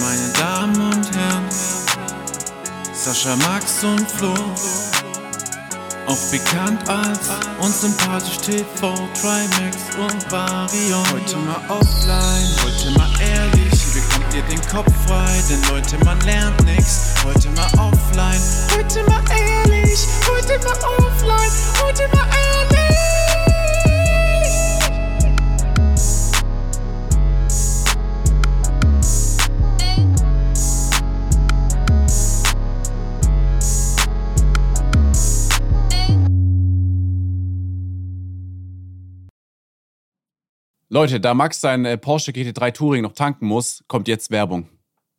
Meine 0.00 0.28
Damen 0.38 0.80
und 0.80 1.16
Herren, 1.16 1.48
Sascha, 2.92 3.34
Max 3.36 3.82
und 3.84 4.10
Flo, 4.10 4.34
auch 6.06 6.30
bekannt 6.30 6.88
als 6.88 7.30
unsympathisch 7.60 8.38
TV, 8.38 8.94
Trimax 9.20 9.76
und 9.98 10.32
Varion. 10.32 11.04
Heute 11.12 11.36
mal 11.38 11.60
offline, 11.68 12.48
heute 12.62 12.98
mal 12.98 13.10
ehrlich, 13.20 13.72
wie 13.94 14.00
bekommt 14.00 14.34
ihr 14.34 14.42
den 14.42 14.60
Kopf 14.68 14.92
frei? 15.06 15.42
Denn 15.50 15.62
Leute, 15.70 16.02
man 16.04 16.20
lernt 16.20 16.62
nix. 16.64 17.14
Heute 17.24 17.50
mal 17.50 17.70
offline, 17.78 18.42
heute 18.76 19.02
mal 19.04 19.22
ehrlich, 19.30 20.06
heute 20.30 20.58
mal 20.64 20.78
offline, 20.98 21.52
heute 21.82 22.08
mal 22.14 22.26
ehrlich. 22.26 22.77
Leute, 40.90 41.20
da 41.20 41.34
Max 41.34 41.60
sein 41.60 41.84
äh, 41.84 41.98
Porsche 41.98 42.32
GT3 42.32 42.72
Touring 42.72 43.02
noch 43.02 43.12
tanken 43.12 43.46
muss, 43.46 43.84
kommt 43.88 44.08
jetzt 44.08 44.30
Werbung. 44.30 44.70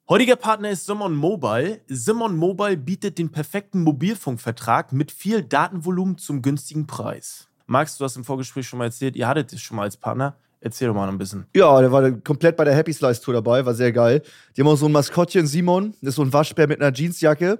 Heutiger 0.10 0.36
Partner 0.36 0.72
ist 0.72 0.88
Simon 0.88 1.16
Mobile. 1.16 1.82
Simon 1.88 2.36
Mobile 2.38 2.76
bietet 2.76 3.20
den 3.20 3.32
perfekten 3.32 3.84
Mobilfunkvertrag 3.84 4.94
mit 4.94 5.12
viel 5.12 5.44
Datenvolumen 5.44 6.18
zum 6.18 6.42
günstigen 6.42 6.88
Preis. 6.88 7.50
Max, 7.68 8.00
du 8.00 8.04
hast 8.04 8.16
im 8.16 8.24
Vorgespräch 8.24 8.68
schon 8.68 8.80
mal 8.80 8.86
erzählt, 8.86 9.16
ihr 9.16 9.28
hattet 9.28 9.54
es 9.54 9.62
schon 9.62 9.78
mal 9.78 9.84
als 9.84 9.96
Partner. 9.96 10.36
Erzähl 10.60 10.88
doch 10.88 10.96
mal 10.96 11.06
noch 11.06 11.14
ein 11.14 11.20
bisschen. 11.20 11.46
Ja, 11.56 11.80
der 11.80 11.92
war 11.92 12.10
komplett 12.14 12.58
bei 12.58 12.64
der 12.64 12.74
Happy 12.74 12.92
Slice 12.92 13.22
Tour 13.22 13.36
dabei, 13.36 13.64
war 13.64 13.76
sehr 13.76 13.92
geil. 13.92 14.24
Die 14.58 14.62
haben 14.62 14.68
auch 14.68 14.76
so 14.76 14.88
ein 14.88 14.92
Maskottchen, 14.92 15.46
Simon, 15.46 15.92
das 16.02 16.10
ist 16.10 16.16
so 16.16 16.24
ein 16.24 16.34
Waschbär 16.34 16.68
mit 16.68 16.82
einer 16.82 16.92
Jeansjacke. 16.92 17.60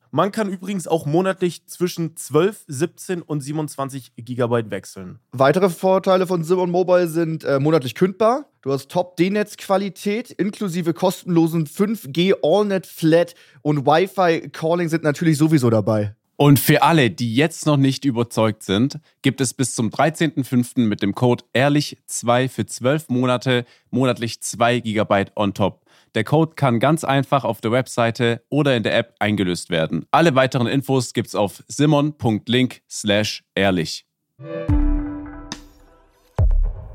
Man 0.13 0.33
kann 0.33 0.49
übrigens 0.49 0.89
auch 0.89 1.05
monatlich 1.05 1.65
zwischen 1.67 2.17
12, 2.17 2.65
17 2.67 3.21
und 3.21 3.39
27 3.39 4.11
GB 4.17 4.69
wechseln. 4.69 5.19
Weitere 5.31 5.69
Vorteile 5.69 6.27
von 6.27 6.43
Simon 6.43 6.69
Mobile 6.69 7.07
sind 7.07 7.45
äh, 7.45 7.61
monatlich 7.61 7.95
kündbar. 7.95 8.45
Du 8.61 8.73
hast 8.73 8.91
Top-D-Netz-Qualität 8.91 10.31
inklusive 10.31 10.93
kostenlosen 10.93 11.65
5G 11.65 12.35
AllNet 12.43 12.87
Flat 12.87 13.35
und 13.61 13.85
Wi-Fi 13.85 14.49
Calling 14.49 14.89
sind 14.89 15.03
natürlich 15.03 15.37
sowieso 15.37 15.69
dabei. 15.69 16.13
Und 16.35 16.59
für 16.59 16.81
alle, 16.81 17.09
die 17.09 17.33
jetzt 17.35 17.65
noch 17.65 17.77
nicht 17.77 18.03
überzeugt 18.03 18.63
sind, 18.63 18.99
gibt 19.21 19.39
es 19.39 19.53
bis 19.53 19.75
zum 19.75 19.91
13.05. 19.91 20.87
mit 20.87 21.03
dem 21.03 21.15
Code 21.15 21.45
ehrlich2 21.53 22.49
für 22.49 22.65
12 22.65 23.09
Monate 23.09 23.63
monatlich 23.91 24.41
2 24.41 24.79
GB 24.79 25.25
on 25.35 25.53
top. 25.53 25.85
Der 26.13 26.25
Code 26.25 26.55
kann 26.55 26.79
ganz 26.79 27.05
einfach 27.05 27.45
auf 27.45 27.61
der 27.61 27.71
Webseite 27.71 28.43
oder 28.49 28.75
in 28.75 28.83
der 28.83 28.97
App 28.97 29.15
eingelöst 29.19 29.69
werden. 29.69 30.05
Alle 30.11 30.35
weiteren 30.35 30.67
Infos 30.67 31.13
gibt's 31.13 31.35
auf 31.35 31.63
simon.link 31.67 32.81
slash 32.89 33.43
ehrlich. 33.55 34.05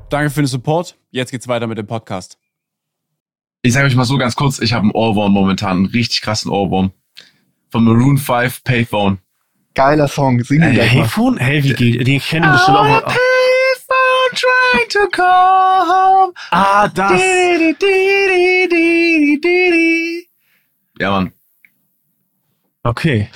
Danke 0.09 0.29
für 0.29 0.41
den 0.41 0.47
Support. 0.47 0.97
Jetzt 1.09 1.31
geht's 1.31 1.47
weiter 1.47 1.65
mit 1.65 1.79
dem 1.79 1.87
Podcast. 1.87 2.37
Ich 3.63 3.73
sage 3.73 3.87
euch 3.87 3.95
mal 3.95 4.05
so 4.05 4.17
ganz 4.17 4.35
kurz, 4.35 4.59
ich 4.59 4.73
habe 4.73 4.83
einen 4.83 4.91
Ohrwurm 4.91 5.33
momentan, 5.33 5.77
einen 5.77 5.85
richtig 5.87 6.21
krassen 6.21 6.51
Ohrwurm. 6.51 6.91
Von 7.69 7.83
Maroon 7.83 8.17
5 8.17 8.63
Payphone. 8.63 9.17
Geiler 9.73 10.07
Song, 10.07 10.43
sing 10.43 10.61
ihn 10.61 10.77
äh. 10.77 10.87
Payphone? 10.87 11.37
Hey, 11.37 11.63
wie 11.63 11.73
geht? 11.73 12.07
Den 12.07 12.19
kennen 12.19 12.51
bestimmt 12.51 12.77
auch. 12.77 13.15
Trying 14.77 14.89
to 14.89 15.21
home. 15.21 16.33
Ah, 16.51 16.87
das. 16.87 17.11
Di, 17.11 17.75
di, 17.79 18.67
di, 18.69 19.39
di, 19.39 19.39
di. 19.41 20.27
Ja, 20.99 21.11
Mann. 21.11 21.31
Okay. 22.83 23.29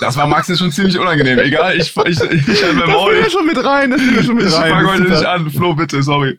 Das 0.00 0.16
war 0.16 0.26
Max 0.26 0.48
jetzt 0.48 0.58
schon 0.58 0.70
ziemlich 0.70 0.98
unangenehm. 0.98 1.38
Egal, 1.38 1.76
ich, 1.76 1.94
ich, 1.96 2.20
ich, 2.20 2.48
ich 2.48 2.62
halt 2.62 2.74
mein 2.74 2.86
Das 2.86 2.94
Maul. 2.94 3.30
schon 3.30 3.46
mit 3.46 3.64
rein, 3.64 3.90
das 3.90 4.00
ja 4.14 4.22
schon 4.22 4.36
mit 4.36 4.46
Ich 4.46 4.54
rein. 4.54 4.70
fange 4.70 4.88
heute 4.88 5.02
Das 5.04 5.12
ist 5.12 5.18
nicht 5.20 5.26
an. 5.28 5.50
Flo, 5.50 5.74
bitte, 5.74 6.02
sorry. 6.02 6.38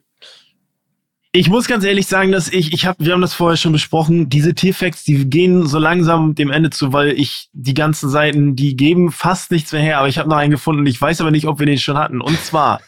Ich 1.31 1.49
muss 1.49 1.67
ganz 1.67 1.83
ehrlich 1.83 2.07
sagen, 2.07 2.31
dass 2.31 2.47
ich, 2.49 2.73
ich 2.73 2.85
habe, 2.85 3.03
wir 3.05 3.13
haben 3.13 3.21
das 3.21 3.33
vorher 3.33 3.57
schon 3.57 3.71
besprochen, 3.71 4.29
diese 4.29 4.55
T-Facts, 4.55 5.03
die 5.03 5.29
gehen 5.29 5.67
so 5.67 5.77
langsam 5.77 6.35
dem 6.35 6.49
Ende 6.51 6.69
zu, 6.69 6.93
weil 6.93 7.09
ich 7.19 7.49
die 7.53 7.73
ganzen 7.75 8.09
Seiten, 8.09 8.55
die 8.55 8.75
geben 8.75 9.11
fast 9.11 9.51
nichts 9.51 9.71
mehr 9.71 9.81
her, 9.81 9.99
aber 9.99 10.07
ich 10.07 10.17
habe 10.17 10.29
noch 10.29 10.37
einen 10.37 10.51
gefunden. 10.51 10.85
Ich 10.87 10.99
weiß 10.99 11.21
aber 11.21 11.31
nicht, 11.31 11.47
ob 11.47 11.59
wir 11.59 11.65
den 11.65 11.77
schon 11.79 11.97
hatten. 11.97 12.21
Und 12.21 12.39
zwar, 12.43 12.79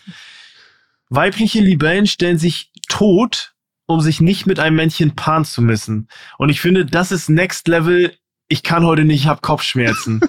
weibliche 1.10 1.60
Libellen 1.60 2.08
stellen 2.08 2.38
sich 2.38 2.72
tot, 2.88 3.54
um 3.86 4.02
sich 4.02 4.22
nicht 4.22 4.46
mit 4.46 4.60
einem 4.60 4.76
Männchen 4.76 5.16
paaren 5.16 5.46
zu 5.46 5.62
müssen. 5.62 6.08
Und 6.38 6.50
ich 6.50 6.62
finde, 6.62 6.86
das 6.86 7.12
ist 7.12 7.30
Next 7.30 7.68
Level. 7.68 8.14
Ich 8.48 8.64
kann 8.64 8.84
heute 8.86 9.04
nicht, 9.04 9.22
ich 9.22 9.28
habe 9.28 9.42
Kopfschmerzen. 9.42 10.22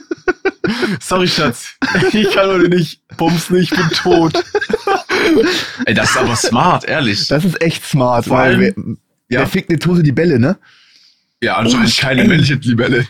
Sorry, 1.01 1.27
Schatz. 1.29 1.75
Ich 2.13 2.31
kann 2.33 2.49
heute 2.49 2.69
nicht. 2.69 3.01
Bums 3.17 3.51
nicht, 3.51 3.73
ich 3.73 3.79
bin 3.79 3.89
tot. 3.91 4.33
Ey, 5.87 5.95
das 5.95 6.11
ist 6.11 6.17
aber 6.17 6.37
smart, 6.37 6.85
ehrlich. 6.85 7.27
Das 7.29 7.45
ist 7.45 7.61
echt 7.61 7.85
smart, 7.85 8.27
Vor 8.27 8.39
weil 8.39 8.55
allem- 8.57 8.61
wer, 9.29 9.37
Ja. 9.37 9.41
wer 9.41 9.47
fickt 9.47 9.71
eine 9.71 9.79
Tose 9.79 10.03
die 10.03 10.13
Bälle, 10.13 10.39
ne? 10.39 10.59
Ja, 11.43 11.57
anscheinend 11.57 11.95
Oh, 11.97 12.01
keine 12.01 12.25
männliche 12.25 12.55
Libelle. 12.55 13.07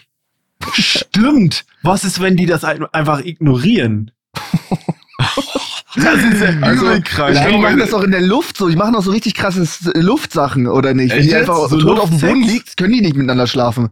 Stimmt. 0.74 1.64
Was 1.82 2.04
ist, 2.04 2.20
wenn 2.20 2.36
die 2.36 2.46
das 2.46 2.64
ein- 2.64 2.84
einfach 2.92 3.20
ignorieren? 3.24 4.10
das 5.96 6.14
ist 6.16 6.40
ja 6.40 6.48
Also, 6.62 6.86
übel 6.86 7.02
krank. 7.02 7.34
Ja, 7.34 7.48
die 7.48 7.56
machen 7.58 7.78
das 7.78 7.90
doch 7.90 8.02
in 8.02 8.10
der 8.12 8.20
Luft 8.22 8.56
so. 8.56 8.68
Die 8.68 8.76
machen 8.76 8.92
doch 8.94 9.02
so 9.02 9.10
richtig 9.10 9.34
krasses 9.34 9.86
äh, 9.86 9.98
Luftsachen, 10.00 10.66
oder 10.66 10.94
nicht? 10.94 11.14
Wenn 11.14 11.22
die 11.22 11.34
einfach 11.34 11.68
So 11.68 11.78
tot 11.78 11.98
auf 11.98 12.10
dem? 12.10 12.20
Boden 12.20 12.42
liegt, 12.42 12.76
können 12.76 12.92
die 12.92 13.00
nicht 13.00 13.14
miteinander 13.16 13.46
schlafen. 13.46 13.90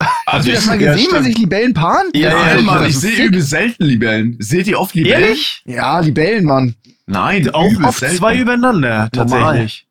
Hast 0.00 0.12
Also 0.26 0.48
du 0.48 0.52
das 0.54 0.62
ich, 0.64 0.66
mal 0.68 0.80
ja, 0.82 0.92
gesehen, 0.92 1.08
wenn 1.12 1.24
sich 1.24 1.38
Libellen 1.38 1.72
paaren? 1.74 2.08
Ja, 2.14 2.28
ja, 2.30 2.34
Nein, 2.36 2.58
ich- 2.58 2.64
Mann, 2.64 2.86
ich 2.86 2.98
sehe 2.98 3.24
übel 3.24 3.40
selten 3.40 3.84
Libellen. 3.84 4.36
Seht 4.40 4.66
ihr 4.66 4.78
oft 4.78 4.94
Libellen? 4.94 5.22
Ehrlich? 5.22 5.62
Ja, 5.64 6.00
Libellen, 6.00 6.44
Mann. 6.44 6.74
Nein, 7.06 7.48
Auch 7.50 7.70
oft 7.84 8.00
selten. 8.00 8.16
zwei 8.16 8.36
übereinander, 8.36 9.08
tatsächlich. 9.12 9.86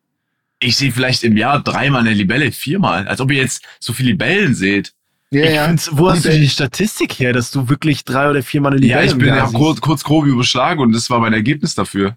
Ich 0.58 0.76
sehe 0.76 0.92
vielleicht 0.92 1.24
im 1.24 1.36
Jahr 1.36 1.60
dreimal 1.62 2.00
eine 2.02 2.12
Libelle, 2.14 2.52
viermal. 2.52 3.08
Als 3.08 3.20
ob 3.20 3.30
ihr 3.30 3.38
jetzt 3.38 3.62
so 3.80 3.92
viele 3.92 4.10
Libellen 4.10 4.54
seht. 4.54 4.92
Ja, 5.30 5.44
Ich 5.44 5.54
ja. 5.54 5.74
wo 5.92 6.08
hast 6.10 6.24
du 6.24 6.28
Libellen. 6.28 6.42
die 6.42 6.48
Statistik 6.48 7.18
her, 7.18 7.32
dass 7.32 7.50
du 7.50 7.68
wirklich 7.68 8.04
drei 8.04 8.30
oder 8.30 8.42
viermal 8.42 8.72
eine 8.72 8.80
Ja, 8.86 9.00
Libelle 9.00 9.06
ich 9.12 9.18
bin 9.18 9.28
ja 9.28 9.46
kurz, 9.52 9.80
kurz 9.80 10.04
grob 10.04 10.24
überschlagen 10.26 10.80
und 10.80 10.92
das 10.92 11.10
war 11.10 11.18
mein 11.18 11.32
Ergebnis 11.32 11.74
dafür. 11.74 12.16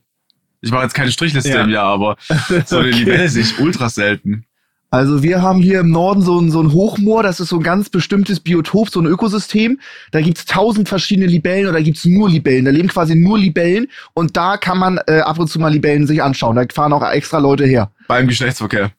Ich 0.62 0.72
mache 0.72 0.84
jetzt 0.84 0.94
keine 0.94 1.12
Strichliste 1.12 1.50
Ja. 1.50 1.64
im 1.64 1.70
Jahr, 1.70 1.86
aber 1.88 2.18
so 2.66 2.78
eine 2.78 2.90
Okay. 2.90 3.00
Libelle 3.00 3.30
sehe 3.30 3.44
ich 3.44 3.60
ultra 3.60 3.90
selten. 3.90 4.46
Also 4.92 5.22
wir 5.22 5.44
haben 5.44 5.62
hier 5.62 5.82
im 5.82 5.92
Norden 5.92 6.22
so 6.24 6.40
ein, 6.40 6.50
so 6.50 6.62
ein 6.62 6.72
Hochmoor, 6.74 7.22
das 7.22 7.40
ist 7.40 7.50
so 7.50 7.58
ein 7.58 7.64
ganz 7.64 7.90
bestimmtes 7.90 8.40
Biotop, 8.40 8.90
so 8.90 9.00
ein 9.00 9.06
Ökosystem. 9.06 9.80
Da 10.12 10.20
gibt's 10.20 10.46
tausend 10.46 10.90
verschiedene 10.90 11.28
Libellen 11.28 11.68
oder 11.68 11.82
gibt's 11.84 12.06
nur 12.06 12.28
Libellen. 12.28 12.66
Da 12.66 12.72
leben 12.72 12.88
quasi 12.90 13.14
nur 13.16 13.38
Libellen 13.38 13.88
und 14.16 14.36
da 14.36 14.58
kann 14.58 14.80
man 14.80 15.00
äh, 15.08 15.20
ab 15.20 15.38
und 15.38 15.48
zu 15.48 15.60
mal 15.60 15.72
Libellen 15.72 16.08
sich 16.08 16.24
anschauen. 16.24 16.56
Da 16.56 16.64
fahren 16.74 16.92
auch 16.94 17.08
extra 17.08 17.38
Leute 17.38 17.66
her. 17.68 17.92
Beim 18.08 18.28
Geschlechtsverkehr. 18.28 18.92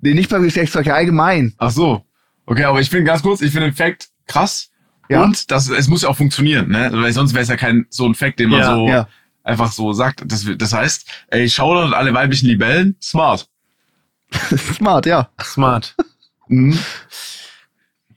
Nee, 0.00 0.14
nicht 0.14 0.30
beim 0.30 0.42
Geschlechtsverkehr, 0.42 0.96
allgemein. 0.96 1.54
Ach 1.58 1.70
so. 1.70 2.02
Okay, 2.46 2.64
aber 2.64 2.80
ich 2.80 2.90
finde 2.90 3.04
ganz 3.04 3.22
kurz, 3.22 3.40
ich 3.42 3.52
finde 3.52 3.68
den 3.68 3.74
Fact 3.76 4.08
krass. 4.26 4.70
Ja. 5.08 5.22
Und 5.22 5.50
das, 5.50 5.68
es 5.68 5.88
muss 5.88 6.02
ja 6.02 6.08
auch 6.08 6.16
funktionieren, 6.16 6.68
ne? 6.68 6.90
Weil 6.92 7.12
sonst 7.12 7.32
wäre 7.32 7.42
es 7.42 7.48
ja 7.48 7.56
kein 7.56 7.86
so 7.90 8.06
ein 8.06 8.14
Fact, 8.14 8.38
den 8.38 8.50
man 8.50 8.60
Ja, 8.60 8.74
so 8.74 8.88
ja. 8.88 9.08
einfach 9.44 9.70
so 9.70 9.92
sagt. 9.92 10.22
Das, 10.26 10.46
das 10.56 10.72
heißt, 10.72 11.08
ey, 11.28 11.48
Shoutout 11.48 11.88
an 11.88 11.94
alle 11.94 12.12
weiblichen 12.14 12.48
Libellen, 12.48 12.96
smart. 13.00 13.48
Smart, 14.74 15.06
ja. 15.06 15.30
Smart. 15.42 15.94
Mhm. 16.48 16.78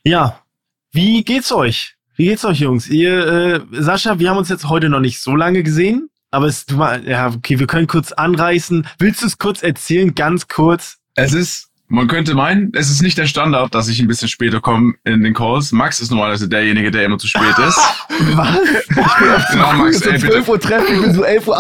Ja. 0.04 0.44
Wie 0.92 1.24
geht's 1.24 1.52
euch? 1.52 1.96
Wie 2.16 2.26
geht's 2.26 2.46
euch, 2.46 2.60
Jungs? 2.60 2.88
Ihr, 2.88 3.26
äh, 3.26 3.62
Sascha, 3.72 4.20
wir 4.20 4.30
haben 4.30 4.38
uns 4.38 4.50
jetzt 4.50 4.70
heute 4.70 4.88
noch 4.88 5.00
nicht 5.00 5.20
so 5.20 5.36
lange 5.36 5.64
gesehen, 5.64 6.12
aber 6.30 6.46
es, 6.46 6.68
du 6.68 6.76
mal, 6.76 7.08
ja, 7.08 7.30
okay, 7.30 7.58
wir 7.58 7.66
können 7.66 7.88
kurz 7.88 8.12
anreißen. 8.12 8.86
Willst 9.00 9.24
du 9.24 9.26
es 9.26 9.40
kurz 9.40 9.64
erzählen, 9.64 10.14
ganz 10.14 10.48
kurz? 10.48 11.00
Es 11.16 11.34
ist 11.34 11.69
Man 11.92 12.08
könnte 12.08 12.36
meinen, 12.36 12.72
es 12.76 12.92
ist 12.92 13.02
nicht 13.02 13.18
der 13.18 13.26
Standard, 13.26 13.74
dass 13.74 13.88
ich 13.88 14.00
ein 14.00 14.08
bisschen 14.08 14.28
später 14.28 14.62
komme 14.62 14.94
in 15.06 15.24
den 15.24 15.34
Calls. 15.34 15.72
Max 15.72 16.00
ist 16.00 16.12
normalerweise 16.12 16.48
derjenige, 16.48 16.92
der 16.92 17.04
immer 17.06 17.18
zu 17.18 17.26
spät 17.26 17.58
ist. 17.68 17.78
Was? 18.36 18.60
Ich 18.70 18.96
bin 18.96 19.30
auf 19.32 19.44
Ja, 19.56 19.74
Max, 19.74 20.00
so 20.00 20.10
ey, 20.12 20.20
12 20.20 20.48
Uhr 20.50 20.60
treffen, 20.60 20.96
ich 20.96 21.02
bin 21.02 21.14
so 21.16 21.26
11.58 21.26 21.48
Uhr 21.48 21.56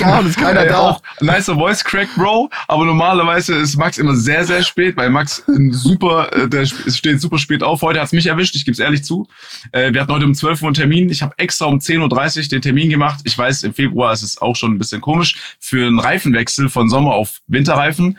da 0.00 0.18
und 0.18 0.26
ist 0.28 0.38
keiner 0.38 0.60
ey, 0.62 0.68
da. 0.68 0.78
Auch 0.78 1.02
nicer 1.20 1.56
Voice 1.56 1.84
Crack, 1.84 2.08
Bro. 2.16 2.48
Aber 2.68 2.86
normalerweise 2.86 3.54
ist 3.56 3.76
Max 3.76 3.98
immer 3.98 4.16
sehr, 4.16 4.46
sehr 4.46 4.62
spät, 4.62 4.96
weil 4.96 5.10
Max 5.10 5.42
super, 5.72 6.32
äh, 6.34 6.48
der 6.48 6.64
steht 6.64 7.20
super 7.20 7.36
spät 7.36 7.62
auf. 7.62 7.82
Heute 7.82 8.00
hat's 8.00 8.12
mich 8.12 8.28
erwischt, 8.28 8.54
ich 8.56 8.64
gebe 8.64 8.72
es 8.72 8.78
ehrlich 8.78 9.04
zu. 9.04 9.28
Äh, 9.72 9.92
wir 9.92 10.00
hatten 10.00 10.12
heute 10.12 10.24
um 10.24 10.34
12 10.34 10.62
Uhr 10.62 10.68
einen 10.68 10.74
Termin. 10.74 11.10
Ich 11.10 11.20
habe 11.20 11.34
extra 11.36 11.66
um 11.66 11.80
10.30 11.80 12.44
Uhr 12.44 12.48
den 12.48 12.62
Termin 12.62 12.88
gemacht. 12.88 13.20
Ich 13.24 13.36
weiß, 13.36 13.62
im 13.64 13.74
Februar 13.74 14.14
ist 14.14 14.22
es 14.22 14.40
auch 14.40 14.56
schon 14.56 14.72
ein 14.72 14.78
bisschen 14.78 15.02
komisch 15.02 15.36
für 15.58 15.86
einen 15.86 15.98
Reifenwechsel 15.98 16.70
von 16.70 16.88
Sommer 16.88 17.12
auf 17.12 17.40
Winterreifen. 17.46 18.16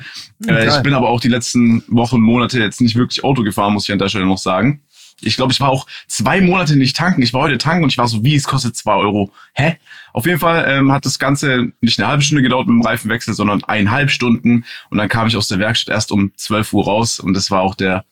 Äh, 0.47 0.67
ich 0.67 0.77
bin 0.83 0.93
aber 0.93 1.09
auch 1.09 1.19
die 1.19 1.30
letzten 1.31 1.83
Wochen, 1.87 2.21
Monate 2.21 2.59
jetzt 2.59 2.81
nicht 2.81 2.95
wirklich 2.95 3.23
Auto 3.23 3.43
gefahren, 3.43 3.73
muss 3.73 3.85
ich 3.85 3.91
an 3.91 3.99
der 3.99 4.09
Stelle 4.09 4.25
noch 4.25 4.37
sagen. 4.37 4.81
Ich 5.23 5.35
glaube, 5.35 5.53
ich 5.53 5.59
war 5.59 5.69
auch 5.69 5.85
zwei 6.07 6.41
Monate 6.41 6.75
nicht 6.75 6.95
tanken. 6.95 7.21
Ich 7.21 7.33
war 7.33 7.41
heute 7.41 7.59
tanken 7.59 7.83
und 7.83 7.91
ich 7.91 7.97
war 7.97 8.07
so, 8.07 8.23
wie, 8.23 8.35
es 8.35 8.45
kostet 8.45 8.75
zwei 8.75 8.95
Euro. 8.95 9.31
Hä? 9.53 9.77
Auf 10.13 10.25
jeden 10.25 10.39
Fall 10.39 10.65
ähm, 10.67 10.91
hat 10.91 11.05
das 11.05 11.19
Ganze 11.19 11.71
nicht 11.79 11.99
eine 11.99 12.07
halbe 12.07 12.23
Stunde 12.23 12.41
gedauert 12.41 12.67
mit 12.67 12.75
dem 12.75 12.81
Reifenwechsel, 12.81 13.35
sondern 13.35 13.63
eineinhalb 13.63 14.09
Stunden. 14.09 14.65
Und 14.89 14.97
dann 14.97 15.09
kam 15.09 15.27
ich 15.27 15.37
aus 15.37 15.47
der 15.47 15.59
Werkstatt 15.59 15.93
erst 15.93 16.11
um 16.11 16.31
12 16.35 16.73
Uhr 16.73 16.85
raus. 16.85 17.19
Und 17.19 17.35
das 17.35 17.51
war 17.51 17.61
auch 17.61 17.75
der 17.75 18.03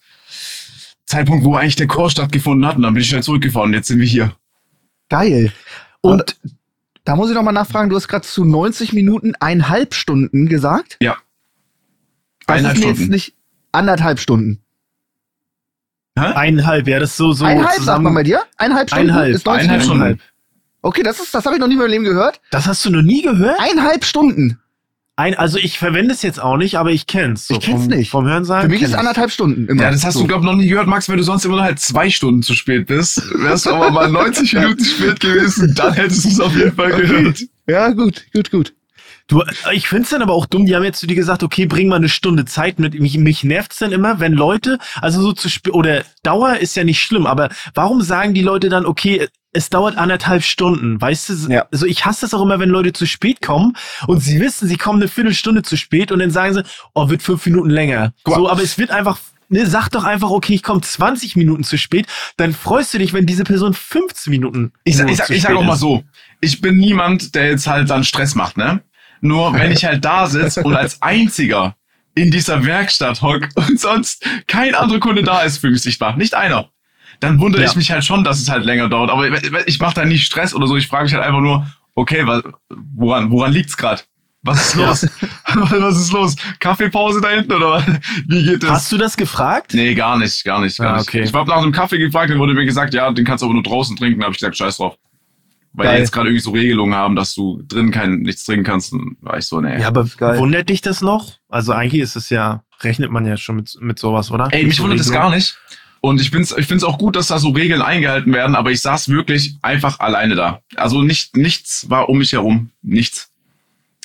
Zeitpunkt, 1.06 1.44
wo 1.45 1.56
eigentlich 1.56 1.75
der 1.77 1.88
Chor 1.88 2.12
stattgefunden 2.12 2.68
hat. 2.68 2.75
Und 2.75 2.83
dann 2.83 2.94
bin 2.94 3.01
ich 3.01 3.10
schnell 3.10 3.24
zurückgefahren 3.24 3.69
und 3.69 3.74
jetzt 3.74 3.88
sind 3.88 4.00
wir 4.00 4.06
hier. 4.06 4.36
Geil. 5.10 5.51
Und 6.01 6.36
Und 6.44 6.54
da 7.06 7.16
muss 7.16 7.30
ich 7.30 7.36
noch 7.36 7.42
mal 7.42 7.51
nachfragen, 7.51 7.89
du 7.89 7.95
hast 7.95 8.07
gerade 8.07 8.25
zu 8.25 8.45
90 8.45 8.94
Minuten 8.94 9.33
eineinhalb 9.39 9.95
Stunden 9.95 10.48
gesagt? 10.48 10.98
Ja. 11.01 11.18
Das 12.50 12.57
Eineinhalb 12.57 12.75
ist 12.78 12.80
mir 12.84 12.88
Stunden. 12.88 13.01
jetzt 13.01 13.10
nicht 13.12 13.34
anderthalb 13.72 14.19
Stunden. 14.19 14.62
eineinhalb, 16.16 16.88
ja, 16.88 17.00
das 17.00 17.12
ist 17.12 17.18
so, 17.18 17.31
so 17.31 17.46
eineinhalb 17.46 17.69
sagt 17.69 17.80
zusammen. 17.80 18.04
man 18.06 18.13
bei 18.16 18.24
dir? 18.24 18.42
Eineinhalb 18.57 18.90
Stunden 18.90 19.10
Eineinhalb, 19.10 19.36
ist 19.36 19.46
90 19.46 19.62
eineinhalb 19.69 19.81
Minuten. 19.88 20.00
Stunden. 20.06 20.22
Okay, 20.81 21.04
das 21.04 21.19
ist, 21.19 21.34
das 21.34 21.46
habe 21.46 21.56
ich 21.56 21.60
noch 21.62 21.68
nie 21.68 21.74
in 21.74 21.80
meinem 21.80 21.92
Leben 21.92 22.04
gehört. 22.06 22.42
Das 22.51 22.66
hast 22.68 22.86
du 22.86 22.90
noch 22.90 23.01
nie 23.01 23.22
gehört? 23.22 23.60
Eineinhalb 23.60 24.04
Stunden. 24.06 24.60
Ein, 25.18 25.36
also 25.36 25.57
ich 25.57 25.78
verwende 25.78 26.13
es 26.13 26.22
jetzt 26.22 26.42
auch 26.42 26.56
nicht, 26.56 26.78
aber 26.78 26.92
ich 26.92 27.06
kenn's. 27.06 27.48
So 27.48 27.56
Ich 27.56 27.60
kenn's 27.60 27.81
vom, 27.84 27.90
nicht. 27.90 28.10
Vom 28.10 28.25
Hörensagen. 28.25 28.63
Für 28.63 28.69
mich 28.69 28.80
kenn 28.80 28.86
ist 28.86 28.92
ich's. 28.92 29.00
anderthalb 29.00 29.31
Stunden 29.31 29.68
immer. 29.68 29.81
Ja, 29.84 29.92
das 29.92 30.06
hast 30.06 30.13
so. 30.13 30.22
du, 30.22 30.28
glaube 30.28 30.45
ich, 30.45 30.52
noch 30.52 30.57
nie 30.57 30.68
gehört, 30.68 30.88
Max, 30.88 31.10
wenn 31.10 31.18
du 31.18 31.24
sonst 31.24 31.44
immer 31.44 31.56
nur 31.57 31.63
halt 31.66 31.80
zwei 31.80 32.10
Stunden 32.10 32.42
zu 32.42 32.54
spät 32.54 32.88
bist. 32.88 33.22
Wärst 33.36 33.66
du 33.66 33.72
aber 33.72 33.92
mal 33.92 34.10
90 34.12 34.54
Minuten 34.54 34.84
spät 34.86 35.19
gewesen, 35.19 35.74
dann 35.75 35.94
hättest 35.94 36.24
du 36.24 36.30
es 36.30 36.40
auf 36.40 36.56
jeden 36.56 36.74
Fall 36.74 36.92
gehört. 36.94 37.42
Ja, 37.68 37.90
gut, 37.90 38.24
gut, 38.34 38.50
gut. 38.50 38.74
Du, 39.30 39.44
ich 39.72 39.88
find's 39.88 40.10
dann 40.10 40.24
aber 40.24 40.34
auch 40.34 40.48
dumm, 40.48 40.66
die 40.66 40.76
haben 40.76 40.84
jetzt 40.84 41.00
zu 41.00 41.06
dir 41.06 41.16
gesagt, 41.16 41.44
okay, 41.44 41.68
bring 41.68 41.88
mal 41.88 41.98
eine 41.98 42.10
Stunde 42.10 42.46
Zeit 42.46 42.80
mit. 42.80 43.00
Mich, 43.00 43.18
mich 43.20 43.44
nervt's 43.44 43.78
dann 43.78 43.92
immer, 43.92 44.20
wenn 44.20 44.34
Leute, 44.34 44.80
also 45.02 45.22
so 45.22 45.34
zu 45.34 45.50
spät, 45.50 45.74
oder 45.76 46.04
Dauer 46.24 46.58
ist 46.58 46.76
ja 46.76 46.84
nicht 46.84 47.00
schlimm, 47.00 47.28
aber 47.28 47.50
warum 47.76 48.02
sagen 48.02 48.34
die 48.34 48.42
Leute 48.42 48.70
dann, 48.70 48.88
okay, 48.88 49.28
es 49.54 49.70
dauert 49.70 49.98
anderthalb 49.98 50.44
Stunden, 50.44 51.00
weißt 51.00 51.30
du? 51.30 51.34
Ja. 51.54 51.68
Also 51.72 51.86
ich 51.86 52.06
hasse 52.06 52.22
das 52.22 52.34
auch 52.34 52.42
immer, 52.42 52.60
wenn 52.60 52.70
Leute 52.70 52.92
zu 52.92 53.06
spät 53.06 53.42
kommen 53.42 53.76
und 54.08 54.20
sie 54.20 54.40
wissen, 54.40 54.68
sie 54.68 54.78
kommen 54.78 55.00
eine 55.00 55.08
Viertelstunde 55.08 55.62
zu 55.62 55.78
spät 55.78 56.12
und 56.12 56.20
dann 56.20 56.31
sagen 56.31 56.56
sie, 56.56 56.64
oh, 56.96 57.10
wird 57.10 57.22
fünf 57.22 57.46
Minuten 57.46 57.70
länger. 57.70 58.14
Mal. 58.26 58.36
So, 58.36 58.50
aber 58.50 58.64
es 58.64 58.80
wird 58.80 58.90
einfach, 58.90 59.20
ne, 59.50 59.68
sag 59.68 59.90
doch 59.90 60.06
einfach, 60.06 60.31
okay, 60.31 60.56
ich 60.56 60.64
komme 60.64 60.81
20 60.81 61.36
Minuten 61.36 61.64
zu 61.64 61.78
spät, 61.78 62.08
dann 62.38 62.54
freust 62.54 62.96
du 62.96 62.98
dich, 62.98 63.14
wenn 63.14 63.28
diese 63.28 63.44
Person 63.44 63.76
15 63.76 64.31
Minuten 64.31 64.72
Ich, 64.86 65.00
ich, 65.00 65.18
sag, 65.18 65.28
zu 65.28 65.34
ich 65.34 65.44
sag 65.44 65.56
auch 65.56 65.64
mal 65.64 65.76
so, 65.76 66.04
ich 66.42 66.62
bin 66.62 66.78
niemand, 66.78 67.36
der 67.36 67.50
jetzt 67.50 67.68
halt 67.68 67.90
dann 67.92 68.04
Stress 68.04 68.34
macht, 68.34 68.58
ne? 68.58 68.81
Nur 69.21 69.54
wenn 69.54 69.71
ich 69.71 69.83
halt 69.86 70.04
da 70.06 70.27
sitze 70.27 70.63
und 70.63 70.75
als 70.75 71.01
einziger 71.01 71.75
in 72.16 72.31
dieser 72.31 72.66
Werkstatt 72.66 73.21
hock 73.21 73.48
und 73.56 73.80
sonst 73.80 74.25
kein 74.48 74.75
anderer 74.75 75.00
Kunde 75.00 75.24
da 75.24 75.42
ist 75.42 75.57
für 75.60 75.69
mich 75.69 75.81
sichtbar, 75.81 76.16
nicht 76.18 76.33
einer, 76.36 76.69
dann 77.19 77.39
wundere 77.39 77.63
Ja. 77.63 77.69
ich 77.69 77.75
mich 77.75 77.92
halt 77.92 78.04
schon, 78.06 78.24
dass 78.24 78.39
es 78.39 78.50
halt 78.50 78.66
länger 78.66 78.89
dauert. 78.89 79.10
Aber 79.12 79.27
ich 79.68 79.80
mache 79.80 79.94
da 79.95 80.06
nicht 80.06 80.25
Stress 80.25 80.54
oder 80.54 80.68
so. 80.68 80.75
Ich 80.77 80.88
frage 80.88 81.04
mich 81.06 81.13
halt 81.13 81.24
einfach 81.24 81.42
nur, 81.42 81.68
okay, 81.95 82.25
was, 82.25 82.44
woran, 82.95 83.30
woran 83.31 83.51
liegt's 83.51 83.75
gerade? 83.77 84.01
Was 84.42 84.68
ist 84.69 84.75
los? 84.75 85.07
was 85.54 85.98
ist 85.98 86.13
los? 86.13 86.36
Kaffeepause 86.62 87.19
da 87.19 87.30
hinten 87.30 87.51
oder 87.51 87.83
wie 88.27 88.44
geht 88.45 88.63
das? 88.63 88.69
Hast 88.69 88.92
du 88.94 88.98
das 88.98 89.18
gefragt? 89.18 89.74
Nee, 89.74 89.94
gar 89.95 90.18
nicht, 90.18 90.45
gar 90.45 90.62
nicht, 90.62 90.77
gar 90.77 90.94
Ah, 90.94 90.98
nicht. 91.00 91.10
okay. 91.10 91.21
Ich 91.24 91.33
habe 91.33 91.50
nach 91.50 91.57
einem 91.57 91.74
Kaffee 91.74 91.98
gefragt, 92.00 92.31
dann 92.31 92.39
wurde 92.39 92.54
mir 92.54 92.63
gesagt, 92.66 92.94
ja, 92.94 93.12
den 93.12 93.25
kannst 93.25 93.42
du 93.42 93.48
aber 93.48 93.54
nur 93.54 93.63
draußen 93.63 93.98
trinken. 93.98 94.21
Da 94.21 94.25
habe 94.27 94.33
ich 94.33 94.39
gesagt, 94.39 94.56
scheiß 94.57 94.77
drauf. 94.77 94.95
Weil 95.74 95.86
Geil. 95.86 95.95
die 95.95 96.01
jetzt 96.01 96.12
gerade 96.12 96.30
irgendwie 96.30 96.44
so 96.44 96.51
Regelungen 96.51 96.95
haben, 96.95 97.16
dass 97.16 97.36
du 97.36 97.62
drin 97.68 97.92
kein, 97.92 98.19
nichts 98.19 98.44
trinken 98.44 98.66
kannst. 98.66 98.92
Dann 98.92 99.18
war 99.21 99.38
ich 99.38 99.45
so, 99.45 99.62
nee. 99.62 99.80
Ja, 99.80 99.88
aber 99.88 100.06
Geil. 100.18 100.39
wundert 100.39 100.69
dich 100.69 100.81
das 100.81 101.01
noch? 101.01 101.33
Also 101.48 101.74
eigentlich 101.74 102.01
ist 102.01 102.16
es 102.16 102.30
ja, 102.30 102.63
rechnet 102.81 103.12
man 103.12 103.25
ja 103.25 103.38
schon 103.38 103.57
mit, 103.57 103.77
mit 103.80 104.00
sowas, 104.00 104.31
oder? 104.31 104.50
Ey, 104.51 104.66
mich 104.66 104.77
so 104.77 104.83
wundert 104.83 105.00
das 105.00 105.10
Regelungen. 105.10 105.30
gar 105.31 105.36
nicht. 105.36 105.57
Und 106.01 106.21
ich 106.21 106.30
find's, 106.30 106.56
ich 106.57 106.66
find's 106.66 106.83
auch 106.83 106.98
gut, 106.98 107.16
dass 107.16 107.27
da 107.27 107.39
so 107.39 107.50
Regeln 107.50 107.81
eingehalten 107.81 108.31
werden, 108.33 108.56
aber 108.56 108.71
ich 108.71 108.81
saß 108.81 109.10
wirklich 109.10 109.57
einfach 109.62 110.00
alleine 110.00 110.36
da. 110.36 110.62
Also 110.75 111.01
nicht, 111.01 111.36
nichts 111.36 111.89
war 111.89 112.10
um 112.10 112.19
mich 112.19 112.31
herum. 112.31 112.71
Nichts. 112.81 113.29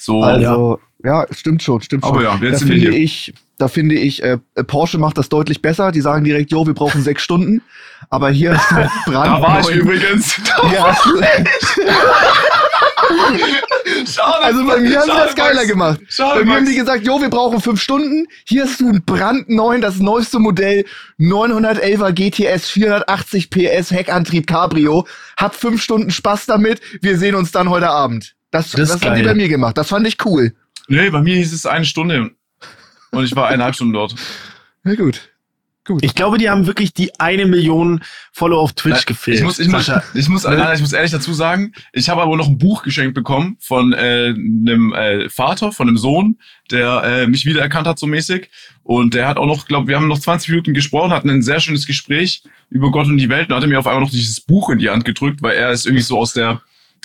So. 0.01 0.23
Also, 0.23 0.81
ja, 1.03 1.27
stimmt 1.31 1.63
schon, 1.63 1.81
stimmt 1.83 2.05
Aber 2.05 2.15
schon. 2.17 2.25
ja, 2.25 2.35
jetzt 2.43 2.53
da 2.55 2.59
sind 2.59 2.69
wir 2.69 2.75
finde 2.77 2.91
hier. 2.97 3.05
ich, 3.05 3.35
da 3.59 3.69
finde 3.69 3.95
ich, 3.95 4.23
äh, 4.23 4.39
Porsche 4.67 4.99
macht 4.99 5.17
das 5.19 5.29
deutlich 5.29 5.63
besser. 5.63 5.93
Die 5.93 6.01
sagen 6.01 6.25
direkt, 6.25 6.51
jo, 6.51 6.67
wir 6.67 6.75
brauchen 6.75 7.03
sechs 7.03 7.23
Stunden. 7.23 7.63
Aber 8.11 8.31
hier 8.31 8.53
ist 8.53 8.73
ein 8.73 8.91
Brand. 9.07 9.27
da 9.27 9.41
war 9.43 9.61
ich 9.61 9.71
übrigens. 9.77 10.35
Ja, 10.73 10.97
Schade, 14.07 14.45
also 14.45 14.67
bei 14.67 14.81
mir 14.81 14.99
haben 14.99 15.05
sie 15.11 15.17
das 15.17 15.35
geiler 15.35 15.55
Max. 15.57 15.69
gemacht. 15.69 16.01
Schade, 16.09 16.41
Bei 16.41 16.45
mir 16.45 16.53
haben 16.55 16.65
Max. 16.65 16.71
die 16.71 16.77
gesagt, 16.79 17.07
jo, 17.07 17.21
wir 17.21 17.29
brauchen 17.29 17.61
fünf 17.61 17.81
Stunden. 17.81 18.27
Hier 18.47 18.65
hast 18.65 18.81
du 18.81 18.89
ein 18.89 19.05
brandneuen, 19.05 19.81
das 19.83 19.99
neueste 19.99 20.39
Modell, 20.39 20.85
911er 21.21 22.13
GTS, 22.13 22.71
480 22.71 23.51
PS, 23.51 23.91
Heckantrieb 23.91 24.47
Cabrio. 24.47 25.07
Hab 25.37 25.55
fünf 25.55 25.83
Stunden 25.83 26.11
Spaß 26.11 26.47
damit. 26.47 26.81
Wir 27.03 27.19
sehen 27.19 27.35
uns 27.35 27.53
dann 27.53 27.69
heute 27.69 27.91
Abend. 27.91 28.35
Das, 28.55 28.71
Das 28.71 28.89
das, 28.89 29.03
haben 29.03 29.17
die 29.17 29.25
bei 29.25 29.35
mir 29.35 29.49
gemacht. 29.49 29.77
Das 29.77 29.89
fand 29.89 30.07
ich 30.07 30.25
cool. 30.25 30.55
Nee, 30.87 31.11
bei 31.11 31.21
mir 31.21 31.35
hieß 31.35 31.53
es 31.53 31.67
eine 31.67 31.85
Stunde. 31.85 32.31
Und 33.11 33.25
ich 33.25 33.35
war 33.35 33.49
eineinhalb 33.49 33.75
Stunden 33.75 33.95
dort. 33.95 34.15
Na 34.85 34.95
gut. 34.95 35.29
Gut. 35.85 36.03
Ich 36.05 36.15
glaube, 36.15 36.39
die 36.39 36.49
haben 36.49 36.67
wirklich 36.67 36.95
die 36.95 37.19
eine 37.19 37.47
Million 37.47 38.01
Follower 38.33 38.61
auf 38.61 38.73
Twitch 38.73 39.01
Na, 39.01 39.05
gefehlt. 39.07 39.39
Ich 39.39 39.45
muss, 39.45 39.59
ich 39.59 39.67
muss, 39.67 39.91
ich 40.15 40.29
muss, 40.29 40.45
ich 40.45 40.81
muss 40.81 40.93
ehrlich 40.93 41.11
dazu 41.11 41.35
sagen, 41.35 41.73
ich 41.93 42.09
habe 42.09 42.23
aber 42.23 42.37
noch 42.37 42.47
ein 42.47 42.57
Buch 42.57 42.85
geschenkt 42.85 43.13
bekommen 43.13 43.57
von 43.61 43.93
äh, 43.93 44.29
einem 44.29 44.95
äh, 44.95 45.29
Vater, 45.29 45.73
von 45.73 45.89
einem 45.89 45.99
Sohn, 45.99 46.39
der 46.71 47.03
äh, 47.05 47.27
mich 47.27 47.45
wiedererkannt 47.45 47.89
hat 47.89 47.99
so 47.99 48.07
mäßig. 48.07 48.51
Und 48.85 49.15
der 49.15 49.27
hat 49.27 49.37
auch 49.37 49.47
noch, 49.47 49.67
glaube 49.67 49.89
wir 49.89 49.97
haben 49.97 50.07
noch 50.07 50.21
20 50.21 50.49
Minuten 50.51 50.75
gesprochen, 50.75 51.13
hatten 51.13 51.29
ein 51.29 51.43
sehr 51.43 51.59
schönes 51.59 51.87
Gespräch 51.87 52.45
über 52.71 52.93
Gott 52.93 53.09
und 53.09 53.19
die 53.19 53.29
Welt 53.29 53.51
und 53.51 53.57
hat 53.57 53.65
er 53.65 53.69
mir 53.69 53.81
auf 53.81 53.87
einmal 53.89 54.03
noch 54.03 54.11
dieses 54.11 54.41
Buch 54.41 54.71
in 54.71 54.79
die 54.79 54.91
Hand 54.91 55.05
gedrückt, 55.05 55.43
weil 55.43 55.57
er 55.57 55.73
ist 55.73 55.87
irgendwie 55.87 56.05
so 56.05 56.19
aus 56.19 56.33
der 56.33 56.63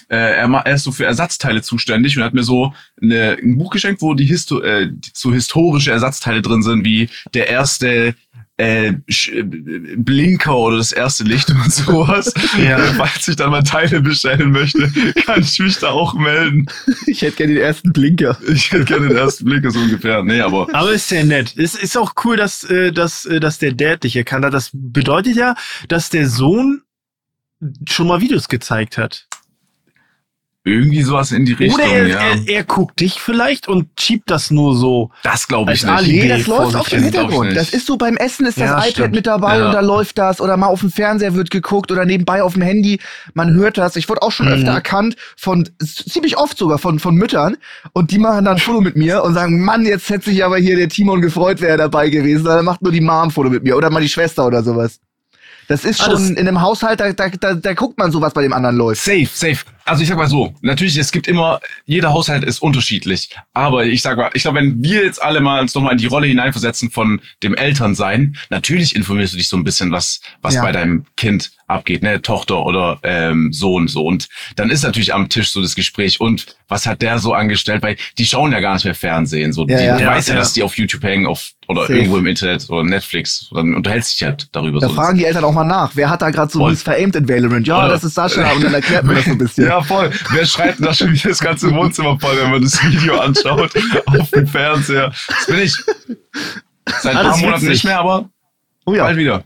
äh, 0.10 0.16
er, 0.38 0.48
ma- 0.48 0.62
er 0.62 0.76
ist 0.76 0.84
so 0.84 0.92
für 0.92 1.06
Ersatzteile 1.06 1.62
zuständig 1.62 2.18
und 2.18 2.24
hat 2.24 2.34
mir 2.34 2.44
so 2.44 2.74
eine, 3.02 3.38
ein 3.42 3.58
Buch 3.58 3.72
geschenkt, 3.72 4.02
wo 4.02 4.14
die, 4.14 4.26
Histo 4.26 4.62
äh, 4.62 4.88
die 4.92 5.12
so 5.14 5.34
historische 5.34 5.92
Ersatzteile 5.92 6.42
drin 6.42 6.64
sind, 6.64 6.86
wie 6.86 7.10
der 7.34 7.50
erste 7.50 8.16
äh, 8.58 8.88
äh, 8.88 9.44
Blinker 9.44 10.56
oder 10.58 10.78
das 10.78 10.92
erste 10.92 11.24
Licht 11.24 11.50
und 11.50 11.72
sowas. 11.72 12.34
Ja. 12.62 12.78
Falls 12.94 13.28
ich 13.28 13.38
dann 13.38 13.52
mal 13.52 13.64
Teile 13.64 14.02
bestellen 14.02 14.52
möchte, 14.52 14.92
kann 15.26 15.42
ich 15.42 15.60
mich 15.60 15.78
da 15.78 15.92
auch 15.92 16.14
melden. 16.14 16.66
Ich 17.08 17.22
hätte 17.22 17.38
gerne 17.38 17.54
den 17.54 17.64
ersten 17.64 17.94
Blinker. 17.94 18.38
Ich 18.50 18.72
hätte 18.72 18.84
gerne 18.86 19.08
den 19.08 19.18
ersten 19.18 19.46
Blinker 19.46 19.72
so 19.72 19.80
ungefähr. 19.80 20.24
Nee, 20.24 20.42
aber 20.42 20.68
Aber 20.74 20.92
ist 20.92 21.08
sehr 21.08 21.24
nett. 21.24 21.54
Es 21.58 21.74
ist 21.76 21.98
auch 21.98 22.14
cool, 22.26 22.36
dass, 22.36 22.66
äh, 22.66 22.92
dass, 22.92 23.26
äh, 23.26 23.40
dass 23.40 23.60
der 23.60 23.72
Dad 23.72 24.04
dich 24.04 24.16
erkannt 24.18 24.44
hat. 24.44 24.54
Das 24.54 24.72
bedeutet 24.74 25.38
ja, 25.38 25.56
dass 25.88 26.10
der 26.10 26.28
Sohn 26.28 26.82
schon 27.90 28.08
mal 28.08 28.20
Videos 28.22 28.50
gezeigt 28.50 28.98
hat. 28.98 29.28
Irgendwie 30.70 31.02
sowas 31.02 31.32
in 31.32 31.46
die 31.46 31.54
Richtung, 31.54 31.82
Oder 31.84 31.92
er, 31.94 32.08
ja. 32.08 32.18
er, 32.20 32.48
er 32.48 32.64
guckt 32.64 33.00
dich 33.00 33.20
vielleicht 33.20 33.68
und 33.68 33.88
schiebt 34.00 34.30
das 34.32 34.52
nur 34.52 34.76
so. 34.76 35.10
das 35.24 35.48
glaube 35.48 35.74
ich 35.74 35.84
nicht. 35.84 35.92
Alibi. 35.94 36.20
Nee, 36.22 36.28
das 36.30 36.48
läuft 36.48 36.76
auf 36.76 36.88
dem 36.90 37.04
Hintergrund. 37.04 37.56
Das 37.56 37.70
ist 37.74 37.86
so 37.86 37.98
beim 37.98 38.16
Essen 38.18 38.46
ist 38.46 38.58
das 38.60 38.70
Ja, 38.70 38.78
iPad 38.78 38.90
stimmt. 38.92 39.16
mit 39.16 39.28
dabei 39.28 39.58
Ja. 39.58 39.68
und 39.68 39.74
da 39.74 39.80
läuft 39.82 40.18
das 40.18 40.40
oder 40.42 40.56
mal 40.58 40.68
auf 40.68 40.80
dem 40.82 40.92
Fernseher 40.92 41.34
wird 41.36 41.52
geguckt 41.52 41.92
oder 41.92 42.06
nebenbei 42.06 42.42
auf 42.44 42.54
dem 42.54 42.62
Handy. 42.62 43.00
Man 43.34 43.54
hört 43.56 43.78
das. 43.78 43.96
Ich 43.96 44.08
wurde 44.10 44.22
auch 44.22 44.32
schon 44.32 44.46
Mhm. 44.48 44.54
öfter 44.54 44.72
erkannt 44.72 45.16
von 45.38 45.68
ziemlich 45.84 46.38
oft 46.38 46.58
sogar 46.58 46.78
von 46.78 47.00
von 47.00 47.16
Müttern 47.16 47.58
und 47.94 48.12
die 48.12 48.20
machen 48.20 48.46
dann 48.46 48.56
ein 48.56 48.60
Foto 48.62 48.82
mit 48.82 48.96
mir 48.96 49.24
und 49.24 49.34
sagen, 49.34 49.64
Mann, 49.64 49.86
jetzt 49.86 50.10
hätte 50.10 50.30
sich 50.30 50.44
aber 50.46 50.58
hier 50.58 50.76
der 50.76 50.90
Timon 50.90 51.22
gefreut, 51.22 51.62
wäre 51.62 51.72
er 51.72 51.78
dabei 51.78 52.10
gewesen. 52.10 52.46
Dann 52.46 52.66
macht 52.66 52.82
nur 52.82 52.92
die 52.92 53.02
Mom 53.02 53.10
ein 53.26 53.32
Foto 53.32 53.50
mit 53.50 53.64
mir 53.64 53.76
oder 53.76 53.90
mal 53.90 54.02
die 54.02 54.10
Schwester 54.10 54.46
oder 54.46 54.64
sowas. 54.64 55.00
Das 55.70 55.86
ist 55.86 56.02
Ah, 56.02 56.06
schon 56.06 56.14
das- 56.16 56.30
in 56.32 56.40
einem 56.40 56.62
Haushalt, 56.62 57.00
da, 57.00 57.14
da, 57.14 57.30
da, 57.30 57.54
da 57.54 57.74
guckt 57.74 57.98
man 57.98 58.12
sowas 58.12 58.34
bei 58.34 58.42
dem 58.42 58.52
anderen 58.54 58.76
läuft. 58.76 59.02
Safe, 59.04 59.28
safe. 59.32 59.60
also 59.86 60.02
ich 60.04 60.10
sag 60.10 60.18
mal 60.18 60.28
so, 60.28 60.54
natürlich, 60.62 60.98
es 60.98 61.12
gibt 61.12 61.28
immer, 61.28 61.60
jeder 61.86 62.12
Haushalt 62.12 62.44
ist 62.44 62.62
unterschiedlich. 62.62 63.30
Aber 63.54 63.86
ich 63.86 64.02
sag 64.02 64.18
mal, 64.18 64.30
ich 64.34 64.42
glaube, 64.42 64.58
wenn 64.60 64.84
wir 64.84 65.04
jetzt 65.06 65.22
alle 65.22 65.40
mal 65.42 65.62
uns 65.62 65.74
nochmal 65.76 65.94
in 65.94 65.98
die 66.00 66.08
Rolle 66.08 66.28
hineinversetzen 66.28 66.92
von 66.92 67.22
dem 67.44 67.54
Elternsein, 67.56 68.36
natürlich 68.50 68.96
informierst 68.96 69.34
du 69.34 69.38
dich 69.38 69.48
so 69.48 69.58
ein 69.58 69.64
bisschen, 69.64 69.92
was, 69.92 70.20
was 70.42 70.56
Ja. 70.56 70.64
bei 70.64 70.72
deinem 70.72 71.06
Kind 71.16 71.52
abgeht, 71.68 72.02
ne, 72.02 72.20
Tochter 72.20 72.66
oder 72.66 72.98
ähm, 73.04 73.54
Sohn 73.54 73.88
so. 73.88 74.04
Und 74.06 74.28
dann 74.56 74.72
ist 74.72 74.82
natürlich 74.84 75.14
am 75.14 75.30
Tisch 75.30 75.52
so 75.52 75.62
das 75.62 75.76
Gespräch 75.76 76.20
und 76.20 76.56
was 76.68 76.88
hat 76.88 77.04
der 77.04 77.20
so 77.20 77.34
angestellt, 77.34 77.84
weil 77.84 77.96
die 78.18 78.26
schauen 78.26 78.52
ja 78.52 78.60
gar 78.60 78.74
nicht 78.74 78.86
mehr 78.86 78.96
Fernsehen. 78.96 79.54
So, 79.54 79.68
Ja, 79.68 79.78
die, 79.78 79.84
ja. 79.86 79.98
du 79.98 80.04
Ja, 80.04 80.10
weißt 80.12 80.30
ja, 80.30 80.34
ja. 80.34 80.40
dass 80.40 80.54
die 80.54 80.64
auf 80.64 80.76
YouTube 80.80 81.04
hängen 81.04 81.28
auf, 81.28 81.52
oder 81.68 81.82
Safe. 81.82 81.94
irgendwo 81.94 82.18
im 82.18 82.26
Internet 82.26 82.68
oder 82.72 82.84
Netflix. 82.84 83.50
Dann 83.54 83.76
unterhältst 83.76 84.20
dich 84.20 84.26
halt 84.26 84.48
darüber. 84.52 84.80
Da 84.80 84.88
so. 84.90 84.96
fragen 84.96 85.20
die 85.20 85.26
Eltern 85.26 85.44
auch 85.44 85.54
mal 85.54 85.59
nach. 85.64 85.92
Wer 85.96 86.10
hat 86.10 86.22
da 86.22 86.30
gerade 86.30 86.52
so 86.52 86.66
mies 86.68 86.84
verämt 86.84 87.16
in 87.16 87.28
Valorant? 87.28 87.66
Ja, 87.68 87.80
Voll. 87.82 87.90
das 87.90 88.04
ist 88.04 88.16
Sascha. 88.16 88.52
Und 88.54 88.64
dann 88.64 88.74
erklärt 88.74 89.04
man 89.06 89.16
das 89.16 89.26
so 89.26 89.32
ein 89.32 89.38
bisschen. 89.38 89.66
Ja, 89.68 89.82
voll. 89.82 90.12
Wer 90.32 90.46
schreibt 90.46 90.84
da 90.84 90.94
schon 90.94 91.12
wieder 91.14 91.30
das 91.30 91.40
ganze 91.40 91.72
Wohnzimmer 91.72 92.20
voll, 92.20 92.36
wenn 92.42 92.52
man 92.52 92.62
das 92.62 92.84
Video 92.84 93.20
anschaut 93.20 93.72
auf 94.06 94.30
dem 94.32 94.48
Fernseher? 94.48 95.12
Das 95.28 95.46
bin 95.48 95.60
ich. 95.60 95.76
Seit 97.02 97.16
ein 97.16 97.26
Ah, 97.26 97.30
paar 97.30 97.38
Monaten 97.38 97.68
nicht 97.68 97.84
mehr, 97.84 98.00
aber 98.00 98.30
Oh 98.86 98.94
ja. 98.94 99.04
bald 99.04 99.18
wieder. 99.18 99.44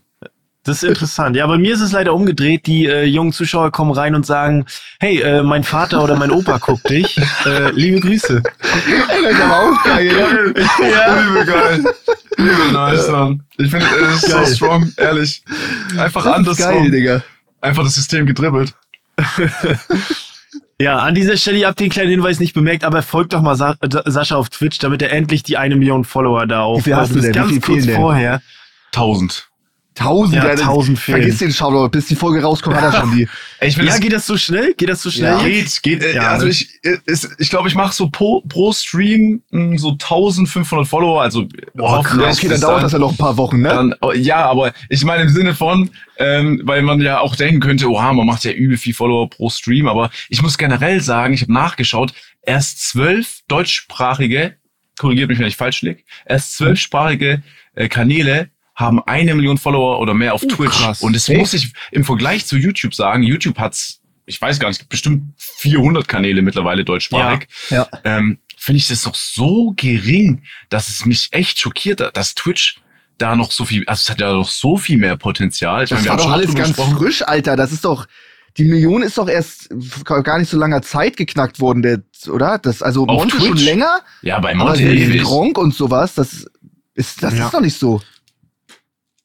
Das 0.65 0.77
ist 0.81 0.87
interessant. 0.87 1.35
Ja, 1.35 1.45
bei 1.45 1.57
mir 1.57 1.73
ist 1.73 1.81
es 1.81 1.91
leider 1.91 2.13
umgedreht. 2.13 2.65
Die 2.67 2.85
äh, 2.85 3.03
jungen 3.03 3.33
Zuschauer 3.33 3.71
kommen 3.71 3.91
rein 3.91 4.15
und 4.15 4.25
sagen, 4.25 4.65
hey, 5.01 5.19
äh, 5.21 5.43
mein 5.43 5.63
Vater 5.65 6.01
oder 6.01 6.15
mein 6.15 6.31
Opa 6.31 6.57
guckt 6.57 6.89
dich. 6.89 7.17
Äh, 7.45 7.71
liebe 7.71 7.99
Grüße. 7.99 8.41
Ey, 8.41 9.23
das 9.23 9.33
ist 9.33 9.41
aber 9.41 9.59
auch 9.59 9.83
geil. 9.83 10.07
Ja, 10.07 11.21
übel 11.27 11.45
geil. 11.45 11.83
Übel 12.37 12.71
nice, 12.71 13.09
Mann. 13.09 13.43
Ich 13.57 13.69
finde, 13.69 13.85
es 13.85 14.23
ist 14.23 14.31
Geil. 14.31 14.45
so 14.45 14.55
strong, 14.55 14.93
ehrlich. 14.95 15.43
Einfach 15.97 16.25
anders. 16.25 16.55
geil, 16.57 16.89
Digga. 16.89 17.21
Einfach 17.59 17.83
das 17.83 17.95
System 17.95 18.25
gedribbelt. 18.25 18.73
Ja, 20.79 20.97
an 20.97 21.15
dieser 21.15 21.37
Stelle, 21.37 21.59
ihr 21.59 21.67
habt 21.67 21.79
den 21.79 21.89
kleinen 21.89 22.09
Hinweis 22.09 22.39
nicht 22.39 22.53
bemerkt, 22.53 22.83
aber 22.83 23.03
folgt 23.03 23.31
doch 23.33 23.41
mal 23.41 23.55
Sa 23.55 23.75
Sa- 23.89 24.03
Sascha 24.05 24.35
auf 24.35 24.49
Twitch, 24.49 24.79
damit 24.79 25.01
er 25.01 25.11
endlich 25.13 25.43
die 25.43 25.55
eine 25.55 25.75
Million 25.75 26.03
Follower 26.03 26.45
da 26.47 26.63
auf. 26.63 26.79
Wie 26.79 26.83
viel 26.83 26.95
hast 26.95 27.11
du 27.11 27.15
das 27.15 27.25
denn? 27.25 27.33
Wie 27.33 27.37
Ganz 27.37 27.51
viel 27.51 27.61
kurz 27.61 27.85
denn? 27.85 27.95
vorher. 27.95 28.41
Tausend. 28.91 29.47
Tausend, 29.95 30.35
Ja, 30.35 30.55
tausend 30.55 30.97
fehlen. 30.97 31.19
Vergiss 31.19 31.37
den 31.39 31.53
Shoutout, 31.53 31.89
bis 31.89 32.07
die 32.07 32.15
Folge 32.15 32.41
rauskommt, 32.41 32.75
hat 32.75 32.93
er 32.93 33.01
schon 33.01 33.15
die. 33.15 33.27
Ich 33.61 33.77
will 33.77 33.85
Ja, 33.85 33.97
geht 33.97 34.11
das 34.11 34.25
so 34.25 34.37
schnell? 34.37 34.73
Geht 34.73 34.89
das 34.89 35.01
so 35.01 35.11
schnell? 35.11 35.37
Ja. 35.37 35.43
Geht, 35.43 35.83
geht. 35.83 36.03
Äh, 36.03 36.15
Ja, 36.15 36.31
also 36.31 36.45
ne? 36.45 36.51
ich, 36.51 36.79
äh, 36.83 36.97
ist, 37.05 37.29
ich 37.37 37.49
glaube, 37.49 37.67
ich 37.67 37.75
mache 37.75 37.93
so 37.93 38.09
pro, 38.09 38.41
pro 38.41 38.73
Stream 38.73 39.43
mh, 39.51 39.77
so 39.77 39.91
1500 39.91 40.87
Follower. 40.87 41.21
Also 41.21 41.47
hoffentlich 41.79 42.37
okay, 42.37 42.47
dann 42.47 42.61
dauert 42.61 42.83
das 42.83 42.91
ja 42.91 42.99
noch 42.99 43.11
ein 43.11 43.17
paar 43.17 43.37
Wochen, 43.37 43.61
ne? 43.61 43.69
Dann, 43.69 43.95
oh, 44.01 44.11
ja, 44.11 44.45
aber 44.45 44.73
ich 44.89 45.05
meine 45.05 45.23
im 45.23 45.29
Sinne 45.29 45.53
von, 45.53 45.89
ähm, 46.17 46.61
weil 46.63 46.81
man 46.81 46.99
ja 46.99 47.19
auch 47.19 47.35
denken 47.35 47.59
könnte, 47.59 47.89
oha, 47.89 48.11
man 48.13 48.25
macht 48.25 48.43
ja 48.43 48.51
übel 48.51 48.77
viel 48.77 48.93
Follower 48.93 49.29
pro 49.29 49.49
Stream, 49.49 49.87
aber 49.87 50.09
ich 50.29 50.41
muss 50.41 50.57
generell 50.57 51.01
sagen, 51.01 51.33
ich 51.33 51.41
habe 51.43 51.53
nachgeschaut, 51.53 52.13
erst 52.41 52.89
zwölf 52.89 53.41
deutschsprachige, 53.47 54.55
korrigiert 54.97 55.29
mich, 55.29 55.39
wenn 55.39 55.47
ich 55.47 55.57
falsch 55.57 55.81
liege, 55.81 56.01
erst 56.25 56.57
zwölfsprachige 56.57 57.43
äh, 57.75 57.87
Kanäle 57.87 58.49
haben 58.75 59.01
eine 59.05 59.35
Million 59.35 59.57
Follower 59.57 59.99
oder 59.99 60.13
mehr 60.13 60.33
auf 60.33 60.41
Twitch. 60.41 60.71
krass. 60.81 61.01
Und 61.01 61.15
das 61.15 61.29
Echt? 61.29 61.39
muss 61.39 61.53
ich 61.53 61.73
im 61.91 62.03
Vergleich 62.03 62.45
zu 62.45 62.57
YouTube 62.57 62.93
sagen, 62.95 63.21
YouTube 63.23 63.57
hat's, 63.59 63.99
ich 64.25 64.41
weiß 64.41 64.59
gar 64.59 64.69
nicht, 64.69 64.89
bestimmt 64.89 65.33
400 65.37 66.07
Kanäle 66.07 66.41
mittlerweile 66.41 66.83
deutschsprachig 66.83 67.47
Ja. 67.69 67.87
ähm, 68.03 68.39
finde 68.57 68.77
ich 68.77 68.87
das 68.87 69.03
doch 69.03 69.15
so 69.15 69.73
gering, 69.75 70.43
dass 70.69 70.87
es 70.89 71.05
mich 71.05 71.27
echt 71.31 71.59
schockiert, 71.59 71.99
dass 72.15 72.33
Twitch 72.33 72.79
da 73.17 73.35
noch 73.35 73.51
so 73.51 73.65
viel, 73.65 73.83
also 73.87 74.01
es 74.01 74.09
hat 74.09 74.21
ja 74.21 74.31
noch 74.33 74.49
so 74.49 74.77
viel 74.77 74.97
mehr 74.97 75.17
Potenzial. 75.17 75.83
Ich 75.83 75.89
Das 75.91 75.99
meine, 75.99 76.09
war 76.09 76.17
doch 76.17 76.23
schon 76.23 76.33
alles 76.33 76.55
ganz 76.55 76.67
gesprochen. 76.69 76.97
frisch, 76.97 77.21
Alter. 77.21 77.55
Das 77.55 77.71
ist 77.71 77.85
doch, 77.85 78.07
die 78.57 78.63
Million 78.65 79.03
ist 79.03 79.17
doch 79.17 79.27
erst 79.29 79.69
gar 80.03 80.39
nicht 80.39 80.49
so 80.49 80.57
langer 80.57 80.81
Zeit 80.81 81.15
geknackt 81.17 81.59
worden, 81.59 81.81
der, 81.83 82.01
oder? 82.27 82.57
Das, 82.57 82.81
also 82.81 83.03
Auf 83.05 83.19
Monte 83.19 83.37
schon 83.37 83.49
Twitch? 83.55 83.65
länger, 83.65 83.99
Ja, 84.23 84.39
bei 84.39 84.55
aber 84.55 84.65
Monte 84.69 84.81
ewig. 84.83 85.21
Gronk 85.21 85.57
und 85.59 85.75
sowas, 85.75 86.15
das 86.15 86.45
ist, 86.95 87.21
das 87.21 87.37
Ja. 87.37 87.45
ist 87.45 87.53
doch 87.53 87.61
nicht 87.61 87.77
so. 87.77 88.01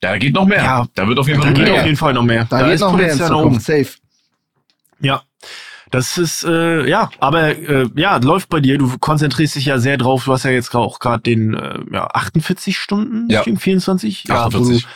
Da 0.01 0.17
geht 0.19 0.35
noch 0.35 0.47
mehr. 0.47 0.63
Ja. 0.63 0.87
da 0.95 1.09
wird 1.09 1.19
auf 1.19 1.27
jeden 1.27 1.41
Da 1.41 1.47
Fall 1.47 1.55
geht 1.55 1.65
noch 1.65 1.71
auf 1.71 1.77
mehr. 1.79 1.85
jeden 1.87 1.97
Fall 1.97 2.13
noch 2.15 2.23
mehr. 2.23 2.45
Da, 2.49 2.63
geht 2.63 2.75
ist 2.75 2.81
noch 2.81 2.97
mehr 2.97 3.13
in. 3.13 3.19
Zukunft, 3.19 3.63
safe. 3.67 3.89
Ja. 5.01 5.23
Das 5.91 6.19
ist, 6.19 6.45
äh, 6.45 6.87
ja, 6.87 7.09
aber 7.19 7.57
äh, 7.57 7.89
ja, 7.97 8.19
läuft 8.19 8.51
bei 8.51 8.61
dir. 8.61 8.77
Du 8.77 8.99
konzentrierst 8.99 9.55
dich 9.57 9.65
ja 9.65 9.79
sehr 9.79 9.97
drauf. 9.97 10.25
Du 10.27 10.33
hast 10.33 10.43
ja 10.45 10.51
jetzt 10.51 10.75
auch 10.75 10.99
gerade 10.99 11.23
den 11.23 11.55
äh, 11.55 11.79
ja, 11.93 12.07
48 12.09 12.77
Stunden, 12.77 13.27
Ja. 13.31 13.41
Stream, 13.41 13.57
24? 13.57 14.25
Ja, 14.25 14.35
wo 14.35 14.59
48. 14.59 14.87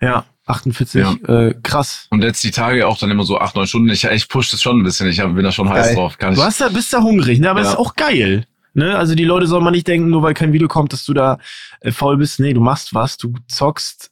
Du, 0.00 0.06
ja, 0.06 0.24
48. 0.46 1.00
Ja. 1.02 1.12
Äh, 1.48 1.54
krass. 1.64 2.06
Und 2.10 2.22
jetzt 2.22 2.44
die 2.44 2.52
Tage 2.52 2.86
auch 2.86 2.98
dann 2.98 3.10
immer 3.10 3.24
so 3.24 3.38
acht, 3.40 3.56
neun 3.56 3.66
Stunden. 3.66 3.88
Ich, 3.88 4.04
ich 4.04 4.28
push 4.28 4.52
das 4.52 4.62
schon 4.62 4.78
ein 4.80 4.84
bisschen. 4.84 5.08
Ich 5.08 5.18
hab- 5.18 5.34
bin 5.34 5.42
da 5.44 5.50
schon 5.50 5.68
heiß 5.68 5.86
Geil. 5.88 5.94
drauf. 5.96 6.18
Kann 6.18 6.34
ich, 6.34 6.38
Du 6.38 6.44
hast 6.44 6.60
da, 6.60 6.68
bist 6.68 6.92
da 6.92 7.00
hungrig, 7.02 7.40
ne? 7.40 7.50
Aber 7.50 7.62
Ja. 7.62 7.70
ist 7.70 7.76
auch 7.76 7.96
geil. 7.96 8.46
Ne? 8.74 8.96
Also 8.96 9.16
die 9.16 9.24
Leute 9.24 9.48
sollen 9.48 9.64
mal 9.64 9.70
nicht 9.72 9.88
denken, 9.88 10.08
nur 10.08 10.22
weil 10.22 10.34
kein 10.34 10.52
Video 10.52 10.68
kommt, 10.68 10.92
dass 10.92 11.04
du 11.04 11.12
da 11.14 11.38
äh, 11.80 11.90
faul 11.90 12.16
bist. 12.16 12.38
Nee, 12.38 12.54
du 12.54 12.60
machst 12.60 12.94
was, 12.94 13.16
du 13.16 13.34
zockst. 13.48 14.11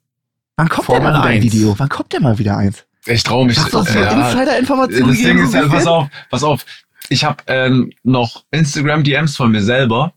Wann 0.60 0.68
kommt 0.68 0.86
Formel 0.86 1.04
denn 1.04 1.12
mal 1.12 1.18
wieder 1.20 1.30
ein 1.30 1.42
1? 1.42 1.44
Video? 1.44 1.74
Wann 1.78 1.88
kommt 1.88 2.12
denn 2.12 2.22
mal 2.22 2.38
wieder 2.38 2.56
eins? 2.58 2.84
ich 3.06 3.22
traue 3.22 3.46
mich. 3.46 3.58
So 3.58 3.82
äh, 3.82 3.94
ja, 3.94 4.28
Insider-Informationen 4.28 5.08
Das 5.08 5.18
Ding 5.18 5.38
ist 5.42 5.54
halt, 5.54 5.70
pass 5.70 5.86
auf, 5.86 6.08
pass 6.28 6.44
auf. 6.44 6.66
Ich 7.08 7.24
habe 7.24 7.42
ähm, 7.46 7.92
noch 8.02 8.44
Instagram-DMs 8.50 9.36
von 9.36 9.50
mir 9.50 9.62
selber. 9.62 10.12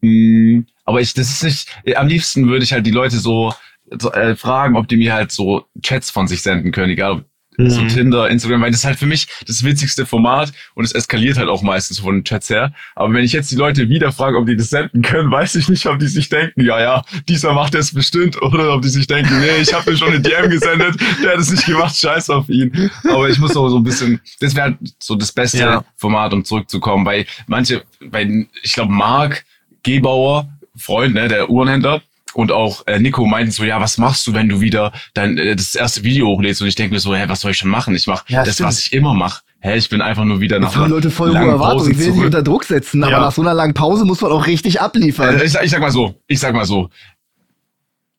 Mm, 0.00 0.62
aber 0.84 1.00
ich, 1.00 1.14
das 1.14 1.30
ist 1.30 1.44
nicht. 1.44 1.96
Am 1.96 2.08
liebsten 2.08 2.48
würde 2.48 2.64
ich 2.64 2.72
halt 2.72 2.84
die 2.86 2.90
Leute 2.90 3.18
so, 3.18 3.54
so 4.00 4.10
äh, 4.12 4.34
fragen, 4.34 4.76
ob 4.76 4.88
die 4.88 4.96
mir 4.96 5.14
halt 5.14 5.30
so 5.30 5.66
Chats 5.80 6.10
von 6.10 6.26
sich 6.26 6.42
senden 6.42 6.72
können, 6.72 6.90
egal 6.90 7.12
ob 7.12 7.24
so 7.56 7.80
Mhm. 7.82 7.88
Tinder, 7.88 8.28
Instagram, 8.30 8.62
weil 8.62 8.70
das 8.70 8.80
ist 8.80 8.84
halt 8.86 8.98
für 8.98 9.06
mich 9.06 9.26
das 9.46 9.62
witzigste 9.64 10.06
Format 10.06 10.52
und 10.74 10.84
es 10.84 10.92
eskaliert 10.92 11.36
halt 11.38 11.48
auch 11.48 11.62
meistens 11.62 12.00
von 12.00 12.16
den 12.16 12.24
Chats 12.24 12.50
her. 12.50 12.72
Aber 12.94 13.12
wenn 13.14 13.24
ich 13.24 13.32
jetzt 13.32 13.50
die 13.50 13.56
Leute 13.56 13.88
wieder 13.88 14.12
frage, 14.12 14.36
ob 14.38 14.46
die 14.46 14.56
das 14.56 14.70
senden 14.70 15.02
können, 15.02 15.30
weiß 15.30 15.54
ich 15.56 15.68
nicht, 15.68 15.86
ob 15.86 15.98
die 15.98 16.08
sich 16.08 16.28
denken, 16.28 16.64
ja, 16.64 16.80
ja, 16.80 17.04
diesmal 17.28 17.54
macht 17.54 17.74
es 17.74 17.94
bestimmt, 17.94 18.40
oder 18.42 18.74
ob 18.74 18.82
die 18.82 18.88
sich 18.88 19.06
denken, 19.06 19.38
nee, 19.40 19.60
ich 19.62 19.72
habe 19.72 19.90
mir 19.90 19.96
schon 19.96 20.08
eine 20.08 20.20
DM 20.20 20.50
gesendet, 20.50 20.96
der 21.22 21.32
hat 21.32 21.38
es 21.38 21.50
nicht 21.50 21.66
gemacht, 21.66 21.96
scheiß 21.96 22.30
auf 22.30 22.48
ihn. 22.48 22.90
Aber 23.04 23.28
ich 23.28 23.38
muss 23.38 23.56
auch 23.56 23.68
so 23.68 23.76
ein 23.78 23.84
bisschen, 23.84 24.20
das 24.40 24.54
wäre 24.54 24.66
halt 24.66 24.78
so 24.98 25.14
das 25.14 25.30
beste 25.32 25.58
Ja. 25.58 25.84
Format, 25.96 26.32
um 26.32 26.44
zurückzukommen, 26.44 27.06
weil 27.06 27.26
manche, 27.46 27.82
weil 28.00 28.46
ich 28.62 28.72
glaube, 28.74 28.92
Marc 28.92 29.44
Gebauer, 29.82 30.48
Freund, 30.76 31.14
ne, 31.14 31.28
der 31.28 31.50
Uhrenhändler, 31.50 32.02
und 32.34 32.52
auch 32.52 32.86
äh, 32.86 32.98
Nico 32.98 33.24
meinten 33.26 33.52
so, 33.52 33.64
ja, 33.64 33.80
was 33.80 33.98
machst 33.98 34.26
du, 34.26 34.34
wenn 34.34 34.48
du 34.48 34.60
wieder 34.60 34.92
dein 35.14 35.38
äh, 35.38 35.54
das 35.56 35.74
erste 35.74 36.02
Video 36.04 36.26
hochlädst? 36.28 36.60
Und 36.62 36.68
ich 36.68 36.74
denke 36.74 36.94
mir 36.94 37.00
so, 37.00 37.14
hä, 37.14 37.24
was 37.28 37.40
soll 37.40 37.52
ich 37.52 37.58
schon 37.58 37.70
machen? 37.70 37.94
Ich 37.94 38.06
mache 38.06 38.24
Ja, 38.28 38.44
das, 38.44 38.54
stimmt. 38.54 38.68
was 38.68 38.80
ich 38.80 38.92
immer 38.92 39.14
mache. 39.14 39.42
Hä, 39.60 39.76
ich 39.76 39.88
bin 39.88 40.02
einfach 40.02 40.24
nur 40.24 40.40
wieder 40.40 40.58
nach 40.60 40.74
Das 40.74 40.88
Leute 40.88 41.10
voll 41.10 41.30
hohe 41.30 41.48
Erwartungen. 41.48 41.92
Ich 41.92 41.98
will 41.98 42.12
nicht 42.12 42.24
unter 42.24 42.42
Druck 42.42 42.64
setzen, 42.64 43.02
aber 43.02 43.12
Ja. 43.12 43.20
nach 43.20 43.32
so 43.32 43.40
einer 43.40 43.54
langen 43.54 43.72
Pause 43.74 44.04
muss 44.04 44.20
man 44.20 44.30
auch 44.32 44.46
richtig 44.46 44.80
abliefern. 44.80 45.38
Äh, 45.38 45.44
ich, 45.44 45.54
ich 45.54 45.70
sag 45.70 45.80
mal 45.80 45.90
so, 45.90 46.14
ich 46.26 46.38
sag 46.38 46.54
mal 46.54 46.66
so, 46.66 46.90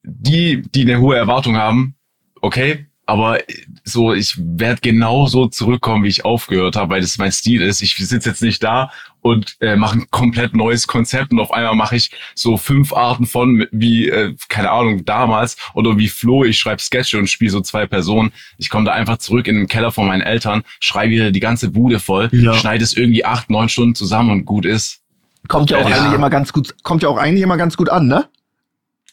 die, 0.04 0.62
die 0.74 0.82
eine 0.82 1.00
hohe 1.00 1.16
Erwartung 1.18 1.58
haben, 1.58 1.96
okay, 2.42 2.88
aber 3.08 3.40
so, 3.84 4.14
ich 4.14 4.36
werde 4.38 4.82
genauso 4.82 5.48
zurückkommen, 5.48 6.04
wie 6.04 6.10
ich 6.10 6.26
aufgehört 6.26 6.76
habe, 6.76 6.90
weil 6.96 7.02
das 7.02 7.18
mein 7.18 7.32
Stil 7.32 7.62
ist. 7.62 7.82
Ich 7.82 7.96
sitze 7.96 8.30
jetzt 8.30 8.42
nicht 8.42 8.64
da 8.64 8.92
und 9.22 9.58
äh, 9.60 9.76
mache 9.76 10.00
ein 10.00 10.08
komplett 10.10 10.56
neues 10.56 10.88
Konzept 10.88 11.32
und 11.32 11.40
auf 11.40 11.52
einmal 11.52 11.76
mache 11.76 11.96
ich 11.96 12.12
so 12.34 12.58
fünf 12.58 12.94
Arten 12.94 13.26
von, 13.28 13.68
wie, 13.72 14.10
äh, 14.10 14.36
keine 14.50 14.72
Ahnung, 14.72 15.06
damals 15.06 15.56
oder 15.76 15.98
wie 15.98 16.08
Flo, 16.10 16.44
ich 16.46 16.58
schreibe 16.58 16.82
Sketche 16.82 17.18
und 17.20 17.28
spiele 17.30 17.52
so 17.52 17.62
zwei 17.62 17.86
Personen. 17.86 18.32
Ich 18.58 18.70
komme 18.70 18.86
da 18.86 18.94
einfach 18.94 19.18
zurück 19.18 19.48
in 19.48 19.56
den 19.56 19.68
Keller 19.68 19.92
von 19.92 20.08
meinen 20.08 20.22
Eltern, 20.22 20.64
schreibe 20.80 21.12
wieder 21.12 21.32
die 21.32 21.40
ganze 21.40 21.70
Bude 21.70 22.00
voll, 22.00 22.30
Ja. 22.32 22.54
schneide 22.54 22.84
es 22.84 22.98
irgendwie 22.98 23.24
acht, 23.26 23.50
neun 23.52 23.70
Stunden 23.70 23.94
zusammen 23.96 24.32
und 24.32 24.46
gut 24.46 24.66
ist. 24.66 25.02
Kommt 25.48 25.70
ja 25.70 25.78
auch 25.78 25.88
Ja. 25.90 25.96
eigentlich 25.98 26.14
immer 26.14 26.32
ganz 26.32 26.52
gut, 26.54 26.76
kommt 26.84 27.04
ja 27.04 27.10
auch 27.10 27.18
eigentlich 27.18 27.44
immer 27.44 27.58
ganz 27.58 27.78
gut 27.78 27.90
an, 27.90 28.08
ne? 28.08 28.28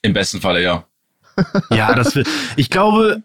Im 0.00 0.14
besten 0.14 0.40
Falle, 0.40 0.62
ja. 0.62 0.84
Ja, 1.70 1.94
das 1.94 2.14
will. 2.16 2.24
Ich 2.56 2.68
glaube, 2.70 3.22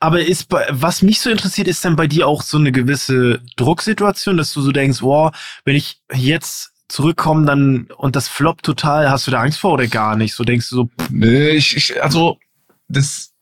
aber 0.00 0.20
ist 0.24 0.48
bei, 0.48 0.66
was 0.70 1.02
mich 1.02 1.20
so 1.20 1.30
interessiert, 1.30 1.68
ist 1.68 1.84
dann 1.84 1.94
bei 1.96 2.06
dir 2.06 2.26
auch 2.26 2.42
so 2.42 2.56
eine 2.58 2.72
gewisse 2.72 3.40
Drucksituation, 3.56 4.36
dass 4.38 4.52
du 4.52 4.62
so 4.62 4.72
denkst, 4.72 5.02
wow, 5.02 5.30
wenn 5.64 5.76
ich 5.76 6.00
jetzt 6.14 6.72
zurückkomme, 6.88 7.46
dann 7.46 7.86
und 7.96 8.16
das 8.16 8.26
floppt 8.26 8.64
total, 8.64 9.10
hast 9.10 9.26
du 9.26 9.30
da 9.30 9.40
Angst 9.42 9.58
vor 9.60 9.72
oder 9.74 9.86
gar 9.86 10.16
nicht? 10.16 10.34
So 10.34 10.42
denkst 10.42 10.68
du 10.70 10.76
so, 10.76 10.84
pff, 10.86 11.10
Nee, 11.10 11.50
ich, 11.50 11.76
ich, 11.76 12.02
also, 12.02 12.38
das, 12.88 13.32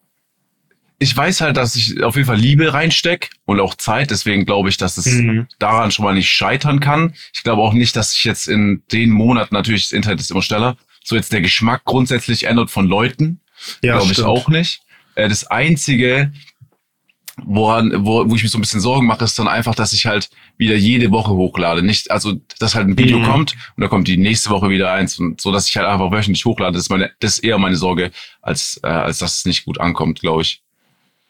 ich 0.98 1.16
weiß 1.16 1.40
halt, 1.42 1.56
dass 1.56 1.76
ich 1.76 2.02
auf 2.02 2.16
jeden 2.16 2.26
Fall 2.26 2.36
Liebe 2.36 2.74
reinsteck 2.74 3.30
und 3.46 3.60
auch 3.60 3.76
Zeit, 3.76 4.10
deswegen 4.10 4.44
glaube 4.44 4.68
ich, 4.68 4.76
dass 4.76 4.98
es 4.98 5.06
Mhm. 5.06 5.46
daran 5.60 5.92
schon 5.92 6.04
mal 6.04 6.14
nicht 6.14 6.30
scheitern 6.30 6.80
kann. 6.80 7.14
Ich 7.32 7.44
glaube 7.44 7.62
auch 7.62 7.72
nicht, 7.72 7.94
dass 7.94 8.12
sich 8.12 8.24
jetzt 8.24 8.48
in 8.48 8.82
den 8.92 9.10
Monaten, 9.10 9.54
natürlich, 9.54 9.84
das 9.84 9.92
Internet 9.92 10.20
ist 10.20 10.30
immer 10.32 10.42
schneller, 10.42 10.76
so 11.04 11.14
jetzt 11.14 11.32
der 11.32 11.40
Geschmack 11.40 11.84
grundsätzlich 11.84 12.44
ändert 12.44 12.70
von 12.70 12.86
Leuten. 12.88 13.40
ja, 13.82 13.96
glaube 13.96 14.12
ich 14.12 14.22
auch 14.22 14.48
nicht. 14.48 14.82
Äh, 15.18 15.28
das 15.28 15.46
Einzige, 15.50 16.32
woran, 17.44 17.92
wo, 18.04 18.28
wo 18.28 18.34
ich 18.34 18.42
mir 18.42 18.48
so 18.48 18.58
ein 18.58 18.60
bisschen 18.62 18.80
Sorgen 18.80 19.06
mache, 19.06 19.25
ist 19.25 19.38
dann 19.38 19.48
einfach, 19.48 19.75
dass 19.75 19.92
ich 19.92 20.06
halt 20.06 20.28
wieder 20.56 20.75
jede 20.75 21.10
Woche 21.10 21.30
hochlade. 21.32 21.82
Nicht, 21.82 22.10
also, 22.10 22.34
dass 22.58 22.75
halt 22.75 22.88
ein 22.88 22.98
Video 22.98 23.18
Mhm. 23.18 23.25
kommt 23.25 23.52
und 23.76 23.80
da 23.82 23.88
kommt 23.88 24.08
die 24.08 24.16
nächste 24.16 24.50
Woche 24.50 24.70
wieder 24.70 24.92
eins 24.92 25.18
und 25.18 25.40
so, 25.40 25.52
dass 25.52 25.68
ich 25.68 25.76
halt 25.76 25.87
einfach 25.87 26.10
wöchentlich 26.10 26.44
hochlade. 26.44 26.72
Das 26.75 26.82
ist 26.82 26.90
meine, 26.90 27.10
das 27.20 27.34
ist 27.34 27.44
eher 27.44 27.58
meine 27.58 27.76
Sorge, 27.76 28.10
als, 28.42 28.80
äh, 28.82 28.88
als 28.88 29.18
dass 29.18 29.38
es 29.38 29.44
nicht 29.44 29.64
gut 29.64 29.80
ankommt, 29.80 30.20
glaube 30.20 30.42
ich. 30.42 30.62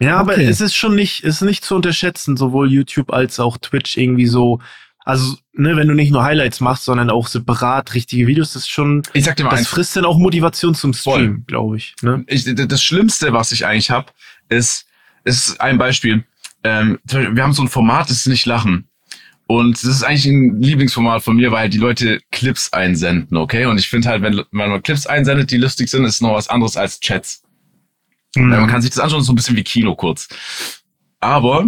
Ja, 0.00 0.16
aber 0.18 0.34
Okay. 0.34 0.44
es 0.44 0.60
ist 0.60 0.74
schon 0.74 0.94
nicht, 0.94 1.24
es 1.24 1.36
ist 1.36 1.42
nicht 1.42 1.64
zu 1.64 1.74
unterschätzen, 1.74 2.36
sowohl 2.36 2.72
YouTube 2.72 3.12
als 3.12 3.40
auch 3.40 3.58
Twitch 3.58 3.96
irgendwie 3.96 4.26
so. 4.26 4.60
Also, 5.04 5.36
ne, 5.58 5.76
wenn 5.76 5.88
du 5.88 5.94
nicht 5.94 6.12
nur 6.12 6.22
Highlights 6.22 6.60
machst, 6.60 6.84
sondern 6.84 7.10
auch 7.10 7.26
separat 7.26 7.94
richtige 7.94 8.26
Videos, 8.26 8.52
das 8.52 8.62
ist 8.62 8.70
schon, 8.70 9.02
Ich 9.12 9.24
sag 9.24 9.36
dir 9.36 9.44
mal 9.44 9.50
das 9.50 9.60
eins. 9.60 9.68
frisst 9.68 9.96
dann 9.96 10.04
auch 10.04 10.16
Motivation 10.18 10.74
zum. 10.74 10.94
Stream, 10.94 11.44
glaube 11.46 11.76
ich. 11.76 11.94
Ne? 12.00 12.24
ich, 12.26 12.44
das 12.44 12.82
Schlimmste, 12.82 13.32
was 13.32 13.52
ich 13.52 13.66
eigentlich 13.66 13.90
habe, 13.90 14.06
ist, 14.48 14.86
ist 15.24 15.60
ein 15.60 15.76
Beispiel. 15.78 16.24
Ähm, 16.64 16.98
wir 17.04 17.42
haben 17.42 17.52
so 17.52 17.62
ein 17.62 17.68
Format, 17.68 18.08
das 18.08 18.18
ist 18.18 18.26
nicht 18.26 18.46
Lachen. 18.46 18.88
Und 19.46 19.82
das 19.82 19.84
ist 19.84 20.02
eigentlich 20.02 20.26
ein 20.26 20.60
Lieblingsformat 20.60 21.22
von 21.22 21.36
mir, 21.36 21.50
weil 21.52 21.70
die 21.70 21.78
Leute 21.78 22.20
Clips 22.30 22.72
einsenden, 22.72 23.36
okay? 23.36 23.64
Und 23.64 23.78
ich 23.78 23.88
finde 23.88 24.08
halt, 24.08 24.22
wenn, 24.22 24.36
wenn 24.36 24.70
man 24.70 24.82
Clips 24.82 25.06
einsendet, 25.06 25.50
die 25.50 25.56
lustig 25.56 25.88
sind, 25.88 26.04
ist 26.04 26.20
noch 26.20 26.34
was 26.34 26.48
anderes 26.48 26.76
als 26.76 27.00
Chats. 27.00 27.42
Mhm. 28.36 28.50
Man 28.50 28.68
kann 28.68 28.82
sich 28.82 28.90
das 28.90 29.00
anschauen, 29.00 29.22
so 29.22 29.32
ein 29.32 29.36
bisschen 29.36 29.56
wie 29.56 29.64
Kino 29.64 29.94
kurz. 29.94 30.28
Aber 31.20 31.66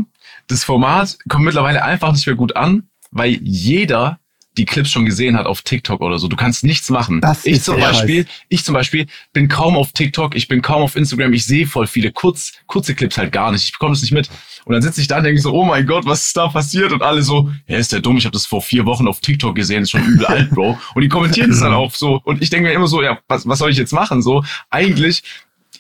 das 0.49 0.63
Format 0.63 1.17
kommt 1.29 1.45
mittlerweile 1.45 1.83
einfach 1.83 2.13
nicht 2.13 2.27
mehr 2.27 2.37
gut 2.37 2.55
an, 2.55 2.90
weil 3.11 3.39
jeder 3.43 4.21
die 4.57 4.65
Clips 4.65 4.91
schon 4.91 5.05
gesehen 5.05 5.37
hat 5.37 5.47
auf 5.47 5.63
TikTok 5.63 6.01
oder 6.01 6.19
so. 6.19 6.27
Du 6.27 6.37
kannst 6.37 6.65
nichts 6.65 6.91
machen. 6.91 7.21
Das 7.21 7.47
ich 7.47 7.63
zum 7.63 7.79
Beispiel, 7.79 8.27
ich 8.49 8.65
zum 8.65 8.75
Beispiel 8.75 9.07
bin 9.33 9.49
kaum 9.49 9.77
auf 9.77 9.93
TikTok, 9.93 10.35
ich 10.35 10.49
bin 10.49 10.61
kaum 10.61 10.83
auf 10.83 10.97
Instagram, 10.97 11.33
ich 11.33 11.47
sehe 11.47 11.67
voll 11.67 11.87
viele 11.87 12.11
kurz, 12.11 12.53
kurze 12.67 12.95
Clips 12.95 13.17
halt 13.17 13.33
gar 13.33 13.53
nicht. 13.53 13.65
Ich 13.65 13.73
bekomme 13.73 13.93
das 13.93 14.03
nicht 14.03 14.13
mit. 14.13 14.29
Und 14.65 14.75
dann 14.75 14.83
sitze 14.83 15.01
ich 15.01 15.07
da 15.07 15.19
und 15.19 15.25
denke 15.25 15.41
so, 15.41 15.53
oh 15.53 15.65
mein 15.65 15.87
Gott, 15.87 16.05
was 16.05 16.27
ist 16.27 16.37
da 16.37 16.49
passiert? 16.49 16.93
Und 16.93 17.03
alle 17.03 17.23
so, 17.23 17.51
ja, 17.67 17.79
ist 17.79 17.93
der 17.93 18.01
dumm, 18.01 18.17
ich 18.17 18.25
habe 18.25 18.33
das 18.33 18.45
vor 18.45 18.61
vier 18.61 18.85
Wochen 18.87 19.07
auf 19.07 19.21
TikTok 19.21 19.55
gesehen, 19.55 19.85
ist 19.85 19.93
schon 19.93 20.05
übel 20.05 20.27
alt, 20.27 20.51
Bro. 20.51 20.79
Und 20.95 21.03
die 21.03 21.09
kommentieren 21.09 21.53
es 21.53 21.61
dann 21.61 21.73
auch 21.73 21.95
so. 21.95 22.21
Und 22.25 22.43
ich 22.43 22.51
denke 22.51 22.69
mir 22.69 22.75
immer 22.75 22.89
so, 22.89 23.03
ja, 23.03 23.21
was, 23.29 23.47
was 23.47 23.59
soll 23.61 23.71
ich 23.71 23.79
jetzt 23.79 23.93
machen? 23.93 24.21
So, 24.21 24.45
eigentlich 24.69 25.23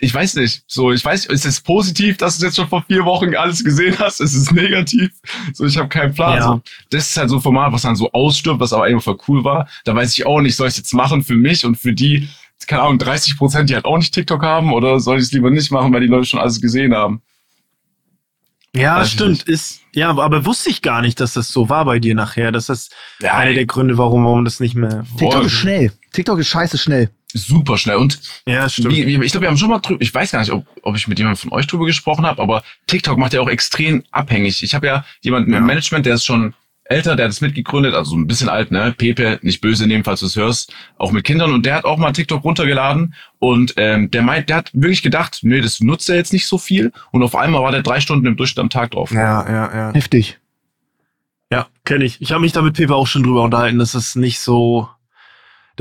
ich 0.00 0.14
weiß 0.14 0.37
nicht, 0.37 0.64
so, 0.66 0.92
ich 0.92 1.04
weiß, 1.04 1.26
ist 1.26 1.45
es 1.45 1.61
positiv, 1.61 2.16
dass 2.16 2.38
du 2.38 2.47
jetzt 2.47 2.57
schon 2.57 2.69
vor 2.69 2.83
vier 2.87 3.04
Wochen 3.04 3.35
alles 3.37 3.62
gesehen 3.62 3.99
hast? 3.99 4.21
Ist 4.21 4.35
es 4.35 4.50
negativ? 4.50 5.11
So, 5.52 5.66
ich 5.66 5.76
habe 5.76 5.88
keinen 5.88 6.14
Plan. 6.14 6.38
Ja. 6.38 6.42
So, 6.45 6.62
das 6.88 7.11
ist 7.11 7.16
halt 7.16 7.28
so 7.28 7.37
ein 7.37 7.42
Format, 7.42 7.73
was 7.73 7.83
dann 7.83 7.97
so 7.97 8.11
ausstirbt, 8.12 8.61
was 8.61 8.73
aber 8.73 8.85
einfach 8.85 9.02
voll 9.02 9.19
cool 9.28 9.45
war. 9.45 9.69
Da 9.85 9.95
weiß 9.95 10.12
ich 10.14 10.26
auch 10.26 10.40
nicht, 10.40 10.57
soll 10.57 10.69
ich 10.69 10.73
es 10.73 10.78
jetzt 10.78 10.95
machen 10.95 11.23
für 11.23 11.35
mich 11.35 11.64
und 11.66 11.76
für 11.76 11.92
die, 11.92 12.28
keine 12.66 12.83
Ahnung, 12.83 12.99
30 12.99 13.37
Prozent, 13.37 13.69
die 13.69 13.75
halt 13.75 13.85
auch 13.85 13.99
nicht 13.99 14.14
TikTok 14.14 14.42
haben, 14.42 14.73
oder 14.73 15.00
soll 15.00 15.19
ich 15.19 15.25
es 15.25 15.33
lieber 15.33 15.50
nicht 15.50 15.71
machen, 15.71 15.92
weil 15.92 16.00
die 16.00 16.07
Leute 16.07 16.25
schon 16.26 16.40
alles 16.40 16.61
gesehen 16.61 16.95
haben? 16.95 17.21
Ja, 18.75 18.99
Weiß 19.00 19.11
stimmt. 19.11 19.42
Ist, 19.42 19.80
ja, 19.95 20.11
aber 20.11 20.47
wusste 20.47 20.71
ich 20.71 20.80
gar 20.80 21.02
nicht, 21.02 21.19
dass 21.21 21.33
das 21.35 21.50
so 21.50 21.69
war 21.69 21.85
bei 21.85 21.99
dir 21.99 22.14
nachher. 22.14 22.52
Das 22.52 22.69
ist 22.69 22.95
Ja, 23.21 23.35
einer 23.35 23.52
der 23.52 23.66
Gründe, 23.66 23.99
warum, 23.99 24.25
warum 24.25 24.45
das 24.45 24.61
nicht 24.61 24.76
mehr. 24.76 25.04
TikTok 25.19 25.33
Voll. 25.33 25.47
ist 25.47 25.52
schnell. 25.52 25.92
TikTok 26.12 26.38
ist 26.38 26.49
scheiße 26.49 26.78
schnell. 26.78 27.11
Super 27.32 27.78
schnell. 27.78 27.96
Und 27.96 28.20
Ja, 28.46 28.68
stimmt. 28.68 28.94
wie, 28.94 29.06
wie, 29.06 29.25
ich 29.25 29.32
glaube, 29.32 29.42
wir 29.44 29.49
haben 29.50 29.56
schon 29.58 29.70
mal 29.70 29.78
drüber, 29.80 30.00
ich 30.02 30.12
weiß 30.14 30.32
gar 30.32 30.40
nicht, 30.40 30.52
ob, 30.52 30.66
ob 30.82 30.96
ich 30.96 31.06
mit 31.08 31.18
jemandem 31.18 31.37
von 31.38 31.52
euch 31.52 31.66
drüber 31.66 31.87
gesprochen 31.87 32.26
habe, 32.26 32.40
aber 32.42 32.62
TikTok 32.87 33.18
macht 33.18 33.32
ja 33.32 33.40
auch 33.40 33.49
extrem 33.49 34.02
abhängig. 34.10 34.62
Ich 34.62 34.75
habe 34.75 34.87
ja 34.87 35.04
jemanden 35.22 35.52
Ja. 35.52 35.58
im 35.58 35.66
Management, 35.66 36.06
der 36.06 36.14
ist 36.14 36.25
schon 36.25 36.54
älter, 36.84 37.14
der 37.14 37.26
hat 37.26 37.30
es 37.32 37.40
mitgegründet, 37.40 37.94
also 37.94 38.16
ein 38.16 38.26
bisschen 38.26 38.49
alt, 38.49 38.72
ne? 38.72 38.92
Pepe, 38.99 39.38
nicht 39.42 39.60
böse 39.60 39.87
nehmen, 39.87 40.02
falls 40.02 40.20
du 40.20 40.26
es 40.26 40.34
hörst, 40.34 40.72
auch 40.99 41.12
mit 41.12 41.22
Kindern 41.25 41.52
und 41.52 41.64
der 41.64 41.76
hat 41.76 41.84
auch 41.84 41.99
mal 41.99 42.10
TikTok 42.10 42.42
runtergeladen 42.42 43.14
und 43.38 43.75
ähm, 43.76 44.10
der 44.10 44.22
meint, 44.22 44.49
der 44.49 44.56
hat 44.56 44.70
wirklich 44.72 45.00
gedacht, 45.02 45.38
nee, 45.42 45.60
das 45.60 45.78
nutzt 45.78 46.10
er 46.10 46.16
jetzt 46.16 46.32
nicht 46.32 46.46
so 46.49 46.58
viel 46.58 46.90
und 47.12 47.22
auf 47.22 47.37
einmal 47.37 47.62
war 47.62 47.70
der 47.70 47.82
drei 47.84 48.00
Stunden 48.00 48.26
im 48.26 48.37
Durchschnitt 48.37 48.58
am 48.58 48.70
Tag 48.70 48.90
drauf. 48.90 49.12
Ja, 49.12 49.49
ja, 49.49 49.72
ja. 49.72 49.92
Heftig. 49.94 50.40
Ja, 51.52 51.68
kenne 51.84 52.04
ich. 52.04 52.20
Ich 52.20 52.32
habe 52.32 52.40
mich 52.40 52.50
da 52.52 52.60
mit 52.62 52.75
Pepe 52.75 52.94
auch 52.96 53.06
schon 53.06 53.22
drüber 53.22 53.42
unterhalten, 53.42 53.78
dass 53.78 53.94
es 53.94 54.16
nicht 54.16 54.40
so. 54.40 54.88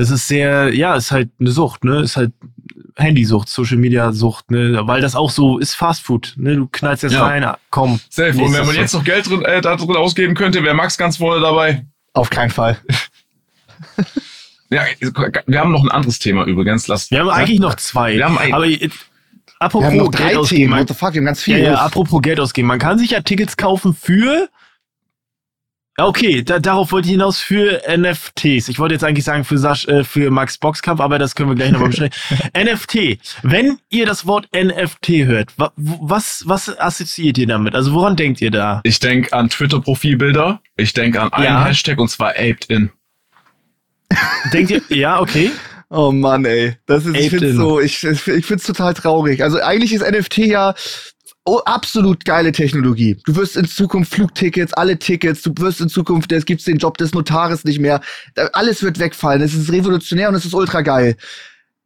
Das 0.00 0.08
ist 0.08 0.28
sehr, 0.28 0.74
ja, 0.74 0.94
ist 0.94 1.10
halt 1.10 1.28
eine 1.38 1.50
Sucht, 1.50 1.84
ne? 1.84 2.00
Ist 2.00 2.16
halt 2.16 2.32
Handysucht, 2.96 3.50
Social 3.50 3.76
Media 3.76 4.12
Sucht, 4.12 4.50
ne? 4.50 4.80
Weil 4.84 5.02
das 5.02 5.14
auch 5.14 5.28
so 5.28 5.58
ist 5.58 5.74
Fast 5.74 6.00
Food, 6.02 6.32
ne? 6.38 6.56
Du 6.56 6.68
knallst 6.72 7.02
jetzt 7.02 7.12
Ja. 7.12 7.26
rein, 7.26 7.44
ah, 7.44 7.58
komm. 7.68 8.00
Safe. 8.08 8.30
Und 8.42 8.54
wenn 8.54 8.64
man 8.64 8.74
jetzt 8.76 8.94
noch 8.94 9.04
Geld 9.04 9.28
drin, 9.28 9.42
äh, 9.42 9.60
da 9.60 9.76
drin 9.76 9.94
ausgeben 9.96 10.34
könnte, 10.34 10.64
wäre 10.64 10.74
Max 10.74 10.96
ganz 10.96 11.18
vorne 11.18 11.42
dabei. 11.42 11.84
Auf 12.14 12.30
keinen 12.30 12.48
Fall. 12.50 12.78
Ja, 14.72 14.84
wir 15.46 15.58
haben 15.60 15.72
noch 15.72 15.82
ein 15.82 15.90
anderes 15.90 16.20
Thema 16.20 16.44
übrigens. 16.44 16.86
Lass, 16.86 17.10
Wir 17.10 17.18
haben 17.18 17.28
eigentlich 17.30 17.58
noch 17.58 17.74
zwei. 17.74 18.14
Wir 18.14 18.24
haben 18.24 18.38
ein- 18.38 18.54
aber 18.54 18.66
äh, 18.66 18.88
apropos 19.58 19.82
Wir 19.86 19.90
haben 19.90 20.04
noch 20.04 20.10
drei 20.12 20.26
Geld 20.28 20.36
ausgeben. 20.36 20.60
Themen. 20.70 20.80
What 20.80 20.88
the 20.88 20.94
fuck, 20.94 21.12
wir 21.12 21.18
haben 21.20 21.26
ganz 21.26 21.44
ja, 21.46 21.54
viel. 21.56 21.64
ja, 21.64 21.70
los. 21.72 21.80
apropos 21.80 22.22
Geld 22.22 22.38
ausgeben. 22.38 22.68
Man 22.68 22.78
kann 22.78 22.96
sich 22.98 23.10
ja 23.10 23.20
Tickets 23.20 23.56
kaufen 23.56 23.94
für. 23.94 24.48
Ja, 26.00 26.06
okay, 26.06 26.42
da, 26.42 26.58
darauf 26.58 26.92
wollte 26.92 27.08
ich 27.08 27.12
hinaus 27.12 27.40
für 27.40 27.82
NFTs. 27.86 28.70
Ich 28.70 28.78
wollte 28.78 28.94
jetzt 28.94 29.04
eigentlich 29.04 29.26
sagen 29.26 29.44
für, 29.44 29.58
Sasch, 29.58 29.86
äh, 29.86 30.02
für 30.02 30.30
Max 30.30 30.56
Boxkampf, 30.56 30.98
aber 30.98 31.18
das 31.18 31.34
können 31.34 31.50
wir 31.50 31.56
gleich 31.56 31.72
nochmal 31.72 31.90
besprechen. 31.90 32.14
NFT. 32.56 33.18
Wenn 33.42 33.80
ihr 33.90 34.06
das 34.06 34.26
Wort 34.26 34.48
NFT 34.56 35.08
hört, 35.26 35.52
wa, 35.58 35.70
was, 35.76 36.44
was 36.46 36.78
assoziiert 36.78 37.36
ihr 37.36 37.46
damit? 37.46 37.74
Also 37.74 37.92
woran 37.92 38.16
denkt 38.16 38.40
ihr 38.40 38.50
da? 38.50 38.80
Ich 38.84 38.98
denke 38.98 39.30
an 39.34 39.50
Twitter-Profilbilder. 39.50 40.62
Ich 40.78 40.94
denke 40.94 41.20
an 41.20 41.34
einen 41.34 41.44
Ja. 41.44 41.66
Hashtag 41.66 41.98
und 41.98 42.08
zwar 42.08 42.30
ApedIn. 42.30 42.88
Denkt 44.54 44.70
ihr, 44.70 44.80
ja, 44.88 45.20
okay. 45.20 45.50
Oh 45.90 46.12
Mann, 46.12 46.46
ey. 46.46 46.76
Das 46.86 47.04
ist, 47.04 47.14
ich 47.14 47.26
Aped 47.26 47.42
in. 47.42 47.56
so, 47.56 47.78
ich, 47.78 48.02
ich 48.04 48.46
find's 48.46 48.64
total 48.64 48.94
traurig. 48.94 49.42
Also 49.42 49.60
eigentlich 49.60 49.92
ist 49.92 50.08
NFT 50.08 50.38
ja 50.38 50.74
oh, 51.44 51.58
absolut 51.64 52.24
geile 52.24 52.52
Technologie. 52.52 53.16
Du 53.24 53.34
wirst 53.36 53.56
in 53.56 53.66
Zukunft 53.66 54.14
Flugtickets, 54.14 54.72
alle 54.74 54.98
Tickets, 54.98 55.42
du 55.42 55.52
wirst 55.58 55.80
in 55.80 55.88
Zukunft, 55.88 56.30
es 56.32 56.44
gibt 56.44 56.66
den 56.66 56.78
Job 56.78 56.98
des 56.98 57.12
Notares 57.14 57.64
nicht 57.64 57.80
mehr. 57.80 58.00
Alles 58.52 58.82
wird 58.82 58.98
wegfallen. 58.98 59.42
Es 59.42 59.54
ist 59.54 59.72
revolutionär 59.72 60.28
und 60.28 60.34
es 60.34 60.44
ist 60.44 60.54
ultra 60.54 60.82
geil. 60.82 61.16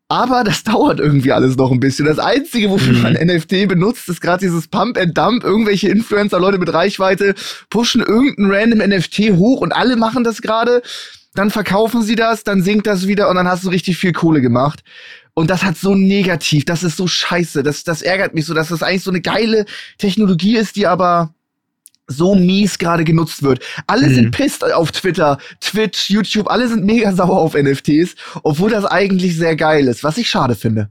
Aber 0.09 0.45
das 0.45 0.65
dauert 0.65 1.01
irgendwie 1.01 1.33
alles 1.33 1.57
noch 1.57 1.71
ein 1.73 1.81
bisschen. 1.81 2.05
Das 2.07 2.19
Einzige, 2.19 2.71
wofür 2.71 2.93
Mhm. 2.93 3.03
man 3.03 3.13
NFT 3.15 3.67
benutzt, 3.67 4.09
ist 4.09 4.21
gerade 4.21 4.45
dieses 4.45 4.69
Pump 4.69 4.99
and 4.99 5.17
Dump. 5.17 5.45
Irgendwelche 5.45 5.89
Influencer, 5.89 6.39
Leute 6.39 6.59
mit 6.59 6.73
Reichweite, 6.73 7.35
pushen 7.71 8.03
irgendein 8.03 8.51
random 8.51 8.91
NFT 8.91 9.33
hoch 9.37 9.61
und 9.61 9.73
alle 9.73 9.97
machen 9.97 10.25
das 10.25 10.43
gerade. 10.43 10.83
Dann 11.35 11.51
verkaufen 11.51 12.03
sie 12.03 12.15
das, 12.15 12.45
dann 12.45 12.63
sinkt 12.63 12.87
das 12.87 13.09
wieder 13.09 13.29
und 13.29 13.35
dann 13.37 13.49
hast 13.49 13.65
du 13.65 13.69
richtig 13.71 13.97
viel 13.97 14.13
Kohle 14.13 14.41
gemacht. 14.41 14.85
Und 15.35 15.51
das 15.51 15.65
hat 15.65 15.77
so 15.77 15.95
negativ, 15.95 16.65
das 16.65 16.85
ist 16.85 16.97
so 16.97 17.07
scheiße. 17.09 17.63
Das, 17.65 17.83
das 17.85 18.03
ärgert 18.03 18.35
mich 18.35 18.47
so, 18.47 18.55
dass 18.55 18.69
das 18.69 18.83
eigentlich 18.83 19.03
so 19.03 19.11
eine 19.11 19.21
geile 19.21 19.67
Technologie 19.99 20.57
ist, 20.57 20.77
die 20.77 20.87
aber 20.87 21.35
so 22.07 22.35
mies 22.35 22.79
gerade 22.79 23.03
genutzt 23.05 23.43
wird. 23.43 23.61
Alle 23.87 24.09
Mhm. 24.09 24.15
sind 24.15 24.31
pisst 24.31 24.63
auf 24.73 24.93
Twitter, 24.93 25.39
Twitch, 25.61 26.11
YouTube, 26.11 26.49
alle 26.51 26.69
sind 26.69 26.85
mega 26.85 27.13
sauer 27.13 27.39
auf 27.41 27.55
NFTs, 27.55 28.15
obwohl 28.43 28.71
das 28.71 28.85
eigentlich 28.85 29.37
sehr 29.37 29.57
geil 29.57 29.89
ist, 29.89 30.05
was 30.05 30.19
ich 30.19 30.29
schade 30.29 30.55
finde. 30.55 30.91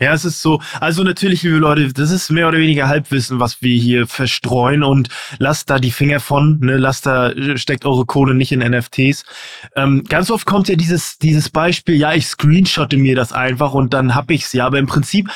Ja, 0.00 0.12
es 0.12 0.24
ist 0.24 0.42
so, 0.42 0.60
also 0.80 1.02
natürlich, 1.02 1.42
liebe 1.42 1.56
Leute, 1.56 1.92
das 1.92 2.12
ist 2.12 2.30
mehr 2.30 2.46
oder 2.46 2.58
weniger 2.58 2.86
Halbwissen, 2.86 3.40
was 3.40 3.62
wir 3.62 3.76
hier 3.76 4.06
verstreuen 4.06 4.84
und 4.84 5.08
lasst 5.38 5.70
da 5.70 5.80
die 5.80 5.90
Finger 5.90 6.20
von, 6.20 6.60
ne, 6.60 6.76
lasst 6.76 7.06
da, 7.06 7.30
äh, 7.30 7.58
steckt 7.58 7.84
eure 7.84 8.06
Kohle 8.06 8.34
nicht 8.34 8.52
in 8.52 8.60
NFTs. 8.60 9.24
Ähm, 9.74 10.04
ganz 10.08 10.30
oft 10.30 10.46
kommt 10.46 10.68
ja 10.68 10.76
dieses, 10.76 11.18
dieses 11.18 11.50
Beispiel, 11.50 11.96
ja, 11.96 12.12
ich 12.14 12.28
screenshotte 12.28 12.96
mir 12.96 13.16
das 13.16 13.32
einfach 13.32 13.74
und 13.74 13.92
dann 13.92 14.14
hab 14.14 14.30
ich's. 14.30 14.52
Ja, 14.52 14.66
aber 14.66 14.78
im 14.78 14.86
Prinzip, 14.86 15.30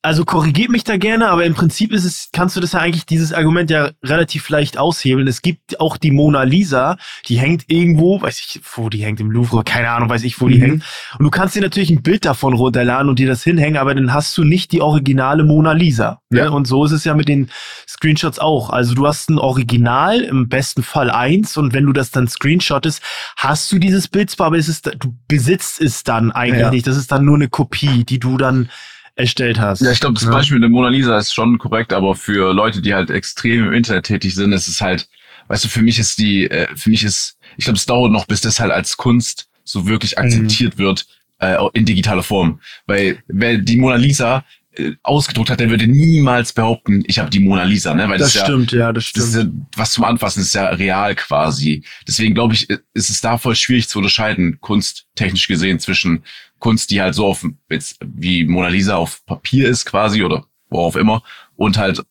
also 0.00 0.24
korrigiert 0.24 0.70
mich 0.70 0.84
da 0.84 0.96
gerne, 0.96 1.28
aber 1.28 1.44
im 1.44 1.54
Prinzip 1.54 1.92
ist 1.92 2.04
es, 2.04 2.28
kannst 2.32 2.56
du 2.56 2.60
das 2.60 2.72
ja 2.72 2.78
eigentlich, 2.78 3.04
dieses 3.04 3.32
Argument 3.32 3.68
ja 3.68 3.90
relativ 4.04 4.48
leicht 4.48 4.78
aushebeln. 4.78 5.26
Es 5.26 5.42
gibt 5.42 5.80
auch 5.80 5.96
die 5.96 6.12
Mona 6.12 6.44
Lisa, 6.44 6.96
die 7.26 7.38
hängt 7.38 7.64
irgendwo, 7.66 8.22
weiß 8.22 8.38
ich, 8.40 8.60
wo 8.76 8.88
die 8.88 9.04
hängt, 9.04 9.18
im 9.20 9.30
Louvre, 9.30 9.64
keine 9.64 9.90
Ahnung, 9.90 10.08
weiß 10.08 10.22
ich, 10.22 10.40
wo 10.40 10.46
die 10.48 10.58
Mhm. 10.58 10.62
hängt. 10.62 10.84
Und 11.18 11.24
du 11.24 11.30
kannst 11.30 11.56
dir 11.56 11.62
natürlich 11.62 11.90
ein 11.90 12.02
Bild 12.02 12.24
davon 12.24 12.54
runterladen 12.54 13.08
und 13.08 13.18
dir 13.18 13.26
das 13.26 13.42
hinhängen, 13.42 13.76
aber 13.76 13.94
dann 13.94 14.12
hast 14.14 14.38
du 14.38 14.44
nicht 14.44 14.70
die 14.72 14.80
originale 14.80 15.42
Mona 15.42 15.72
Lisa. 15.72 16.20
Ja. 16.30 16.44
Ne? 16.44 16.52
Und 16.52 16.66
so 16.66 16.84
ist 16.84 16.92
es 16.92 17.04
ja 17.04 17.14
mit 17.14 17.28
den 17.28 17.50
Screenshots 17.88 18.38
auch. 18.38 18.70
Also 18.70 18.94
du 18.94 19.06
hast 19.06 19.30
ein 19.30 19.38
Original, 19.38 20.20
im 20.20 20.48
besten 20.48 20.84
Fall 20.84 21.10
eins, 21.10 21.56
und 21.56 21.72
wenn 21.74 21.84
du 21.86 21.92
das 21.92 22.12
dann 22.12 22.28
screenshottest, 22.28 23.02
hast 23.36 23.70
du 23.72 23.78
dieses 23.78 24.06
Bild 24.06 24.30
zwar, 24.30 24.46
aber 24.48 24.58
es 24.58 24.68
ist, 24.68 24.86
du 25.00 25.14
besitzt 25.26 25.80
es 25.80 26.04
dann 26.04 26.30
eigentlich 26.30 26.60
Ja. 26.62 26.70
nicht. 26.70 26.86
Das 26.86 26.96
ist 26.96 27.10
dann 27.10 27.24
nur 27.24 27.34
eine 27.34 27.48
Kopie, 27.48 28.04
die 28.04 28.20
du 28.20 28.36
dann 28.36 28.68
erstellt 29.18 29.58
hast. 29.58 29.80
Ja, 29.82 29.90
ich 29.90 30.00
glaube, 30.00 30.14
das 30.14 30.24
Ja. 30.24 30.30
Beispiel 30.30 30.56
mit 30.56 30.62
der 30.64 30.70
Mona 30.70 30.88
Lisa 30.88 31.18
ist 31.18 31.34
schon 31.34 31.58
korrekt, 31.58 31.92
aber 31.92 32.14
für 32.14 32.52
Leute, 32.54 32.80
die 32.80 32.94
halt 32.94 33.10
extrem 33.10 33.66
im 33.66 33.72
Internet 33.72 34.06
tätig 34.06 34.34
sind, 34.34 34.52
ist 34.52 34.68
es 34.68 34.80
halt, 34.80 35.08
weißt 35.48 35.64
du, 35.64 35.68
für 35.68 35.82
mich 35.82 35.98
ist 35.98 36.18
die, 36.18 36.48
äh, 36.50 36.68
für 36.76 36.90
mich 36.90 37.04
ist, 37.04 37.36
ich 37.56 37.64
glaube, 37.64 37.76
es 37.78 37.86
dauert 37.86 38.12
noch, 38.12 38.26
bis 38.26 38.40
das 38.40 38.60
halt 38.60 38.70
als 38.72 38.96
Kunst 38.96 39.48
so 39.64 39.86
wirklich 39.86 40.18
akzeptiert 40.18 40.78
wird 40.78 41.06
äh, 41.40 41.56
in 41.74 41.84
digitaler 41.84 42.22
Form. 42.22 42.60
Weil 42.86 43.22
wer 43.26 43.58
die 43.58 43.76
Mona 43.76 43.96
Lisa 43.96 44.44
äh, 44.76 44.92
ausgedruckt 45.02 45.50
hat, 45.50 45.60
der 45.60 45.68
würde 45.70 45.86
niemals 45.86 46.52
behaupten, 46.52 47.02
ich 47.06 47.18
habe 47.18 47.28
die 47.28 47.40
Mona 47.40 47.64
Lisa, 47.64 47.94
ne? 47.94 48.08
Weil 48.08 48.18
das 48.18 48.28
ist 48.28 48.34
ja, 48.36 48.44
stimmt, 48.44 48.72
ja, 48.72 48.92
das 48.92 49.12
das 49.12 49.26
stimmt. 49.26 49.26
ist 49.26 49.34
ja, 49.36 49.66
was 49.76 49.90
zum 49.92 50.04
Anfassen 50.04 50.40
ist 50.40 50.54
ja 50.54 50.68
real 50.68 51.14
quasi. 51.16 51.82
Deswegen 52.06 52.34
glaube 52.34 52.54
ich, 52.54 52.68
ist 52.70 53.10
es 53.10 53.20
da 53.20 53.36
voll 53.36 53.56
schwierig 53.56 53.88
zu 53.88 53.98
unterscheiden, 53.98 54.58
kunsttechnisch 54.60 55.48
gesehen, 55.48 55.80
zwischen 55.80 56.22
Kunst, 56.58 56.90
die 56.90 57.00
halt 57.00 57.14
so 57.14 57.26
auf, 57.26 57.44
jetzt 57.70 57.98
wie 58.04 58.44
Mona 58.44 58.68
Lisa 58.68 58.96
auf 58.96 59.24
Papier 59.26 59.68
ist 59.68 59.84
quasi 59.86 60.22
oder 60.22 60.44
worauf 60.70 60.96
immer, 60.96 61.22
und 61.56 61.78
halt 61.78 62.02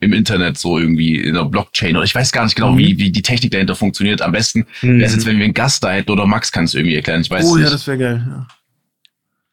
im 0.00 0.12
Internet 0.12 0.58
so 0.58 0.78
irgendwie 0.78 1.16
in 1.16 1.34
der 1.34 1.44
Blockchain 1.44 1.96
oder 1.96 2.04
ich 2.04 2.14
weiß 2.14 2.30
gar 2.32 2.44
nicht 2.44 2.56
genau, 2.56 2.72
Mhm. 2.72 2.78
wie, 2.78 2.98
wie 2.98 3.10
die 3.12 3.22
Technik 3.22 3.52
dahinter 3.52 3.74
funktioniert. 3.74 4.20
Am 4.22 4.32
besten 4.32 4.66
Mhm. 4.82 4.98
wäre 4.98 5.04
es 5.06 5.12
jetzt, 5.14 5.24
wenn 5.26 5.38
wir 5.38 5.44
einen 5.44 5.54
Gast 5.54 5.82
da 5.82 5.92
hätten 5.92 6.10
oder 6.10 6.26
Max 6.26 6.52
kann 6.52 6.64
es 6.64 6.74
irgendwie 6.74 6.96
erklären. 6.96 7.22
Ich 7.22 7.30
weiß 7.30 7.44
oh 7.46 7.56
nicht. 7.56 7.64
ja, 7.64 7.70
das 7.70 7.86
wäre 7.86 7.98
geil. 7.98 8.24
Ja. 8.28 8.46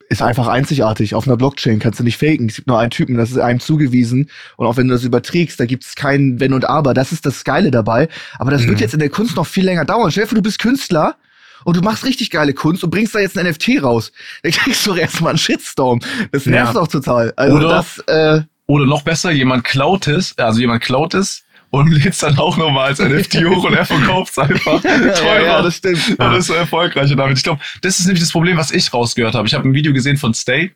ist 0.10 0.22
einfach 0.22 0.48
einzigartig. 0.50 1.16
Auf 1.16 1.26
einer 1.26 1.38
Blockchain 1.38 1.80
kannst 1.80 2.02
du 2.02 2.04
nicht 2.04 2.18
faken. 2.18 2.50
Es 2.50 2.56
gibt 2.58 2.68
nur 2.68 2.78
einen 2.78 2.92
Typen, 2.92 3.16
das 3.16 3.32
ist 3.32 3.38
einem 3.38 3.62
zugewiesen. 3.62 4.30
Und 4.58 4.68
auch 4.68 4.76
wenn 4.76 4.90
du 4.90 4.94
das 4.94 5.06
überträgst, 5.06 5.58
da 5.58 5.66
gibt 5.66 5.86
es 5.86 5.96
kein 5.96 6.38
Wenn 6.42 6.52
und 6.52 6.66
Aber. 6.68 6.94
Das 6.94 7.14
ist 7.14 7.26
das 7.26 7.46
Geile 7.46 7.72
dabei. 7.72 8.10
Aber 8.38 8.52
das 8.52 8.64
mhm. 8.64 8.70
wird 8.72 8.82
jetzt 8.82 8.94
in 8.94 9.00
der 9.00 9.08
Kunst 9.10 9.38
noch 9.38 9.48
viel 9.48 9.64
länger 9.64 9.86
dauern. 9.86 10.12
Stell 10.12 10.24
dir 10.26 10.28
vor, 10.28 10.36
du 10.36 10.42
bist 10.42 10.60
Künstler 10.60 11.16
und 11.64 11.78
du 11.78 11.82
machst 11.82 12.06
richtig 12.06 12.30
geile 12.30 12.54
Kunst 12.54 12.84
und 12.84 12.90
bringst 12.90 13.16
da 13.16 13.20
jetzt 13.20 13.38
ein 13.38 13.48
NFT 13.48 13.84
raus. 13.84 14.12
Dann 14.44 14.52
kriegst 14.52 14.86
du 14.86 14.92
doch 14.92 14.98
erstmal 14.98 15.32
einen 15.32 15.40
Shitstorm. 15.40 16.00
Das 16.32 16.46
nervt 16.46 16.76
ja. 16.76 16.82
auch 16.82 16.88
total. 16.88 17.34
Also 17.36 17.58
oder, 17.58 17.70
das, 17.70 18.00
äh, 18.08 18.42
oder 18.68 18.86
noch 18.86 19.02
besser, 19.02 19.32
jemand 19.32 19.64
klaut 19.64 20.08
es, 20.08 20.38
also 20.38 20.60
jemand 20.60 20.82
klaut 20.82 21.14
es 21.14 21.44
und 21.72 21.88
lädt 21.92 22.14
es 22.14 22.20
dann 22.20 22.38
auch 22.38 22.58
nochmal 22.58 22.88
als 22.88 23.00
NFT 23.00 23.46
hoch 23.46 23.64
und 23.64 23.74
er 23.74 23.86
verkauft 23.86 24.32
es 24.32 24.40
einfach 24.40 24.82
teurer. 24.82 25.44
ja, 25.44 25.62
das 25.62 25.78
stimmt. 25.78 26.20
Und 26.20 26.36
ist 26.36 26.48
so 26.48 26.54
erfolgreicher 26.54 27.16
damit. 27.16 27.38
Ich 27.38 27.44
glaube, 27.44 27.62
das 27.82 28.00
ist 28.00 28.06
nämlich 28.06 28.24
das 28.24 28.32
Problem, 28.32 28.58
was 28.58 28.72
ich 28.72 28.94
rausgehört 28.94 29.36
habe. 29.36 29.48
Ich 29.48 29.54
habe 29.54 29.68
ein 29.68 29.74
Video 29.74 29.94
gesehen 29.94 30.18
von 30.18 30.34
Stay, 30.34 30.72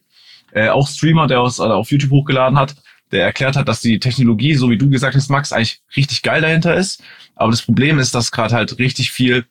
äh, 0.51 0.69
auch 0.69 0.87
Streamer, 0.87 1.27
der 1.27 1.41
aus, 1.41 1.59
äh, 1.59 1.63
auf 1.63 1.91
YouTube 1.91 2.11
hochgeladen 2.11 2.57
hat, 2.57 2.75
der 3.11 3.23
erklärt 3.23 3.55
hat, 3.55 3.67
dass 3.67 3.81
die 3.81 3.99
Technologie, 3.99 4.55
so 4.55 4.69
wie 4.69 4.77
du 4.77 4.89
gesagt 4.89 5.15
hast, 5.15 5.29
Max, 5.29 5.51
eigentlich 5.51 5.81
richtig 5.95 6.21
geil 6.23 6.41
dahinter 6.41 6.75
ist. 6.75 7.03
Aber 7.35 7.51
das 7.51 7.61
Problem 7.61 7.99
ist, 7.99 8.15
dass 8.15 8.31
gerade 8.31 8.55
halt 8.55 8.79
richtig 8.79 9.11
viel, 9.11 9.45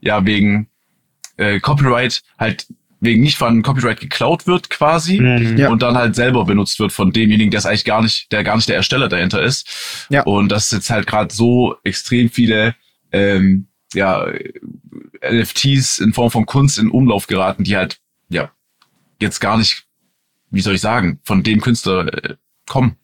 ja, 0.00 0.24
wegen 0.24 0.68
äh, 1.36 1.60
Copyright 1.60 2.22
halt 2.38 2.66
wegen 3.00 3.22
nicht 3.22 3.38
von 3.38 3.62
Copyright 3.62 4.00
geklaut 4.00 4.46
wird 4.46 4.70
quasi 4.70 5.20
mhm. 5.20 5.56
ja. 5.56 5.70
und 5.70 5.82
dann 5.82 5.96
halt 5.96 6.16
selber 6.16 6.44
benutzt 6.44 6.80
wird 6.80 6.92
von 6.92 7.12
demjenigen, 7.12 7.50
der 7.50 7.58
es 7.58 7.66
eigentlich 7.66 7.84
gar 7.84 8.02
nicht, 8.02 8.32
der 8.32 8.42
gar 8.42 8.56
nicht 8.56 8.68
der 8.68 8.76
Ersteller 8.76 9.08
dahinter 9.08 9.42
ist. 9.42 10.06
Ja. 10.10 10.22
Und 10.24 10.48
dass 10.50 10.70
jetzt 10.70 10.90
halt 10.90 11.06
gerade 11.06 11.32
so 11.32 11.76
extrem 11.84 12.28
viele 12.28 12.74
ähm, 13.12 13.68
ja, 13.94 14.26
NFTs 15.22 16.00
in 16.00 16.12
Form 16.12 16.30
von 16.30 16.46
Kunst 16.46 16.78
in 16.78 16.90
Umlauf 16.90 17.26
geraten, 17.26 17.64
die 17.64 17.76
halt 17.76 17.98
ja 18.28 18.50
jetzt 19.20 19.40
gar 19.40 19.58
nicht, 19.58 19.84
wie 20.50 20.60
soll 20.60 20.74
ich 20.74 20.80
sagen, 20.80 21.20
von 21.24 21.42
dem 21.42 21.60
Künstler 21.60 22.12
äh, 22.12 22.36
kommen. 22.66 22.96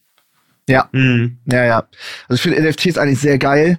Ja, 0.68 0.88
mhm. 0.92 1.38
ja, 1.46 1.64
ja. 1.64 1.88
Also 2.28 2.34
ich 2.34 2.40
finde 2.40 2.62
NFTs 2.62 2.98
eigentlich 2.98 3.20
sehr 3.20 3.38
geil, 3.38 3.78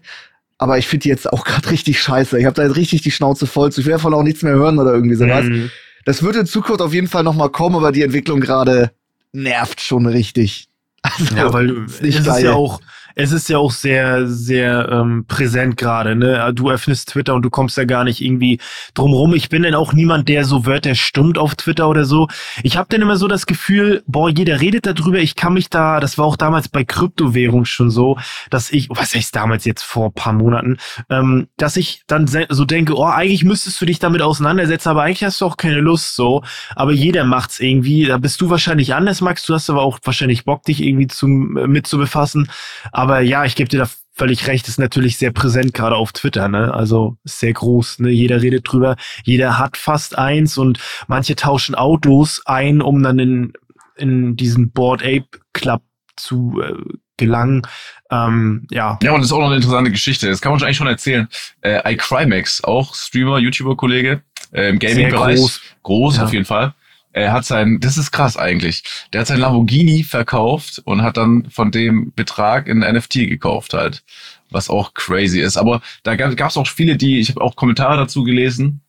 aber 0.57 0.77
ich 0.77 0.87
finde 0.87 1.03
die 1.03 1.09
jetzt 1.09 1.31
auch 1.31 1.43
gerade 1.45 1.69
richtig 1.71 1.99
scheiße. 1.99 2.39
Ich 2.39 2.45
habe 2.45 2.55
da 2.55 2.63
jetzt 2.63 2.75
richtig 2.75 3.01
die 3.01 3.11
Schnauze 3.11 3.47
voll 3.47 3.71
zu. 3.71 3.81
Ich 3.81 3.87
will 3.87 3.93
davon 3.93 4.13
auch 4.13 4.23
nichts 4.23 4.41
mehr 4.41 4.53
hören 4.53 4.79
oder 4.79 4.93
irgendwie 4.93 5.15
sowas. 5.15 5.45
Mhm. 5.45 5.71
Das 6.05 6.21
wird 6.21 6.35
in 6.35 6.45
Zukunft 6.45 6.81
auf 6.81 6.93
jeden 6.93 7.07
Fall 7.07 7.23
noch 7.23 7.35
mal 7.35 7.49
kommen, 7.49 7.75
aber 7.75 7.91
die 7.91 8.03
Entwicklung 8.03 8.39
gerade 8.39 8.91
nervt 9.31 9.81
schon 9.81 10.05
richtig. 10.05 10.67
Also, 11.01 11.35
ja, 11.35 11.53
weil 11.53 11.85
es 11.85 11.99
ist 11.99 12.25
ja 12.25 12.53
auch 12.53 12.79
es 13.15 13.31
ist 13.31 13.49
ja 13.49 13.57
auch 13.57 13.71
sehr, 13.71 14.27
sehr 14.27 14.89
ähm, 14.91 15.25
präsent 15.27 15.77
gerade. 15.77 16.15
Ne? 16.15 16.51
Du 16.53 16.69
öffnest 16.69 17.09
Twitter 17.09 17.33
und 17.33 17.43
du 17.43 17.49
kommst 17.49 17.77
ja 17.77 17.85
gar 17.85 18.03
nicht 18.03 18.21
irgendwie 18.21 18.59
drumrum. 18.93 19.33
Ich 19.33 19.49
bin 19.49 19.63
dann 19.63 19.73
auch 19.73 19.93
niemand, 19.93 20.27
der 20.27 20.43
so 20.43 20.65
Wörter 20.65 20.95
stummt 20.95 21.37
auf 21.37 21.55
Twitter 21.55 21.87
oder 21.87 22.03
so. 22.03 22.27
Ich 22.61 22.75
habe 22.75 22.87
dann 22.89 23.01
immer 23.01 23.15
so 23.15 23.27
das 23.27 23.45
Gefühl, 23.45 24.03
boah, 24.05 24.29
jeder 24.29 24.59
redet 24.59 24.85
darüber. 24.85 25.19
Ich 25.19 25.35
kann 25.35 25.53
mich 25.53 25.69
da, 25.69 26.01
das 26.01 26.17
war 26.17 26.25
auch 26.25 26.35
damals 26.35 26.67
bei 26.67 26.83
Kryptowährung 26.83 27.63
schon 27.63 27.89
so, 27.89 28.17
dass 28.49 28.69
ich, 28.71 28.89
was 28.89 29.15
heißt 29.15 29.33
damals 29.35 29.63
jetzt 29.63 29.83
vor 29.83 30.13
paar 30.13 30.33
Monaten, 30.33 30.77
ähm, 31.09 31.47
dass 31.57 31.77
ich 31.77 32.03
dann 32.07 32.27
so 32.27 32.65
denke, 32.65 32.97
oh, 32.97 33.05
eigentlich 33.05 33.45
müsstest 33.45 33.79
du 33.79 33.85
dich 33.85 33.99
damit 33.99 34.21
auseinandersetzen, 34.21 34.89
aber 34.89 35.03
eigentlich 35.03 35.23
hast 35.23 35.39
du 35.39 35.45
auch 35.45 35.57
keine 35.57 35.79
Lust 35.79 36.15
so. 36.15 36.43
Aber 36.75 36.91
jeder 36.91 37.23
macht's 37.23 37.59
irgendwie. 37.59 38.05
Da 38.05 38.17
bist 38.17 38.41
du 38.41 38.49
wahrscheinlich 38.49 38.93
anders, 38.93 39.21
Max. 39.21 39.45
Du 39.45 39.53
hast 39.53 39.69
aber 39.69 39.83
auch 39.83 39.99
wahrscheinlich 40.03 40.43
Bock, 40.43 40.63
dich 40.63 40.83
irgendwie 40.83 41.07
zum, 41.07 41.53
mit 41.53 41.87
zu 41.87 41.97
befassen. 41.97 42.49
Aber 42.91 43.04
aber 43.05 43.21
ja, 43.21 43.45
ich 43.45 43.55
gebe 43.55 43.69
dir 43.69 43.77
da 43.77 43.89
völlig 44.15 44.47
recht, 44.47 44.67
ist 44.67 44.79
natürlich 44.79 45.17
sehr 45.17 45.29
präsent, 45.31 45.75
gerade 45.75 45.95
auf 45.95 46.11
Twitter, 46.11 46.47
ne? 46.47 46.73
Also 46.73 47.17
sehr 47.23 47.53
groß, 47.53 47.99
ne? 47.99 48.09
Jeder 48.09 48.41
redet 48.41 48.67
drüber, 48.67 48.95
jeder 49.23 49.59
hat 49.59 49.77
fast 49.77 50.17
eins 50.17 50.57
und 50.57 50.79
manche 51.05 51.35
tauschen 51.35 51.75
Autos 51.75 52.41
ein, 52.47 52.81
um 52.81 53.03
dann 53.03 53.19
in, 53.19 53.53
in 53.95 54.35
diesen 54.35 54.71
Board 54.71 55.03
Ape 55.03 55.27
Club 55.53 55.83
zu 56.15 56.59
äh, 56.63 56.73
gelangen. 57.17 57.61
Ähm, 58.09 58.65
ja. 58.71 58.97
Ja, 59.03 59.11
und 59.11 59.19
das 59.19 59.27
ist 59.27 59.33
auch 59.33 59.37
noch 59.39 59.47
eine 59.47 59.57
interessante 59.57 59.91
Geschichte. 59.91 60.27
Das 60.27 60.41
kann 60.41 60.51
man 60.51 60.63
eigentlich 60.63 60.77
schon 60.77 60.87
erzählen. 60.87 61.27
Äh, 61.61 61.93
iCrimex, 61.93 62.63
auch 62.63 62.95
Streamer, 62.95 63.37
YouTuber-Kollege 63.37 64.23
äh, 64.51 64.69
im 64.69 64.79
Gaming-Bereich. 64.79 65.37
Groß, 65.37 65.61
groß 65.83 66.17
ja. 66.17 66.23
auf 66.23 66.33
jeden 66.33 66.45
Fall 66.45 66.73
er 67.15 67.31
hat 67.31 67.45
sein, 67.45 67.79
das 67.79 67.97
ist 67.97 68.11
krass 68.11 68.35
eigentlich, 68.35 68.83
der 69.13 69.21
hat 69.21 69.27
sein 69.27 69.39
Lamborghini 69.39 70.03
verkauft 70.03 70.81
und 70.83 71.01
hat 71.01 71.15
dann 71.15 71.49
von 71.49 71.71
dem 71.71 72.11
Betrag 72.13 72.67
in 72.67 72.79
NFT 72.79 73.13
gekauft 73.29 73.73
halt, 73.73 74.03
was 74.49 74.69
auch 74.69 74.93
crazy 74.93 75.39
ist. 75.39 75.55
Aber 75.55 75.81
da 76.03 76.15
gab 76.15 76.49
es 76.49 76.57
auch 76.57 76.67
viele, 76.67 76.97
die, 76.97 77.21
ich 77.21 77.29
habe 77.29 77.39
auch 77.39 77.55
Kommentare 77.55 77.95
dazu 77.95 78.23
gelesen, 78.25 78.81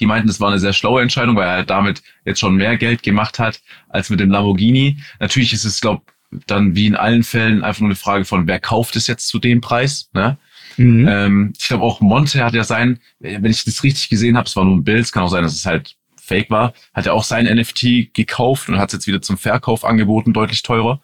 die 0.00 0.06
meinten, 0.06 0.26
das 0.26 0.40
war 0.40 0.48
eine 0.48 0.58
sehr 0.58 0.72
schlaue 0.72 1.00
Entscheidung, 1.00 1.36
weil 1.36 1.46
er 1.46 1.54
halt 1.54 1.70
damit 1.70 2.02
jetzt 2.24 2.40
schon 2.40 2.56
mehr 2.56 2.76
Geld 2.76 3.04
gemacht 3.04 3.38
hat 3.38 3.60
als 3.88 4.10
mit 4.10 4.18
dem 4.18 4.30
Lamborghini. 4.30 4.98
Natürlich 5.20 5.52
ist 5.52 5.64
es, 5.64 5.80
glaube 5.80 6.02
dann 6.46 6.74
wie 6.74 6.86
in 6.86 6.96
allen 6.96 7.22
Fällen 7.22 7.62
einfach 7.62 7.80
nur 7.80 7.88
eine 7.88 7.96
Frage 7.96 8.24
von, 8.24 8.48
wer 8.48 8.58
kauft 8.58 8.96
es 8.96 9.06
jetzt 9.06 9.28
zu 9.28 9.38
dem 9.38 9.60
Preis, 9.60 10.10
ne? 10.12 10.38
Mhm. 10.76 11.08
Ähm, 11.08 11.52
ich 11.58 11.68
glaube 11.68 11.84
auch 11.84 12.00
Monte 12.00 12.44
hat 12.44 12.54
ja 12.54 12.64
sein, 12.64 12.98
wenn 13.20 13.46
ich 13.46 13.64
das 13.64 13.82
richtig 13.84 14.08
gesehen 14.08 14.36
habe, 14.36 14.46
es 14.46 14.56
war 14.56 14.64
nur 14.64 14.76
ein 14.76 14.84
Bild, 14.84 15.04
es 15.04 15.12
kann 15.12 15.22
auch 15.22 15.30
sein, 15.30 15.42
dass 15.44 15.54
es 15.54 15.66
halt 15.66 15.96
fake 16.28 16.50
war, 16.50 16.74
hat 16.94 17.06
er 17.06 17.14
auch 17.14 17.24
sein 17.24 17.46
NFT 17.46 18.14
gekauft 18.14 18.68
und 18.68 18.78
hat 18.78 18.90
es 18.90 18.94
jetzt 18.94 19.06
wieder 19.06 19.22
zum 19.22 19.38
Verkauf 19.38 19.84
angeboten, 19.84 20.32
deutlich 20.32 20.62
teurer. 20.62 21.00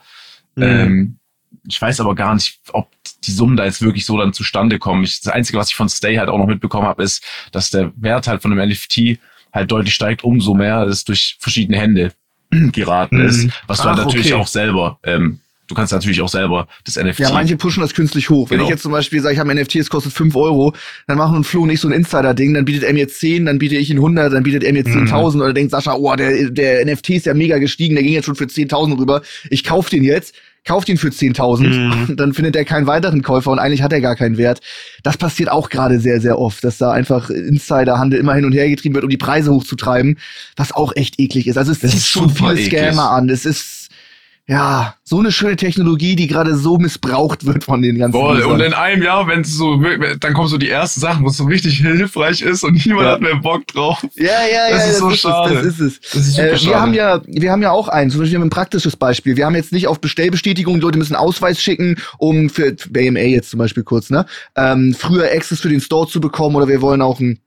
Mhm. 0.54 0.62
Ähm, 0.62 1.18
ich 1.66 1.80
weiß 1.80 2.00
aber 2.00 2.14
gar 2.14 2.34
nicht, 2.34 2.60
ob 2.72 2.90
die 3.24 3.30
Summen 3.30 3.56
da 3.56 3.64
jetzt 3.64 3.82
wirklich 3.82 4.04
so 4.04 4.18
dann 4.18 4.32
zustande 4.32 4.78
kommen. 4.78 5.04
Ich, 5.04 5.20
das 5.20 5.32
Einzige, 5.32 5.58
was 5.58 5.70
ich 5.70 5.76
von 5.76 5.88
Stay 5.88 6.16
halt 6.16 6.28
auch 6.28 6.38
noch 6.38 6.46
mitbekommen 6.46 6.86
habe, 6.86 7.02
ist, 7.02 7.24
dass 7.52 7.70
der 7.70 7.92
Wert 7.96 8.26
halt 8.26 8.42
von 8.42 8.50
dem 8.50 8.68
NFT 8.68 9.18
halt 9.52 9.70
deutlich 9.70 9.94
steigt, 9.94 10.24
umso 10.24 10.54
mehr 10.54 10.82
es 10.82 11.04
durch 11.04 11.36
verschiedene 11.40 11.78
Hände 11.78 12.12
geraten 12.50 13.18
mhm. 13.18 13.26
ist, 13.26 13.50
was 13.66 13.78
du 13.78 13.84
halt 13.84 13.98
natürlich 13.98 14.32
okay. 14.32 14.42
auch 14.42 14.46
selber 14.46 14.98
ähm, 15.04 15.40
du 15.66 15.74
kannst 15.74 15.92
natürlich 15.92 16.20
auch 16.20 16.28
selber 16.28 16.68
das 16.84 16.96
NFT. 16.96 17.20
Ja, 17.20 17.32
manche 17.32 17.56
pushen 17.56 17.80
das 17.80 17.94
künstlich 17.94 18.30
hoch. 18.30 18.50
Wenn 18.50 18.58
genau. 18.58 18.68
ich 18.68 18.70
jetzt 18.70 18.82
zum 18.82 18.92
Beispiel 18.92 19.20
sage, 19.20 19.34
ich 19.34 19.40
habe 19.40 19.50
ein 19.50 19.56
NFT, 19.56 19.76
es 19.76 19.90
kostet 19.90 20.12
5 20.12 20.34
Euro, 20.36 20.74
dann 21.06 21.18
machen 21.18 21.36
ein 21.36 21.44
Flo 21.44 21.66
nicht 21.66 21.80
so 21.80 21.88
ein 21.88 21.92
Insider-Ding, 21.92 22.54
dann 22.54 22.64
bietet 22.64 22.84
er 22.84 22.92
mir 22.92 23.08
10, 23.08 23.46
dann 23.46 23.58
biete 23.58 23.76
ich 23.76 23.90
ihn 23.90 23.98
100, 23.98 24.32
dann 24.32 24.42
bietet 24.42 24.64
er 24.64 24.72
mir 24.72 24.84
10.000 24.84 25.34
mhm. 25.34 25.40
oder 25.40 25.52
denkt 25.52 25.70
Sascha, 25.70 25.94
oh, 25.94 26.14
der, 26.16 26.50
der 26.50 26.84
NFT 26.84 27.10
ist 27.10 27.26
ja 27.26 27.34
mega 27.34 27.58
gestiegen, 27.58 27.94
der 27.94 28.04
ging 28.04 28.12
jetzt 28.12 28.26
schon 28.26 28.36
für 28.36 28.44
10.000 28.44 28.98
rüber, 28.98 29.22
ich 29.50 29.64
kauf 29.64 29.88
den 29.88 30.04
jetzt 30.04 30.34
kauft 30.66 30.88
ihn 30.88 30.96
für 30.96 31.08
10.000, 31.08 31.66
mhm. 31.66 32.16
dann 32.16 32.32
findet 32.32 32.56
er 32.56 32.64
keinen 32.64 32.86
weiteren 32.86 33.22
Käufer 33.22 33.50
und 33.50 33.58
eigentlich 33.58 33.82
hat 33.82 33.92
er 33.92 34.00
gar 34.00 34.16
keinen 34.16 34.38
Wert. 34.38 34.60
Das 35.02 35.16
passiert 35.16 35.50
auch 35.50 35.68
gerade 35.68 36.00
sehr, 36.00 36.20
sehr 36.20 36.38
oft, 36.38 36.64
dass 36.64 36.78
da 36.78 36.90
einfach 36.90 37.30
Insiderhandel 37.30 38.18
immer 38.18 38.34
hin 38.34 38.44
und 38.44 38.52
her 38.52 38.68
getrieben 38.68 38.94
wird, 38.94 39.04
um 39.04 39.10
die 39.10 39.16
Preise 39.16 39.52
hochzutreiben, 39.52 40.18
was 40.56 40.72
auch 40.72 40.96
echt 40.96 41.20
eklig 41.20 41.46
ist. 41.46 41.58
Also 41.58 41.72
es 41.72 41.80
das 41.80 41.90
zieht 41.90 42.02
schon 42.02 42.30
viele 42.30 42.56
Scammer 42.56 43.10
an. 43.10 43.28
Es 43.28 43.44
ist 43.44 43.83
ja, 44.46 44.94
so 45.02 45.18
eine 45.20 45.32
schöne 45.32 45.56
Technologie, 45.56 46.16
die 46.16 46.26
gerade 46.26 46.54
so 46.54 46.76
missbraucht 46.76 47.46
wird 47.46 47.64
von 47.64 47.80
den 47.80 47.98
ganzen 47.98 48.20
Voll. 48.20 48.42
Und 48.42 48.60
in 48.60 48.74
einem 48.74 49.02
Jahr, 49.02 49.26
wenn 49.26 49.40
es 49.40 49.54
so, 49.54 49.82
dann 50.20 50.34
kommen 50.34 50.48
so 50.48 50.58
die 50.58 50.68
ersten 50.68 51.00
Sachen, 51.00 51.24
wo 51.24 51.28
es 51.28 51.38
so 51.38 51.44
richtig 51.44 51.78
hilfreich 51.78 52.42
ist 52.42 52.62
und 52.62 52.84
niemand 52.84 53.06
ja. 53.06 53.12
hat 53.12 53.20
mehr 53.22 53.36
Bock 53.36 53.66
drauf. 53.68 54.04
Ja, 54.16 54.24
ja, 54.26 54.68
ja, 54.68 54.76
das 54.76 54.90
ist 54.90 54.98
so 54.98 55.08
das 55.08 55.18
schade. 55.18 55.54
Ist 55.54 55.64
es, 55.64 55.64
das 55.64 55.80
ist 55.80 55.80
es. 55.80 56.10
Das 56.12 56.28
ist 56.28 56.38
äh, 56.38 56.50
wir 56.50 56.58
schade. 56.58 56.80
haben 56.80 56.92
ja, 56.92 57.22
wir 57.26 57.50
haben 57.50 57.62
ja 57.62 57.70
auch 57.70 57.88
einen, 57.88 58.10
zum 58.10 58.20
Beispiel 58.20 58.38
ein 58.38 58.50
praktisches 58.50 58.96
Beispiel. 58.96 59.36
Wir 59.36 59.46
haben 59.46 59.54
jetzt 59.54 59.72
nicht 59.72 59.86
auf 59.86 59.98
Bestellbestätigung, 60.00 60.78
Leute 60.78 60.98
müssen 60.98 61.16
Ausweis 61.16 61.62
schicken, 61.62 61.96
um 62.18 62.50
für 62.50 62.72
BMA 62.90 63.20
jetzt 63.20 63.48
zum 63.48 63.58
Beispiel 63.58 63.82
kurz, 63.82 64.10
ne, 64.10 64.26
ähm, 64.56 64.94
früher 64.98 65.24
Access 65.32 65.60
für 65.60 65.70
den 65.70 65.80
Store 65.80 66.06
zu 66.06 66.20
bekommen 66.20 66.56
oder 66.56 66.68
wir 66.68 66.82
wollen 66.82 67.00
auch 67.00 67.18
ein 67.18 67.38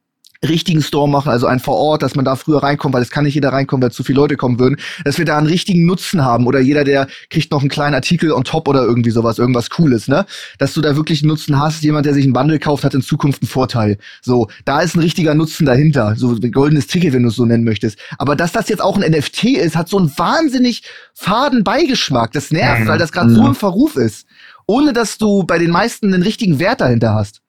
richtigen 0.48 0.82
Store 0.82 1.10
machen, 1.10 1.30
also 1.30 1.48
ein 1.48 1.60
vor 1.60 1.76
Ort, 1.76 2.04
dass 2.04 2.16
man 2.16 2.26
da 2.26 2.36
früher 2.36 2.62
reinkommt, 2.64 2.94
weil 2.94 3.02
es 3.02 3.10
kann 3.10 3.26
nicht 3.26 3.36
jeder 3.36 3.54
reinkommen, 3.54 3.84
weil 3.84 3.92
zu 3.92 4.04
viele 4.04 4.18
Leute 4.18 4.38
kommen 4.38 4.60
würden, 4.60 4.78
dass 5.04 5.18
wir 5.18 5.26
da 5.26 5.38
einen 5.38 5.48
richtigen 5.48 5.86
Nutzen 5.86 6.24
haben 6.24 6.48
oder 6.48 6.60
jeder, 6.60 6.84
der 6.84 7.08
kriegt 7.30 7.52
noch 7.52 7.62
einen 7.62 7.70
kleinen 7.70 7.96
Artikel 7.96 8.32
on 8.32 8.44
top 8.44 8.68
oder 8.68 8.84
irgendwie 8.84 9.12
sowas, 9.12 9.40
irgendwas 9.40 9.70
Cooles, 9.70 10.08
ne? 10.08 10.26
Dass 10.58 10.74
du 10.74 10.82
da 10.82 10.96
wirklich 10.96 11.22
einen 11.22 11.30
Nutzen 11.30 11.60
hast, 11.60 11.84
jemand, 11.84 12.06
der 12.06 12.14
sich 12.14 12.24
einen 12.24 12.34
Bundle 12.34 12.60
kauft, 12.60 12.84
hat 12.84 12.94
in 12.94 13.02
Zukunft 13.02 13.42
einen 13.42 13.50
Vorteil. 13.50 13.98
So, 14.22 14.48
da 14.66 14.82
ist 14.82 14.96
ein 14.96 15.00
richtiger 15.00 15.34
Nutzen 15.34 15.66
dahinter, 15.66 16.16
so 16.18 16.32
ein 16.32 16.52
goldenes 16.52 16.88
Ticket, 16.88 17.14
wenn 17.14 17.24
du 17.24 17.30
es 17.30 17.36
so 17.36 17.46
nennen 17.46 17.64
möchtest. 17.64 17.98
Aber 18.18 18.36
dass 18.36 18.52
das 18.52 18.70
jetzt 18.70 18.82
auch 18.82 18.98
ein 18.98 19.10
NFT 19.10 19.46
ist, 19.46 19.76
hat 19.76 19.90
so 19.90 19.98
einen 19.98 20.12
wahnsinnig 20.18 20.84
faden 21.14 21.64
Beigeschmack. 21.64 22.32
Das 22.32 22.52
nervt, 22.52 22.84
mhm. 22.84 22.88
weil 22.88 22.98
das 22.98 23.12
gerade 23.12 23.30
mhm. 23.30 23.36
so 23.36 23.48
im 23.48 23.56
Verruf 23.56 23.96
ist. 23.96 24.28
Ohne 24.68 24.94
dass 24.94 25.18
du 25.18 25.44
bei 25.44 25.58
den 25.60 25.72
meisten 25.72 26.14
einen 26.14 26.24
richtigen 26.24 26.60
Wert 26.60 26.82
dahinter 26.82 27.14
hast. 27.14 27.42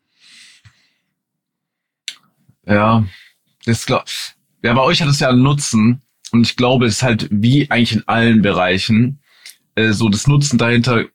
Ja, 2.68 3.04
das 3.64 3.86
glaub, 3.86 4.04
ja, 4.62 4.74
bei 4.74 4.82
euch 4.82 5.00
hat 5.00 5.08
es 5.08 5.20
ja 5.20 5.30
einen 5.30 5.42
Nutzen 5.42 6.02
und 6.32 6.42
ich 6.42 6.56
glaube, 6.56 6.86
es 6.86 6.96
ist 6.96 7.02
halt 7.02 7.28
wie 7.30 7.70
eigentlich 7.70 7.92
in 7.92 8.06
allen 8.06 8.42
Bereichen 8.42 9.20
äh, 9.74 9.92
so 9.92 10.08
das 10.08 10.26
Nutzen 10.26 10.58
dahinter 10.58 11.06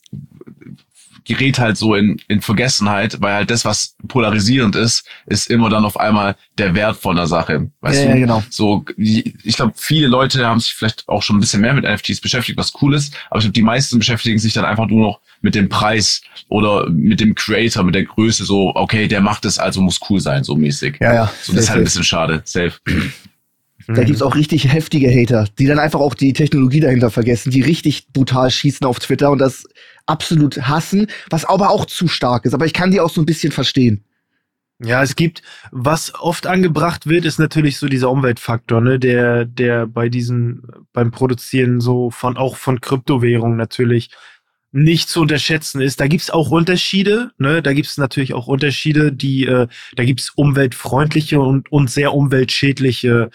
gerät 1.26 1.60
halt 1.60 1.78
so 1.78 1.96
in, 1.96 2.20
in 2.28 2.42
Vergessenheit, 2.42 3.22
weil 3.22 3.34
halt 3.34 3.52
das, 3.52 3.66
was 3.66 3.96
polarisierend 4.08 4.76
ist, 4.76 5.06
ist 5.26 5.50
immer 5.50 5.70
dann 5.70 5.86
auf 5.86 6.00
einmal 6.00 6.36
der 6.58 6.76
Wert 6.76 6.98
von 6.98 7.16
der 7.16 7.28
Sache. 7.28 7.70
Weißt 7.82 8.00
ja, 8.00 8.06
du? 8.06 8.10
Ja, 8.10 8.16
genau. 8.16 8.44
So, 8.50 8.86
ich 8.98 9.56
glaube, 9.56 9.74
viele 9.76 10.08
Leute 10.08 10.46
haben 10.46 10.60
sich 10.60 10.74
vielleicht 10.74 11.08
auch 11.08 11.24
schon 11.24 11.38
ein 11.38 11.40
bisschen 11.40 11.62
mehr 11.62 11.74
mit 11.74 11.86
NFTs 11.86 12.22
beschäftigt, 12.22 12.58
was 12.58 12.74
cool 12.82 12.94
ist, 12.94 13.16
aber 13.30 13.40
ich 13.40 13.46
glaube, 13.46 13.54
die 13.54 13.62
meisten 13.62 14.00
beschäftigen 14.00 14.40
sich 14.40 14.54
dann 14.54 14.66
einfach 14.66 14.88
nur 14.88 15.02
noch 15.02 15.20
mit 15.42 15.56
dem 15.56 15.70
Preis 15.70 16.22
oder 16.48 16.90
mit 16.90 17.20
dem 17.20 17.36
Creator, 17.36 17.84
mit 17.84 17.96
der 17.96 18.06
Größe, 18.06 18.46
so, 18.46 18.74
okay, 18.76 19.08
der 19.08 19.22
macht 19.22 19.46
es, 19.46 19.60
also 19.60 19.82
muss 19.82 20.00
cool 20.10 20.20
sein, 20.20 20.44
so 20.44 20.56
mäßig. 20.56 20.98
Ja, 21.02 21.14
ja. 21.14 21.34
So, 21.42 21.54
das 21.54 21.66
ist 21.66 21.70
halt 21.70 21.82
ein 21.82 21.84
bisschen 21.84 22.04
schade. 22.04 22.42
Safe. 22.46 22.74
Da 23.88 24.04
gibt's 24.04 24.22
auch 24.22 24.36
richtig 24.36 24.72
heftige 24.72 25.10
Hater, 25.10 25.48
die 25.60 25.66
dann 25.66 25.80
einfach 25.80 26.00
auch 26.00 26.14
die 26.14 26.34
Technologie 26.34 26.80
dahinter 26.80 27.10
vergessen, 27.10 27.52
die 27.52 27.62
richtig 27.62 28.08
brutal 28.14 28.50
schießen 28.50 28.88
auf 28.88 29.00
Twitter 29.00 29.30
und 29.30 29.40
das 29.40 29.66
absolut 30.06 30.62
hassen, 30.64 31.08
was 31.30 31.46
aber 31.46 31.70
auch 31.70 31.86
zu 31.86 32.08
stark 32.08 32.46
ist. 32.46 32.54
Aber 32.54 32.66
ich 32.66 32.74
kann 32.74 32.92
die 32.92 33.00
auch 33.00 33.10
so 33.10 33.22
ein 33.22 33.26
bisschen 33.26 33.52
verstehen. 33.52 34.04
Ja, 34.80 35.02
es 35.02 35.16
gibt, 35.16 35.44
was 35.72 36.14
oft 36.16 36.46
angebracht 36.46 37.08
wird, 37.08 37.26
ist 37.26 37.40
natürlich 37.40 37.78
so 37.78 37.88
dieser 37.88 38.10
Umweltfaktor, 38.10 38.82
ne, 38.82 39.00
der, 39.00 39.46
der 39.46 39.88
bei 39.88 40.10
diesen, 40.10 40.64
beim 40.92 41.12
Produzieren 41.12 41.80
so 41.80 42.10
von, 42.10 42.36
auch 42.38 42.58
von 42.58 42.82
Kryptowährungen 42.82 43.56
natürlich 43.56 44.10
nicht 44.74 45.08
zu 45.08 45.22
unterschätzen 45.22 45.80
ist. 45.80 46.00
Da 46.00 46.08
gibt's 46.08 46.32
auch 46.32 46.50
Unterschiede, 46.50 47.32
ne, 47.38 47.62
da 47.62 47.74
gibt's 47.74 47.98
natürlich 47.98 48.34
auch 48.34 48.48
Unterschiede, 48.48 49.14
die, 49.14 49.46
äh, 49.46 49.68
da 49.96 50.04
gibt's 50.04 50.32
umweltfreundliche 50.32 51.40
und, 51.40 51.72
und 51.72 51.90
sehr 51.90 52.14
umweltschädliche 52.14 53.30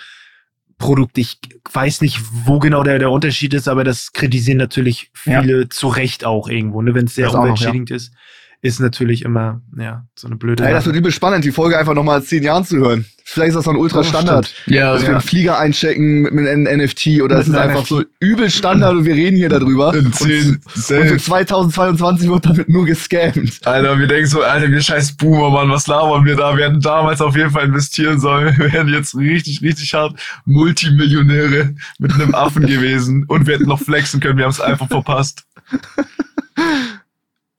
Produkte. 0.79 1.21
Ich 1.21 1.38
weiß 1.73 2.01
nicht, 2.01 2.21
wo 2.45 2.59
genau 2.59 2.83
der, 2.83 2.99
der 2.99 3.11
Unterschied 3.11 3.53
ist, 3.55 3.69
aber 3.69 3.85
das 3.85 4.12
kritisieren 4.12 4.59
natürlich 4.59 5.11
Ja. 5.27 5.43
viele 5.43 5.69
zu 5.69 5.88
Recht 5.88 6.25
auch 6.25 6.49
irgendwo, 6.49 6.81
ne, 6.83 6.95
wenn 6.95 7.07
es 7.07 7.14
sehr 7.14 7.27
noch, 7.27 7.35
ja. 7.35 7.41
umweltschädigend 7.41 7.91
ist. 7.91 8.12
Ist 8.61 8.81
natürlich 8.81 9.23
immer, 9.23 9.62
ja, 9.77 10.05
so 10.16 10.27
eine 10.27 10.35
blöde 10.35 10.64
Ey, 10.66 10.73
das 10.73 10.85
wird 10.85 10.97
übel 10.97 11.12
spannend, 11.12 11.44
die 11.44 11.53
Folge 11.53 11.79
einfach 11.79 11.94
nochmal 11.94 12.25
zehn 12.25 12.42
Jahren 12.42 12.64
zu 12.64 12.77
hören. 12.79 13.05
Vielleicht 13.25 13.51
ist 13.51 13.55
das 13.57 13.66
so 13.66 13.71
ein 13.71 13.77
Ultra-Standard. 13.77 14.53
Ja, 14.66 14.94
dass 14.94 15.03
wir 15.03 15.11
einen 15.11 15.21
Flieger 15.21 15.59
einchecken 15.59 16.23
mit, 16.23 16.33
mit 16.33 16.49
einem 16.49 16.64
NFT 16.64 17.21
oder 17.23 17.38
es 17.38 17.47
Mit 17.47 17.55
ist 17.55 17.61
einem 17.61 17.71
einfach 17.71 17.83
NFT. 17.83 17.88
so 17.88 18.03
übel 18.18 18.51
Standard 18.51 18.97
und 18.97 19.05
wir 19.05 19.14
reden 19.14 19.37
hier 19.37 19.49
darüber. 19.49 19.94
in 19.94 20.07
Und, 20.07 20.14
zehn, 20.16 20.49
und 20.55 20.73
für 20.73 20.79
safe. 20.81 21.16
2022 21.18 22.29
wird 22.29 22.47
damit 22.47 22.68
nur 22.68 22.85
gescammt. 22.85 23.61
Alter, 23.64 23.99
wir 23.99 24.07
denken 24.09 24.27
so, 24.27 24.42
Alter, 24.42 24.68
wir 24.71 24.81
scheiß 24.81 25.12
Boomer, 25.16 25.51
Mann, 25.51 25.71
was 25.71 25.87
labern 25.87 26.25
wir 26.25 26.35
da? 26.35 26.57
Wir 26.57 26.64
hätten 26.64 26.81
damals 26.81 27.21
auf 27.21 27.37
jeden 27.37 27.51
Fall 27.51 27.66
investieren 27.66 28.18
sollen. 28.18 28.59
Wir 28.59 28.73
wären 28.73 28.88
jetzt 28.88 29.14
richtig, 29.14 29.62
richtig 29.62 29.94
hart 29.94 30.18
Multimillionäre 30.47 31.75
mit 31.99 32.12
einem 32.12 32.35
Affen 32.35 32.66
gewesen 32.66 33.25
und 33.29 33.47
wir 33.47 33.55
hätten 33.55 33.68
noch 33.68 33.81
flexen 33.81 34.21
können, 34.21 34.38
wir 34.38 34.44
haben 34.44 34.51
es 34.51 34.61
einfach 34.61 34.88
verpasst. 34.88 35.44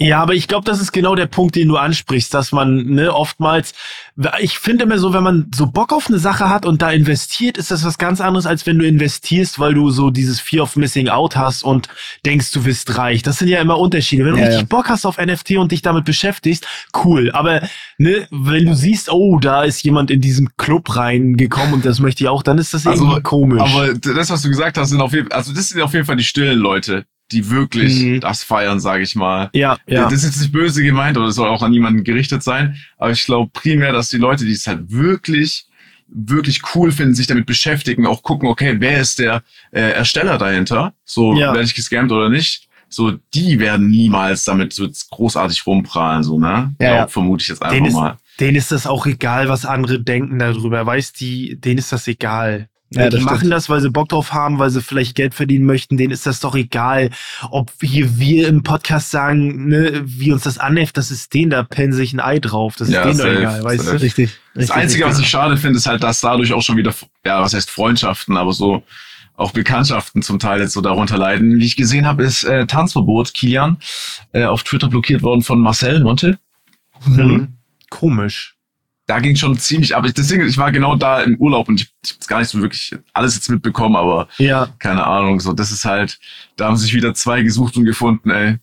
Ja, 0.02 0.22
aber 0.22 0.34
ich 0.34 0.48
glaube, 0.48 0.64
das 0.64 0.80
ist 0.80 0.94
genau 0.94 1.14
der 1.14 1.26
Punkt, 1.26 1.58
den 1.58 1.68
du 1.68 1.76
ansprichst, 1.76 2.34
dass 2.34 2.54
man 2.54 2.86
ne, 2.86 3.14
oftmals, 3.14 3.74
ich 4.40 4.58
finde 4.58 4.86
immer 4.86 4.98
so, 4.98 5.12
wenn 5.12 5.24
man 5.24 5.52
so 5.54 5.68
Bock 5.68 5.92
auf 5.92 6.08
eine 6.08 6.20
Sache 6.20 6.50
hat 6.50 6.66
und 6.66 6.82
da 6.82 6.90
investiert, 6.90 7.58
ist 7.58 7.70
das 7.70 7.84
was 7.84 7.98
ganz 7.98 8.22
anderes, 8.22 8.46
als 8.46 8.66
wenn 8.66 8.80
du 8.80 8.88
investierst, 8.88 9.60
weil 9.60 9.74
du 9.74 9.90
so 9.90 10.10
dieses 10.10 10.40
Fear 10.40 10.64
of 10.64 10.78
Missing 10.78 11.10
Out 11.10 11.36
hast 11.36 11.64
und 11.64 11.90
denkst, 12.26 12.52
du 12.54 12.64
wirst 12.64 12.98
reich. 12.98 13.24
Das 13.24 13.40
sind 13.40 13.50
ja 13.50 13.60
immer 13.60 13.78
Unterschiede. 13.78 14.24
Wenn 14.24 14.36
du 14.36 14.40
Ja, 14.40 14.46
richtig 14.46 14.62
ja. 14.62 14.68
Bock 14.70 14.88
hast 14.88 15.06
auf 15.06 15.18
NFT 15.18 15.58
und 15.58 15.74
dich 15.74 15.82
damit 15.82 16.06
beschäftigst, 16.06 16.66
cool. 17.04 17.30
Aber 17.32 17.62
ne, 17.98 18.26
wenn 18.32 18.68
du 18.68 18.76
siehst, 18.76 19.12
oh, 19.12 19.38
da 19.38 19.64
ist 19.64 19.84
jemand 19.84 20.12
in 20.12 20.22
diesen 20.22 20.56
Club 20.56 20.96
reingekommen 20.96 21.74
und 21.74 21.86
das 21.86 22.00
möchte 22.00 22.24
ich 22.24 22.30
auch, 22.30 22.42
dann 22.42 22.58
ist 22.58 22.74
das 22.74 22.88
Also, 22.88 23.04
irgendwie 23.04 23.22
komisch. 23.22 23.62
Aber 23.62 23.94
das, 23.96 24.30
was 24.30 24.44
du 24.44 24.48
gesagt 24.48 24.78
hast, 24.78 24.92
sind 24.92 25.02
auf 25.02 25.12
jeden 25.12 25.30
also 25.34 25.54
das 25.54 25.68
sind 25.68 25.82
auf 25.82 25.94
jeden 25.94 26.06
Fall 26.06 26.16
die 26.16 26.24
stillen 26.24 26.58
Leute, 26.58 27.06
die 27.32 27.50
wirklich 27.50 28.00
Mhm. 28.02 28.20
das 28.22 28.44
feiern, 28.44 28.80
sage 28.80 29.04
ich 29.04 29.16
mal. 29.16 29.50
ja, 29.54 29.78
ja. 29.88 30.04
Das 30.06 30.14
ist 30.14 30.26
jetzt 30.26 30.40
nicht 30.42 30.52
böse 30.52 30.84
gemeint 30.84 31.18
oder 31.18 31.32
soll 31.32 31.48
auch 31.50 31.62
an 31.62 31.72
niemanden 31.72 32.04
gerichtet 32.04 32.44
sein, 32.44 32.76
aber 32.98 33.12
ich 33.12 33.26
glaube 33.26 33.50
primär, 33.54 33.92
dass 33.92 34.10
die 34.10 34.18
Leute, 34.18 34.46
die 34.46 34.52
es 34.54 34.68
halt 34.68 34.92
wirklich 34.92 35.66
wirklich 36.12 36.62
cool 36.74 36.92
finden, 36.92 37.14
sich 37.14 37.28
damit 37.28 37.46
beschäftigen, 37.46 38.08
auch 38.08 38.24
gucken, 38.24 38.50
okay, 38.50 38.76
wer 38.80 39.00
ist 39.00 39.20
der 39.20 39.44
äh, 39.72 39.92
Ersteller 39.92 40.40
dahinter? 40.40 40.94
So, 41.06 41.36
Ja. 41.36 41.54
werde 41.54 41.66
ich 41.66 41.76
gescammt 41.76 42.12
oder 42.12 42.30
nicht? 42.30 42.68
So, 42.92 43.20
die 43.36 43.60
werden 43.60 43.90
niemals 43.90 44.44
damit 44.44 44.74
so 44.74 44.88
großartig 45.12 45.64
rumprahlen, 45.68 46.24
so, 46.24 46.40
ne? 46.40 46.74
Ja, 46.82 46.96
ja. 46.96 47.08
vermute 47.08 47.44
ich 47.44 47.50
jetzt 47.50 47.62
einfach 47.62 47.76
Denen 47.76 47.86
ist, 47.86 47.94
mal. 47.94 48.18
denen 48.40 48.56
ist 48.58 48.72
das 48.72 48.88
auch 48.88 49.06
egal, 49.06 49.50
was 49.50 49.66
andere 49.68 50.00
denken 50.02 50.40
darüber. 50.40 50.84
Weißt 50.84 51.20
die, 51.22 51.62
denen 51.62 51.78
ist 51.78 51.92
das 51.92 52.08
egal. 52.08 52.70
Ja, 52.92 53.08
die 53.10 53.20
machen 53.20 53.38
stimmt. 53.38 53.54
das, 53.54 53.70
weil 53.70 53.82
sie 53.82 53.90
Bock 53.92 54.10
drauf 54.10 54.34
haben, 54.34 54.58
weil 54.58 54.72
sie 54.72 54.82
vielleicht 54.82 55.14
Geld 55.16 55.36
verdienen 55.36 55.66
möchten. 55.66 55.96
Denen 55.96 56.12
ist 56.12 56.26
das 56.26 56.40
doch 56.40 56.56
egal, 56.56 57.12
ob 57.52 57.72
hier 57.82 58.18
wir 58.18 58.48
im 58.48 58.64
Podcast 58.64 59.12
sagen, 59.12 59.68
ne, 59.68 60.02
wie 60.06 60.32
uns 60.32 60.44
das 60.44 60.58
anheft, 60.58 60.98
das 60.98 61.12
ist 61.12 61.34
denen, 61.34 61.52
da 61.52 61.62
pennen 61.64 61.94
sich 61.94 62.14
ein 62.14 62.20
Ei 62.20 62.40
drauf. 62.40 62.76
Das 62.78 62.88
ist 62.88 62.96
Ja, 62.96 63.04
denen 63.04 63.18
doch 63.20 63.26
safe, 63.26 63.38
egal, 63.40 63.64
weißt 63.64 63.86
safe. 63.86 63.98
du? 63.98 64.04
Richtig. 64.04 64.32
Das 64.56 64.72
Einzige, 64.72 65.06
was 65.06 65.20
ich 65.20 65.28
schade 65.30 65.56
finde, 65.58 65.78
ist 65.78 65.86
halt, 65.86 66.02
dass 66.02 66.22
dadurch 66.22 66.52
auch 66.52 66.64
schon 66.64 66.78
wieder, 66.78 66.94
ja, 67.26 67.42
was 67.42 67.54
heißt 67.54 67.70
Freundschaften, 67.70 68.36
aber 68.38 68.54
so 68.54 68.84
auch 69.38 69.52
Bekanntschaften 69.52 70.22
zum 70.22 70.38
Teil 70.40 70.60
jetzt 70.60 70.74
so 70.74 70.82
darunter 70.82 71.18
leiden. 71.18 71.60
Wie 71.60 71.66
ich 71.66 71.78
gesehen 71.78 72.06
habe, 72.06 72.24
ist 72.24 72.44
äh, 72.44 72.66
Tanzverbot 72.66 73.34
Kilian 73.34 73.78
äh, 74.34 74.44
auf 74.44 74.64
Twitter 74.64 74.90
blockiert 74.90 75.22
worden 75.22 75.44
von 75.44 75.62
Marcel 75.62 76.02
Monte. 76.04 76.40
Mhm. 77.06 77.54
Komisch. 77.90 78.56
Da 79.10 79.20
ging 79.20 79.36
schon 79.36 79.58
ziemlich 79.58 79.96
ab. 79.96 80.06
Ich- 80.06 80.14
Deswegen, 80.14 80.48
ich 80.48 80.60
war 80.60 80.72
genau 80.72 80.96
da 80.96 81.22
im 81.22 81.36
Urlaub 81.38 81.68
und 81.68 81.82
ich, 81.82 81.92
ich 82.06 82.12
habe 82.12 82.26
gar 82.28 82.40
nicht 82.40 82.50
so 82.50 82.62
wirklich 82.62 82.96
alles 83.12 83.34
jetzt 83.34 83.50
mitbekommen, 83.50 83.96
aber 83.96 84.28
Ja. 84.38 84.70
keine 84.78 85.04
Ahnung, 85.08 85.40
so 85.40 85.52
das 85.52 85.72
ist 85.72 85.84
halt, 85.84 86.20
da 86.58 86.68
haben 86.68 86.78
sich 86.78 86.94
wieder 86.94 87.16
zwei 87.16 87.42
gesucht 87.42 87.76
und 87.76 87.86
gefunden, 87.86 88.30
ey. 88.30 88.58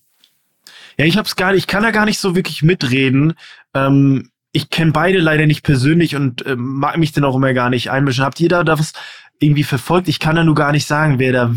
Ja, 0.99 1.05
ich 1.05 1.17
hab's 1.19 1.35
gar 1.35 1.51
nicht, 1.51 1.59
ich 1.63 1.67
kann 1.67 1.83
da 1.83 1.91
gar 1.91 2.05
nicht 2.05 2.21
so 2.21 2.37
wirklich 2.37 2.63
mitreden. 2.63 3.33
Ähm, 3.75 4.31
ich 4.53 4.71
kenne 4.71 4.93
beide 4.93 5.19
leider 5.19 5.47
nicht 5.47 5.65
persönlich 5.65 6.15
und 6.15 6.47
ähm, 6.47 6.77
mag 6.79 6.97
mich 6.97 7.11
dann 7.11 7.25
auch 7.25 7.35
immer 7.35 7.53
gar 7.53 7.69
nicht 7.69 7.91
einmischen. 7.91 8.23
Habt 8.25 8.39
ihr 8.39 8.49
da, 8.49 8.63
da 8.63 8.79
was 8.79 8.93
irgendwie 9.41 9.65
verfolgt? 9.65 10.07
Ich 10.07 10.21
kann 10.21 10.37
da 10.37 10.45
nur 10.45 10.55
gar 10.55 10.71
nicht 10.71 10.87
sagen, 10.87 11.19
wer 11.19 11.33
da 11.33 11.55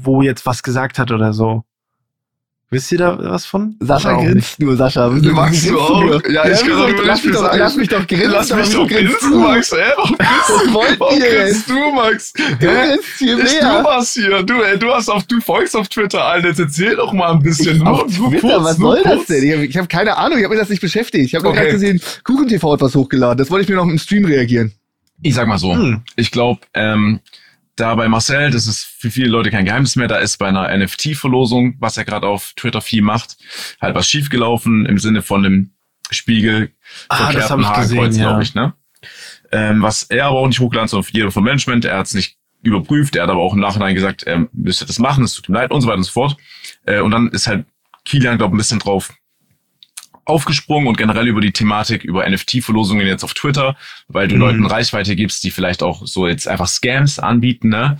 wo 0.00 0.22
jetzt 0.22 0.46
was 0.46 0.62
gesagt 0.62 1.00
hat 1.00 1.10
oder 1.10 1.32
so. 1.32 1.64
Wisst 2.70 2.92
ihr 2.92 2.98
da 2.98 3.16
was 3.18 3.46
von? 3.46 3.76
Sascha 3.80 4.12
grinst 4.20 4.60
nur, 4.60 4.76
Sascha. 4.76 5.08
Magst 5.08 5.22
Grinst 5.62 5.70
du 5.70 5.80
auch? 5.80 6.02
nur. 6.04 6.30
Ja, 6.30 6.46
ich 6.46 6.58
kann 6.60 6.68
wieso? 6.68 6.82
darüber 6.82 7.02
lass, 7.06 7.16
nicht 7.16 7.24
mich 7.26 7.34
doch, 7.34 7.40
sagen. 7.46 7.58
lass 7.58 7.76
mich 7.76 7.88
doch 7.88 8.06
grinsen. 8.06 8.30
Lass 8.30 8.54
mich 8.54 8.68
doch 8.68 8.72
du 8.72 8.86
grinst 8.94 9.18
grinsen, 9.20 9.40
Max, 9.40 9.72
ey. 9.72 9.78
Warum 9.96 10.16
Was 10.98 11.18
grinst 11.18 11.68
denn? 11.70 11.76
du, 11.76 11.92
Max? 11.92 12.32
Du 12.34 12.42
Hä? 12.42 12.56
grinst 12.58 13.04
viel 13.06 13.38
Ist 13.38 13.54
du 13.62 13.64
mehr. 13.66 13.84
was 13.84 14.12
hier? 14.12 14.42
Du, 14.42 14.62
ey, 14.62 14.78
du 14.78 14.90
hast 14.92 15.08
auf, 15.08 15.24
du 15.24 15.40
folgst 15.40 15.74
auf 15.74 15.88
Twitter, 15.88 16.22
Alter. 16.22 16.48
Jetzt 16.48 16.60
erzähl 16.60 16.96
doch 16.96 17.12
mal 17.14 17.32
ein 17.32 17.42
bisschen. 17.42 17.86
Auf 17.86 18.04
Twitter, 18.06 18.62
was 18.62 18.76
soll 18.76 19.02
das 19.02 19.24
denn? 19.24 19.44
Ich 19.44 19.52
habe 19.54 19.64
ich 19.66 19.76
hab 19.78 19.88
keine 19.88 20.16
Ahnung, 20.18 20.36
ich 20.36 20.44
habe 20.44 20.54
mir 20.54 20.60
das 20.60 20.68
nicht 20.68 20.82
beschäftigt. 20.82 21.24
Ich 21.24 21.34
habe 21.34 21.44
nur 21.44 21.52
Okay. 21.52 21.60
gerade 21.62 21.72
gesehen, 21.72 22.00
KuchenTV 22.24 22.72
hat 22.74 22.80
was 22.82 22.94
hochgeladen. 22.94 23.38
Das 23.38 23.50
wollte 23.50 23.62
ich 23.62 23.68
mir 23.70 23.76
noch 23.76 23.84
im 23.88 23.98
Stream 23.98 24.26
reagieren. 24.26 24.72
Ich 25.22 25.34
sag 25.34 25.48
mal 25.48 25.58
so. 25.58 25.74
Hm. 25.74 26.02
Ich 26.16 26.30
glaube, 26.30 26.60
ähm, 26.74 27.20
da 27.80 27.94
bei 27.94 28.08
Marcel, 28.08 28.50
das 28.50 28.66
ist 28.66 28.84
für 28.84 29.10
viele 29.10 29.28
Leute 29.28 29.50
kein 29.50 29.64
Geheimnis 29.64 29.96
mehr, 29.96 30.08
da 30.08 30.16
ist 30.16 30.38
bei 30.38 30.48
einer 30.48 30.76
NFT-Verlosung, 30.76 31.76
was 31.78 31.96
er 31.96 32.04
gerade 32.04 32.26
auf 32.26 32.52
Twitter 32.56 32.80
viel 32.80 33.02
macht, 33.02 33.36
halt 33.80 33.94
was 33.94 34.08
schiefgelaufen 34.08 34.86
im 34.86 34.98
Sinne 34.98 35.22
von 35.22 35.42
dem 35.42 35.70
Spiegel 36.10 36.72
Ah, 37.08 37.30
verkehrten 37.30 37.60
ich 37.60 37.66
gesehen, 37.74 37.98
Hakenkreuz, 37.98 38.16
ja. 38.16 38.22
glaube 38.24 38.42
ich, 38.42 38.54
ne? 38.54 38.74
Ähm, 39.52 39.82
was 39.82 40.04
er 40.04 40.26
aber 40.26 40.38
auch 40.38 40.46
nicht 40.46 40.60
hochgeladen, 40.60 40.88
sondern 40.88 41.10
jeder 41.12 41.30
vom 41.30 41.44
Management, 41.44 41.84
er 41.84 41.98
hat 41.98 42.06
es 42.06 42.14
nicht 42.14 42.36
überprüft, 42.62 43.16
er 43.16 43.22
hat 43.22 43.30
aber 43.30 43.40
auch 43.40 43.54
im 43.54 43.60
Nachhinein 43.60 43.94
gesagt, 43.94 44.24
er 44.24 44.48
müsste 44.52 44.84
das 44.84 44.98
machen, 44.98 45.24
es 45.24 45.34
tut 45.34 45.48
ihm 45.48 45.54
leid 45.54 45.70
und 45.70 45.80
so 45.80 45.86
weiter 45.86 45.98
und 45.98 46.04
so 46.04 46.12
fort. 46.12 46.36
Äh, 46.84 47.00
und 47.00 47.12
dann 47.12 47.28
ist 47.28 47.46
halt 47.46 47.64
Kilian, 48.04 48.38
glaube 48.38 48.52
ich, 48.52 48.54
ein 48.54 48.58
bisschen 48.58 48.78
drauf 48.80 49.12
aufgesprungen 50.28 50.88
und 50.88 50.96
generell 50.98 51.26
über 51.28 51.40
die 51.40 51.52
Thematik 51.52 52.04
über 52.04 52.28
NFT-Verlosungen 52.28 53.06
jetzt 53.06 53.24
auf 53.24 53.34
Twitter, 53.34 53.76
weil 54.08 54.28
du 54.28 54.34
Mhm. 54.34 54.40
Leuten 54.40 54.66
Reichweite 54.66 55.16
gibst, 55.16 55.42
die 55.44 55.50
vielleicht 55.50 55.82
auch 55.82 56.06
so 56.06 56.26
jetzt 56.26 56.46
einfach 56.48 56.68
Scams 56.68 57.18
anbieten, 57.18 57.68
ne? 57.70 57.98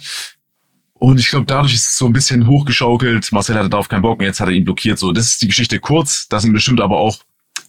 Und 0.94 1.20
ich 1.20 1.28
glaube, 1.28 1.46
dadurch 1.46 1.74
ist 1.74 1.86
es 1.88 1.96
so 1.96 2.06
ein 2.06 2.12
bisschen 2.12 2.48
hochgeschaukelt. 2.48 3.30
Marcel 3.30 3.56
hatte 3.56 3.68
darauf 3.68 3.88
keinen 3.88 4.02
Bock 4.02 4.18
und 4.18 4.24
jetzt 4.24 4.40
hat 4.40 4.48
er 4.48 4.54
ihn 4.54 4.64
blockiert. 4.64 4.98
So, 4.98 5.12
das 5.12 5.26
ist 5.28 5.42
die 5.42 5.46
Geschichte 5.46 5.78
kurz. 5.78 6.26
Da 6.28 6.40
sind 6.40 6.52
bestimmt 6.52 6.80
aber 6.80 6.98
auch 6.98 7.18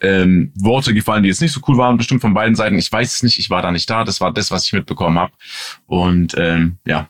ähm, 0.02 0.52
Worte 0.56 0.96
gefallen, 0.96 1.22
die 1.22 1.30
jetzt 1.30 1.42
nicht 1.42 1.52
so 1.52 1.62
cool 1.68 1.78
waren, 1.78 1.98
bestimmt 1.98 2.22
von 2.22 2.34
beiden 2.34 2.56
Seiten. 2.56 2.80
Ich 2.80 2.92
weiß 2.92 3.18
es 3.18 3.24
nicht, 3.24 3.38
ich 3.38 3.52
war 3.52 3.62
da 3.62 3.72
nicht 3.72 3.88
da. 3.88 4.04
Das 4.04 4.20
war 4.20 4.34
das, 4.34 4.50
was 4.50 4.66
ich 4.66 4.74
mitbekommen 4.74 5.20
habe. 5.20 5.32
Und 5.86 6.34
ähm, 6.38 6.80
ja, 6.88 7.10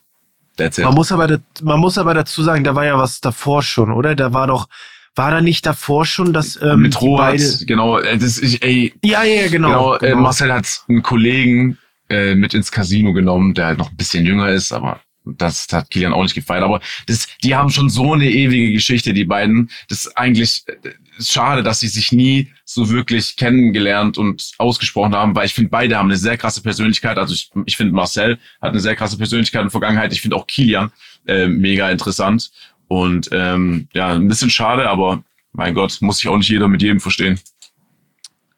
that's 0.58 0.78
it. 0.78 0.84
Man 0.84 0.94
muss 0.94 1.12
aber, 1.14 1.40
man 1.62 1.80
muss 1.80 1.98
aber 1.98 2.14
dazu 2.14 2.44
sagen, 2.44 2.66
da 2.66 2.76
war 2.76 2.84
ja 2.86 2.98
was 2.98 3.22
davor 3.22 3.64
schon, 3.64 3.90
oder? 3.92 4.14
Da 4.14 4.34
war 4.34 4.48
doch, 4.48 4.68
war 5.20 5.32
da 5.32 5.42
nicht 5.42 5.66
davor 5.66 6.06
schon, 6.06 6.32
dass 6.32 6.58
ähm, 6.62 6.80
Mit 6.80 6.94
die 6.94 7.06
Rohat, 7.06 7.34
beide, 7.34 7.66
genau, 7.66 8.00
äh, 8.00 8.18
das 8.18 8.38
ich, 8.38 8.64
ey, 8.64 8.94
ja, 9.04 9.24
ja, 9.24 9.42
ja, 9.42 9.48
genau. 9.50 9.98
Genau, 10.00 10.14
Äh, 10.14 10.16
Marcel 10.16 10.54
hat 10.54 10.66
einen 10.88 11.04
Kollegen 11.04 11.78
äh, 12.10 12.36
mit 12.36 12.54
ins 12.54 12.72
Casino 12.72 13.12
genommen, 13.12 13.54
der 13.54 13.66
halt 13.66 13.80
noch 13.80 13.92
ein 13.92 13.98
bisschen 13.98 14.26
jünger 14.26 14.48
ist, 14.50 14.72
aber 14.72 15.02
das 15.26 15.68
hat 15.74 15.92
Kilian 15.92 16.14
auch 16.14 16.24
nicht 16.24 16.36
gefeiert. 16.36 16.64
Aber 16.64 16.80
das, 17.06 17.28
die 17.44 17.54
haben 17.54 17.70
schon 17.70 17.90
so 17.90 18.14
eine 18.14 18.32
ewige 18.32 18.72
Geschichte, 18.72 19.14
die 19.14 19.26
beiden. 19.26 19.70
Das 19.90 20.06
ist 20.06 20.18
eigentlich 20.18 20.64
äh, 20.68 20.94
ist 21.18 21.34
schade, 21.34 21.64
dass 21.64 21.82
sie 21.82 21.90
sich 21.90 22.14
nie 22.14 22.48
so 22.64 22.90
wirklich 22.90 23.36
kennengelernt 23.36 24.18
und 24.18 24.54
ausgesprochen 24.58 25.14
haben, 25.14 25.36
weil 25.36 25.48
ich 25.48 25.54
finde, 25.54 25.70
beide 25.70 25.98
haben 25.98 26.08
eine 26.08 26.18
sehr 26.18 26.38
krasse 26.38 26.62
Persönlichkeit. 26.62 27.18
Also 27.18 27.34
ich, 27.34 27.52
ich 27.66 27.76
finde, 27.76 27.94
Marcel 27.94 28.40
hat 28.62 28.72
eine 28.72 28.80
sehr 28.80 28.96
krasse 28.96 29.18
Persönlichkeit 29.18 29.62
in 29.62 29.66
der 29.66 29.72
Vergangenheit. 29.72 30.14
Ich 30.14 30.22
finde 30.22 30.38
auch 30.38 30.48
Kilian 30.48 30.92
äh, 31.28 31.48
mega 31.48 31.90
interessant. 31.92 32.52
Und 32.90 33.30
ähm, 33.32 33.88
ja, 33.94 34.10
ein 34.10 34.28
bisschen 34.28 34.50
schade, 34.50 34.90
aber 34.90 35.24
mein 35.54 35.74
Gott, 35.74 35.98
muss 36.02 36.18
sich 36.18 36.28
auch 36.28 36.38
nicht 36.38 36.50
jeder 36.50 36.68
mit 36.68 36.82
jedem 36.82 37.00
verstehen. 37.00 37.40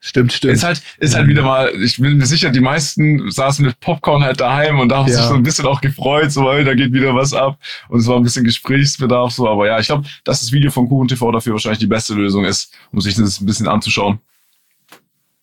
Stimmt, 0.04 0.34
stimmt. 0.34 0.54
Ist 0.56 0.63
halt, 0.63 0.82
ist 0.98 1.13
halt 1.15 1.28
wieder 1.28 1.44
mal, 1.44 1.72
ich 1.80 1.98
bin 1.98 2.17
mir 2.17 2.26
sicher, 2.26 2.50
die 2.50 2.60
meisten 2.60 3.30
saßen 3.30 3.63
mit 3.63 3.80
Popcorn 3.82 4.24
halt 4.24 4.39
daheim 4.41 4.80
und 4.80 4.89
da 4.89 4.98
haben 4.98 5.08
Ja. 5.08 5.17
sich 5.17 5.26
so 5.26 5.36
ein 5.36 5.44
bisschen 5.44 5.67
auch 5.67 5.80
gefreut, 5.80 6.32
so, 6.32 6.44
weil 6.46 6.63
da 6.65 6.74
geht 6.74 6.91
wieder 6.91 7.13
was 7.13 7.34
ab. 7.34 7.60
Und 7.88 8.00
es 8.00 8.08
war 8.08 8.15
ein 8.17 8.24
bisschen 8.24 8.44
Gesprächsbedarf, 8.44 9.32
so. 9.32 9.48
Aber 9.48 9.67
ja, 9.67 9.78
ich 9.80 9.86
glaube, 9.86 10.08
dass 10.24 10.39
das 10.39 10.52
Video 10.52 10.72
von 10.72 10.88
Kuchen 10.89 11.08
TV 11.08 11.32
dafür 11.32 11.54
wahrscheinlich 11.54 11.78
die 11.80 11.86
beste 11.88 12.15
Lösung 12.15 12.46
ist, 12.46 12.74
um 12.91 13.00
sich 13.00 13.13
das 13.13 13.39
ein 13.39 13.46
bisschen 13.46 13.67
anzuschauen. 13.67 14.20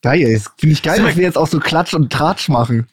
Geil, 0.03 0.42
finde 0.57 0.72
ich 0.72 0.83
geil, 0.83 1.03
dass 1.03 1.16
wir 1.16 1.22
jetzt 1.24 1.38
auch 1.38 1.46
so 1.48 1.61
Klatsch 1.61 1.94
und 1.94 2.11
Tratsch 2.12 2.48
machen. 2.48 2.88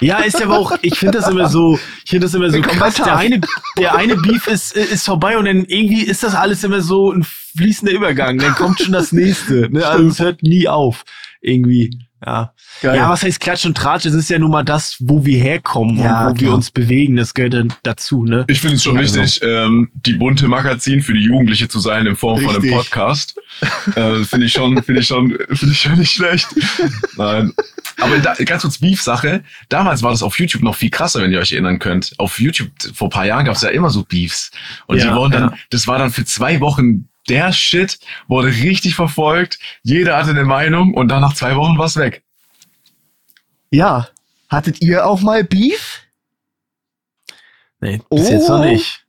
Ja, 0.00 0.18
ist 0.18 0.38
ja 0.38 0.46
aber 0.46 0.58
auch, 0.58 0.72
ich 0.82 0.98
finde 0.98 1.18
das 1.18 1.28
immer 1.28 1.48
so, 1.48 1.78
ich 2.04 2.10
finde 2.10 2.26
das 2.26 2.34
immer 2.34 2.50
so 2.50 2.60
krass. 2.60 2.94
Der 2.96 3.16
eine, 3.16 3.40
der 3.76 3.94
eine 3.96 4.16
Beef 4.16 4.46
ist, 4.46 4.76
ist 4.76 5.04
vorbei 5.04 5.36
und 5.38 5.46
dann 5.46 5.64
irgendwie 5.64 6.02
ist 6.02 6.22
das 6.22 6.34
alles 6.34 6.62
immer 6.62 6.82
so 6.82 7.10
ein 7.10 7.24
fließender 7.24 7.92
Übergang. 7.92 8.38
Dann 8.38 8.54
kommt 8.54 8.80
schon 8.80 8.92
das 8.92 9.12
nächste. 9.12 9.68
Ne? 9.70 9.86
Also 9.86 10.06
es 10.06 10.20
hört 10.20 10.42
nie 10.42 10.68
auf. 10.68 11.04
Irgendwie. 11.40 11.98
Ja. 12.24 12.52
Geil. 12.82 12.96
Ja, 12.96 13.08
was 13.10 13.22
heißt 13.22 13.38
Klatsch 13.38 13.64
und 13.64 13.76
Tratsch? 13.76 14.06
Es 14.06 14.14
ist 14.14 14.28
ja 14.28 14.38
nun 14.40 14.50
mal 14.50 14.64
das, 14.64 14.96
wo 14.98 15.24
wir 15.24 15.38
herkommen 15.40 15.98
Ja, 15.98 16.26
und 16.26 16.34
wo 16.36 16.40
wir 16.40 16.46
klar. 16.46 16.54
uns 16.56 16.70
bewegen. 16.70 17.14
Das 17.16 17.32
gehört 17.32 17.54
dann 17.54 17.72
dazu, 17.84 18.24
ne? 18.24 18.44
Ich 18.48 18.60
finde 18.60 18.76
es 18.76 18.82
schon 18.82 18.98
Also. 18.98 19.20
wichtig, 19.20 19.40
ähm, 19.42 19.90
die 19.94 20.14
bunte 20.14 20.48
Magazin 20.48 21.00
für 21.02 21.12
die 21.14 21.20
Jugendliche 21.22 21.68
zu 21.68 21.78
sein 21.78 22.06
in 22.06 22.16
Form 22.16 22.40
von 22.40 22.50
einem 22.50 22.60
Richtig. 22.62 22.72
Podcast. 22.76 23.34
äh, 23.94 24.24
finde 24.24 24.46
ich 24.46 24.52
schon, 24.52 24.82
finde 24.82 25.00
ich 25.00 25.06
schon, 25.06 25.30
finde 25.50 25.72
ich 25.72 25.80
schon 25.80 25.94
nicht 25.98 26.10
schlecht. 26.12 26.48
Nein. 27.16 27.52
Aber 28.00 28.18
da, 28.18 28.34
ganz 28.44 28.62
kurz 28.62 28.78
Beef-Sache. 28.78 29.42
Damals 29.68 30.02
war 30.02 30.10
das 30.10 30.22
auf 30.22 30.38
YouTube 30.38 30.62
noch 30.62 30.74
viel 30.76 30.90
krasser, 30.90 31.20
wenn 31.22 31.32
ihr 31.32 31.40
euch 31.40 31.52
erinnern 31.52 31.78
könnt. 31.78 32.14
Auf 32.18 32.38
YouTube 32.40 32.70
vor 32.94 33.08
ein 33.08 33.10
paar 33.10 33.26
Jahren 33.26 33.44
gab 33.44 33.56
es 33.56 33.62
ja 33.62 33.70
immer 33.70 33.90
so 33.90 34.04
Beefs. 34.04 34.50
Und 34.86 34.98
Ja, 34.98 35.08
die 35.10 35.14
wurden 35.16 35.32
dann, 35.32 35.42
ja. 35.50 35.54
das 35.70 35.86
war 35.86 35.98
dann 35.98 36.10
für 36.10 36.24
zwei 36.24 36.60
Wochen 36.60 37.08
der 37.28 37.52
Shit, 37.52 37.98
wurde 38.26 38.48
richtig 38.48 38.94
verfolgt. 38.94 39.58
Jeder 39.82 40.16
hatte 40.16 40.30
eine 40.30 40.44
Meinung 40.44 40.94
und 40.94 41.08
dann 41.08 41.20
nach 41.20 41.34
zwei 41.34 41.56
Wochen 41.56 41.78
war's 41.78 41.96
weg. 41.96 42.22
Ja. 43.70 44.08
Hattet 44.48 44.80
ihr 44.80 45.06
auch 45.06 45.20
mal 45.20 45.44
Beef? 45.44 46.00
Nee, 47.80 48.00
bis 48.10 48.30
jetzt 48.30 48.48
Oh. 48.48 48.58
noch 48.58 48.64
nicht. 48.64 49.04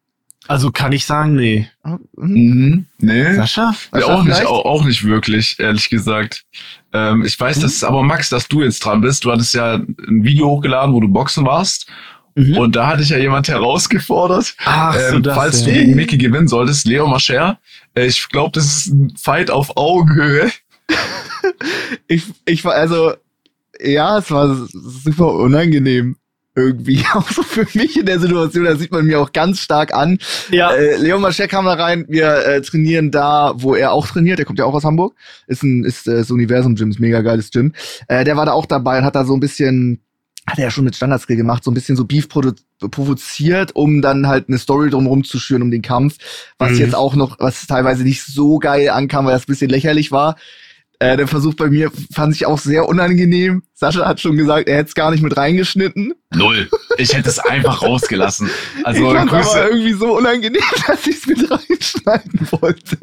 Also 0.47 0.71
kann 0.71 0.91
ich 0.91 1.05
sagen, 1.05 1.35
nee. 1.35 1.69
Hm? 1.83 1.99
Mhm. 2.15 2.85
Nee. 2.97 3.35
Sascha? 3.35 3.75
Sascha 3.91 4.05
auch 4.13 4.23
nicht, 4.23 4.45
auch, 4.45 4.65
auch 4.65 4.83
nicht 4.83 5.05
wirklich, 5.05 5.59
ehrlich 5.59 5.89
gesagt. 5.89 6.43
Ähm, 6.91 7.23
ich 7.23 7.39
weiß, 7.39 7.59
dass 7.59 7.83
aber 7.83 8.01
Max, 8.01 8.29
dass 8.29 8.47
du 8.47 8.63
jetzt 8.63 8.79
dran 8.79 9.01
bist. 9.01 9.23
Du 9.25 9.31
hattest 9.31 9.53
ja 9.53 9.75
ein 9.75 10.23
Video 10.23 10.47
hochgeladen, 10.49 10.93
wo 10.93 10.99
du 10.99 11.07
Boxen 11.07 11.45
warst. 11.45 11.87
Mhm. 12.33 12.57
Und 12.57 12.75
da 12.75 12.87
hatte 12.87 13.03
ich 13.03 13.09
ja 13.09 13.17
jemand 13.17 13.47
herausgefordert, 13.47 14.55
Ach, 14.65 14.93
so 14.93 15.15
ähm, 15.17 15.23
das, 15.23 15.35
falls 15.35 15.61
ja. 15.61 15.67
du 15.67 15.73
gegen 15.73 15.95
Mickey 15.95 16.17
gewinnen 16.17 16.47
solltest, 16.47 16.85
Leo 16.87 17.05
Mascher. 17.07 17.59
Ich 18.05 18.29
glaube, 18.29 18.51
das 18.53 18.65
ist 18.65 18.87
ein 18.87 19.13
Fight 19.17 19.51
auf 19.51 19.77
Augenhöhe. 19.77 20.51
Ich, 22.07 22.23
ich 22.45 22.65
war 22.65 22.73
also, 22.73 23.13
ja, 23.79 24.17
es 24.17 24.29
war 24.31 24.67
super 24.71 25.33
unangenehm. 25.33 26.17
Irgendwie, 26.55 27.05
auch 27.13 27.29
so 27.31 27.43
für 27.43 27.65
mich 27.73 27.97
in 27.97 28.05
der 28.05 28.19
Situation, 28.19 28.65
da 28.65 28.75
sieht 28.75 28.91
man 28.91 29.05
mir 29.05 29.19
auch 29.21 29.31
ganz 29.31 29.59
stark 29.59 29.93
an. 29.93 30.17
Ja. 30.51 30.71
Äh, 30.71 30.97
Leon 30.97 31.21
Maschek 31.21 31.51
kam 31.51 31.65
da 31.65 31.73
rein, 31.73 32.05
wir 32.09 32.45
äh, 32.45 32.61
trainieren 32.61 33.11
da, 33.11 33.53
wo 33.55 33.75
er 33.75 33.93
auch 33.93 34.07
trainiert, 34.07 34.39
der 34.39 34.45
kommt 34.45 34.59
ja 34.59 34.65
auch 34.65 34.73
aus 34.73 34.83
Hamburg, 34.83 35.15
ist 35.47 35.63
ein 35.63 35.85
ist 35.85 36.07
äh, 36.07 36.17
das 36.17 36.31
Universum 36.31 36.75
Gym, 36.75 36.89
ist 36.89 36.99
ein 36.99 37.03
mega 37.03 37.21
geiles 37.21 37.51
Gym. 37.51 37.73
Äh, 38.07 38.25
der 38.25 38.35
war 38.35 38.45
da 38.45 38.51
auch 38.51 38.65
dabei 38.65 38.97
und 38.97 39.05
hat 39.05 39.15
da 39.15 39.23
so 39.23 39.33
ein 39.33 39.39
bisschen, 39.39 40.01
hat 40.49 40.57
er 40.57 40.65
ja 40.65 40.71
schon 40.71 40.83
mit 40.85 40.95
Standardskill 40.95 41.35
gemacht, 41.37 41.63
so 41.63 41.71
ein 41.71 41.73
bisschen 41.73 41.95
so 41.95 42.05
Beef 42.05 42.27
provoziert, 42.29 43.75
um 43.75 44.01
dann 44.01 44.27
halt 44.27 44.47
eine 44.49 44.57
Story 44.57 44.89
drumherum 44.89 45.23
zu 45.23 45.39
schüren 45.39 45.61
um 45.61 45.71
den 45.71 45.81
Kampf, 45.81 46.17
was 46.57 46.71
Mhm. 46.73 46.77
jetzt 46.79 46.95
auch 46.95 47.15
noch, 47.15 47.37
was 47.39 47.67
teilweise 47.67 48.03
nicht 48.03 48.23
so 48.23 48.59
geil 48.59 48.89
ankam, 48.89 49.25
weil 49.25 49.33
das 49.33 49.43
ein 49.43 49.47
bisschen 49.51 49.69
lächerlich 49.69 50.11
war. 50.11 50.35
Äh, 51.01 51.15
der 51.15 51.27
Versuch 51.29 51.53
bei 51.53 51.69
mir 51.69 51.91
fand 52.13 52.35
ich 52.35 52.45
auch 52.45 52.59
sehr 52.59 52.89
unangenehm. 52.89 53.63
Sascha 53.73 54.05
hat 54.05 54.19
schon 54.19 54.35
gesagt, 54.35 54.67
er 54.67 54.77
hätte 54.79 54.89
es 54.89 54.95
gar 54.95 55.11
nicht 55.11 55.23
mit 55.23 55.37
reingeschnitten. 55.37 56.13
Null. 56.35 56.69
Ich 56.97 57.13
hätte 57.15 57.29
es 57.29 57.39
einfach 57.39 57.81
rausgelassen. 57.81 58.49
Also 58.83 59.07
ich 59.07 59.15
fand 59.17 59.31
aber 59.31 59.69
irgendwie 59.71 59.93
so 59.93 60.17
unangenehm, 60.17 60.61
dass 60.87 61.07
ich 61.07 61.15
es 61.15 61.25
mit 61.27 61.49
reinschneiden 61.49 62.47
wollte. 62.51 62.97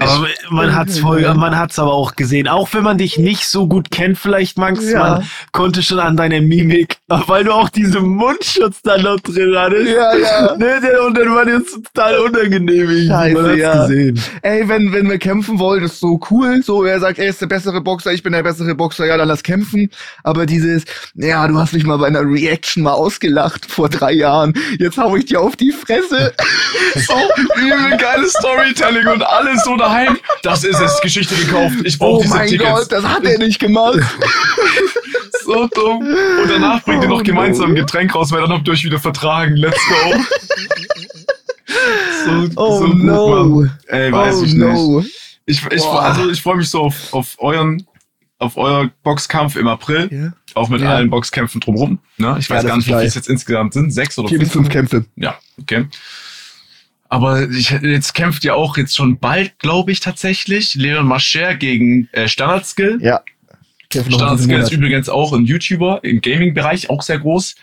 Aber 0.00 0.26
man 0.50 0.74
hat's 0.74 0.98
voll, 0.98 1.22
man 1.34 1.56
hat's 1.56 1.78
aber 1.78 1.92
auch 1.92 2.16
gesehen. 2.16 2.48
Auch 2.48 2.68
wenn 2.72 2.82
man 2.82 2.98
dich 2.98 3.18
nicht 3.18 3.46
so 3.46 3.66
gut 3.66 3.90
kennt, 3.90 4.18
vielleicht 4.18 4.58
Max, 4.58 4.90
Ja. 4.90 4.98
man 4.98 5.30
konnte 5.52 5.82
schon 5.82 5.98
an 5.98 6.16
deiner 6.16 6.40
Mimik, 6.40 6.96
weil 7.08 7.44
du 7.44 7.52
auch 7.52 7.68
diesen 7.68 8.08
Mundschutz 8.08 8.82
da 8.82 8.98
noch 8.98 9.20
drin 9.20 9.54
hattest. 9.56 9.88
Ja, 9.88 10.14
ja. 10.16 10.56
Ne, 10.56 10.80
der, 10.82 11.04
und 11.04 11.16
dann 11.16 11.34
war 11.34 11.44
dir 11.44 11.62
total 11.64 12.18
unangenehm. 12.18 13.08
Scheiße, 13.08 13.34
man 13.34 13.50
hat's 13.50 13.58
ja. 13.60 13.86
gesehen. 13.86 14.20
Ey, 14.42 14.68
wenn, 14.68 14.92
wenn 14.92 15.08
wir 15.08 15.18
kämpfen 15.18 15.58
wollen, 15.58 15.84
ist 15.84 16.00
so 16.00 16.20
cool. 16.30 16.62
So, 16.62 16.84
er 16.84 17.00
sagt, 17.00 17.18
er 17.18 17.28
ist 17.28 17.40
der 17.40 17.46
bessere 17.46 17.80
Boxer, 17.80 18.12
ich 18.12 18.22
bin 18.22 18.32
der 18.32 18.42
bessere 18.42 18.74
Boxer, 18.74 19.06
ja, 19.06 19.16
dann 19.16 19.28
lass 19.28 19.42
kämpfen. 19.42 19.90
Aber 20.22 20.46
dieses, 20.46 20.84
ja, 21.14 21.46
du 21.48 21.58
hast 21.58 21.72
mich 21.72 21.84
mal 21.84 21.96
bei 21.98 22.06
einer 22.06 22.22
Reaction 22.22 22.82
mal 22.82 22.92
ausgelacht 22.92 23.66
vor 23.70 23.88
drei 23.88 24.12
Jahren. 24.12 24.54
Jetzt 24.78 24.98
hau 24.98 25.16
ich 25.16 25.26
dir 25.26 25.40
auf 25.40 25.56
die 25.56 25.72
Fresse. 25.72 26.32
So 26.96 27.14
übel 27.56 27.96
geiles 27.98 28.32
Storytelling 28.32 29.06
und 29.06 29.22
alles 29.22 29.62
so 29.64 29.76
daheim. 29.88 30.18
Das 30.42 30.64
ist 30.64 30.80
es, 30.80 31.00
Geschichte 31.00 31.34
gekauft. 31.34 31.76
Ich 31.84 31.98
brauche 31.98 32.18
Oh 32.18 32.22
diese 32.22 32.34
mein 32.34 32.48
Tickets. 32.48 32.70
Gott, 32.70 32.92
das 32.92 33.04
hat 33.04 33.24
er 33.24 33.38
nicht 33.38 33.58
gemacht. 33.58 34.00
So 35.44 35.68
dumm. 35.68 35.98
Und 36.00 36.50
danach 36.50 36.82
bringt 36.82 37.04
ihr 37.04 37.08
Oh 37.08 37.18
noch 37.18 37.22
gemeinsam 37.22 37.66
no. 37.68 37.72
ein 37.72 37.76
Getränk 37.76 38.12
raus, 38.16 38.32
weil 38.32 38.40
dann 38.40 38.50
habt 38.50 38.66
ihr 38.66 38.72
euch 38.72 38.82
wieder 38.82 38.98
vertragen. 38.98 39.54
Let's 39.54 39.78
go. 39.88 40.18
so, 42.24 42.48
Oh 42.56 42.78
so 42.80 42.86
gut, 42.86 43.02
no. 43.02 43.44
Mann. 43.60 43.78
Ey, 43.86 44.10
weiß 44.12 44.36
oh 44.36 44.42
ich 44.44 44.54
nicht. 44.54 44.58
no. 44.58 45.04
Ich, 45.46 45.64
ich, 45.70 45.82
Boah. 45.82 46.02
also 46.02 46.28
ich 46.30 46.42
freue 46.42 46.56
mich 46.56 46.68
so 46.68 46.80
auf, 46.82 47.12
auf 47.12 47.36
euren, 47.38 47.86
auf 48.40 48.56
euer 48.56 48.90
Boxkampf 49.04 49.54
im 49.54 49.68
April. 49.68 50.08
Ja. 50.10 50.32
Auch 50.60 50.68
mit 50.68 50.80
Ja. 50.80 50.94
allen 50.96 51.10
Boxkämpfen 51.10 51.60
drumherum. 51.60 51.98
Ne? 52.16 52.36
Ich 52.40 52.50
weiß 52.50 52.66
gar 52.66 52.76
nicht, 52.76 52.86
wie 52.88 52.92
viele 52.92 53.04
es 53.04 53.14
jetzt 53.14 53.28
insgesamt 53.28 53.72
sind. 53.74 53.92
Sechs 53.92 54.18
oder 54.18 54.28
Vier 54.28 54.40
bis 54.40 54.50
fünf 54.50 54.68
Kämpfe. 54.68 55.04
Ja, 55.14 55.38
okay. 55.60 55.86
Aber 57.08 57.48
ich, 57.50 57.70
jetzt 57.70 58.14
kämpft 58.14 58.44
ja 58.44 58.54
auch 58.54 58.76
jetzt 58.76 58.96
schon 58.96 59.18
bald, 59.18 59.58
glaube 59.58 59.92
ich, 59.92 60.00
tatsächlich 60.00 60.74
Leon 60.74 61.06
Mascher 61.06 61.54
gegen 61.54 62.08
äh, 62.12 62.28
Standardskill. 62.28 62.98
Ja. 63.00 63.22
Standardskill 63.92 64.58
ist 64.60 64.72
übrigens 64.72 65.08
auch 65.08 65.32
ein 65.32 65.44
YouTuber 65.44 66.00
im 66.02 66.20
Gaming-Bereich, 66.20 66.90
auch 66.90 67.02
sehr 67.02 67.18
groß. 67.18 67.54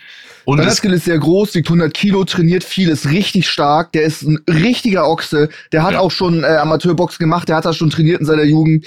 Und 0.46 0.58
Standardskill 0.58 0.92
ist 0.94 1.04
sehr 1.04 1.18
groß, 1.18 1.54
wiegt 1.54 1.68
100 1.68 1.92
Kilo, 1.94 2.24
trainiert 2.24 2.64
viel, 2.64 2.88
ist 2.88 3.08
richtig 3.10 3.48
stark. 3.48 3.92
Der 3.92 4.02
ist 4.02 4.22
ein 4.22 4.38
richtiger 4.48 5.08
Ochse. 5.08 5.48
Der 5.72 5.82
hat 5.82 5.92
Ja. 5.92 6.00
auch 6.00 6.10
schon 6.10 6.42
äh, 6.42 6.46
Amateurbox 6.46 7.18
gemacht, 7.18 7.48
der 7.48 7.56
hat 7.56 7.64
das 7.64 7.76
schon 7.76 7.90
trainiert 7.90 8.20
in 8.20 8.26
seiner 8.26 8.44
Jugend. 8.44 8.86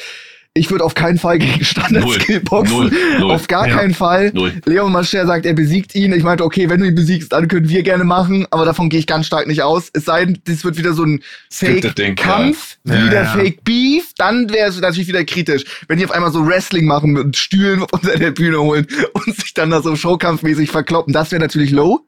Ich 0.53 0.71
würde 0.71 0.83
auf 0.83 0.95
keinen 0.95 1.19
Fall 1.19 1.37
gegen 1.37 1.63
Standardskill 1.63 2.39
boxen. 2.39 2.75
Null. 2.77 2.91
Null. 3.19 3.31
Auf 3.31 3.47
gar 3.47 3.67
Ja. 3.67 3.75
keinen 3.75 3.93
Fall. 3.93 4.31
Null. 4.33 4.53
Leon 4.65 4.91
Mascher 4.91 5.25
sagt, 5.27 5.45
er 5.45 5.53
besiegt 5.53 5.93
ihn. 5.93 6.13
Ich 6.13 6.23
meinte, 6.23 6.43
okay, 6.43 6.67
wenn 6.69 6.79
du 6.79 6.87
ihn 6.87 6.95
besiegst, 6.95 7.31
dann 7.31 7.47
können 7.47 7.69
wir 7.69 7.83
gerne 7.83 8.03
machen, 8.03 8.47
aber 8.49 8.65
davon 8.65 8.89
gehe 8.89 8.99
ich 8.99 9.05
ganz 9.07 9.27
stark 9.27 9.45
nicht 9.47 9.61
aus. 9.61 9.89
Es 9.93 10.05
sei 10.05 10.25
denn, 10.25 10.39
das 10.45 10.63
wird 10.63 10.77
wieder 10.77 10.93
so 10.93 11.03
ein 11.03 11.21
Fake-Kampf, 11.51 12.77
ja. 12.85 12.93
wie 12.93 12.97
Ja, 12.97 13.09
der 13.09 13.23
ja. 13.23 13.31
Fake-Beef, 13.33 14.11
dann 14.17 14.49
wäre 14.49 14.69
es 14.69 14.79
natürlich 14.79 15.07
wieder 15.07 15.23
kritisch. 15.25 15.63
Wenn 15.87 15.99
die 15.99 16.05
auf 16.05 16.11
einmal 16.11 16.31
so 16.31 16.45
Wrestling 16.45 16.85
machen 16.85 17.11
mit 17.11 17.37
Stühlen 17.37 17.81
unter 17.91 18.17
der 18.17 18.31
Bühne 18.31 18.59
holen 18.61 18.87
und 19.13 19.35
sich 19.35 19.53
dann 19.53 19.69
da 19.69 19.81
so 19.81 19.95
Showkampfmäßig 19.95 20.71
verkloppen, 20.71 21.13
das 21.13 21.31
wäre 21.31 21.41
natürlich 21.41 21.71
low. 21.71 21.99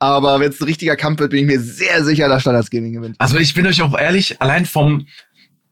Aber 0.00 0.38
wenn 0.38 0.50
es 0.50 0.60
ein 0.60 0.64
richtiger 0.64 0.94
Kampf 0.94 1.18
wird, 1.18 1.30
bin 1.32 1.40
ich 1.40 1.46
mir 1.46 1.58
sehr 1.60 2.04
sicher, 2.04 2.28
dass 2.28 2.42
Standards 2.42 2.70
Gaming 2.70 2.92
gewinnt. 2.92 3.16
also 3.18 3.36
ich 3.36 3.52
bin 3.54 3.66
euch 3.66 3.82
auch 3.82 3.98
ehrlich, 3.98 4.40
allein 4.40 4.64
vom, 4.64 5.06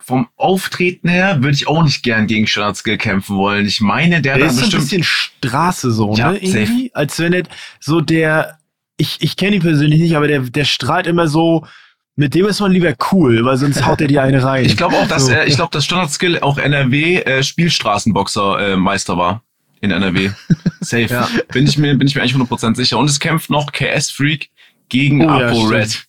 vom 0.07 0.29
Auftreten 0.37 1.09
her 1.09 1.39
würde 1.43 1.55
ich 1.57 1.67
auch 1.67 1.83
nicht 1.83 2.05
gern 2.05 2.29
gegen 2.29 2.47
Standardskill 2.47 2.97
kämpfen 2.97 3.37
wollen. 3.37 3.67
Ich 3.67 3.81
meine, 3.81 4.23
der, 4.23 4.37
Der 4.37 4.47
ist 4.47 4.55
so 4.55 4.61
ein 4.61 4.65
bestimmt. 4.67 4.83
bisschen 4.85 5.03
Straße 5.05 5.91
so, 5.91 6.15
Ja, 6.15 6.31
ne? 6.31 6.39
Irgendwie. 6.39 6.91
Als 6.95 7.19
wenn 7.19 7.33
er 7.33 7.43
so 7.81 8.01
der, 8.01 8.59
ich, 8.97 9.17
ich 9.21 9.37
kenne 9.37 9.57
ihn 9.57 9.63
persönlich 9.63 10.01
nicht, 10.01 10.17
aber 10.17 10.29
der, 10.29 10.41
der 10.41 10.65
strahlt 10.65 11.09
immer 11.09 11.27
so, 11.27 11.67
mit 12.15 12.35
dem 12.35 12.47
ist 12.47 12.61
man 12.61 12.71
lieber 12.71 12.95
cool, 13.11 13.45
weil 13.45 13.57
sonst 13.57 13.85
haut 13.85 14.01
er 14.01 14.07
dir 14.07 14.23
eine 14.23 14.43
rein. 14.45 14.65
Ich 14.65 14.77
glaube 14.77 14.95
auch, 14.97 15.09
dass 15.09 15.27
So. 15.27 15.33
er, 15.33 15.47
ich 15.49 15.57
glaube, 15.57 15.73
dass 15.73 15.85
Standardskill 15.85 16.39
auch 16.41 16.57
NRW 16.57 17.17
äh, 17.23 17.43
Spielstraßenboxer 17.43 18.73
äh, 18.73 18.77
Meister 18.77 19.17
war 19.19 19.43
in 19.81 19.91
NRW. 19.91 20.31
Safe. 20.81 21.03
Ja. 21.07 21.29
Bin 21.53 21.67
ich 21.67 21.77
mir 21.79 21.95
bin 21.97 22.07
ich 22.07 22.15
mir 22.15 22.23
eigentlich 22.23 22.37
100% 22.37 22.77
sicher 22.77 22.97
und 22.99 23.11
es 23.11 23.19
kämpft 23.21 23.51
noch 23.51 23.73
KS 23.73 24.11
Freak 24.11 24.51
gegen 24.89 25.21
Oh 25.29 25.39
ja, 25.41 25.49
Apo 25.49 25.57
stimmt. 25.67 25.73
Red. 25.73 26.05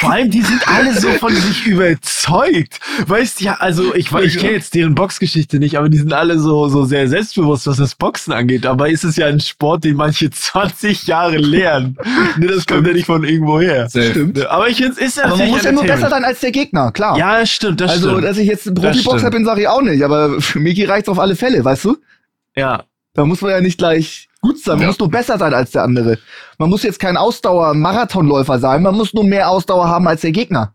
Vor 0.00 0.12
allem, 0.12 0.30
die 0.30 0.40
sind 0.40 0.66
alle 0.66 0.98
so 0.98 1.08
von 1.10 1.34
sich 1.34 1.66
überzeugt. 1.66 2.80
Weißt 3.06 3.40
ja, 3.42 3.54
also 3.54 3.94
ich, 3.94 4.08
weiß- 4.08 4.22
ich 4.22 4.38
kenne 4.38 4.52
jetzt 4.54 4.74
deren 4.74 4.94
Boxgeschichte 4.94 5.58
nicht, 5.58 5.76
aber 5.76 5.88
die 5.90 5.98
sind 5.98 6.12
alle 6.12 6.38
so, 6.38 6.68
so 6.68 6.84
sehr 6.84 7.06
selbstbewusst, 7.08 7.66
was 7.66 7.76
das 7.76 7.94
Boxen 7.94 8.32
angeht. 8.32 8.64
Aber 8.64 8.88
ist 8.88 9.04
es 9.04 9.16
ja 9.16 9.26
ein 9.26 9.40
Sport, 9.40 9.84
den 9.84 9.96
manche 9.96 10.30
20 10.30 11.06
Jahre 11.06 11.36
lernen. 11.36 11.98
ne, 12.38 12.46
das 12.46 12.66
kommt 12.66 12.86
ja 12.86 12.92
nicht 12.94 13.06
von 13.06 13.24
irgendwo 13.24 13.60
her. 13.60 13.88
Ne, 13.94 14.46
Aber 14.48 14.68
ich 14.68 14.78
finde, 14.78 14.92
es 14.92 14.98
ist 14.98 15.22
Aber 15.22 15.36
man 15.36 15.48
muss 15.50 15.64
ja 15.64 15.72
nur 15.72 15.84
besser 15.84 16.08
sein 16.08 16.24
als 16.24 16.40
der 16.40 16.52
Gegner, 16.52 16.92
klar. 16.92 17.18
Ja, 17.18 17.40
das 17.40 17.50
stimmt, 17.50 17.80
das 17.80 17.90
also, 17.92 18.08
stimmt. 18.10 18.24
dass 18.24 18.38
ich 18.38 18.48
jetzt 18.48 18.66
ein 18.66 18.74
Profiboxer 18.74 19.18
stimmt. 19.18 19.32
bin, 19.34 19.44
sage 19.44 19.60
ich 19.62 19.68
auch 19.68 19.82
nicht. 19.82 20.02
Aber 20.02 20.40
für 20.40 20.60
Miki 20.60 20.84
reicht's 20.84 21.08
auf 21.10 21.18
alle 21.18 21.36
Fälle, 21.36 21.64
weißt 21.64 21.84
du? 21.84 21.96
ja. 22.56 22.84
Da 23.12 23.24
muss 23.24 23.40
man 23.40 23.50
ja 23.50 23.60
nicht 23.60 23.76
gleich 23.76 24.28
gut 24.40 24.58
sein. 24.58 24.74
Man 24.74 24.82
Ja. 24.82 24.86
muss 24.88 24.98
nur 24.98 25.10
besser 25.10 25.38
sein 25.38 25.54
als 25.54 25.70
der 25.72 25.82
andere. 25.84 26.18
Man 26.58 26.70
muss 26.70 26.82
jetzt 26.82 26.98
kein 27.00 27.16
Ausdauer-Marathonläufer 27.16 28.58
sein. 28.58 28.82
Man 28.82 28.94
muss 28.96 29.14
nur 29.14 29.24
mehr 29.24 29.48
Ausdauer 29.48 29.88
haben 29.88 30.06
als 30.08 30.22
der 30.22 30.32
Gegner. 30.32 30.74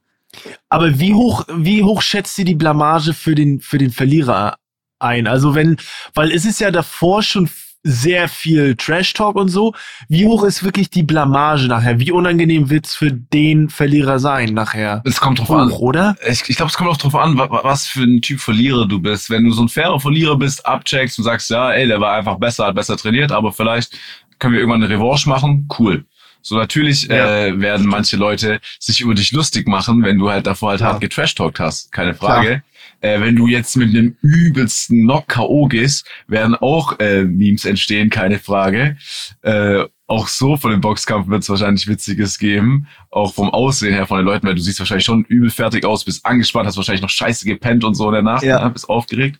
Aber 0.69 0.99
wie 0.99 1.13
hoch, 1.13 1.45
wie 1.55 1.83
hoch 1.83 2.01
schätzt 2.01 2.37
ihr 2.39 2.45
die 2.45 2.55
Blamage 2.55 3.13
für 3.13 3.35
den, 3.35 3.59
für 3.61 3.77
den 3.77 3.91
Verlierer 3.91 4.55
ein? 4.99 5.27
Also 5.27 5.55
wenn, 5.55 5.77
weil 6.13 6.31
es 6.31 6.45
ist 6.45 6.59
ja 6.59 6.71
davor 6.71 7.23
schon, 7.23 7.49
sehr 7.87 8.27
viel 8.27 8.75
Trash-Talk 8.75 9.35
und 9.35 9.49
so. 9.49 9.73
Wie 10.09 10.25
hoch 10.25 10.43
ist 10.43 10.63
wirklich 10.63 10.89
die 10.89 11.03
Blamage 11.03 11.67
nachher? 11.67 11.99
Wie 11.99 12.11
unangenehm 12.11 12.71
wird's 12.71 12.95
für 12.95 13.11
den 13.11 13.69
Verlierer 13.69 14.17
sein 14.17 14.55
nachher? 14.55 15.03
Es 15.05 15.19
kommt 15.21 15.37
drauf 15.39 15.49
Hoch, 15.49 15.55
an. 15.57 15.71
oder? 15.71 16.15
Ich, 16.27 16.49
ich 16.49 16.55
glaube, 16.55 16.71
es 16.71 16.77
kommt 16.77 16.89
auch 16.89 16.97
drauf 16.97 17.13
an, 17.15 17.37
wa- 17.37 17.49
wa- 17.49 17.61
was 17.63 17.85
für 17.87 18.01
ein 18.03 18.21
Typ 18.23 18.39
Verlierer 18.39 18.87
du 18.87 18.99
bist. 18.99 19.29
Wenn 19.29 19.45
du 19.45 19.51
so 19.51 19.61
ein 19.61 19.69
fairer 19.69 19.99
Verlierer 19.99 20.35
bist, 20.35 20.65
abcheckst 20.65 21.19
und 21.19 21.25
sagst, 21.25 21.51
ja, 21.51 21.71
ey, 21.73 21.87
der 21.87 22.01
war 22.01 22.13
einfach 22.15 22.37
besser, 22.39 22.65
hat 22.65 22.75
besser 22.75 22.97
trainiert, 22.97 23.31
aber 23.31 23.53
vielleicht 23.53 23.97
können 24.39 24.53
wir 24.53 24.61
irgendwann 24.61 24.83
eine 24.83 24.91
Revanche 24.93 25.29
machen, 25.29 25.69
cool. 25.77 26.05
So 26.41 26.55
natürlich 26.57 27.03
Ja. 27.03 27.45
äh, 27.45 27.59
werden 27.61 27.85
manche 27.87 28.17
Leute 28.17 28.59
sich 28.79 29.01
über 29.01 29.13
dich 29.13 29.31
lustig 29.31 29.67
machen, 29.67 30.03
wenn 30.03 30.17
du 30.17 30.29
halt 30.29 30.47
davor 30.47 30.71
halt 30.71 30.81
Ja. 30.81 30.87
hart 30.87 31.01
getrashtalkt 31.01 31.59
hast, 31.59 31.91
keine 31.91 32.13
Frage. 32.15 32.63
Äh, 33.01 33.19
wenn 33.21 33.35
du 33.35 33.47
jetzt 33.47 33.75
mit 33.77 33.89
einem 33.89 34.15
übelsten 34.21 35.03
Knock-K.O. 35.03 35.67
gehst, 35.67 36.07
werden 36.27 36.55
auch 36.55 36.99
äh, 36.99 37.23
Memes 37.23 37.65
entstehen, 37.65 38.09
keine 38.09 38.39
Frage. 38.39 38.97
Äh, 39.41 39.83
auch 40.07 40.27
so 40.27 40.55
von 40.55 40.69
dem 40.71 40.81
Boxkampf 40.81 41.27
wird 41.29 41.41
es 41.43 41.49
wahrscheinlich 41.49 41.87
Witziges 41.87 42.37
geben. 42.37 42.87
Auch 43.09 43.33
vom 43.33 43.49
Aussehen 43.49 43.93
her 43.93 44.05
von 44.05 44.17
den 44.17 44.25
Leuten, 44.25 44.45
weil 44.47 44.53
du 44.55 44.61
siehst 44.61 44.77
wahrscheinlich 44.79 45.05
schon 45.05 45.23
übel 45.25 45.49
fertig 45.49 45.83
aus, 45.83 46.05
bist 46.05 46.25
angespannt, 46.25 46.67
hast 46.67 46.77
wahrscheinlich 46.77 47.01
noch 47.01 47.09
scheiße 47.09 47.45
gepennt 47.45 47.83
und 47.83 47.95
so 47.95 48.11
danach, 48.11 48.43
Ja. 48.43 48.63
ne, 48.63 48.69
bist 48.71 48.87
aufgeregt. 48.87 49.39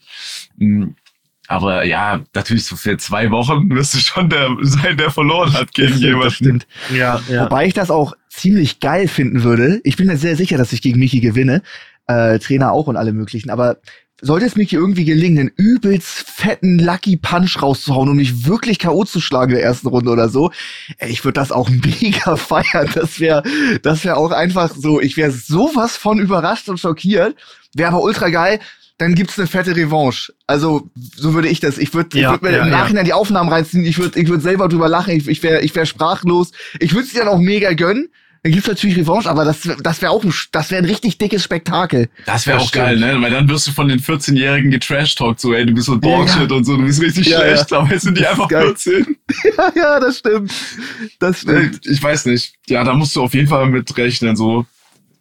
Mm, 0.57 0.89
Aber 1.47 1.85
ja, 1.85 2.21
natürlich 2.33 2.65
so 2.65 2.75
für 2.75 2.97
zwei 2.97 3.29
Wochen 3.29 3.69
wirst 3.69 3.93
du 3.93 3.99
schon 3.99 4.27
der 4.29 4.49
sein, 4.61 4.97
der 4.97 5.11
verloren 5.11 5.53
hat 5.53 5.71
gegen 5.75 5.91
Das 5.91 6.01
jemanden. 6.01 6.31
stimmt. 6.31 6.67
Ja, 6.91 7.21
ja. 7.29 7.43
Wobei 7.45 7.67
ich 7.67 7.75
das 7.75 7.91
auch 7.91 8.13
ziemlich 8.29 8.79
geil 8.79 9.07
finden 9.07 9.43
würde. 9.43 9.79
Ich 9.83 9.95
bin 9.97 10.07
mir 10.07 10.17
sehr 10.17 10.35
sicher, 10.35 10.57
dass 10.57 10.73
ich 10.73 10.81
gegen 10.81 10.97
Miki 10.99 11.19
gewinne. 11.19 11.61
Äh, 12.07 12.39
Trainer 12.39 12.71
auch 12.71 12.87
und 12.87 12.97
alle 12.97 13.13
möglichen. 13.13 13.49
Aber 13.49 13.77
sollte 14.21 14.45
es 14.45 14.55
Miki 14.55 14.75
irgendwie 14.75 15.05
gelingen, 15.05 15.39
einen 15.39 15.51
übelst 15.55 16.29
fetten 16.29 16.79
Lucky 16.79 17.17
Punch 17.17 17.61
rauszuhauen, 17.61 18.09
um 18.09 18.15
mich 18.15 18.45
wirklich 18.45 18.79
K.O. 18.79 19.03
zu 19.03 19.19
schlagen 19.19 19.51
in 19.51 19.57
der 19.57 19.65
ersten 19.65 19.87
Runde 19.87 20.09
oder 20.09 20.29
so, 20.29 20.51
ey, 20.97 21.09
ich 21.09 21.23
würde 21.23 21.39
das 21.39 21.51
auch 21.51 21.69
mega 22.01 22.35
feiern. 22.37 22.89
Das 22.93 23.19
wäre 23.19 23.43
das 23.83 24.03
wäre 24.03 24.17
auch 24.17 24.31
einfach 24.31 24.73
so, 24.75 25.01
ich 25.01 25.17
wäre 25.17 25.31
sowas 25.31 25.97
von 25.97 26.19
überrascht 26.19 26.69
und 26.69 26.79
schockiert. 26.79 27.35
Wäre 27.73 27.89
aber 27.89 28.01
ultra 28.01 28.29
geil. 28.29 28.59
Dann 28.97 29.13
gibt's 29.13 29.37
eine 29.37 29.47
fette 29.47 29.75
Revanche. 29.75 30.31
Also, 30.47 30.89
so 30.95 31.33
würde 31.33 31.49
ich 31.49 31.59
das. 31.59 31.77
Ich 31.77 31.93
würde 31.93 32.17
Ja, 32.17 32.29
ich 32.29 32.33
würd 32.35 32.43
mir 32.43 32.57
ja, 32.57 32.63
im 32.63 32.71
ja. 32.71 32.77
Nachhinein 32.77 33.03
die 33.03 33.11
Aufnahmen 33.11 33.49
reinziehen. 33.49 33.83
Ich 33.83 33.97
würde 33.97 34.17
ich 34.17 34.29
würd 34.29 34.41
selber 34.41 34.69
drüber 34.69 34.87
lachen. 34.87 35.11
Ich, 35.13 35.27
ich 35.27 35.43
wäre 35.43 35.59
ich 35.61 35.75
wär 35.75 35.85
sprachlos. 35.85 36.53
Ich 36.79 36.93
würde 36.93 37.05
es 37.05 37.11
dir 37.11 37.19
dann 37.19 37.27
auch 37.27 37.39
mega 37.39 37.73
gönnen. 37.73 38.07
Dann 38.45 38.51
gibt's 38.51 38.67
natürlich 38.67 38.95
Revanche, 38.95 39.27
aber 39.27 39.43
das, 39.43 39.67
das 39.81 40.03
wäre 40.03 40.11
auch 40.11 40.23
ein, 40.23 40.31
das 40.51 40.69
wäre 40.69 40.79
ein 40.83 40.85
richtig 40.85 41.17
dickes 41.17 41.43
Spektakel. 41.43 42.09
Das 42.27 42.45
wäre 42.45 42.59
auch 42.59 42.71
geil, 42.71 42.95
ne? 42.99 43.19
Weil 43.19 43.31
dann 43.31 43.49
wirst 43.49 43.65
du 43.65 43.71
von 43.71 43.87
den 43.87 43.99
14-Jährigen 43.99 44.69
getrashtalkt, 44.69 45.39
so, 45.39 45.51
ey, 45.55 45.65
du 45.65 45.73
bist 45.73 45.87
so 45.87 45.95
Dogshit 45.95 46.51
und 46.51 46.63
so, 46.63 46.77
du 46.77 46.83
bist 46.85 47.01
richtig 47.01 47.25
Ja, 47.25 47.39
schlecht, 47.39 47.73
aber 47.73 47.89
jetzt 47.89 48.03
sind 48.03 48.15
die 48.19 48.21
Das 48.21 48.29
einfach 48.33 48.47
geil. 48.47 48.65
14. 48.67 49.17
ja, 49.57 49.71
ja, 49.75 49.99
das 49.99 50.19
stimmt. 50.19 50.53
Das 51.17 51.41
stimmt. 51.41 51.87
Ich 51.87 52.03
weiß 52.03 52.27
nicht. 52.27 52.53
Ja, 52.67 52.83
da 52.83 52.93
musst 52.93 53.15
du 53.15 53.23
auf 53.23 53.33
jeden 53.33 53.47
Fall 53.47 53.65
mit 53.65 53.97
rechnen, 53.97 54.35
so. 54.35 54.67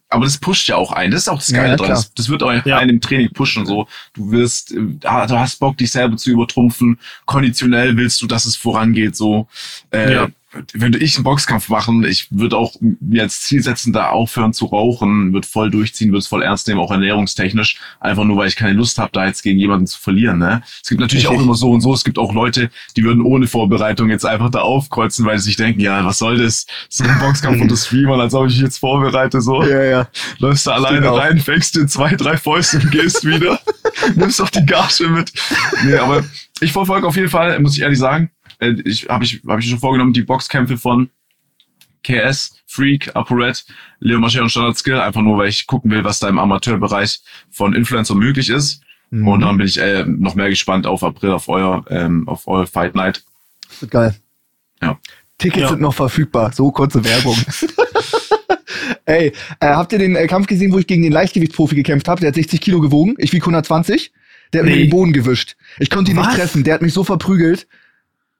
Aber 0.09 0.25
das 0.25 0.37
pusht 0.37 0.67
ja 0.67 0.75
auch 0.75 0.91
ein. 0.91 1.09
Das 1.09 1.21
ist 1.21 1.27
auch 1.27 1.39
das 1.39 1.49
Ja, 1.49 1.57
Geile 1.57 1.69
ja, 1.71 1.75
dran. 1.77 1.89
Das, 1.89 2.13
das 2.13 2.29
wird 2.29 2.43
auch 2.43 2.53
Ja. 2.63 2.77
einen 2.77 2.91
im 2.91 3.01
Training 3.01 3.31
pushen, 3.33 3.65
so. 3.65 3.87
Du 4.13 4.29
wirst, 4.29 4.71
äh, 4.71 4.75
du 5.01 5.09
hast 5.39 5.59
Bock, 5.59 5.77
dich 5.77 5.91
selber 5.91 6.15
zu 6.17 6.29
übertrumpfen. 6.29 6.99
Konditionell 7.25 7.97
willst 7.97 8.21
du, 8.21 8.27
dass 8.27 8.45
es 8.45 8.55
vorangeht, 8.55 9.15
so. 9.15 9.47
Äh, 9.89 10.13
Ja. 10.13 10.27
Würde 10.73 10.97
ich 10.97 11.15
einen 11.15 11.23
Boxkampf 11.23 11.69
machen, 11.69 12.03
ich 12.03 12.27
würde 12.31 12.57
auch 12.57 12.75
mir 12.81 13.23
als 13.23 13.41
Ziel 13.41 13.61
setzen, 13.61 13.93
da 13.93 14.09
aufhören 14.09 14.53
zu 14.53 14.65
rauchen, 14.65 15.33
würde 15.33 15.47
voll 15.47 15.69
durchziehen, 15.69 16.09
würde 16.09 16.19
es 16.19 16.27
voll 16.27 16.43
ernst 16.43 16.67
nehmen, 16.67 16.79
auch 16.79 16.91
ernährungstechnisch. 16.91 17.77
Einfach 17.99 18.23
nur, 18.23 18.37
weil 18.37 18.47
ich 18.47 18.55
keine 18.55 18.73
Lust 18.73 18.97
habe, 18.97 19.09
da 19.13 19.25
jetzt 19.25 19.43
gegen 19.43 19.59
jemanden 19.59 19.87
zu 19.87 19.99
verlieren. 19.99 20.37
Ne? 20.39 20.61
Es 20.81 20.89
gibt 20.89 21.01
natürlich 21.01 21.27
auch 21.27 21.39
immer 21.41 21.55
so 21.55 21.71
und 21.71 21.81
so. 21.81 21.93
Es 21.93 22.03
gibt 22.03 22.17
auch 22.17 22.33
Leute, 22.33 22.69
die 22.95 23.03
würden 23.03 23.21
ohne 23.21 23.47
Vorbereitung 23.47 24.09
jetzt 24.09 24.25
einfach 24.25 24.49
da 24.49 24.59
aufkreuzen, 24.61 25.25
weil 25.25 25.37
sie 25.39 25.45
sich 25.45 25.57
denken, 25.57 25.79
ja, 25.81 26.05
was 26.05 26.19
soll 26.19 26.37
das? 26.37 26.65
So 26.89 27.03
ein 27.03 27.19
Boxkampf 27.19 27.61
und 27.61 27.71
das 27.71 27.85
Streamern, 27.87 28.19
als 28.21 28.33
ob 28.33 28.47
ich 28.47 28.53
mich 28.53 28.61
jetzt 28.63 28.77
vorbereite. 28.77 29.41
So 29.41 29.63
Ja, 29.63 29.83
ja. 29.83 30.07
läufst 30.39 30.67
du 30.67 30.71
alleine 30.71 31.11
auch. 31.11 31.17
rein, 31.19 31.39
fängst 31.39 31.75
dir 31.75 31.87
zwei, 31.87 32.15
drei 32.15 32.37
Fäuste 32.37 32.77
und 32.79 32.91
gehst 32.91 33.25
wieder. 33.25 33.59
Nimmst 34.15 34.41
auch 34.41 34.49
die 34.49 34.65
Gage 34.65 35.07
mit. 35.09 35.31
Nee, 35.83 35.95
aber 35.95 36.23
ich 36.61 36.71
verfolge 36.71 37.07
auf 37.07 37.15
jeden 37.15 37.29
Fall, 37.29 37.59
muss 37.59 37.75
ich 37.75 37.81
ehrlich 37.81 37.99
sagen, 37.99 38.29
äh, 38.65 38.81
ich 38.85 39.07
habe 39.09 39.23
ich, 39.25 39.41
hab 39.47 39.59
ich 39.59 39.69
schon 39.69 39.79
vorgenommen, 39.79 40.13
die 40.13 40.21
Boxkämpfe 40.23 40.77
von 40.77 41.09
KS, 42.03 42.57
Freak, 42.67 43.15
ApoRed, 43.15 43.65
Leo 43.99 44.19
Mascher 44.19 44.43
und 44.43 44.49
Standard 44.49 44.77
Skill, 44.77 44.99
einfach 44.99 45.21
nur, 45.21 45.37
weil 45.37 45.49
ich 45.49 45.65
gucken 45.65 45.89
will, 45.91 46.03
was 46.03 46.19
da 46.19 46.29
im 46.29 46.37
Amateurbereich 46.39 47.19
von 47.49 47.73
Influencer 47.73 48.15
möglich 48.15 48.49
ist. 48.49 48.81
Mhm. 49.09 49.27
Und 49.27 49.39
dann 49.41 49.57
bin 49.57 49.65
ich 49.65 49.79
äh, 49.79 50.05
noch 50.05 50.35
mehr 50.35 50.49
gespannt 50.49 50.85
auf 50.85 51.03
April, 51.03 51.31
auf 51.31 51.47
euer, 51.49 51.83
ähm, 51.89 52.27
auf 52.27 52.47
euer 52.47 52.67
Fight 52.67 52.93
Night. 52.95 53.23
Das 53.69 53.81
wird 53.81 53.91
geil. 53.91 54.15
Ja. 54.81 54.99
Tickets 55.37 55.61
Ja. 55.63 55.69
sind 55.69 55.81
noch 55.81 55.93
verfügbar. 55.93 56.51
So 56.53 56.71
kurze 56.71 57.03
Werbung. 57.03 57.35
Ey, 59.05 59.33
äh, 59.59 59.67
habt 59.67 59.91
ihr 59.93 59.99
den 59.99 60.15
äh, 60.15 60.27
Kampf 60.27 60.47
gesehen, 60.47 60.71
wo 60.71 60.79
ich 60.79 60.87
gegen 60.87 61.03
den 61.03 61.11
Leichtgewichtsprofi 61.11 61.75
gekämpft 61.75 62.07
habe? 62.07 62.21
Der 62.21 62.29
hat 62.29 62.35
60 62.35 62.59
Kilo 62.61 62.81
gewogen. 62.81 63.15
Ich 63.17 63.33
wieg 63.33 63.43
120. 63.43 64.11
Der 64.53 64.61
hat 64.61 64.65
Nee. 64.69 64.75
mir 64.75 64.81
den 64.83 64.89
Boden 64.89 65.13
gewischt. 65.13 65.55
Ich 65.79 65.89
konnte 65.89 66.11
ihn 66.11 66.17
nicht 66.17 66.27
Was? 66.27 66.35
treffen. 66.35 66.63
Der 66.63 66.75
hat 66.75 66.81
mich 66.81 66.93
so 66.93 67.03
verprügelt. 67.03 67.67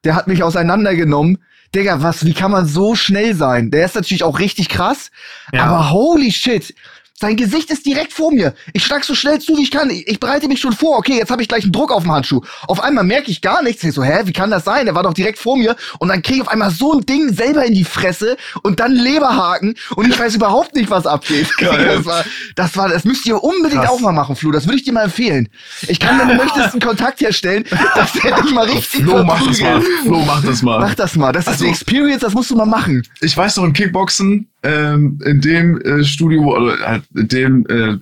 Der 0.06 0.16
hat 0.16 0.28
mich 0.28 0.44
auseinandergenommen. 0.44 1.40
Digga, 1.74 2.02
was, 2.02 2.26
wie 2.26 2.34
kann 2.34 2.52
man 2.52 2.66
so 2.66 2.96
schnell 2.96 3.36
sein? 3.36 3.72
Der 3.72 3.86
ist 3.86 3.96
natürlich 3.96 4.24
auch 4.24 4.40
richtig 4.40 4.70
krass. 4.70 5.12
Ja. 5.52 5.66
Aber 5.66 5.92
holy 5.92 6.32
shit. 6.32 6.74
Sein 7.18 7.38
Gesicht 7.38 7.72
ist 7.72 7.86
direkt 7.86 8.12
vor 8.12 8.34
mir. 8.34 8.54
Ich 8.74 8.84
schlag 8.84 9.06
so 9.06 9.16
schnell 9.16 9.40
zu, 9.40 9.56
wie 9.56 9.64
ich 9.64 9.72
kann. 9.72 9.90
Ich, 9.90 10.06
ich 10.06 10.20
bereite 10.20 10.50
mich 10.50 10.60
schon 10.60 10.74
vor. 10.74 10.98
Okay, 10.98 11.18
jetzt 11.18 11.32
habe 11.32 11.42
ich 11.42 11.48
gleich 11.48 11.64
einen 11.64 11.72
Druck 11.72 11.94
auf 11.94 12.04
dem 12.04 12.12
Handschuh. 12.12 12.42
Auf 12.68 12.82
einmal 12.84 13.06
merke 13.06 13.32
ich 13.32 13.40
gar 13.40 13.64
nichts. 13.64 13.84
Ich 13.86 13.94
so, 13.94 14.04
hä, 14.04 14.24
wie 14.26 14.34
kann 14.34 14.52
das 14.52 14.66
sein? 14.66 14.86
Der 14.86 14.96
war 14.96 15.04
doch 15.04 15.14
direkt 15.14 15.40
vor 15.40 15.56
mir. 15.58 15.78
Und 16.00 16.10
dann 16.10 16.22
kriege 16.22 16.36
ich 16.38 16.42
auf 16.42 16.50
einmal 16.50 16.72
so 16.72 16.92
ein 16.94 17.06
Ding 17.06 17.34
selber 17.34 17.64
in 17.64 17.74
die 17.74 17.86
Fresse 17.86 18.36
und 18.64 18.82
dann 18.82 18.92
Leberhaken. 18.92 19.76
Und 19.96 20.10
ich 20.10 20.20
weiß 20.20 20.36
überhaupt 20.36 20.76
nicht, 20.76 20.90
was 20.90 21.08
abgeht. 21.08 21.48
Geil. 21.58 21.86
Das 21.96 22.06
war, 22.06 22.26
das 22.56 22.76
war, 22.78 22.90
das 22.90 23.06
müsst 23.06 23.26
ihr 23.26 23.42
unbedingt 23.42 23.84
Krass. 23.84 23.92
auch 23.92 24.00
mal 24.02 24.12
machen, 24.12 24.36
Flo. 24.36 24.52
Das 24.52 24.66
würde 24.66 24.78
ich 24.78 24.84
dir 24.84 24.92
mal 24.92 25.04
empfehlen. 25.06 25.48
Ich 25.88 26.00
kann, 26.00 26.20
wenn 26.20 26.28
du 26.28 26.34
möchtest, 26.36 26.74
einen 26.74 26.82
Kontakt 26.82 27.22
herstellen, 27.22 27.64
dass 27.96 28.12
der 28.12 28.42
dich 28.42 28.52
mal 28.52 28.66
richtig 28.66 29.04
Flo, 29.04 29.24
mach 29.24 29.42
das 29.48 29.62
mal. 29.62 29.82
Flo, 30.04 30.20
mach 30.26 30.44
das 30.44 30.62
mal. 30.62 30.80
Mach 30.82 30.96
das 30.96 31.16
mal. 31.16 31.32
Das 31.32 31.44
ist 31.46 31.48
Also- 31.48 31.64
eine 31.64 31.72
Experience, 31.74 32.22
das 32.22 32.34
musst 32.34 32.50
du 32.52 32.56
mal 32.58 32.66
machen. 32.66 33.04
ich 33.22 33.38
weiß 33.38 33.56
noch 33.58 33.64
im 33.64 33.72
Kickboxen, 33.74 34.50
ähm, 34.66 35.20
in 35.26 35.42
dem 35.42 35.80
äh, 35.82 36.04
Studio, 36.04 36.56
oder 36.56 36.78
halt 36.80 37.04
in 37.16 37.28
dem, 37.28 37.66
äh, 37.68 37.98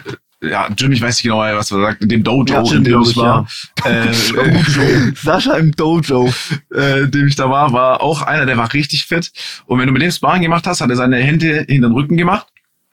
ja, 0.47 0.67
Jim, 0.77 0.91
ich 0.91 1.01
weiß 1.01 1.15
nicht 1.15 1.23
genau, 1.23 1.39
was 1.39 1.71
er 1.71 1.81
sagt, 1.81 2.01
in 2.01 2.09
dem 2.09 2.23
Dojo, 2.23 2.53
Ja, 2.53 2.63
Jim, 2.63 2.77
in 2.79 2.83
dem 2.83 3.01
ich 3.01 3.15
war, 3.15 3.47
äh, 3.85 4.09
äh, 4.09 5.13
Sascha 5.15 5.53
im 5.55 5.71
Dojo. 5.71 6.33
äh, 6.73 7.03
in 7.03 7.11
dem 7.11 7.27
ich 7.27 7.35
da 7.35 7.49
war, 7.49 7.71
war 7.71 8.01
auch 8.01 8.21
einer, 8.21 8.45
der 8.45 8.57
war 8.57 8.73
richtig 8.73 9.05
fit. 9.05 9.31
Und 9.65 9.79
wenn 9.79 9.87
du 9.87 9.93
mit 9.93 10.01
dem 10.01 10.11
Sparring 10.11 10.41
gemacht 10.41 10.67
hast, 10.67 10.81
hat 10.81 10.89
er 10.89 10.95
seine 10.95 11.17
Hände 11.17 11.65
hinter 11.67 11.87
den 11.87 11.93
Rücken 11.93 12.17
gemacht 12.17 12.47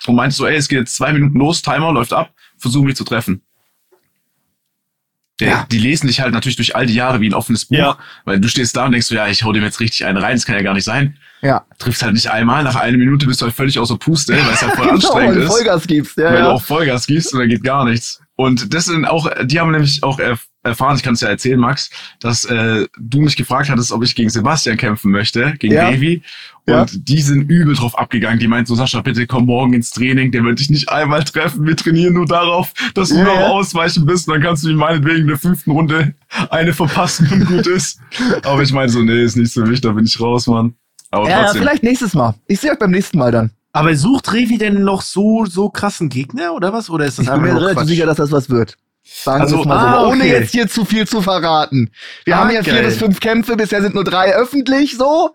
und 0.06 0.14
meinte 0.14 0.36
so, 0.36 0.46
ey, 0.46 0.56
es 0.56 0.68
geht 0.68 0.78
jetzt 0.78 0.96
zwei 0.96 1.12
Minuten 1.12 1.38
los, 1.38 1.62
Timer 1.62 1.92
läuft 1.92 2.12
ab, 2.12 2.32
versuch 2.58 2.84
mich 2.84 2.96
zu 2.96 3.04
treffen. 3.04 3.42
Der, 5.40 5.48
Ja. 5.48 5.66
Die 5.70 5.78
lesen 5.78 6.06
dich 6.06 6.20
halt 6.20 6.32
natürlich 6.32 6.56
durch 6.56 6.76
all 6.76 6.86
die 6.86 6.94
Jahre 6.94 7.20
wie 7.20 7.28
ein 7.28 7.34
offenes 7.34 7.64
Buch, 7.66 7.76
Ja. 7.78 7.98
weil 8.24 8.38
du 8.40 8.48
stehst 8.48 8.76
da 8.76 8.84
und 8.86 8.92
denkst 8.92 9.06
so, 9.08 9.14
ja, 9.14 9.26
ich 9.28 9.42
hau 9.44 9.52
dem 9.52 9.62
jetzt 9.64 9.80
richtig 9.80 10.04
einen 10.04 10.18
rein, 10.18 10.36
das 10.36 10.46
kann 10.46 10.54
ja 10.56 10.62
gar 10.62 10.74
nicht 10.74 10.84
sein. 10.84 11.16
Ja. 11.42 11.64
Triffst 11.78 12.02
halt 12.02 12.12
nicht 12.12 12.30
einmal, 12.30 12.62
nach 12.64 12.76
einer 12.76 12.98
Minute 12.98 13.26
bist 13.26 13.40
du 13.40 13.46
halt 13.46 13.54
völlig 13.54 13.78
außer 13.78 13.96
Puste, 13.96 14.34
weil 14.34 14.52
es 14.52 14.60
halt 14.62 14.74
voll 14.74 14.90
anstrengend 14.90 15.28
weil 15.30 15.34
du 15.36 15.40
ist 15.42 15.48
Vollgas 15.48 15.86
gibst. 15.86 16.16
Ja, 16.18 16.24
weil 16.26 16.34
ja. 16.34 16.40
du 16.42 16.48
auch 16.50 16.62
Vollgas 16.62 17.06
gibst 17.06 17.32
und 17.32 17.40
dann 17.40 17.48
geht 17.48 17.64
gar 17.64 17.84
nichts. 17.86 18.20
Und 18.36 18.72
das 18.74 18.84
sind 18.86 19.06
auch, 19.06 19.28
die 19.44 19.58
haben 19.58 19.70
nämlich 19.70 20.02
auch 20.02 20.18
erf 20.18 20.46
erfahren, 20.62 20.96
ich 20.96 21.02
kann 21.02 21.14
es 21.14 21.20
ja 21.22 21.28
erzählen, 21.28 21.58
Max, 21.58 21.90
dass 22.20 22.44
äh, 22.44 22.86
du 22.98 23.20
mich 23.20 23.36
gefragt 23.36 23.70
hattest, 23.70 23.92
ob 23.92 24.02
ich 24.04 24.14
gegen 24.14 24.28
Sebastian 24.30 24.76
kämpfen 24.76 25.10
möchte, 25.10 25.54
gegen 25.58 25.74
Ja. 25.74 25.88
Revi. 25.88 26.22
Ja. 26.66 26.82
Und 26.82 27.08
die 27.08 27.20
sind 27.22 27.50
übel 27.50 27.74
drauf 27.74 27.98
abgegangen. 27.98 28.38
Die 28.38 28.46
meinten 28.46 28.66
so, 28.66 28.74
Sascha, 28.74 29.00
bitte 29.00 29.26
komm 29.26 29.46
morgen 29.46 29.72
ins 29.72 29.90
Training, 29.90 30.30
der 30.30 30.44
wird 30.44 30.60
dich 30.60 30.70
nicht 30.70 30.88
einmal 30.90 31.24
treffen. 31.24 31.66
Wir 31.66 31.76
trainieren 31.76 32.14
nur 32.14 32.26
darauf, 32.26 32.72
dass 32.94 33.08
du 33.08 33.16
Ja, 33.16 33.24
noch 33.24 33.34
ja. 33.34 33.46
ausweichen 33.48 34.04
bist. 34.06 34.28
Dann 34.28 34.40
kannst 34.42 34.62
du 34.64 34.68
ihm 34.68 34.76
meinetwegen 34.76 35.22
in 35.22 35.26
der 35.28 35.38
fünften 35.38 35.70
Runde 35.72 36.14
eine 36.50 36.72
verpassen 36.72 37.28
und 37.32 37.46
gut 37.46 37.66
ist. 37.66 37.98
Aber 38.42 38.62
ich 38.62 38.72
meine 38.72 38.90
so, 38.90 39.00
nee, 39.02 39.22
ist 39.24 39.36
nicht 39.36 39.52
so 39.52 39.62
wichtig, 39.62 39.80
da 39.80 39.92
bin 39.92 40.04
ich 40.04 40.20
raus, 40.20 40.46
Mann. 40.46 40.74
Aber 41.10 41.24
Ja, 41.24 41.30
ja, 41.30 41.42
trotzdem. 41.44 41.62
vielleicht 41.62 41.82
nächstes 41.82 42.14
Mal. 42.14 42.34
Ich 42.46 42.60
sehe 42.60 42.70
euch 42.70 42.78
beim 42.78 42.90
nächsten 42.92 43.18
Mal 43.18 43.32
dann. 43.32 43.50
Aber 43.72 43.94
sucht 43.96 44.32
Revi 44.32 44.58
denn 44.58 44.82
noch 44.84 45.02
so, 45.02 45.46
so 45.46 45.70
krassen 45.70 46.08
Gegner 46.08 46.52
oder 46.54 46.72
was? 46.72 46.90
Oder 46.90 47.06
ist 47.06 47.18
das 47.18 47.24
Ich 47.24 47.30
bin 47.30 47.40
einfach 47.40 47.46
mir 47.54 47.58
nur 47.60 47.68
relativ 47.68 47.88
sicher, 47.88 48.06
dass 48.06 48.18
das 48.18 48.30
was 48.30 48.50
wird. 48.50 48.76
Sagen 49.02 49.42
Also, 49.42 49.64
mal 49.64 49.76
ah, 49.76 50.00
so. 50.02 50.06
Ohne 50.08 50.22
okay. 50.24 50.32
jetzt 50.32 50.52
hier 50.52 50.68
zu 50.68 50.84
viel 50.84 51.06
zu 51.06 51.20
verraten. 51.22 51.90
Wir 52.24 52.36
Ah, 52.36 52.40
haben 52.40 52.50
ja 52.50 52.62
vier 52.62 52.74
geil. 52.74 52.84
bis 52.84 52.96
fünf 52.98 53.20
Kämpfe, 53.20 53.56
bisher 53.56 53.82
sind 53.82 53.94
nur 53.94 54.04
drei 54.04 54.34
öffentlich 54.34 54.96
so. 54.96 55.34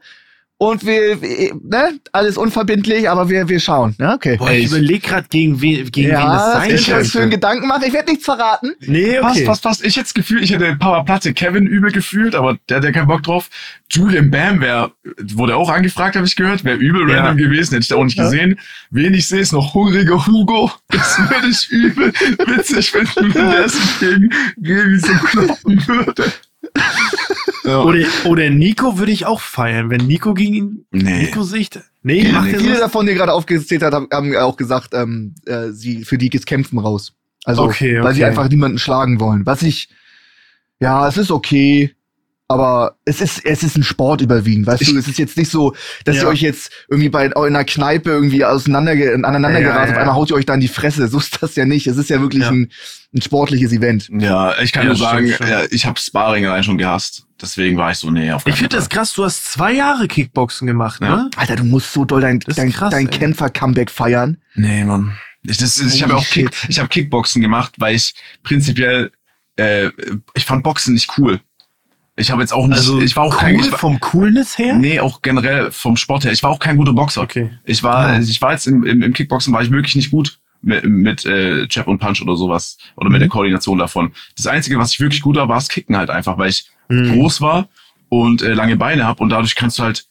Und 0.58 0.86
wir, 0.86 1.18
ne, 1.64 2.00
alles 2.14 2.38
unverbindlich, 2.38 3.10
aber 3.10 3.28
wir, 3.30 3.50
wir 3.50 3.60
schauen. 3.60 3.94
Ja, 4.00 4.14
okay. 4.16 4.38
Boah, 4.38 4.52
ich 4.52 4.68
überlege 4.68 5.00
gerade, 5.06 5.28
gegen, 5.30 5.62
we 5.62 5.84
gegen 5.84 6.08
wen 6.08 6.14
das 6.14 6.22
ja, 6.22 6.52
sein 6.54 6.76
ich 6.76 6.88
kann 6.88 7.04
schön 7.04 7.22
könnte. 7.24 7.36
Gedanken 7.36 7.68
machen. 7.68 7.84
Ich 7.86 7.92
werde 7.92 8.10
nichts 8.12 8.24
verraten. 8.24 8.72
Nee, 8.80 9.20
Passt, 9.20 9.36
okay. 9.36 9.46
passt, 9.46 9.64
passt. 9.64 9.86
Ich 9.86 9.98
hätte 9.98 10.06
das 10.06 10.14
Gefühl, 10.14 10.42
ich 10.42 10.54
hätte 10.54 10.78
Papa 10.78 11.04
Platte 11.04 11.34
Kevin 11.34 11.68
übel 11.68 11.92
gefühlt, 11.92 12.36
aber 12.36 12.58
der 12.70 12.78
hat 12.78 12.86
ja 12.86 12.94
keinen 12.94 13.08
Bock 13.08 13.24
drauf. 13.24 13.50
Julian 13.92 14.32
Bam 14.32 14.62
wär, 14.62 14.92
wurde 15.34 15.58
auch 15.58 15.70
angefragt, 15.70 16.16
habe 16.16 16.26
ich 16.26 16.38
gehört. 16.38 16.64
Wäre 16.64 16.78
übel 16.78 17.10
Ja. 17.10 17.18
random 17.26 17.38
gewesen, 17.38 17.72
hätte 17.74 17.82
ich 17.84 17.88
da 17.90 17.96
auch 17.98 18.06
nicht 18.06 18.18
Ja. 18.18 18.24
gesehen. 18.24 18.58
Wen 18.92 19.14
ich 19.14 19.28
sehe, 19.28 19.42
ist 19.42 19.52
noch 19.52 19.74
hungriger 19.74 20.26
Hugo. 20.26 20.72
Das 20.90 21.20
würde 21.20 21.48
ich 21.50 21.70
übel 21.70 22.14
witzig 22.48 22.92
finden, 22.92 23.34
wenn 23.36 23.52
der 23.52 23.68
sich 23.68 24.00
gegen 24.00 24.30
Revi 24.64 25.00
so 25.00 25.14
kloppen 25.14 25.86
würde. 25.86 26.32
Oder, 27.66 28.06
oder 28.26 28.50
Nico 28.50 28.98
würde 28.98 29.12
ich 29.12 29.26
auch 29.26 29.42
feiern. 29.42 29.90
Wenn 29.90 30.06
Nico 30.08 30.34
gegen 30.34 30.54
ihn. 30.54 30.86
Nee. 30.92 31.24
Nico 31.24 31.44
Sicht. 31.44 31.80
Nee, 32.04 32.22
Viele, 32.22 32.34
macht 32.34 32.54
er 32.54 32.60
viele 32.60 32.78
davon, 32.78 33.06
die 33.06 33.14
gerade 33.14 33.34
aufgezählt 33.34 33.82
hat, 33.82 33.94
haben, 33.94 34.08
haben 34.12 34.36
auch 34.36 34.58
gesagt, 34.58 34.94
ähm, 34.94 35.36
äh, 35.46 35.72
sie 35.72 36.06
für 36.06 36.18
die 36.18 36.30
geht's 36.30 36.46
Kämpfen 36.46 36.80
raus. 36.80 37.14
Also, 37.44 37.64
Okay, 37.64 38.02
weil 38.02 38.14
sie 38.14 38.22
okay. 38.22 38.30
einfach 38.30 38.50
niemanden 38.50 38.78
schlagen 38.78 39.20
wollen. 39.20 39.46
Was 39.46 39.62
ich, 39.62 39.90
ja, 40.80 41.08
es 41.08 41.18
ist 41.18 41.32
okay, 41.32 41.96
aber 42.48 42.98
es 43.06 43.22
ist, 43.22 43.44
es 43.46 43.64
ist 43.64 43.76
ein 43.76 43.84
Sport 43.84 44.22
überwiegend, 44.22 44.68
weißt 44.68 44.88
du? 44.88 44.98
Es 44.98 45.08
ist 45.08 45.18
jetzt 45.18 45.36
nicht 45.38 45.50
so, 45.50 45.76
dass 46.04 46.18
Ja. 46.18 46.24
ihr 46.24 46.28
euch 46.28 46.42
jetzt 46.42 46.72
irgendwie 46.90 47.10
bei 47.10 47.26
in 47.26 47.34
einer 47.34 47.64
Kneipe 47.64 48.12
irgendwie 48.12 48.46
auseinander, 48.46 48.92
aneinander 48.92 49.52
Ja, 49.60 49.60
geratet, 49.60 49.88
ja, 49.90 49.94
auf 49.94 49.98
einmal 50.00 50.16
haut 50.16 50.30
ihr 50.30 50.36
euch 50.36 50.46
da 50.46 50.54
in 50.54 50.60
die 50.60 50.68
Fresse. 50.68 51.08
So 51.08 51.18
ist 51.18 51.42
das 51.42 51.56
ja 51.56 51.66
nicht. 51.66 51.88
Es 51.88 51.98
ist 51.98 52.10
ja 52.10 52.22
wirklich 52.22 52.44
Ja. 52.44 52.50
Ein, 52.50 52.72
ein 53.16 53.22
sportliches 53.22 53.72
Event. 53.72 54.10
Ja, 54.12 54.60
ich 54.60 54.72
kann 54.72 54.84
Ja, 54.84 54.90
nur 54.90 54.96
stimmt, 54.96 55.10
sagen, 55.12 55.32
stimmt. 55.34 55.50
ja, 55.50 55.64
ich 55.72 55.86
habe 55.88 56.00
Sparring 56.00 56.46
allein 56.46 56.64
schon 56.64 56.78
gehasst. 56.78 57.26
Deswegen 57.42 57.78
war 57.78 57.92
ich 57.92 57.98
so, 57.98 58.12
nee, 58.12 58.32
auf 58.32 58.44
Ich 58.46 58.56
finde 58.56 58.76
das 58.76 58.90
krass, 58.90 59.14
du 59.14 59.24
hast 59.26 59.52
zwei 59.52 59.74
Jahre 59.74 60.08
Kickboxen 60.08 60.68
gemacht, 60.68 61.02
Ja. 61.02 61.16
ne? 61.16 61.30
Alter, 61.38 61.56
du 61.56 61.64
musst 61.64 61.92
so 61.94 62.06
doll 62.06 62.22
dein, 62.22 62.40
dein, 62.42 62.72
krass, 62.72 62.92
dein. 62.92 63.10
Kämpfer-Comeback 63.10 63.90
feiern. 63.90 64.38
Nee, 64.54 64.84
Mann. 64.86 65.18
Ich, 65.44 65.58
das, 65.58 65.80
ich 65.80 66.02
habe 66.04 66.16
auch 66.16 66.26
Kick, 66.26 66.50
ich 66.70 66.80
hab 66.80 66.90
Kickboxen 66.90 67.42
gemacht, 67.42 67.74
weil 67.78 67.96
ich 67.96 68.14
prinzipiell, 68.44 69.12
äh, 69.58 69.90
ich 70.34 70.46
fand 70.46 70.64
Boxen 70.64 70.94
nicht 70.94 71.10
cool. 71.18 71.40
Ich 72.18 72.32
habe 72.32 72.42
jetzt 72.42 72.54
auch 72.54 72.68
nicht, 72.68 72.78
Also 72.78 73.02
ich 73.02 73.16
war 73.18 73.24
auch 73.26 73.34
cool 73.34 73.40
kein, 73.40 73.72
war, 73.72 73.78
vom 73.80 74.00
Coolness 74.00 74.58
her? 74.58 74.76
nee, 74.76 75.00
auch 75.02 75.22
generell 75.22 75.70
vom 75.72 75.98
Sport 75.98 76.24
her. 76.24 76.32
Ich 76.32 76.42
war 76.44 76.50
auch 76.52 76.60
kein 76.60 76.78
guter 76.78 76.94
Boxer. 76.94 77.22
Okay. 77.24 77.50
Ich 77.66 77.84
war, 77.84 78.08
Ah. 78.08 78.20
ich 78.20 78.42
war 78.42 78.54
jetzt 78.54 78.68
im, 78.68 78.84
im, 78.86 79.02
im 79.02 79.14
Kickboxen 79.14 79.54
war 79.54 79.62
ich 79.62 79.70
wirklich 79.72 79.96
nicht 79.96 80.12
gut 80.12 80.40
mit, 80.62 80.86
mit 80.86 81.26
äh, 81.26 81.68
Jab 81.70 81.88
und 81.88 82.00
Punch 82.00 82.22
oder 82.22 82.36
sowas 82.38 82.78
oder 82.96 83.10
mit 83.10 83.22
der 83.22 83.28
Koordination 83.28 83.78
davon. 83.78 84.14
Das 84.38 84.48
Einzige, 84.48 84.80
was 84.80 84.94
ich 84.94 85.00
wirklich 85.02 85.22
gut 85.22 85.36
war, 85.36 85.50
war 85.50 85.56
das 85.58 85.68
Kicken 85.70 85.98
halt 85.98 86.10
einfach, 86.10 86.38
weil 86.38 86.50
ich 86.50 86.70
Mhm. 86.88 87.14
groß 87.14 87.42
war 87.42 87.68
und 88.10 88.44
äh, 88.44 88.54
lange 88.54 88.78
Beine 88.78 89.06
habe 89.06 89.22
und 89.24 89.30
dadurch 89.30 89.56
kannst 89.56 89.80
du 89.80 89.84
halt, 89.84 90.06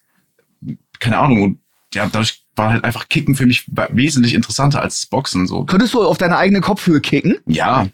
keine 0.98 1.18
Ahnung, 1.18 1.42
und 1.42 1.58
ja, 1.94 2.04
dadurch 2.06 2.42
war 2.56 2.70
halt 2.70 2.84
einfach 2.84 3.08
Kicken 3.08 3.34
für 3.36 3.46
mich 3.46 3.64
wesentlich 3.90 4.34
interessanter 4.34 4.82
als 4.82 5.06
Boxen 5.06 5.46
so. 5.46 5.64
Könntest 5.64 5.94
du 5.94 6.02
auf 6.02 6.18
deine 6.18 6.36
eigene 6.36 6.60
Kopfhöhe 6.60 7.00
kicken? 7.00 7.36
Ja, 7.46 7.86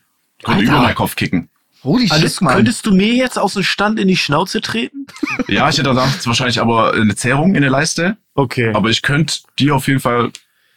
konnte 0.43 0.61
Alter. 0.61 0.73
über 0.73 0.83
meinen 0.83 0.95
Kopf 0.95 1.15
kicken. 1.17 1.49
Holy 1.83 2.07
Also, 2.11 2.27
shit, 2.29 2.41
Mann. 2.43 2.57
könntest 2.57 2.85
du 2.87 2.95
mir 2.95 3.15
jetzt 3.15 3.39
aus 3.39 3.55
dem 3.55 3.63
Stand 3.63 3.99
in 3.99 4.09
die 4.09 4.17
Schnauze 4.17 4.61
treten? 4.61 5.07
Ja, 5.49 5.69
ich 5.69 5.77
hätte 5.79 5.85
danach 5.89 6.09
wahrscheinlich 6.27 6.61
aber 6.61 6.93
eine 6.95 7.15
Zerrung 7.17 7.55
in 7.55 7.63
der 7.63 7.71
Leiste, 7.71 8.17
Okay. 8.35 8.73
aber 8.75 8.91
ich 8.91 9.03
könnte 9.03 9.39
die 9.59 9.71
auf 9.71 9.89
jeden 9.89 10.01
Fall 10.01 10.31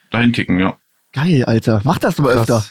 dahin 0.09 0.31
kicken, 0.31 0.59
ja. 0.59 0.77
Geil, 1.11 1.43
Alter. 1.45 1.81
Mach 1.83 1.99
das 1.99 2.17
aber 2.19 2.29
Krass. 2.33 2.41
öfter. 2.41 2.65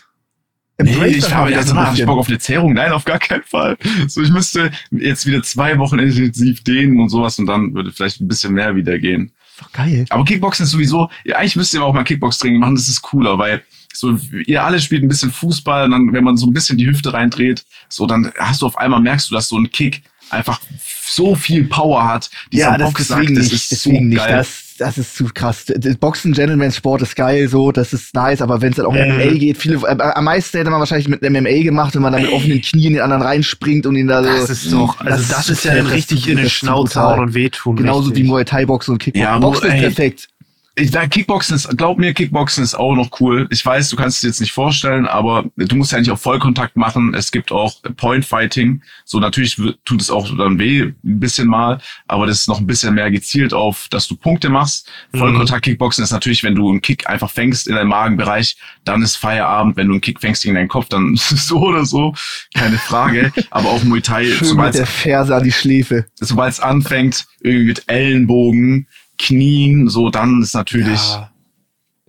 Nee, 0.83 1.07
ich 1.07 1.33
habe 1.33 1.51
mal 1.51 1.57
also 1.57 2.01
ich. 2.01 2.07
Bock 2.07 2.19
auf 2.19 2.29
eine 2.29 2.39
Zerrung. 2.39 2.73
Nein, 2.73 2.91
auf 2.93 3.05
gar 3.05 3.19
keinen 3.19 3.45
Fall. 3.45 3.77
So, 4.09 4.21
ich 4.23 4.31
müsste 4.31 4.73
jetzt 4.91 5.27
wieder 5.27 5.43
zwei 5.43 5.79
Wochen 5.79 5.99
intensiv 6.01 6.65
dehnen 6.65 6.99
und 6.99 7.09
sowas 7.09 7.39
und 7.39 7.47
dann 7.47 7.75
würde 7.75 7.93
vielleicht 7.93 8.21
ein 8.21 8.27
bisschen 8.27 8.55
mehr 8.55 8.75
wieder 8.75 8.99
gehen. 8.99 9.33
Doch 9.61 9.71
geil. 9.73 10.07
Aber 10.09 10.25
Kickboxen 10.25 10.65
ist 10.65 10.71
sowieso, 10.73 11.09
ja, 11.25 11.37
eigentlich 11.37 11.57
müsst 11.57 11.73
ihr 11.75 11.85
auch 11.85 11.93
mal 11.93 12.03
Kickbox-Training 12.05 12.59
machen, 12.59 12.75
das 12.75 12.89
ist 12.89 13.03
cooler, 13.03 13.39
weil 13.39 13.63
so, 13.95 14.19
ihr 14.47 14.65
alle 14.65 14.81
spielt 14.81 15.03
ein 15.03 15.09
bisschen 15.09 15.31
Fußball 15.33 15.85
und 15.85 15.91
dann, 15.93 16.13
wenn 16.13 16.25
man 16.25 16.37
so 16.37 16.47
ein 16.47 16.53
bisschen 16.53 16.79
die 16.79 16.87
Hüfte 16.87 17.13
reindreht, 17.13 17.65
so, 17.89 18.07
dann 18.07 18.33
hast 18.39 18.63
du 18.63 18.67
auf 18.67 18.79
einmal 18.79 19.01
merkst 19.01 19.31
du, 19.31 19.35
dass 19.35 19.49
so 19.49 19.59
ein 19.59 19.71
Kick 19.71 20.03
einfach 20.31 20.61
so 21.07 21.35
viel 21.35 21.65
Power 21.65 22.09
hat. 22.09 22.31
Ja, 22.51 22.79
das 22.79 22.95
deswegen 22.95 23.35
das 23.35 23.45
nicht. 23.45 23.53
ist 23.55 23.71
Deswegen 23.73 23.97
so 23.99 24.03
nicht. 24.05 24.31
Das, 24.31 24.75
das 24.79 24.97
ist 24.97 25.15
zu 25.15 25.27
krass. 25.27 25.67
Das 25.67 25.97
Boxen, 25.97 26.33
Gentleman's 26.33 26.77
Sport 26.77 27.03
ist 27.03 27.17
geil, 27.17 27.49
so, 27.49 27.71
das 27.71 27.93
ist 27.93 28.15
nice, 28.15 28.41
aber 28.41 28.63
wenn 28.63 28.71
es 28.71 28.77
dann 28.77 28.87
auch 28.87 28.91
um 28.91 28.97
Mhm. 28.97 29.17
MMA 29.17 29.39
geht, 29.39 29.59
viele, 29.59 29.77
äh, 29.87 29.97
am 30.01 30.25
meisten 30.25 30.57
hätte 30.57 30.71
man 30.71 30.81
wahrscheinlich 30.81 31.09
mit 31.09 31.23
einem 31.23 31.43
MMA 31.45 31.63
gemacht, 31.63 31.95
wenn 31.95 32.01
man 32.03 32.15
da 32.15 32.19
mit 32.19 32.33
offenen 32.33 32.63
Knien 32.63 32.95
den 32.95 33.03
anderen 33.03 33.23
reinspringt 33.23 33.85
und 33.85 33.95
ihn 33.97 34.07
da 34.07 34.23
so. 34.25 34.31
das 34.31 34.49
ist 34.49 34.73
doch, 34.73 34.99
also 35.01 35.23
das, 35.35 35.51
ist 35.51 35.65
ja 35.67 35.73
fett, 35.73 35.81
dann 35.81 35.87
richtig 35.89 36.27
in 36.29 36.37
das 36.37 36.43
den 36.43 36.47
ist 36.47 36.53
Schnauze 36.53 37.01
hauen 37.03 37.21
und 37.21 37.35
wehtun. 37.35 37.77
genau 37.77 37.93
Genauso 37.93 38.09
richtig. 38.09 38.25
wie 38.25 38.29
Muay 38.29 38.45
Thai 38.47 38.65
Boxen 38.65 38.93
und 38.93 38.99
Kickboxen. 39.03 39.23
Ja, 39.31 39.39
Boxen 39.39 39.67
ist 39.69 39.75
ey. 39.75 39.81
perfekt. 39.83 40.29
Ich 40.75 40.91
sag, 40.91 41.11
Kickboxen 41.11 41.57
ist, 41.57 41.77
glaub 41.77 41.99
mir, 41.99 42.15
Kickboxen 42.15 42.65
ist 42.65 42.75
auch 42.75 42.95
noch 42.95 43.21
cool. 43.21 43.47
Ich 43.51 43.65
weiß, 43.65 43.91
du 43.91 43.97
kannst 43.97 44.17
es 44.17 44.21
dir 44.23 44.29
jetzt 44.29 44.41
nicht 44.41 44.53
vorstellen, 44.53 45.07
aber 45.07 45.45
du 45.57 45.77
musst 45.77 45.93
ja 45.93 45.99
nicht 45.99 46.11
auch 46.11 46.19
Vollkontakt 46.19 46.77
machen. 46.77 47.13
Es 47.13 47.31
gibt 47.31 47.53
auch 47.53 47.75
Point 47.97 48.25
Fighting. 48.25 48.83
So 49.05 49.21
natürlich 49.21 49.61
tut 49.85 50.01
es 50.01 50.11
auch 50.11 50.35
dann 50.35 50.59
weh, 50.59 50.81
ein 50.83 50.97
bisschen 51.03 51.47
mal, 51.47 51.79
aber 52.09 52.27
das 52.27 52.41
ist 52.41 52.49
noch 52.49 52.59
ein 52.59 52.67
bisschen 52.67 52.95
mehr 52.95 53.11
gezielt 53.11 53.53
auf, 53.53 53.89
dass 53.91 54.09
du 54.09 54.17
Punkte 54.17 54.49
machst. 54.49 54.91
Vollkontakt 55.15 55.63
Kickboxen 55.67 56.05
ist 56.05 56.11
natürlich, 56.11 56.43
wenn 56.43 56.55
du 56.55 56.71
einen 56.71 56.81
Kick 56.81 57.07
einfach 57.07 57.31
fängst 57.31 57.69
in 57.69 57.75
deinem 57.75 57.89
Magenbereich, 57.89 58.57
dann 58.85 59.03
ist 59.03 59.17
Feierabend. 59.17 59.77
Wenn 59.77 59.89
du 59.89 59.95
einen 59.95 60.01
Kick 60.01 60.21
fängst 60.21 60.43
gegen 60.43 60.55
deinen 60.55 60.69
Kopf, 60.69 60.89
dann 60.89 61.13
ist 61.15 61.33
es 61.33 61.47
so 61.49 61.61
oder 61.61 61.85
so, 61.85 62.15
keine 62.55 62.79
Frage. 62.79 63.31
aber 63.51 63.69
auch 63.69 63.85
Muay 63.85 64.01
Thai, 64.01 64.27
sobald 64.41 64.75
der 64.75 64.87
Ferse 64.87 65.37
an 65.37 65.45
die 65.45 65.53
Schläfe. 65.53 66.07
sobald 66.19 66.55
es 66.55 66.61
anfängt, 66.61 67.27
irgendwie 67.43 67.67
mit 67.67 67.83
Ellenbogen, 67.89 68.87
Knien, 69.19 69.89
so 69.89 70.11
dann 70.11 70.43
ist 70.43 70.55
natürlich, 70.55 71.01
Ja, 71.15 71.31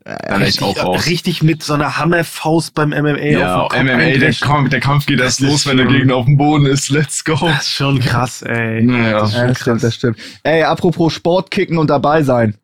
dann 0.06 0.40
wäre 0.42 0.50
ich 0.50 0.62
auch 0.62 0.84
raus. 0.84 1.06
richtig 1.06 1.44
mit 1.44 1.64
so 1.64 1.74
einer 1.74 1.98
Hammerfaust 1.98 2.74
beim 2.74 2.90
MMA 2.90 3.18
Ja, 3.24 3.62
auf 3.62 3.74
MMA, 3.74 4.18
der. 4.18 4.34
Kampf- 4.34 4.70
der 4.70 4.80
Kampf 4.80 5.06
geht 5.06 5.20
erst 5.20 5.42
Das 5.42 5.48
los, 5.48 5.68
wenn 5.68 5.78
der 5.78 5.86
Gegner 5.86 6.16
auf 6.16 6.26
dem 6.26 6.38
Boden 6.38 6.66
ist. 6.66 6.90
Let's 6.90 7.24
go. 7.24 7.36
Das 7.42 7.64
ist 7.64 7.70
schon 7.74 8.00
krass, 8.00 8.42
ey. 8.42 8.84
Naja. 8.84 9.26
Ja, 9.28 9.48
das 9.48 9.60
stimmt, 9.62 9.84
das 9.84 9.96
stimmt. 9.96 10.18
Ey, 10.44 10.64
apropos 10.64 11.14
Sport 11.14 11.52
kicken 11.52 11.78
und 11.78 11.90
dabei 11.90 12.24
sein. 12.24 12.56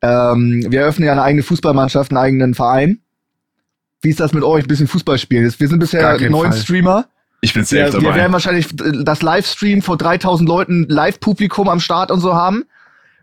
Ähm, 0.00 0.64
wir 0.68 0.80
eröffnen 0.80 1.06
ja 1.06 1.12
eine 1.12 1.22
eigene 1.22 1.42
Fußballmannschaft, 1.42 2.10
einen 2.10 2.18
eigenen 2.18 2.54
Verein. 2.54 2.98
Wie 4.00 4.08
ist 4.10 4.18
das 4.18 4.32
mit 4.32 4.42
euch? 4.42 4.64
Ein 4.64 4.68
bisschen 4.68 4.88
Fußball 4.88 5.18
spielen. 5.18 5.52
Wir 5.56 5.68
sind 5.68 5.78
bisher 5.78 6.18
neun 6.28 6.50
Fall. 6.52 6.60
Streamer. 6.60 7.06
Ich 7.40 7.52
bin 7.54 7.64
safe 7.64 7.76
Wir, 7.76 7.92
wir 7.92 8.00
dabei. 8.00 8.16
werden 8.16 8.32
wahrscheinlich 8.32 8.68
das 9.04 9.22
Livestream 9.22 9.82
vor 9.82 9.96
3000 9.96 10.48
Leuten 10.48 10.86
Live-Publikum 10.88 11.68
am 11.68 11.80
Start 11.80 12.10
und 12.10 12.20
so 12.20 12.34
haben. 12.34 12.64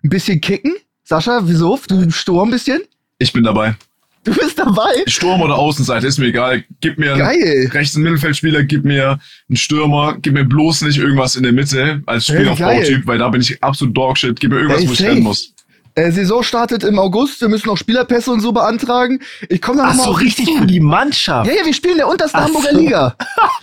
Ein 0.04 0.10
bisschen 0.10 0.40
kicken. 0.42 0.76
Sascha, 1.04 1.42
wieso? 1.44 1.80
Du 1.88 2.10
Sturm 2.12 2.50
ein 2.50 2.52
bisschen? 2.52 2.82
Ich 3.18 3.34
bin 3.34 3.44
dabei. 3.44 3.76
Du 4.24 4.34
bist 4.36 4.60
dabei? 4.60 4.92
Sturm 5.08 5.42
oder 5.42 5.56
Außenseite, 5.58 6.06
ist 6.06 6.20
mir 6.20 6.28
egal. 6.28 6.64
Gib 6.82 6.98
mir 7.00 7.12
einen 7.14 7.20
Geil. 7.20 7.70
rechten 7.74 8.02
Mittelfeldspieler, 8.02 8.64
gib 8.64 8.84
mir 8.84 9.20
einen 9.48 9.56
Stürmer, 9.56 10.18
gib 10.22 10.34
mir 10.34 10.44
bloß 10.44 10.82
nicht 10.82 10.98
irgendwas 10.98 11.36
in 11.36 11.44
der 11.44 11.54
Mitte 11.54 12.04
als 12.06 12.28
Spielaufbautyp, 12.28 13.08
weil 13.08 13.18
da 13.18 13.30
bin 13.30 13.42
ich 13.42 13.64
absolut 13.64 13.96
Dogshit. 13.96 14.40
Gib 14.40 14.52
mir 14.52 14.58
irgendwas, 14.58 14.82
Ey, 14.82 14.90
wo 14.90 14.94
ich 14.94 15.02
rennen 15.02 15.24
muss. 15.24 15.54
Äh, 16.00 16.12
Saison 16.12 16.44
startet 16.44 16.86
im 16.86 16.98
August. 16.98 17.42
Wir 17.42 17.50
müssen 17.50 17.68
noch 17.68 17.78
Spielerpässe 17.78 18.32
und 18.32 18.40
so 18.40 18.54
beantragen. 18.54 19.20
Ich 19.50 19.62
komme 19.62 19.80
da 19.80 19.90
Ach 19.90 19.96
so, 19.96 20.12
auf 20.12 20.22
richtig 20.22 20.50
für 20.58 20.66
die 20.66 20.80
Mannschaft. 20.80 21.50
Ja, 21.50 21.58
ja, 21.58 21.66
wir 21.66 21.74
spielen 21.74 21.94
in 21.94 21.98
der 21.98 22.08
untersten 22.08 22.40
Ach 22.40 22.46
Hamburger 22.46 22.72
so. 22.72 22.80
Liga. 22.80 23.16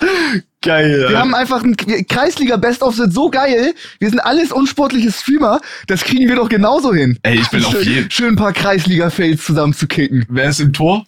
Geil. 0.61 1.07
Wir 1.09 1.19
haben 1.19 1.35
einfach 1.35 1.63
ein 1.63 1.77
Kreisliga 1.77 2.57
Best 2.57 2.83
of 2.83 2.97
sind 2.97 3.15
so 3.15 3.31
geil. 3.31 3.73
Wir 4.01 4.11
sind 4.11 4.19
alles 4.19 4.51
unsportliche 4.51 5.13
Streamer. 5.13 5.61
Das 5.87 6.03
kriegen 6.03 6.29
wir 6.29 6.35
doch 6.35 6.49
genauso 6.49 6.93
hin. 6.93 7.19
Ey, 7.23 7.37
ich 7.39 7.49
bin 7.51 7.65
auf 7.65 7.71
schön, 7.71 7.85
jeden. 7.85 8.11
schön 8.11 8.29
ein 8.31 8.37
paar 8.37 8.53
Kreisliga-Fails 8.53 9.45
zusammen 9.45 9.75
zu 9.75 9.87
kicken. 9.87 10.27
Wer 10.29 10.49
ist 10.49 10.61
im 10.61 10.73
Tor? 10.73 11.07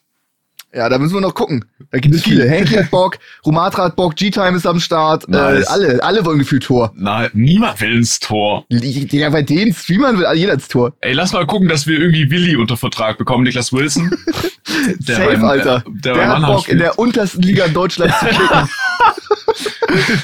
Ja, 0.74 0.88
da 0.90 0.98
müssen 0.98 1.14
wir 1.14 1.20
noch 1.22 1.34
gucken. 1.34 1.64
Da 1.90 1.98
gibt 1.98 2.14
es 2.14 2.22
viele. 2.22 2.44
Henki 2.50 2.74
hat 2.74 2.90
Bock, 2.90 3.18
Rumatra 3.46 3.84
hat 3.84 3.96
Bock, 3.96 4.16
G-Time 4.16 4.56
ist 4.56 4.66
am 4.66 4.80
Start. 4.80 5.26
Nice. 5.28 5.64
Äh, 5.64 5.66
alle, 5.68 6.02
alle 6.04 6.24
wollen 6.26 6.38
gefühlt 6.38 6.62
Tor. 6.64 6.92
Na, 6.94 7.28
niemand 7.32 7.80
will 7.80 7.96
ins 7.96 8.20
Tor. 8.20 8.66
Ja, 8.68 9.30
bei 9.30 9.42
den 9.42 9.72
Streamern 9.72 10.18
will 10.18 10.26
jeder 10.34 10.52
ins 10.52 10.68
Tor. 10.68 10.92
Ey, 11.00 11.14
lass 11.14 11.32
mal 11.32 11.46
gucken, 11.46 11.68
dass 11.68 11.86
wir 11.86 11.98
irgendwie 11.98 12.30
Willi 12.30 12.54
unter 12.56 12.76
Vertrag 12.76 13.16
bekommen, 13.16 13.44
Niklas 13.44 13.72
Wilson. 13.72 14.10
Der 14.98 15.16
Safe, 15.16 15.30
beim- 15.32 15.44
Alter. 15.44 15.82
Der, 15.86 15.92
Der, 16.02 16.14
der 16.14 16.28
hat 16.28 16.42
Bock, 16.46 16.56
in 16.58 16.62
spielt. 16.64 16.80
der 16.80 16.98
untersten 16.98 17.42
Liga 17.42 17.68
Deutschlands 17.68 18.18
zu 18.20 18.26
kicken. 18.26 18.68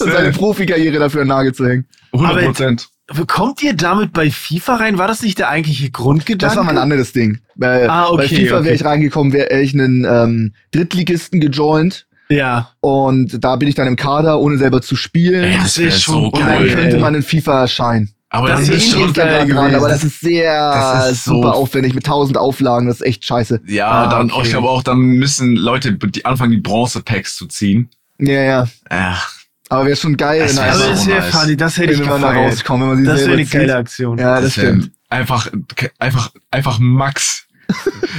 und 0.00 0.12
seine 0.12 0.32
Profikarriere 0.32 0.98
dafür 0.98 1.22
an 1.22 1.28
Nagel 1.28 1.54
zu 1.54 1.66
hängen. 1.66 1.86
100 2.12 2.44
Prozent. 2.44 2.88
Kommt 3.28 3.62
ihr 3.62 3.74
damit 3.74 4.12
bei 4.12 4.30
FIFA 4.30 4.76
rein? 4.76 4.98
War 4.98 5.06
das 5.06 5.22
nicht 5.22 5.38
der 5.38 5.48
eigentliche 5.48 5.90
Grundgedanke? 5.90 6.44
Das 6.54 6.56
war 6.56 6.64
mal 6.64 6.72
ein 6.72 6.78
anderes 6.82 7.12
Ding. 7.12 7.38
Bei, 7.54 7.88
Ah, 7.88 8.08
okay, 8.08 8.16
bei 8.16 8.28
FIFA 8.28 8.56
okay. 8.56 8.64
wäre 8.64 8.74
ich 8.74 8.84
reingekommen, 8.84 9.32
wäre 9.32 9.60
ich 9.60 9.74
einen 9.74 10.04
ähm, 10.04 10.54
Drittligisten 10.72 11.40
gejoint. 11.40 12.06
Ja. 12.28 12.72
Und 12.80 13.44
da 13.44 13.54
bin 13.54 13.68
ich 13.68 13.76
dann 13.76 13.86
im 13.86 13.94
Kader, 13.94 14.40
ohne 14.40 14.58
selber 14.58 14.82
zu 14.82 14.96
spielen. 14.96 15.44
Ey, 15.44 15.56
das 15.62 15.78
wäre 15.78 15.88
ist 15.88 16.00
so 16.04 16.12
schon 16.12 16.24
und 16.26 16.38
dann 16.40 16.46
geil. 16.64 16.74
könnte 16.74 16.98
man 16.98 17.14
in 17.14 17.22
FIFA 17.22 17.60
erscheinen. 17.60 18.10
Aber 18.28 18.48
Das 18.48 18.60
das, 18.66 18.70
ist 18.70 18.90
schon 18.90 19.02
schon 19.02 19.12
geil 19.12 19.46
dran, 19.46 19.48
gewesen. 19.48 19.74
aber 19.76 19.88
das 19.88 20.02
ist 20.02 20.20
sehr 20.20 20.52
Das 20.72 21.12
ist 21.12 21.24
so- 21.24 21.34
super 21.36 21.54
aufwendig 21.54 21.94
mit 21.94 22.04
tausend 22.04 22.36
Auflagen. 22.36 22.88
Das 22.88 22.96
ist 22.96 23.06
echt 23.06 23.24
scheiße. 23.24 23.60
Ja, 23.68 23.88
Ah, 23.88 24.06
dann, 24.08 24.32
okay. 24.32 24.42
ich 24.42 24.50
glaube 24.50 24.68
auch, 24.68 24.82
dann 24.82 24.98
müssen 24.98 25.54
Leute 25.54 25.92
die 25.92 26.24
anfangen, 26.24 26.50
die 26.50 26.56
Bronze-Packs 26.60 27.36
zu 27.36 27.46
ziehen. 27.46 27.88
Ja, 28.18 28.42
ja. 28.42 28.68
Ach, 28.90 29.32
Aber 29.68 29.86
wäre 29.86 29.96
schon 29.96 30.16
geil, 30.16 30.40
Das 30.40 30.56
wenn, 30.56 30.62
wär 30.64 30.72
Also 30.72 30.82
so 30.84 30.90
das 30.90 31.06
wäre 31.06 31.20
nice. 31.20 31.34
funny, 31.34 31.56
das 31.56 31.76
hätte 31.78 31.92
ich 31.92 32.00
wenn 32.00 32.08
man 32.08 32.22
da 32.22 32.30
rauskommt, 32.32 32.80
wenn 32.82 32.88
man 32.88 32.98
sie 32.98 33.04
Das 33.04 33.20
wäre 33.20 33.32
eine 33.32 33.44
geile. 33.44 33.76
Aktion. 33.76 34.18
Ja, 34.18 34.40
das 34.40 34.56
wär 34.56 34.64
stimmt. 34.64 34.90
Einfach, 35.08 35.50
einfach, 35.98 36.30
einfach 36.50 36.78
Max 36.78 37.44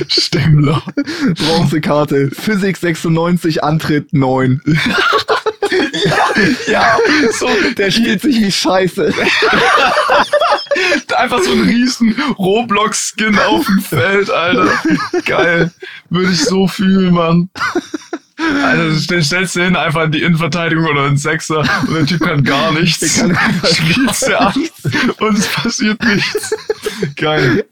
Stemmler. 0.09 0.81
Bronzekarte. 1.37 2.29
Physik 2.31 2.77
96, 2.77 3.63
Antritt 3.63 4.13
9. 4.13 4.61
Ja, 6.67 6.97
so, 7.37 7.49
Der 7.77 7.91
spielt 7.91 8.21
sich 8.21 8.39
wie 8.39 8.51
Scheiße. 8.51 9.11
einfach 11.17 11.41
so 11.41 11.51
ein 11.51 11.61
riesen 11.61 12.15
Roblox-Skin 12.37 13.37
auf 13.39 13.65
dem 13.65 13.79
Feld, 13.81 14.29
Alter. 14.29 14.69
Geil. 15.25 15.71
Würde 16.09 16.31
ich 16.31 16.43
so 16.45 16.67
fühlen, 16.67 17.13
Mann. 17.13 17.49
Also 18.63 18.99
stell, 18.99 19.23
stellst 19.23 19.55
du 19.55 19.63
hin, 19.63 19.75
einfach 19.75 20.03
in 20.03 20.11
die 20.11 20.21
Innenverteidigung 20.21 20.85
oder 20.85 21.07
in 21.07 21.17
Sechser 21.17 21.59
und 21.87 21.93
der 21.93 22.05
Typ 22.05 22.21
kann 22.21 22.43
gar 22.43 22.71
nichts. 22.79 22.99
Der 22.99 23.33
kann 23.33 23.37
Spielst 23.73 24.27
du 24.27 24.39
an 24.39 24.53
und 25.19 25.37
es 25.37 25.47
passiert 25.47 26.03
nichts. 26.03 26.53
Geil. 27.15 27.65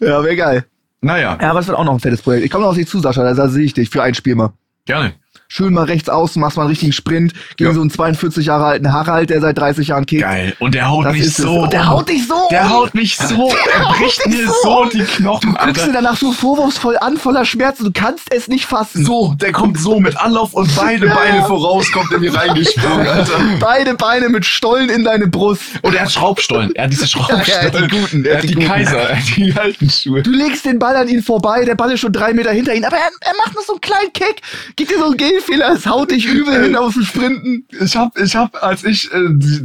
Ja, 0.00 0.22
wäre 0.24 0.36
geil. 0.36 0.64
Naja, 1.00 1.38
Ja, 1.40 1.50
aber 1.50 1.60
es 1.60 1.68
wird 1.68 1.78
auch 1.78 1.84
noch 1.84 1.92
ein 1.94 2.00
fettes 2.00 2.22
Projekt. 2.22 2.44
Ich 2.44 2.50
komme 2.50 2.62
noch 2.64 2.70
auf 2.70 2.76
dich 2.76 2.88
zu, 2.88 2.98
Sascha, 3.00 3.22
da, 3.22 3.32
da 3.34 3.48
sehe 3.48 3.64
ich 3.64 3.74
dich 3.74 3.88
für 3.90 4.02
ein 4.02 4.14
Spiel 4.14 4.34
mal. 4.34 4.52
gerne. 4.84 5.12
Schön 5.50 5.72
mal 5.72 5.84
rechts 5.84 6.10
außen, 6.10 6.38
machst 6.40 6.58
mal 6.58 6.64
einen 6.64 6.70
richtigen 6.70 6.92
Sprint 6.92 7.32
gegen 7.56 7.70
Ja. 7.70 7.74
so 7.74 7.80
einen 7.80 7.88
42 7.90 8.44
Jahre 8.46 8.66
alten 8.66 8.92
Harald, 8.92 9.30
der 9.30 9.40
seit 9.40 9.56
30 9.56 9.88
Jahren 9.88 10.04
kickt. 10.04 10.20
Geil. 10.20 10.54
Und 10.58 10.74
der 10.74 10.90
haut 10.90 11.06
Das 11.06 11.14
mich 11.14 11.34
so. 11.34 11.60
Und 11.62 11.72
der 11.72 11.86
haut 11.88 12.06
dich 12.06 12.26
so. 12.28 12.48
Der 12.50 12.68
haut 12.68 12.94
mich 12.94 13.16
so. 13.16 13.50
Er 13.78 13.94
bricht 13.94 14.26
mir 14.26 14.46
so. 14.46 14.52
so 14.62 14.84
die 14.92 15.02
Knochen, 15.04 15.52
Guckst 15.54 15.76
du 15.78 15.80
Alter. 15.82 15.92
danach 15.92 16.16
so 16.18 16.32
vorwurfsvoll 16.32 16.98
an, 16.98 17.16
voller 17.16 17.46
Schmerzen, 17.46 17.84
du 17.84 17.92
kannst 17.92 18.26
es 18.30 18.48
nicht 18.48 18.66
fassen. 18.66 19.06
So, 19.06 19.34
der 19.40 19.52
kommt 19.52 19.78
so 19.80 19.98
mit 20.00 20.18
Anlauf 20.20 20.52
und 20.52 20.74
beide 20.76 21.06
Beine 21.08 21.42
voraus, 21.46 21.90
kommt 21.92 22.12
in 22.12 22.20
mir 22.20 22.34
reingesprungen, 22.34 23.06
Alter. 23.08 23.40
Beide 23.58 23.94
Beine 23.94 24.28
mit 24.28 24.44
Stollen 24.44 24.90
in 24.90 25.02
deine 25.04 25.28
Brust. 25.28 25.62
Und 25.80 25.94
er 25.94 26.02
hat 26.02 26.12
Schraubstollen. 26.12 26.74
Er 26.76 26.84
hat 26.84 26.92
diese 26.92 27.06
Ja, 27.06 27.20
er 27.26 27.44
Schraubstollen. 27.44 27.72
hat 27.72 27.90
die 27.92 27.98
guten, 27.98 28.24
er 28.26 28.30
Er 28.32 28.36
hat 28.36 28.42
die 28.44 28.54
die. 28.54 28.66
Kaiser, 28.66 28.98
er 28.98 29.16
hat 29.16 29.36
die 29.36 29.54
alten 29.56 29.88
Schuhe. 29.90 30.22
Du 30.22 30.30
legst 30.30 30.66
den 30.66 30.78
Ball 30.78 30.94
an 30.96 31.08
ihn 31.08 31.22
vorbei, 31.22 31.64
der 31.64 31.74
Ball 31.74 31.90
ist 31.92 32.00
schon 32.00 32.12
drei 32.12 32.34
Meter 32.34 32.50
hinter 32.52 32.74
ihm, 32.74 32.84
aber 32.84 32.96
er, 32.96 33.08
er 33.22 33.34
macht 33.38 33.54
noch 33.54 33.62
so 33.62 33.72
einen 33.72 33.80
kleinen 33.80 34.12
Kick, 34.12 34.42
gibt 34.76 34.90
dir 34.90 34.98
so 34.98 35.06
einen 35.06 35.16
Gehfehler, 35.38 35.72
es 35.72 35.86
haut 35.86 36.10
dich 36.10 36.26
übel 36.26 36.62
hin 36.62 36.76
auf 36.76 36.94
dem 36.94 37.04
Sprinten. 37.04 37.66
Ich 37.80 37.96
hab, 37.96 38.18
ich 38.18 38.34
hab, 38.34 38.62
als 38.62 38.84
ich, 38.84 39.12
äh, 39.12 39.18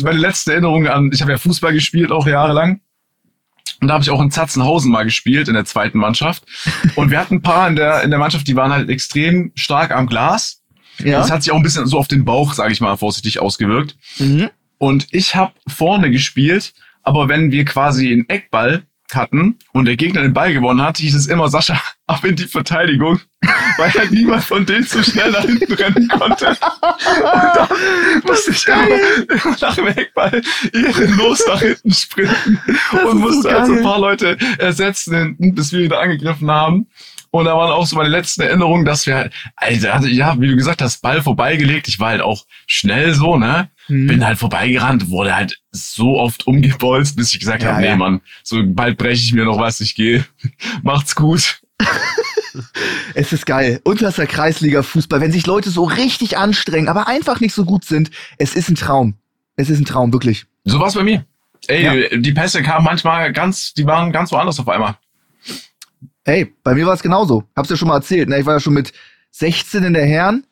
meine 0.03 0.19
letzte 0.19 0.53
Erinnerung 0.53 0.87
an, 0.87 1.11
ich 1.13 1.21
habe 1.21 1.31
ja 1.31 1.37
Fußball 1.37 1.73
gespielt, 1.73 2.11
auch 2.11 2.27
jahrelang. 2.27 2.81
Und 3.81 3.87
da 3.87 3.95
habe 3.95 4.03
ich 4.03 4.09
auch 4.09 4.21
in 4.21 4.31
Zatzenhausen 4.31 4.91
mal 4.91 5.03
gespielt, 5.03 5.47
in 5.47 5.55
der 5.55 5.65
zweiten 5.65 5.97
Mannschaft. 5.97 6.43
Und 6.95 7.11
wir 7.11 7.19
hatten 7.19 7.35
ein 7.35 7.41
paar 7.41 7.67
in 7.67 7.75
der, 7.75 8.01
in 8.03 8.11
der 8.11 8.19
Mannschaft, 8.19 8.47
die 8.47 8.55
waren 8.55 8.71
halt 8.71 8.89
extrem 8.89 9.51
stark 9.55 9.91
am 9.91 10.07
Glas. 10.07 10.61
Ja. 10.99 11.19
Das 11.19 11.31
hat 11.31 11.43
sich 11.43 11.51
auch 11.51 11.57
ein 11.57 11.63
bisschen 11.63 11.87
so 11.87 11.97
auf 11.97 12.07
den 12.07 12.23
Bauch, 12.23 12.53
sage 12.53 12.71
ich 12.71 12.79
mal, 12.79 12.95
vorsichtig 12.95 13.39
ausgewirkt. 13.39 13.97
Mhm. 14.19 14.49
Und 14.77 15.07
ich 15.11 15.35
habe 15.35 15.53
vorne 15.67 16.11
gespielt, 16.11 16.73
aber 17.01 17.27
wenn 17.27 17.51
wir 17.51 17.65
quasi 17.65 18.11
einen 18.11 18.29
Eckball 18.29 18.83
hatten 19.13 19.59
und 19.73 19.85
der 19.85 19.95
Gegner 19.95 20.21
den 20.21 20.33
Ball 20.33 20.53
gewonnen 20.53 20.81
hat, 20.81 20.97
hieß 20.97 21.15
es 21.15 21.27
immer 21.27 21.49
Sascha 21.49 21.79
ab 22.07 22.23
in 22.25 22.35
die 22.35 22.47
Verteidigung, 22.47 23.19
weil 23.77 23.93
halt 23.93 24.11
niemand 24.11 24.43
von 24.43 24.65
denen 24.65 24.83
so 24.83 25.01
schnell 25.03 25.31
nach 25.31 25.45
hinten 25.45 25.73
rennen 25.73 26.07
konnte. 26.07 26.49
Und 26.49 26.57
da 26.57 27.69
musste 28.25 28.51
ich 28.51 28.67
immer, 28.67 28.87
immer 29.29 29.57
nach 29.61 29.75
dem 29.75 29.87
Eckball 29.87 30.41
ehrenlos 30.73 31.43
nach 31.47 31.61
hinten 31.61 31.91
sprinten 31.91 32.59
und 32.91 33.07
ist 33.07 33.13
musste 33.15 33.41
so 33.41 33.49
also 33.49 33.73
ein 33.73 33.83
paar 33.83 33.99
Leute 33.99 34.37
ersetzen 34.57 35.15
hinten, 35.15 35.55
bis 35.55 35.71
wir 35.71 35.81
wieder 35.81 35.99
angegriffen 35.99 36.49
haben. 36.49 36.87
Und 37.35 37.45
da 37.45 37.57
waren 37.57 37.71
auch 37.71 37.87
so 37.87 37.95
meine 37.95 38.09
letzten 38.09 38.43
Erinnerungen, 38.43 38.85
dass 38.85 39.07
wir 39.07 39.15
halt, 39.15 39.33
Alter, 39.55 39.95
also, 39.95 40.07
ja, 40.07 40.39
wie 40.39 40.49
du 40.49 40.55
gesagt 40.55 40.83
hast, 40.83 41.01
Ball 41.01 41.19
vorbeigelegt. 41.23 41.87
Ich 41.87 41.99
war 41.99 42.09
halt 42.09 42.21
auch 42.21 42.45
schnell 42.67 43.15
so, 43.15 43.37
ne? 43.37 43.71
Mhm. 43.87 44.05
Bin 44.05 44.25
halt 44.25 44.37
vorbeigerannt, 44.37 45.09
wurde 45.09 45.35
halt 45.35 45.59
so 45.71 46.19
oft 46.19 46.45
umgebolzt, 46.45 47.15
bis 47.15 47.33
ich 47.33 47.39
gesagt 47.39 47.63
Ja, 47.63 47.69
habe, 47.71 47.81
nee, 47.81 47.87
ja. 47.87 47.95
Mann, 47.95 48.21
so 48.43 48.61
bald 48.63 48.99
breche 48.99 49.23
ich 49.23 49.33
mir 49.33 49.45
noch 49.45 49.57
was, 49.57 49.81
ich 49.81 49.95
gehe. 49.95 50.23
Macht's 50.83 51.15
gut. 51.15 51.61
Es 53.15 53.33
ist 53.33 53.47
geil. 53.47 53.81
Unterster 53.83 54.27
Kreisliga 54.27 54.83
Fußball, 54.83 55.19
wenn 55.21 55.31
sich 55.31 55.47
Leute 55.47 55.71
so 55.71 55.85
richtig 55.85 56.37
anstrengen, 56.37 56.87
aber 56.87 57.07
einfach 57.07 57.39
nicht 57.39 57.55
so 57.55 57.65
gut 57.65 57.83
sind, 57.83 58.11
es 58.37 58.55
ist 58.55 58.69
ein 58.69 58.75
Traum. 58.75 59.15
Es 59.55 59.71
ist 59.71 59.79
ein 59.79 59.85
Traum, 59.85 60.13
wirklich. 60.13 60.45
So 60.63 60.79
war's 60.79 60.93
bei 60.93 61.01
mir. 61.01 61.25
Ey, 61.67 62.21
die 62.21 62.31
Pässe 62.31 62.61
kamen 62.61 62.85
manchmal 62.85 63.33
ganz, 63.33 63.73
die 63.73 63.87
waren 63.87 64.11
ganz 64.11 64.31
woanders 64.31 64.59
auf 64.59 64.69
einmal. 64.69 64.97
Hey, 66.25 66.53
bei 66.63 66.73
mir 66.73 66.85
war 66.85 66.93
es 66.93 67.03
genauso. 67.03 67.43
Hab's 67.55 67.69
ja 67.69 67.75
schon 67.75 67.89
mal 67.89 67.97
erzählt. 67.97 68.29
Ne? 68.29 68.39
Ich 68.39 68.45
war 68.45 68.53
ja 68.53 68.59
schon 68.59 68.73
mit 68.73 68.93
16 69.31 69.83
in 69.83 69.93
der 69.93 70.05
Herren. 70.05 70.45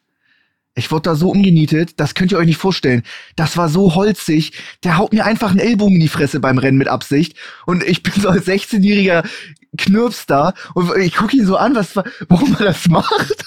Ich 0.74 0.90
wurde 0.92 1.04
da 1.04 1.16
so 1.16 1.30
umgenietet, 1.30 2.00
das 2.00 2.16
könnt 2.16 2.32
ihr 2.32 2.38
euch 2.38 2.46
nicht 2.46 2.58
vorstellen. 2.58 3.04
Das 3.36 3.58
war 3.58 3.68
so 3.68 3.94
holzig. 3.94 4.54
Der 4.86 4.98
haut 4.98 5.12
mir 5.12 5.26
einfach 5.26 5.50
einen 5.50 5.60
Ellbogen 5.60 5.96
in 5.96 6.02
die 6.02 6.08
Fresse 6.08 6.40
beim 6.40 6.58
Rennen 6.58 6.78
mit 6.78 6.88
Absicht. 6.88 7.36
Und 7.66 7.84
ich 7.84 8.04
bin 8.04 8.14
so 8.14 8.30
als 8.30 8.48
16-jähriger 8.48 9.26
Knirps 9.78 10.26
da 10.26 10.54
und 10.74 10.98
ich 10.98 11.16
gucke 11.16 11.36
ihn 11.36 11.46
so 11.46 11.56
an, 11.56 11.76
was, 11.76 11.96
warum 12.28 12.56
er 12.60 12.66
das 12.66 12.88
macht. 12.88 13.46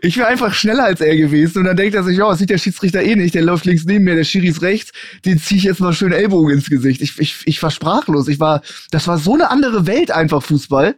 Ich 0.00 0.16
wäre 0.16 0.28
einfach 0.28 0.54
schneller 0.54 0.84
als 0.84 1.00
er 1.00 1.16
gewesen. 1.16 1.58
Und 1.58 1.64
dann 1.64 1.76
denkt 1.76 1.94
er 1.94 2.04
sich, 2.04 2.16
ja, 2.16 2.28
das 2.28 2.38
sieht 2.38 2.50
der 2.50 2.58
Schiedsrichter 2.58 3.02
eh 3.02 3.16
nicht. 3.16 3.34
Der 3.34 3.42
läuft 3.42 3.64
links 3.64 3.84
neben 3.84 4.04
mir, 4.04 4.14
der 4.14 4.24
Schiri 4.24 4.48
ist 4.48 4.62
rechts. 4.62 4.92
Den 5.24 5.38
ziehe 5.38 5.58
ich 5.58 5.64
jetzt 5.64 5.80
mal 5.80 5.92
schön 5.92 6.12
Ellbogen 6.12 6.54
ins 6.54 6.70
Gesicht. 6.70 7.02
Ich, 7.02 7.18
ich, 7.18 7.36
ich 7.44 7.62
war 7.62 7.70
sprachlos. 7.70 8.28
Ich 8.28 8.40
war, 8.40 8.62
das 8.90 9.08
war 9.08 9.18
so 9.18 9.34
eine 9.34 9.50
andere 9.50 9.86
Welt 9.86 10.10
einfach, 10.10 10.42
Fußball. 10.42 10.94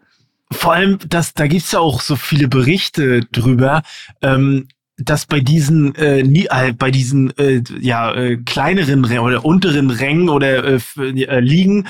Vor 0.51 0.72
allem, 0.72 0.99
das, 1.09 1.34
da 1.34 1.46
gibt's 1.46 1.72
ja 1.72 1.80
auch 1.80 2.01
so 2.01 2.16
viele 2.16 2.49
Berichte 2.49 3.20
drüber, 3.32 3.82
ähm, 4.22 4.68
dass 4.96 5.26
bei 5.26 5.40
diesen, 5.40 5.94
äh, 5.94 6.22
nie, 6.22 6.46
äh, 6.51 6.72
bei 6.72 6.90
diesen 6.90 7.36
äh, 7.38 7.62
ja, 7.80 8.12
äh, 8.14 8.36
kleineren 8.36 9.05
Rängen 9.05 9.22
oder 9.22 9.44
unteren 9.44 9.90
Rängen 9.90 10.28
oder 10.28 10.64
äh, 10.64 10.80
äh, 10.99 11.40
Ligen, 11.40 11.86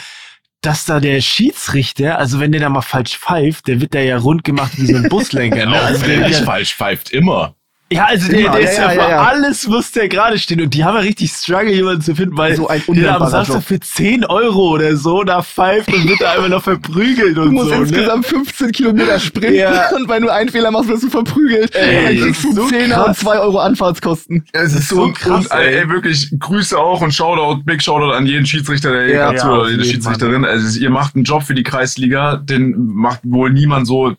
dass 0.61 0.85
da 0.85 1.01
der 1.01 1.21
Schiedsrichter, 1.21 2.19
also 2.19 2.41
wenn 2.41 2.53
der 2.53 2.61
da 2.61 2.69
mal 2.69 2.83
falsch 2.83 3.17
pfeift, 3.17 3.69
der 3.69 3.81
wird 3.81 3.95
da 3.95 4.01
ja 4.01 4.19
rund 4.19 4.45
gemacht 4.45 4.73
wie 4.77 4.87
so 4.87 4.97
ein 4.97 5.03
Buslenker. 5.09 5.67
ne? 5.67 5.81
Also 5.81 6.05
der, 6.05 6.27
nicht 6.27 6.41
falsch 6.41 6.75
pfeift, 6.75 7.11
immer. 7.11 7.55
Ja, 7.91 8.05
also 8.05 8.29
der, 8.31 8.51
der 8.51 8.61
ja, 8.61 8.69
ist 8.69 8.77
ja, 8.77 8.85
ja, 8.85 8.93
ja, 8.93 9.03
für 9.05 9.11
ja. 9.11 9.23
alles 9.23 9.67
muss 9.67 9.91
der 9.93 10.09
gerade 10.09 10.39
stehen 10.39 10.61
und 10.61 10.75
die 10.75 10.85
haben 10.85 10.95
ja 10.95 11.01
richtig 11.01 11.31
Struggle, 11.33 11.73
jemanden 11.73 12.03
zu 12.03 12.15
finden, 12.15 12.37
weil 12.37 12.55
So 12.55 12.69
ein 12.69 12.83
der 12.89 13.21
am 13.21 13.31
Samstag 13.31 13.55
Job. 13.57 13.65
für 13.65 13.81
10 13.81 14.27
Euro 14.27 14.71
oder 14.75 14.95
so 14.97 15.23
da 15.25 15.43
pfeift 15.43 15.93
und 15.93 16.07
wird 16.07 16.21
da 16.21 16.33
einfach 16.33 16.49
noch 16.49 16.63
verprügelt 16.63 17.37
Du 17.37 17.43
und 17.43 17.53
musst 17.53 17.69
so. 17.69 17.75
Ne? 17.75 17.81
insgesamt 17.81 18.27
15 18.27 18.73
Kilometer 18.73 19.19
sprinten 19.19 19.55
Ja. 19.61 19.89
und 19.97 20.09
wenn 20.09 20.23
du 20.23 20.33
einen 20.33 20.51
Fehler 20.51 20.71
machst, 20.71 20.89
wirst 20.89 21.05
du 21.05 21.11
verprügelt. 21.11 21.75
Ey, 21.75 22.17
dann 22.19 22.25
kriegst 22.25 22.45
du 22.45 22.53
so 22.53 22.67
10 22.69 22.85
und 22.85 22.91
krass. 22.91 23.19
2 23.21 23.39
Euro 23.39 23.59
Anfahrtskosten. 23.59 24.45
Es 24.53 24.75
ist 24.75 24.89
so 24.91 25.05
und, 25.05 25.15
krass, 25.15 25.47
und, 25.47 25.53
ey, 25.59 25.77
ey. 25.79 25.89
wirklich 25.89 26.31
Grüße 26.39 26.79
auch 26.79 27.01
und 27.01 27.13
Shoutout, 27.15 27.63
Big 27.65 27.83
Shoutout 27.83 28.13
an 28.13 28.27
jeden 28.27 28.45
Schiedsrichter, 28.45 28.93
der 28.93 29.07
hier 29.07 29.15
Ja, 29.15 29.37
zuhört, 29.37 29.63
auf 29.63 29.71
jede 29.71 29.85
Schiedsrichterin. 29.85 30.45
Also 30.45 30.79
ihr 30.79 30.91
macht 30.91 31.15
einen 31.15 31.25
Job 31.25 31.43
für 31.43 31.55
die 31.55 31.63
Kreisliga, 31.63 32.37
den 32.37 32.75
macht 32.93 33.21
wohl 33.25 33.51
niemand 33.51 33.87
so 33.87 34.15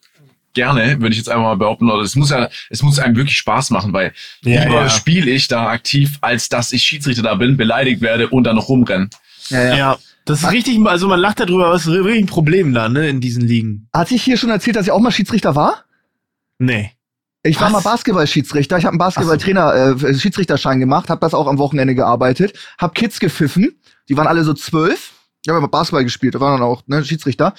gerne, 0.59 0.99
würde 0.99 1.09
ich 1.11 1.17
jetzt 1.17 1.29
einfach 1.29 1.43
mal 1.43 1.55
behaupten. 1.57 1.89
Oder 1.89 2.03
es 2.03 2.15
muss 2.15 2.29
ja, 2.31 2.49
es 2.69 2.83
muss 2.83 2.99
einem 2.99 3.15
wirklich 3.15 3.37
Spaß 3.37 3.69
machen, 3.69 3.93
weil 3.93 4.11
Ja, 4.43 4.63
lieber 4.65 4.81
ja. 4.81 4.89
spiele 4.89 5.31
ich 5.31 5.47
da 5.47 5.67
aktiv, 5.67 6.17
als 6.21 6.49
dass 6.49 6.71
ich 6.73 6.83
Schiedsrichter 6.83 7.23
da 7.23 7.35
bin, 7.35 7.55
beleidigt 7.57 8.01
werde 8.01 8.27
und 8.29 8.43
dann 8.43 8.55
noch 8.57 8.67
rumrenne. 8.69 9.09
Ja, 9.49 9.75
Ja. 9.75 9.97
das 10.25 10.43
ist 10.43 10.51
richtig, 10.51 10.77
also 10.85 11.07
man 11.07 11.19
lacht 11.19 11.39
darüber, 11.39 11.67
aber 11.67 11.75
es 11.75 11.85
ist 11.85 11.93
wirklich 11.93 12.19
ein 12.21 12.25
Problem 12.27 12.73
da, 12.73 12.89
ne, 12.89 13.07
in 13.07 13.21
diesen 13.21 13.43
Ligen. 13.47 13.87
Hatte 13.93 14.15
ich 14.15 14.23
hier 14.23 14.37
schon 14.37 14.49
erzählt, 14.49 14.75
dass 14.75 14.85
ich 14.85 14.91
auch 14.91 14.99
mal 14.99 15.11
Schiedsrichter 15.11 15.55
war? 15.55 15.85
Nee. 16.59 16.91
Ich 17.43 17.55
war 17.61 17.67
Was? 17.71 17.83
mal 17.83 17.89
Basketballschiedsrichter. 17.91 18.77
Ich 18.77 18.83
habe 18.83 18.91
einen 18.93 18.99
Basketballtrainer, 18.99 19.95
äh, 20.03 20.13
Schiedsrichterschein 20.13 20.79
gemacht, 20.81 21.09
habe 21.09 21.21
das 21.21 21.33
auch 21.33 21.47
am 21.47 21.57
Wochenende 21.57 21.95
gearbeitet, 21.95 22.53
habe 22.77 22.93
Kids 22.93 23.19
gepfiffen. 23.21 23.79
Die 24.09 24.17
waren 24.17 24.27
alle 24.27 24.43
so 24.43 24.53
zwölf. 24.53 25.13
Ich 25.45 25.47
habe 25.49 25.57
aber 25.59 25.69
Basketball 25.69 26.03
gespielt, 26.03 26.35
da 26.35 26.41
waren 26.41 26.59
dann 26.59 26.67
auch 26.67 26.83
ne, 26.87 27.03
Schiedsrichter. 27.05 27.53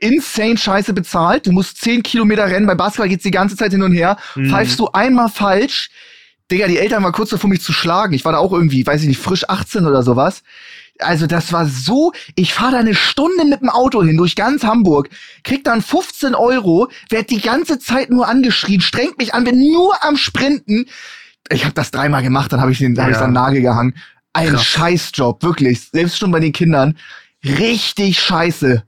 Insane 0.00 0.56
Scheiße 0.56 0.92
bezahlt. 0.92 1.46
Du 1.46 1.52
musst 1.52 1.80
10 1.82 2.02
Kilometer 2.02 2.46
rennen. 2.46 2.66
Bei 2.66 2.74
Basketball 2.74 3.08
geht's 3.08 3.22
die 3.22 3.30
ganze 3.30 3.56
Zeit 3.56 3.72
hin 3.72 3.82
und 3.82 3.92
her. 3.92 4.16
Mhm. 4.34 4.50
Pfeifst 4.50 4.78
du 4.78 4.88
einmal 4.88 5.28
falsch, 5.28 5.90
Digga, 6.50 6.66
die 6.66 6.78
Eltern 6.78 7.04
waren 7.04 7.12
kurz 7.12 7.30
davor, 7.30 7.48
mich 7.48 7.60
zu 7.62 7.72
schlagen. 7.72 8.12
Ich 8.12 8.24
war 8.24 8.32
da 8.32 8.38
auch 8.38 8.52
irgendwie, 8.52 8.84
weiß 8.84 9.02
ich 9.02 9.08
nicht, 9.08 9.20
frisch 9.20 9.48
18 9.48 9.86
oder 9.86 10.02
sowas. 10.02 10.42
Also 10.98 11.26
das 11.26 11.52
war 11.52 11.66
so, 11.66 12.12
ich 12.34 12.52
fahre 12.52 12.72
da 12.72 12.78
eine 12.78 12.94
Stunde 12.94 13.44
mit 13.44 13.60
dem 13.60 13.70
Auto 13.70 14.02
hin 14.02 14.16
durch 14.16 14.34
ganz 14.34 14.64
Hamburg, 14.64 15.08
krieg 15.44 15.62
dann 15.64 15.80
15 15.80 16.34
Euro, 16.34 16.88
werd 17.08 17.30
die 17.30 17.40
ganze 17.40 17.78
Zeit 17.78 18.10
nur 18.10 18.28
angeschrien, 18.28 18.80
strengt 18.80 19.16
mich 19.18 19.32
an, 19.32 19.44
bin 19.44 19.58
nur 19.72 19.94
am 20.04 20.16
Sprinten. 20.16 20.86
Ich 21.50 21.64
habe 21.64 21.72
das 21.74 21.90
dreimal 21.90 22.22
gemacht, 22.22 22.52
dann 22.52 22.60
habe 22.60 22.72
ich 22.72 22.78
den, 22.78 22.94
da 22.96 23.04
hab 23.04 23.10
ich 23.10 23.14
Ja. 23.14 23.22
dann 23.22 23.32
Nagel 23.32 23.62
gehangen. 23.62 23.94
Ein 24.32 24.50
Krass. 24.50 24.64
Scheißjob, 24.64 25.42
wirklich. 25.42 25.88
Selbst 25.92 26.18
schon 26.18 26.32
bei 26.32 26.40
den 26.40 26.52
Kindern. 26.52 26.98
Richtig 27.44 28.20
scheiße. 28.20 28.82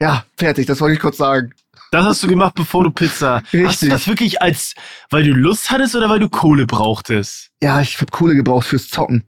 Ja, 0.00 0.24
fertig, 0.36 0.66
das 0.66 0.80
wollte 0.80 0.94
ich 0.94 1.00
kurz 1.00 1.16
sagen. 1.16 1.52
Das 1.90 2.04
hast 2.04 2.22
du 2.22 2.28
gemacht, 2.28 2.54
bevor 2.54 2.84
du 2.84 2.90
Pizza. 2.90 3.36
Hast 3.44 3.52
du 3.52 3.58
Richtig. 3.58 3.88
das 3.88 4.06
wirklich 4.06 4.42
als, 4.42 4.74
weil 5.10 5.24
du 5.24 5.32
Lust 5.32 5.70
hattest 5.70 5.96
oder 5.96 6.08
weil 6.10 6.20
du 6.20 6.28
Kohle 6.28 6.66
brauchtest? 6.66 7.50
Ja, 7.62 7.80
ich 7.80 7.98
hab 8.00 8.10
Kohle 8.10 8.34
gebraucht 8.34 8.66
fürs 8.66 8.88
Zocken. 8.90 9.24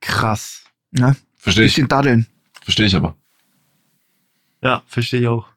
Krass. 0.00 0.62
Ja, 0.92 1.14
Verstehe 1.36 1.66
ich. 1.66 1.72
bisschen 1.74 1.88
daddeln. 1.88 2.26
Verstehe 2.62 2.86
ich 2.86 2.96
aber. 2.96 3.16
Ja, 4.62 4.82
verstehe 4.86 5.20
ich 5.20 5.28
auch. 5.28 5.46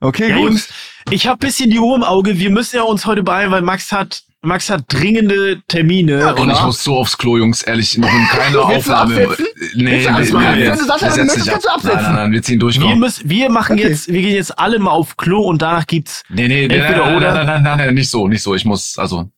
Okay, 0.00 0.28
Ja, 0.28 0.36
gut. 0.36 0.50
Jungs, 0.50 0.68
ich 1.10 1.26
habe 1.26 1.38
bisschen 1.38 1.70
die 1.70 1.78
Ruhe 1.78 1.96
im 1.96 2.02
Auge. 2.02 2.38
Wir 2.38 2.50
müssen 2.50 2.76
ja 2.76 2.82
uns 2.82 3.06
heute 3.06 3.22
beeilen, 3.22 3.50
weil 3.50 3.62
Max 3.62 3.90
hat, 3.90 4.23
Max 4.44 4.68
hat 4.70 4.84
dringende 4.88 5.62
Termine. 5.68 6.34
Und 6.34 6.50
ich 6.50 6.62
muss 6.62 6.82
so 6.84 6.96
aufs 6.98 7.16
Klo, 7.16 7.36
Jungs, 7.38 7.62
ehrlich, 7.62 7.96
noch 7.98 8.08
in 8.12 8.26
keiner 8.26 8.60
Aufnahme. 8.62 9.14
absetzen? 9.22 9.46
Nee, 9.76 10.06
absetzen? 10.06 10.40
wir- 10.40 10.48
Wenn 10.72 10.78
du 10.78 10.86
das 10.86 11.00
setzen 11.00 11.26
möchtest, 11.26 11.36
nicht 11.38 11.48
kannst 11.50 11.64
du 11.66 11.68
ab. 11.70 11.74
absetzen. 11.76 11.96
Nein, 11.96 12.04
nein, 12.04 12.14
nein, 12.16 12.32
wir 12.32 12.42
ziehen 12.42 12.60
durch. 12.60 12.78
wir 12.80 12.86
komm. 12.86 12.98
müssen, 13.00 13.28
wir 13.28 13.50
machen 13.50 13.78
Okay. 13.78 13.88
jetzt, 13.88 14.08
wir 14.12 14.20
gehen 14.22 14.34
jetzt 14.34 14.58
alle 14.58 14.78
mal 14.78 14.90
auf 14.90 15.16
Klo 15.16 15.40
und 15.42 15.62
danach 15.62 15.86
gibt's, 15.86 16.22
Nee, 16.28 16.48
nee, 16.48 16.66
nee, 16.68 16.74
Entweder 16.76 17.06
nein, 17.06 17.16
oder? 17.16 17.34
Nein, 17.34 17.46
nein, 17.46 17.62
nein, 17.62 17.78
nein, 17.78 17.94
nicht 17.94 18.10
so, 18.10 18.28
nicht 18.28 18.42
so. 18.42 18.54
Ich 18.54 18.64
muss, 18.64 18.98
also, 18.98 19.30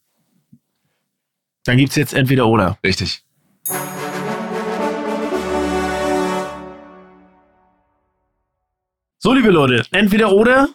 dann 1.64 1.76
gibt's 1.76 1.96
jetzt 1.96 2.14
entweder 2.14 2.46
oder. 2.46 2.78
richtig. 2.84 3.22
So, 9.18 9.32
liebe 9.32 9.50
Leute, 9.50 9.84
entweder 9.92 10.32
oder. 10.32 10.68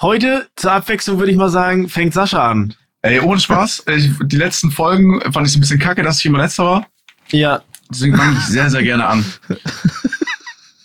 Heute, 0.00 0.46
zur 0.56 0.72
Abwechslung, 0.72 1.18
würde 1.18 1.32
ich 1.32 1.38
mal 1.38 1.48
sagen, 1.48 1.88
fängt 1.88 2.12
Sascha 2.12 2.50
an. 2.50 2.74
Ey, 3.06 3.20
ohne 3.20 3.40
Spaß. 3.40 3.84
Ich, 3.96 4.10
die 4.22 4.36
letzten 4.36 4.70
Folgen 4.70 5.20
fand 5.32 5.46
ich 5.48 5.56
ein 5.56 5.60
bisschen 5.60 5.78
kacke, 5.78 6.02
dass 6.02 6.18
ich 6.18 6.26
immer 6.26 6.38
letzter 6.38 6.64
war. 6.64 6.86
Ja. 7.30 7.62
Deswegen 7.90 8.16
fange 8.16 8.36
ich 8.38 8.44
sehr, 8.46 8.70
sehr 8.70 8.82
gerne 8.82 9.06
an. 9.06 9.24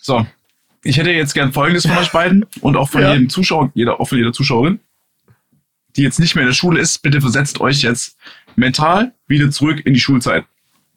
So. 0.03 0.25
Ich 0.83 0.97
hätte 0.97 1.11
jetzt 1.11 1.35
gern 1.35 1.53
Folgendes 1.53 1.85
von 1.85 1.95
euch 1.95 2.11
beiden 2.11 2.43
und 2.61 2.75
auch 2.75 2.89
von 2.89 3.01
Ja. 3.03 3.13
jedem 3.13 3.29
Zuschauer, 3.29 3.69
jeder, 3.75 3.99
auch 3.99 4.09
von 4.09 4.17
jeder 4.17 4.33
Zuschauerin, 4.33 4.79
die 5.95 6.01
jetzt 6.01 6.19
nicht 6.19 6.33
mehr 6.33 6.41
in 6.41 6.47
der 6.49 6.55
Schule 6.55 6.79
ist. 6.79 7.03
Bitte 7.03 7.21
versetzt 7.21 7.61
euch 7.61 7.83
jetzt 7.83 8.17
mental 8.55 9.13
wieder 9.27 9.51
zurück 9.51 9.81
in 9.85 9.93
die 9.93 9.99
Schulzeit. 9.99 10.43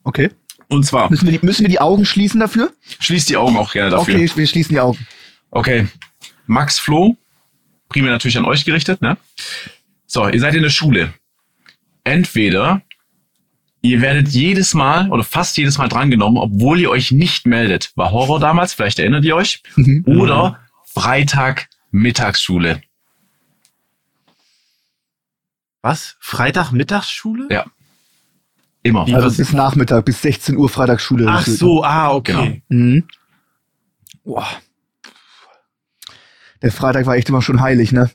Okay. 0.04 0.30
Und 0.68 0.86
zwar, 0.86 1.10
Müssen 1.10 1.26
wir, 1.30 1.38
die, 1.38 1.44
müssen 1.44 1.62
wir 1.64 1.68
die 1.68 1.80
Augen 1.80 2.06
schließen 2.06 2.40
dafür? 2.40 2.72
schließt 2.98 3.28
die 3.28 3.36
Augen 3.36 3.58
auch 3.58 3.72
gerne 3.74 3.90
dafür. 3.90 4.14
Okay, 4.14 4.30
wir 4.34 4.46
schließen 4.46 4.72
die 4.74 4.80
Augen. 4.80 5.06
Okay. 5.50 5.86
Max 6.46 6.78
Flo, 6.78 7.18
primär 7.90 8.10
natürlich 8.10 8.38
an 8.38 8.46
euch 8.46 8.64
gerichtet, 8.64 9.02
ne? 9.02 9.18
So, 10.14 10.28
ihr 10.28 10.38
seid 10.38 10.54
in 10.54 10.62
der 10.62 10.70
Schule. 10.70 11.12
Entweder 12.04 12.82
ihr 13.82 14.00
werdet 14.00 14.28
jedes 14.28 14.72
Mal 14.72 15.10
oder 15.10 15.24
fast 15.24 15.56
jedes 15.56 15.76
Mal 15.76 15.88
drangenommen, 15.88 16.38
obwohl 16.38 16.78
ihr 16.78 16.88
euch 16.90 17.10
nicht 17.10 17.46
meldet. 17.48 17.90
War 17.96 18.12
Horror 18.12 18.38
damals, 18.38 18.72
vielleicht 18.74 19.00
erinnert 19.00 19.24
ihr 19.24 19.34
euch. 19.34 19.64
Mhm. 19.74 20.04
Oder 20.06 20.60
Freitag 20.84 21.68
Mittagsschule. 21.90 22.80
Was? 25.82 26.16
Freitag 26.20 26.70
Mittagsschule? 26.70 27.48
Ja. 27.50 27.64
Immer. 28.84 29.08
Wie- 29.08 29.14
Also 29.14 29.26
was- 29.26 29.36
bis 29.36 29.52
Nachmittag, 29.52 30.04
bis 30.04 30.22
16 30.22 30.56
Uhr 30.56 30.68
Freitagsschule. 30.68 31.26
Ach 31.28 31.44
so, 31.44 31.82
ah, 31.82 32.12
okay. 32.12 32.62
Genau. 32.68 32.84
Mhm. 32.84 33.08
Boah. 34.22 34.46
Der 36.62 36.70
Freitag 36.70 37.04
war 37.06 37.16
echt 37.16 37.28
immer 37.28 37.42
schon 37.42 37.60
heilig, 37.60 37.90
ne? 37.90 38.12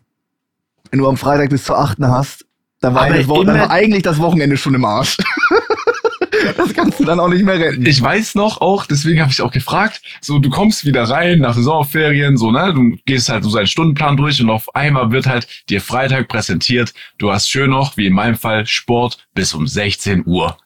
Wenn 0.92 1.00
du 1.00 1.08
am 1.08 1.18
Freitag 1.18 1.50
bis 1.50 1.64
zur 1.64 1.78
8. 1.78 1.98
hast, 2.02 2.46
dann 2.82 2.96
war, 2.96 3.10
das 3.10 3.28
dann 3.28 3.48
war 3.48 3.70
eigentlich 3.72 4.04
das 4.04 4.20
Wochenende 4.20 4.56
schon 4.56 4.74
im 4.74 4.86
Arsch. 4.86 5.18
das 6.58 6.74
kannst 6.74 7.00
du 7.00 7.04
dann 7.04 7.20
auch 7.20 7.28
nicht 7.28 7.44
mehr 7.44 7.60
retten. 7.60 7.86
Ich 7.86 8.02
weiß 8.02 8.36
noch 8.36 8.62
auch, 8.62 8.86
deswegen 8.86 9.22
habe 9.22 9.32
ich 9.32 9.42
auch 9.42 9.52
gefragt, 9.52 10.02
so 10.22 10.40
du 10.40 10.50
kommst 10.50 10.86
wieder 10.86 11.04
rein 11.04 11.40
nach 11.40 11.56
den 11.56 11.64
Sommerferien, 11.64 12.38
so 12.38 12.52
ne, 12.52 12.74
du 12.74 12.98
gehst 13.06 13.30
halt 13.30 13.44
so 13.44 13.50
seinen 13.50 13.68
Stundenplan 13.68 14.16
durch 14.16 14.42
und 14.42 14.50
auf 14.50 14.74
einmal 14.76 15.12
wird 15.12 15.28
halt 15.28 15.48
dir 15.70 15.82
Freitag 15.82 16.30
präsentiert, 16.30 16.94
du 17.18 17.32
hast 17.32 17.50
schön 17.50 17.70
noch, 17.70 17.98
wie 17.98 18.08
in 18.08 18.14
meinem 18.14 18.36
Fall, 18.36 18.66
Sport 18.66 19.28
bis 19.34 19.54
um 19.54 19.68
16 19.68 20.26
Uhr. 20.26 20.58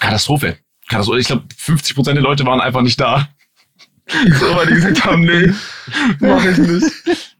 Katastrophe. 0.00 0.56
Katastrophe. 0.88 1.20
Ich 1.20 1.26
glaube, 1.26 1.44
50 1.56 1.94
Prozent 1.94 2.16
der 2.16 2.24
Leute 2.24 2.46
waren 2.46 2.60
einfach 2.60 2.82
nicht 2.82 3.00
da. 3.00 3.28
So, 4.40 4.56
weil 4.56 4.66
die 4.68 4.72
gesagt 4.72 5.04
haben, 5.04 5.20
nee, 5.20 5.52
mach 6.20 6.42
ich 6.42 6.56
nicht. 6.56 7.36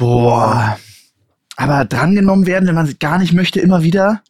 Boah. 0.00 0.78
Aber 1.56 1.84
drangenommen 1.84 2.46
werden, 2.46 2.66
wenn 2.66 2.74
man 2.74 2.86
es 2.86 2.98
gar 2.98 3.18
nicht 3.18 3.34
möchte, 3.34 3.60
immer 3.60 3.82
wieder. 3.82 4.22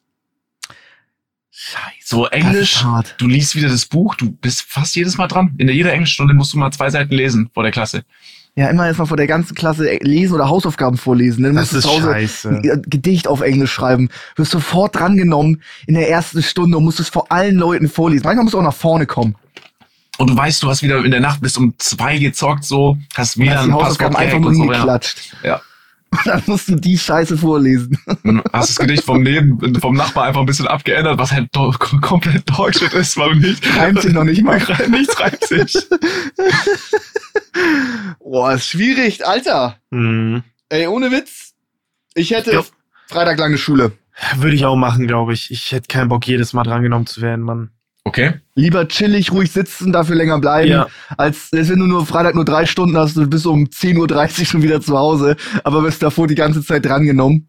Scheiße. 1.52 1.84
So 2.02 2.26
Englisch, 2.26 2.84
ist 2.84 3.14
du 3.18 3.28
liest 3.28 3.54
wieder 3.54 3.68
das 3.68 3.86
Buch, 3.86 4.16
du 4.16 4.32
bist 4.32 4.62
fast 4.62 4.96
jedes 4.96 5.16
Mal 5.16 5.28
dran. 5.28 5.54
In 5.58 5.68
jeder 5.68 5.92
Englischstunde 5.92 6.34
musst 6.34 6.52
du 6.52 6.58
mal 6.58 6.72
zwei 6.72 6.90
Seiten 6.90 7.14
lesen 7.14 7.50
vor 7.54 7.62
der 7.62 7.70
Klasse. 7.70 8.02
Ja, 8.56 8.68
immer 8.68 8.86
erstmal 8.88 9.06
vor 9.06 9.16
der 9.16 9.28
ganzen 9.28 9.54
Klasse 9.54 9.96
lesen 10.02 10.34
oder 10.34 10.48
Hausaufgaben 10.48 10.96
vorlesen. 10.96 11.44
Dann 11.44 11.54
Das 11.54 11.72
musst 11.72 11.72
du 11.72 11.78
ist 11.78 11.84
zu 11.84 11.90
Hause 11.90 12.12
scheiße. 12.12 12.48
ein 12.48 12.82
Gedicht 12.88 13.28
auf 13.28 13.40
Englisch 13.40 13.70
schreiben. 13.72 14.08
Wirst 14.34 14.50
sofort 14.50 14.96
drangenommen 14.96 15.62
in 15.86 15.94
der 15.94 16.10
ersten 16.10 16.42
Stunde 16.42 16.78
und 16.78 16.84
musst 16.84 16.98
es 16.98 17.10
vor 17.10 17.30
allen 17.30 17.54
Leuten 17.54 17.88
vorlesen. 17.88 18.24
Manchmal 18.24 18.42
musst 18.42 18.54
du 18.54 18.58
auch 18.58 18.64
nach 18.64 18.74
vorne 18.74 19.06
kommen. 19.06 19.36
Und 20.20 20.28
du 20.28 20.36
weißt, 20.36 20.62
du 20.62 20.68
hast 20.68 20.82
wieder 20.82 21.02
in 21.02 21.12
der 21.12 21.20
Nacht 21.20 21.40
bis 21.40 21.56
um 21.56 21.72
zwei 21.78 22.18
gezockt, 22.18 22.62
so, 22.62 22.98
hast 23.14 23.38
wieder 23.38 23.62
ein 23.62 23.70
Passwort 23.70 24.14
einfach 24.14 24.38
nur 24.38 24.50
und 24.50 24.54
so, 24.54 24.64
ja. 24.64 24.72
hingeklatscht. 24.72 25.34
Ja. 25.42 25.62
Und 26.10 26.20
dann 26.26 26.42
musst 26.44 26.68
du 26.68 26.76
die 26.76 26.98
Scheiße 26.98 27.38
vorlesen. 27.38 27.98
Und 28.22 28.42
hast 28.52 28.68
das 28.68 28.76
Gedicht 28.76 29.02
vom 29.02 29.22
Leben, 29.22 29.80
vom 29.80 29.96
Nachbar 29.96 30.24
einfach 30.24 30.40
ein 30.40 30.46
bisschen 30.46 30.66
abgeändert, 30.66 31.18
was 31.18 31.32
halt 31.32 31.48
do 31.52 31.72
komplett 32.02 32.42
Dogshit 32.50 32.92
ist, 32.92 33.16
weil 33.16 33.30
du 33.30 33.48
nicht. 33.48 33.64
Reimt 33.78 34.02
sich 34.02 34.12
noch 34.12 34.24
nicht 34.24 34.42
mal. 34.42 34.60
Nichts 34.90 35.18
reimt 35.18 35.42
sich. 35.42 35.88
Boah, 38.18 38.52
ist 38.52 38.68
schwierig, 38.68 39.26
Alter. 39.26 39.78
Hm. 39.90 40.42
Ey, 40.68 40.86
ohne 40.86 41.10
Witz. 41.12 41.54
Ich 42.12 42.32
hätte 42.32 42.52
Ja. 42.52 42.64
Freitag 43.06 43.38
lange 43.38 43.56
Schule. 43.56 43.92
Würde 44.36 44.54
ich 44.54 44.66
auch 44.66 44.76
machen, 44.76 45.06
glaube 45.06 45.32
ich. 45.32 45.50
Ich 45.50 45.72
hätte 45.72 45.88
keinen 45.88 46.10
Bock, 46.10 46.26
jedes 46.26 46.52
Mal 46.52 46.64
drangenommen 46.64 47.06
zu 47.06 47.22
werden, 47.22 47.42
Mann. 47.42 47.70
Okay. 48.10 48.32
Lieber 48.56 48.88
chillig, 48.88 49.30
ruhig 49.30 49.52
sitzen, 49.52 49.92
dafür 49.92 50.16
länger 50.16 50.40
bleiben, 50.40 50.68
Ja. 50.68 50.88
als, 51.16 51.48
als 51.52 51.68
wenn 51.68 51.78
du 51.78 51.86
nur 51.86 52.04
Freitag 52.04 52.34
nur 52.34 52.44
drei 52.44 52.66
Stunden 52.66 52.96
hast 52.96 53.16
und 53.16 53.22
du 53.22 53.30
bist 53.30 53.46
um 53.46 53.66
10.30 53.66 54.40
Uhr 54.40 54.46
schon 54.46 54.62
wieder 54.64 54.80
zu 54.80 54.98
Hause, 54.98 55.36
aber 55.62 55.84
wirst 55.84 56.02
davor 56.02 56.26
die 56.26 56.34
ganze 56.34 56.60
Zeit 56.64 56.84
drangenommen. 56.84 57.46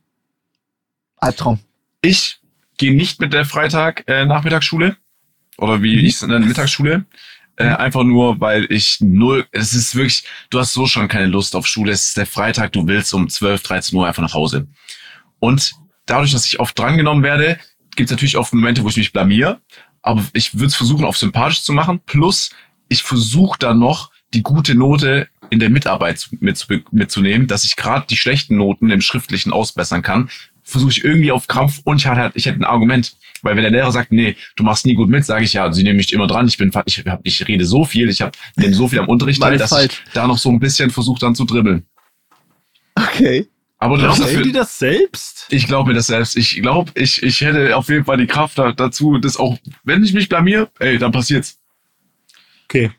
Albtraum. 1.17 1.57
Ich 2.03 2.39
gehe 2.77 2.93
nicht 2.95 3.19
mit 3.19 3.33
der 3.33 3.45
Freitag 3.45 4.03
äh, 4.05 4.23
Nachmittagsschule 4.25 4.97
oder 5.57 5.81
wie 5.81 5.99
ich 6.05 6.13
es 6.13 6.21
nenne, 6.21 6.45
Mittagsschule. 6.45 7.05
Äh, 7.55 7.63
einfach 7.65 8.03
nur, 8.03 8.39
weil 8.39 8.67
ich 8.69 8.97
null, 9.01 9.45
es 9.51 9.73
ist 9.73 9.95
wirklich, 9.95 10.23
du 10.51 10.59
hast 10.59 10.73
so 10.73 10.85
schon 10.85 11.07
keine 11.07 11.25
Lust 11.25 11.55
auf 11.55 11.65
Schule. 11.65 11.91
Es 11.91 12.09
ist 12.09 12.17
der 12.17 12.27
Freitag, 12.27 12.71
du 12.73 12.85
willst 12.85 13.15
um 13.15 13.27
12, 13.29 13.63
13 13.63 13.97
Uhr 13.97 14.07
einfach 14.07 14.21
nach 14.21 14.35
Hause. 14.35 14.67
Und 15.39 15.71
dadurch, 16.05 16.31
dass 16.31 16.45
ich 16.45 16.59
oft 16.59 16.77
drangenommen 16.77 17.23
werde, 17.23 17.57
gibt 17.95 18.09
es 18.09 18.11
natürlich 18.11 18.37
oft 18.37 18.53
Momente, 18.53 18.83
wo 18.83 18.89
ich 18.89 18.97
mich 18.97 19.11
blamier. 19.11 19.59
Aber 20.01 20.23
ich 20.33 20.55
würde 20.55 20.67
es 20.67 20.75
versuchen, 20.75 21.05
auf 21.05 21.17
sympathisch 21.17 21.63
zu 21.63 21.73
machen. 21.73 22.01
Plus, 22.05 22.51
ich 22.87 23.03
versuche 23.03 23.59
dann 23.59 23.79
noch 23.79 24.11
die 24.33 24.41
gute 24.41 24.75
Note 24.75 25.27
in 25.49 25.59
der 25.59 25.69
Mitarbeit 25.69 26.29
mit, 26.39 26.65
mitzunehmen, 26.91 27.47
dass 27.47 27.63
ich 27.63 27.75
gerade 27.75 28.05
die 28.09 28.17
schlechten 28.17 28.55
Noten 28.57 28.89
im 28.89 29.01
Schriftlichen 29.01 29.51
ausbessern 29.51 30.01
kann. 30.01 30.29
Versuche 30.63 30.91
ich 30.91 31.03
irgendwie 31.03 31.31
auf 31.31 31.47
Krampf 31.47 31.81
und 31.83 31.97
ich 31.97 32.07
hatte 32.07 32.31
ich 32.35 32.45
hätte 32.45 32.59
ein 32.59 32.65
Argument. 32.65 33.15
Weil 33.41 33.55
wenn 33.55 33.63
der 33.63 33.71
Lehrer 33.71 33.91
sagt, 33.91 34.11
nee, 34.11 34.35
du 34.55 34.63
machst 34.63 34.85
nie 34.85 34.93
gut 34.93 35.09
mit, 35.09 35.25
sage 35.25 35.43
ich 35.43 35.53
ja, 35.53 35.71
sie 35.73 35.83
nehmen 35.83 35.97
mich 35.97 36.13
immer 36.13 36.27
dran. 36.27 36.47
Ich 36.47 36.57
bin, 36.57 36.71
ich, 36.85 37.03
hab, 37.05 37.19
ich 37.23 37.47
rede 37.47 37.65
so 37.65 37.85
viel, 37.85 38.09
ich 38.09 38.21
habe 38.21 38.31
nehme 38.55 38.73
so 38.73 38.87
viel 38.87 38.99
am 38.99 39.09
Unterricht 39.09 39.41
teil, 39.41 39.57
dass 39.57 39.71
ich 39.71 39.91
da 40.13 40.27
noch 40.27 40.37
so 40.37 40.49
ein 40.49 40.59
bisschen 40.59 40.91
versuche 40.91 41.19
dann 41.19 41.35
zu 41.35 41.45
dribbeln. 41.45 41.85
Okay. 42.95 43.47
Aber 43.81 43.97
das 43.97 44.03
Glaubst 44.03 44.19
du 44.19 44.25
dafür, 44.25 44.43
dir 44.43 44.53
das 44.53 44.77
selbst? 44.77 45.47
ich 45.49 45.65
glaube 45.65 45.89
mir 45.89 45.95
das 45.95 46.05
selbst. 46.05 46.37
Ich 46.37 46.61
glaube, 46.61 46.91
ich, 46.93 47.23
ich 47.23 47.41
hätte 47.41 47.75
auf 47.75 47.89
jeden 47.89 48.05
Fall 48.05 48.17
die 48.17 48.27
Kraft 48.27 48.59
da, 48.59 48.73
dazu, 48.73 49.17
das 49.17 49.37
auch, 49.37 49.57
wenn 49.83 50.03
ich 50.03 50.13
mich 50.13 50.29
blamier, 50.29 50.69
ey, 50.77 50.99
dann 50.99 51.11
passiert's. 51.11 51.57
Okay. 52.65 52.91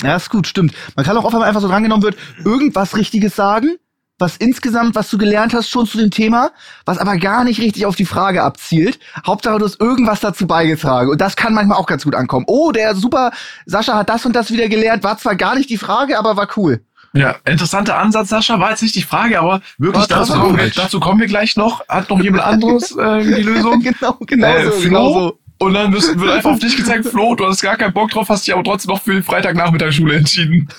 Ja, 0.00 0.14
ist 0.14 0.30
gut, 0.30 0.46
stimmt. 0.46 0.72
Man 0.94 1.04
kann 1.04 1.16
auch 1.16 1.24
oft, 1.24 1.32
wenn 1.32 1.40
man 1.40 1.48
einfach 1.48 1.60
so 1.60 1.66
drangenommen 1.66 2.04
wird, 2.04 2.16
irgendwas 2.44 2.96
Richtiges 2.96 3.34
sagen, 3.34 3.78
was 4.16 4.36
insgesamt, 4.36 4.94
was 4.94 5.10
du 5.10 5.18
gelernt 5.18 5.52
hast, 5.54 5.68
schon 5.70 5.88
zu 5.88 5.98
dem 5.98 6.12
Thema, 6.12 6.52
was 6.84 6.98
aber 6.98 7.16
gar 7.16 7.42
nicht 7.42 7.60
richtig 7.60 7.84
auf 7.84 7.96
die 7.96 8.06
Frage 8.06 8.44
abzielt. 8.44 9.00
Hauptsache, 9.26 9.58
du 9.58 9.64
hast 9.64 9.80
irgendwas 9.80 10.20
dazu 10.20 10.46
beigetragen. 10.46 11.10
Und 11.10 11.20
das 11.20 11.34
kann 11.34 11.52
manchmal 11.52 11.78
auch 11.78 11.86
ganz 11.86 12.04
gut 12.04 12.14
ankommen. 12.14 12.46
Oh, 12.48 12.70
der 12.70 12.94
super, 12.94 13.32
Sascha 13.66 13.96
hat 13.96 14.08
das 14.08 14.24
und 14.24 14.36
das 14.36 14.52
wieder 14.52 14.68
gelernt, 14.68 15.02
war 15.02 15.18
zwar 15.18 15.34
gar 15.34 15.56
nicht 15.56 15.68
die 15.68 15.78
Frage, 15.78 16.16
aber 16.16 16.36
war 16.36 16.48
cool. 16.56 16.85
Ja, 17.16 17.36
interessanter 17.44 17.98
Ansatz, 17.98 18.28
Sascha. 18.28 18.58
War 18.60 18.70
jetzt 18.70 18.82
nicht 18.82 18.94
die 18.94 19.02
Frage, 19.02 19.40
aber 19.40 19.60
wirklich 19.78 20.08
War 20.10 20.18
dazu 20.18 20.34
kommen, 20.34 20.56
wir, 20.58 20.70
dazu 20.70 21.00
kommen 21.00 21.20
wir 21.20 21.26
gleich 21.26 21.56
noch. 21.56 21.86
Hat 21.88 22.10
noch 22.10 22.20
jemand 22.20 22.44
anderes 22.44 22.96
äh, 22.96 23.22
die 23.22 23.42
Lösung? 23.42 23.80
genau, 24.00 24.16
genau 24.26 24.46
Äh, 24.46 24.64
so, 24.66 24.70
Flo? 24.72 24.80
genau 24.82 25.12
so. 25.14 25.38
Und 25.58 25.72
dann 25.72 25.90
wird 25.92 26.20
wird 26.20 26.30
einfach 26.30 26.50
auf 26.50 26.58
dich 26.58 26.76
gezeigt, 26.76 27.06
Flo, 27.06 27.34
du 27.34 27.46
hast 27.46 27.62
gar 27.62 27.78
keinen 27.78 27.94
Bock 27.94 28.10
drauf, 28.10 28.28
hast 28.28 28.46
dich 28.46 28.52
aber 28.52 28.62
trotzdem 28.62 28.90
noch 28.92 29.00
für 29.02 29.14
die 29.14 29.22
Freitagnachmittagsschule 29.22 30.16
entschieden. 30.16 30.68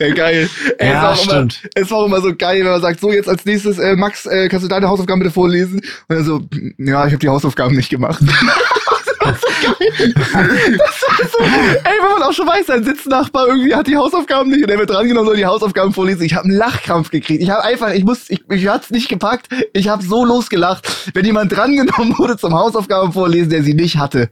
Ja, 0.00 0.12
geil. 0.14 0.50
Ey, 0.78 0.88
Ja, 0.90 0.94
es, 0.94 1.02
war 1.02 1.12
auch 1.12 1.22
immer, 1.22 1.50
stimmt. 1.50 1.70
es 1.74 1.90
war 1.90 2.06
immer 2.06 2.20
so 2.20 2.34
geil, 2.36 2.64
wenn 2.64 2.72
man 2.72 2.80
sagt, 2.82 3.00
so 3.00 3.12
jetzt 3.12 3.28
als 3.28 3.44
nächstes, 3.44 3.78
äh, 3.78 3.94
Max, 3.96 4.26
äh, 4.26 4.48
kannst 4.48 4.64
du 4.64 4.68
deine 4.68 4.88
Hausaufgaben 4.88 5.20
bitte 5.20 5.32
vorlesen? 5.32 5.80
Und 6.08 6.16
er 6.16 6.24
so, 6.24 6.42
ja, 6.78 7.06
ich 7.06 7.12
habe 7.12 7.18
die 7.18 7.28
Hausaufgaben 7.28 7.74
nicht 7.76 7.88
gemacht. 7.88 8.20
das 9.26 9.36
ist 9.36 9.62
so 9.62 9.72
geil. 9.72 10.76
Das 10.78 11.02
war 11.02 11.28
so, 11.30 11.38
ey, 11.44 11.98
wenn 12.02 12.10
man 12.12 12.22
auch 12.22 12.32
schon 12.32 12.46
weiß, 12.46 12.66
sein 12.66 12.84
Sitznachbar 12.84 13.48
irgendwie 13.48 13.74
hat 13.74 13.86
die 13.86 13.96
Hausaufgaben 13.96 14.50
nicht 14.50 14.62
und 14.62 14.70
er 14.70 14.78
wird 14.78 14.90
drangenommen, 14.90 15.26
soll 15.26 15.36
die 15.36 15.46
Hausaufgaben 15.46 15.92
vorlesen. 15.92 16.22
Ich 16.22 16.34
habe 16.34 16.44
einen 16.44 16.56
Lachkrampf 16.56 17.10
gekriegt. 17.10 17.42
Ich 17.42 17.50
habe 17.50 17.64
einfach, 17.64 17.92
ich 17.92 18.04
muss, 18.04 18.28
ich, 18.30 18.42
ich 18.50 18.68
hat's 18.68 18.90
nicht 18.90 19.08
gepackt. 19.08 19.48
Ich 19.72 19.88
habe 19.88 20.02
so 20.02 20.24
losgelacht, 20.24 21.10
wenn 21.14 21.24
jemand 21.24 21.54
drangenommen 21.54 22.16
wurde 22.18 22.36
zum 22.36 22.54
Hausaufgaben 22.54 23.12
vorlesen, 23.12 23.50
der 23.50 23.62
sie 23.62 23.74
nicht 23.74 23.98
hatte. 23.98 24.30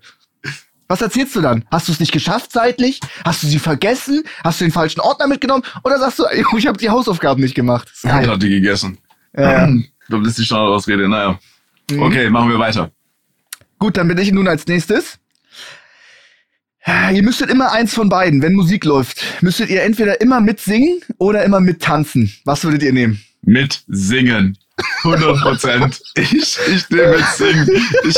Was 0.86 1.01
erzählst 1.01 1.34
du 1.34 1.40
dann? 1.40 1.64
Hast 1.70 1.88
du 1.88 1.92
es 1.92 2.01
nicht 2.01 2.12
geschafft 2.12 2.53
zeitlich? 2.53 3.01
Hast 3.24 3.42
du 3.42 3.47
sie 3.47 3.59
vergessen? 3.59 4.22
Hast 4.42 4.61
du 4.61 4.66
den 4.66 4.72
falschen 4.72 5.01
Ordner 5.01 5.26
mitgenommen? 5.26 5.62
Oder 5.82 5.99
sagst 5.99 6.18
du, 6.18 6.24
ich 6.57 6.66
habe 6.66 6.78
die 6.78 6.90
Hausaufgaben 6.90 7.42
nicht 7.42 7.55
gemacht? 7.55 7.90
Geil. 8.03 8.28
hat 8.28 8.42
die 8.42 8.51
gegessen. 8.51 8.99
Ja. 9.36 9.66
Ich 9.68 10.09
glaube, 10.09 10.24
das 10.24 10.32
ist 10.32 10.40
die 10.40 10.45
Standardausrede. 10.45 11.09
Naja. 11.09 11.38
Mhm. 11.90 12.03
Okay, 12.03 12.30
machen 12.30 12.51
wir 12.51 12.59
weiter. 12.59 12.90
Gut, 13.85 13.99
dann 13.99 14.09
bin 14.09 14.16
ich 14.16 14.32
nun 14.32 14.49
als 14.49 14.66
nächstes. 14.66 15.18
Ihr 17.12 17.22
müsstet 17.22 17.51
immer 17.51 17.70
eins 17.70 17.93
von 17.93 18.09
beiden, 18.09 18.41
wenn 18.41 18.55
Musik 18.55 18.87
läuft, 18.87 19.22
müsstet 19.43 19.68
ihr 19.68 19.82
entweder 19.82 20.22
immer 20.22 20.41
mitsingen 20.41 21.03
oder 21.18 21.45
immer 21.45 21.61
mittanzen. 21.61 22.32
Was 22.47 22.64
würdet 22.64 22.82
ihr 22.82 22.95
nehmen? 22.95 23.22
Mit 23.43 23.85
singen. 23.87 24.57
100 25.03 25.39
Prozent. 25.43 26.01
Ich, 26.16 26.57
ich 26.74 26.89
nehme 26.89 27.11
mit 27.18 27.26
singen. 27.37 27.68
Ich, 28.09 28.16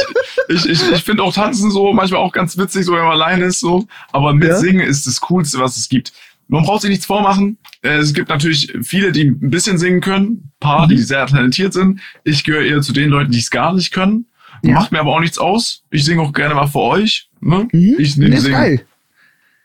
ich, 0.51 0.67
ich, 0.67 0.93
ich 0.93 1.03
finde 1.03 1.25
auch 1.25 1.35
tanzen 1.35 1.73
so 1.73 1.93
manchmal 1.93 2.21
auch 2.21 2.33
ganz 2.33 2.57
witzig, 2.57 2.85
so 2.85 2.93
wenn 2.93 3.01
man 3.03 3.21
alleine 3.21 3.47
ist 3.47 3.59
so. 3.59 3.89
Aber 4.13 4.35
mit 4.35 4.49
Ja? 4.51 4.59
singen 4.59 4.87
ist 4.87 5.05
das 5.09 5.21
Coolste, 5.21 5.59
was 5.59 5.77
es 5.79 5.89
gibt. 5.89 6.13
man 6.47 6.63
braucht 6.63 6.83
sich 6.83 6.91
nichts 6.91 7.07
vormachen. 7.07 7.59
Äh, 7.83 7.97
Es 7.97 8.15
gibt 8.15 8.29
natürlich 8.29 8.73
viele, 8.85 9.11
die 9.11 9.25
ein 9.25 9.51
bisschen 9.51 9.79
singen 9.79 10.01
können, 10.01 10.27
ein 10.29 10.53
paar, 10.61 10.87
die 10.87 10.99
sehr 10.99 11.27
talentiert 11.27 11.73
sind. 11.73 11.99
Ich 12.23 12.45
gehöre 12.45 12.63
eher 12.65 12.83
zu 12.83 12.93
den 12.93 13.09
Leuten, 13.09 13.33
die 13.33 13.41
es 13.41 13.51
gar 13.51 13.75
nicht 13.75 13.91
können. 13.91 14.27
Ja. 14.63 14.75
Macht 14.75 14.93
mir 14.93 15.01
aber 15.01 15.13
auch 15.15 15.21
nichts 15.21 15.39
aus. 15.39 15.83
Ich 15.91 16.05
singe 16.05 16.23
auch 16.23 16.33
gerne 16.33 16.55
mal 16.55 16.67
für 16.67 16.81
euch. 16.81 17.29
Ne? 17.41 17.69
Mhm. 17.73 17.97
Ich 17.99 18.17
nehme 18.17 18.35
ist 18.37 18.43
Singen. 18.43 18.59
geil. 18.59 18.87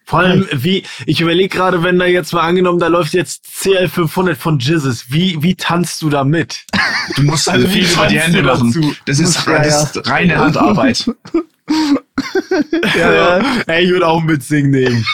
Vor 0.06 0.20
allem, 0.20 0.46
wie, 0.52 0.84
ich 1.06 1.22
überlege 1.22 1.48
gerade, 1.48 1.84
wenn 1.84 1.98
da 1.98 2.06
jetzt 2.06 2.34
mal 2.34 2.42
angenommen, 2.42 2.80
da 2.80 2.88
läuft 2.88 3.14
jetzt 3.14 3.46
CL500 3.46 4.36
von 4.36 4.60
Jizzes. 4.60 5.06
Wie, 5.10 5.42
wie 5.42 5.56
tanzt 5.56 6.02
du 6.02 6.10
da 6.10 6.24
mit? 6.24 6.66
Du 7.16 7.24
musst 7.24 7.50
Also, 7.50 7.68
viel 7.68 7.86
über 7.86 8.06
die 8.08 8.20
Hände 8.20 8.44
dazu? 8.44 8.94
Das 9.06 9.20
ist, 9.20 9.46
Ja, 9.48 9.58
das 9.64 9.96
ist 9.96 10.08
reine 10.10 10.38
Handarbeit. 10.38 11.10
Ja, 12.98 13.14
ja. 13.14 13.46
Ey, 13.68 13.86
ich 13.86 13.92
würde 13.92 14.08
auch 14.08 14.22
mitsingen 14.22 14.72
nehmen. 14.72 15.06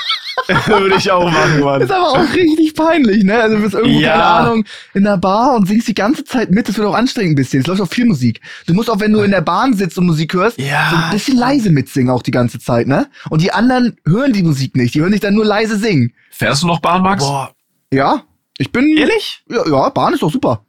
würde 0.67 0.95
ich 0.97 1.09
auch 1.11 1.29
machen, 1.31 1.61
Mann. 1.61 1.81
Ist 1.81 1.91
aber 1.91 2.09
auch 2.11 2.33
richtig 2.33 2.73
peinlich, 2.75 3.23
ne? 3.23 3.39
Also 3.41 3.57
du 3.57 3.63
bist 3.63 3.73
irgendwo, 3.75 3.99
Ja. 3.99 4.11
keine 4.11 4.23
Ahnung, 4.25 4.65
in 4.93 5.03
der 5.03 5.17
Bar 5.17 5.55
und 5.55 5.67
singst 5.67 5.87
die 5.87 5.93
ganze 5.93 6.23
Zeit 6.23 6.51
mit. 6.51 6.67
Das 6.67 6.77
wird 6.77 6.87
auch 6.87 6.93
anstrengend 6.93 7.31
ein 7.33 7.35
bisschen. 7.35 7.61
Es 7.61 7.67
läuft 7.67 7.81
auch 7.81 7.87
viel 7.89 8.05
Musik. 8.05 8.41
Du 8.67 8.73
musst 8.73 8.89
auch, 8.89 8.99
wenn 8.99 9.13
du 9.13 9.21
in 9.21 9.31
der 9.31 9.41
Bahn 9.41 9.73
sitzt 9.73 9.97
und 9.97 10.05
Musik 10.05 10.33
hörst, 10.33 10.57
Ja. 10.59 10.89
so 10.91 10.95
ein 10.97 11.11
bisschen 11.11 11.37
leise 11.37 11.71
mitsingen 11.71 12.09
auch 12.11 12.21
die 12.21 12.31
ganze 12.31 12.59
Zeit, 12.59 12.87
ne? 12.87 13.07
Und 13.29 13.41
die 13.41 13.51
anderen 13.51 13.97
hören 14.05 14.33
die 14.33 14.43
Musik 14.43 14.75
nicht. 14.75 14.93
Die 14.95 15.01
hören 15.01 15.11
dich 15.11 15.21
dann 15.21 15.33
nur 15.33 15.45
leise 15.45 15.77
singen. 15.77 16.13
Fährst 16.31 16.63
du 16.63 16.67
noch 16.67 16.79
Bahn, 16.79 17.01
Max? 17.01 17.23
Boah, 17.23 17.51
Ja, 17.91 18.23
ich 18.59 18.71
bin... 18.71 18.95
ehrlich? 18.97 19.43
Ja, 19.49 19.67
ja, 19.67 19.89
Bahn 19.89 20.13
ist 20.13 20.21
doch 20.21 20.31
super. 20.31 20.63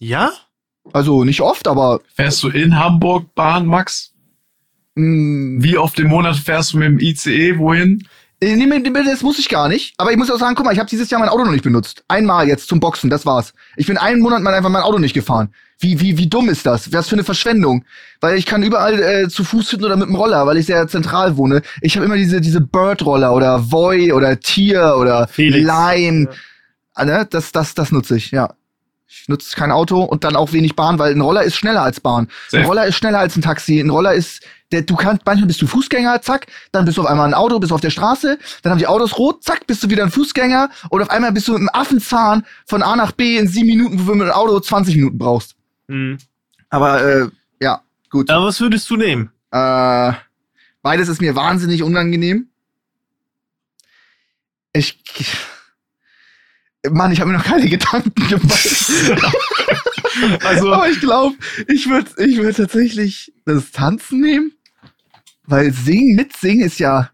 Ja? 0.00 0.30
Also 0.92 1.24
nicht 1.24 1.42
oft, 1.42 1.68
aber... 1.68 2.00
Fährst 2.14 2.42
du 2.42 2.48
in 2.48 2.78
Hamburg 2.78 3.34
Bahn, 3.34 3.66
Max? 3.66 4.12
Mh, 4.94 5.62
Wie 5.62 5.76
oft 5.76 5.98
im 6.00 6.08
Monat 6.08 6.36
fährst 6.36 6.72
du 6.72 6.78
mit 6.78 6.88
dem 6.88 6.98
ICE 6.98 7.58
wohin? 7.58 8.06
Äh, 8.40 9.04
das 9.04 9.22
muss 9.22 9.38
ich 9.38 9.48
gar 9.48 9.68
nicht. 9.68 9.94
Aber 9.96 10.10
ich 10.10 10.16
muss 10.16 10.30
auch 10.30 10.38
sagen, 10.38 10.54
guck 10.54 10.64
mal, 10.64 10.72
ich 10.72 10.78
habe 10.78 10.88
dieses 10.88 11.10
Jahr 11.10 11.20
mein 11.20 11.28
Auto 11.28 11.44
noch 11.44 11.52
nicht 11.52 11.64
benutzt. 11.64 12.04
Einmal 12.08 12.46
jetzt 12.48 12.68
zum 12.68 12.80
Boxen, 12.80 13.10
das 13.10 13.26
war's. 13.26 13.52
Ich 13.76 13.86
bin 13.86 13.98
einen 13.98 14.20
Monat 14.20 14.42
mal 14.42 14.54
einfach 14.54 14.70
mein 14.70 14.82
Auto 14.82 14.98
nicht 14.98 15.14
gefahren. 15.14 15.52
Wie, 15.80 16.00
wie, 16.00 16.18
wie 16.18 16.28
dumm 16.28 16.48
ist 16.48 16.66
das? 16.66 16.92
Was 16.92 17.08
für 17.08 17.14
eine 17.14 17.24
Verschwendung. 17.24 17.84
Weil 18.20 18.36
ich 18.36 18.46
kann 18.46 18.62
überall 18.62 19.00
äh, 19.00 19.28
zu 19.28 19.44
Fuß 19.44 19.70
hin 19.70 19.84
oder 19.84 19.96
mit 19.96 20.08
dem 20.08 20.16
Roller, 20.16 20.46
weil 20.46 20.56
ich 20.56 20.66
sehr 20.66 20.86
zentral 20.88 21.36
wohne. 21.36 21.62
Ich 21.80 21.96
habe 21.96 22.06
immer 22.06 22.16
diese, 22.16 22.40
diese 22.40 22.60
Bird-Roller 22.60 23.32
oder 23.32 23.70
Voy 23.70 24.12
oder 24.12 24.38
Tier 24.40 24.96
oder 24.98 25.28
Felix. 25.28 25.66
Lime. 25.66 26.28
Ah, 26.94 27.04
ne? 27.04 27.26
Das, 27.30 27.52
das, 27.52 27.74
das 27.74 27.92
nutze 27.92 28.16
ich, 28.16 28.32
ja. 28.32 28.54
Ich 29.08 29.26
nutze 29.28 29.56
kein 29.56 29.72
Auto 29.72 30.02
und 30.02 30.22
dann 30.22 30.36
auch 30.36 30.52
wenig 30.52 30.76
Bahn, 30.76 30.98
weil 30.98 31.12
ein 31.12 31.20
Roller 31.20 31.42
ist 31.42 31.56
schneller 31.56 31.82
als 31.82 31.98
Bahn. 32.00 32.28
Ein. 32.52 32.66
Roller 32.66 32.86
ist 32.86 32.96
schneller 32.96 33.18
als 33.18 33.36
ein 33.36 33.42
Taxi. 33.42 33.80
Ein 33.80 33.88
Roller 33.88 34.12
ist, 34.12 34.42
der, 34.70 34.82
du 34.82 34.96
kannst, 34.96 35.24
manchmal 35.24 35.46
bist 35.46 35.62
du 35.62 35.66
Fußgänger, 35.66 36.20
zack, 36.20 36.46
dann 36.72 36.84
bist 36.84 36.98
du 36.98 37.02
auf 37.02 37.08
einmal 37.08 37.26
ein 37.26 37.34
Auto, 37.34 37.58
bist 37.58 37.72
auf 37.72 37.80
der 37.80 37.90
Straße, 37.90 38.38
dann 38.62 38.70
haben 38.70 38.78
die 38.78 38.86
Autos 38.86 39.18
rot, 39.18 39.42
zack, 39.42 39.66
bist 39.66 39.82
du 39.82 39.88
wieder 39.88 40.04
ein 40.04 40.10
Fußgänger 40.10 40.68
und 40.90 41.00
auf 41.00 41.10
einmal 41.10 41.32
bist 41.32 41.48
du 41.48 41.52
mit 41.52 41.60
einem 41.60 41.70
Affenzahn 41.72 42.44
von 42.66 42.82
A 42.82 42.96
nach 42.96 43.12
B 43.12 43.38
in 43.38 43.48
sieben 43.48 43.68
Minuten, 43.68 44.06
wo 44.06 44.12
du 44.12 44.18
mit 44.18 44.28
dem 44.28 44.32
Auto 44.32 44.60
20 44.60 44.96
Minuten 44.96 45.16
brauchst. 45.16 45.54
Mhm. 45.86 46.18
Aber 46.68 47.02
äh, 47.02 47.28
ja, 47.60 47.80
gut. 48.10 48.28
Aber 48.28 48.46
was 48.46 48.60
würdest 48.60 48.88
du 48.90 48.96
nehmen? 48.96 49.30
Äh, 49.50 50.12
beides 50.82 51.08
ist 51.08 51.22
mir 51.22 51.34
wahnsinnig 51.34 51.82
unangenehm. 51.82 52.48
Ich. 54.74 54.98
Mann, 56.90 57.12
ich 57.12 57.20
habe 57.20 57.30
mir 57.30 57.38
noch 57.38 57.44
keine 57.44 57.68
Gedanken 57.68 58.28
gemacht. 58.28 58.92
Also, 60.42 60.72
Aber 60.72 60.88
ich 60.88 60.98
glaube, 61.00 61.36
ich 61.68 61.88
würde 61.88 62.10
ich 62.24 62.38
würd 62.38 62.56
tatsächlich 62.56 63.32
das 63.44 63.70
Tanzen 63.70 64.20
nehmen. 64.20 64.52
Weil 65.46 65.72
singen, 65.72 66.16
mitsingen 66.16 66.66
ist 66.66 66.80
ja 66.80 67.10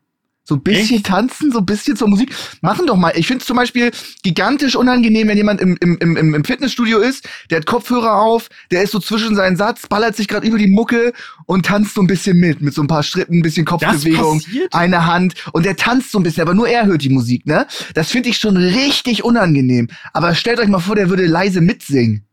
so 0.46 0.56
ein 0.56 0.62
bisschen 0.62 0.96
Echt? 0.96 1.06
tanzen, 1.06 1.50
so 1.50 1.58
ein 1.58 1.66
bisschen 1.66 1.96
zur 1.96 2.08
Musik. 2.08 2.34
Machen 2.60 2.86
doch 2.86 2.96
mal. 2.96 3.12
Ich 3.16 3.26
finde 3.26 3.40
es 3.40 3.46
zum 3.46 3.56
Beispiel 3.56 3.90
gigantisch 4.22 4.76
unangenehm, 4.76 5.26
wenn 5.28 5.38
jemand 5.38 5.60
im, 5.62 5.76
im, 5.80 5.96
im, 5.98 6.34
im 6.34 6.44
Fitnessstudio 6.44 6.98
ist, 6.98 7.26
der 7.50 7.58
hat 7.58 7.66
Kopfhörer 7.66 8.16
auf, 8.20 8.50
der 8.70 8.82
ist 8.82 8.92
so 8.92 9.00
zwischen 9.00 9.34
seinen 9.34 9.56
Satz, 9.56 9.86
ballert 9.86 10.16
sich 10.16 10.28
gerade 10.28 10.46
über 10.46 10.58
die 10.58 10.66
Mucke 10.66 11.14
und 11.46 11.64
tanzt 11.64 11.94
so 11.94 12.02
ein 12.02 12.06
bisschen 12.06 12.38
mit, 12.38 12.60
mit 12.60 12.74
so 12.74 12.82
ein 12.82 12.88
paar 12.88 13.02
Schritten, 13.02 13.38
ein 13.38 13.42
bisschen 13.42 13.64
Kopfbewegung, 13.64 14.42
eine 14.70 15.06
Hand 15.06 15.34
und 15.52 15.64
der 15.64 15.76
tanzt 15.76 16.12
so 16.12 16.18
ein 16.18 16.22
bisschen, 16.22 16.42
aber 16.42 16.52
nur 16.52 16.68
er 16.68 16.84
hört 16.84 17.02
die 17.02 17.08
Musik, 17.08 17.46
ne? 17.46 17.66
Das 17.94 18.10
finde 18.10 18.28
ich 18.28 18.36
schon 18.36 18.58
richtig 18.58 19.24
unangenehm. 19.24 19.88
Aber 20.12 20.34
stellt 20.34 20.58
euch 20.60 20.68
mal 20.68 20.78
vor, 20.78 20.94
der 20.94 21.08
würde 21.08 21.24
leise 21.24 21.62
mitsingen. 21.62 22.26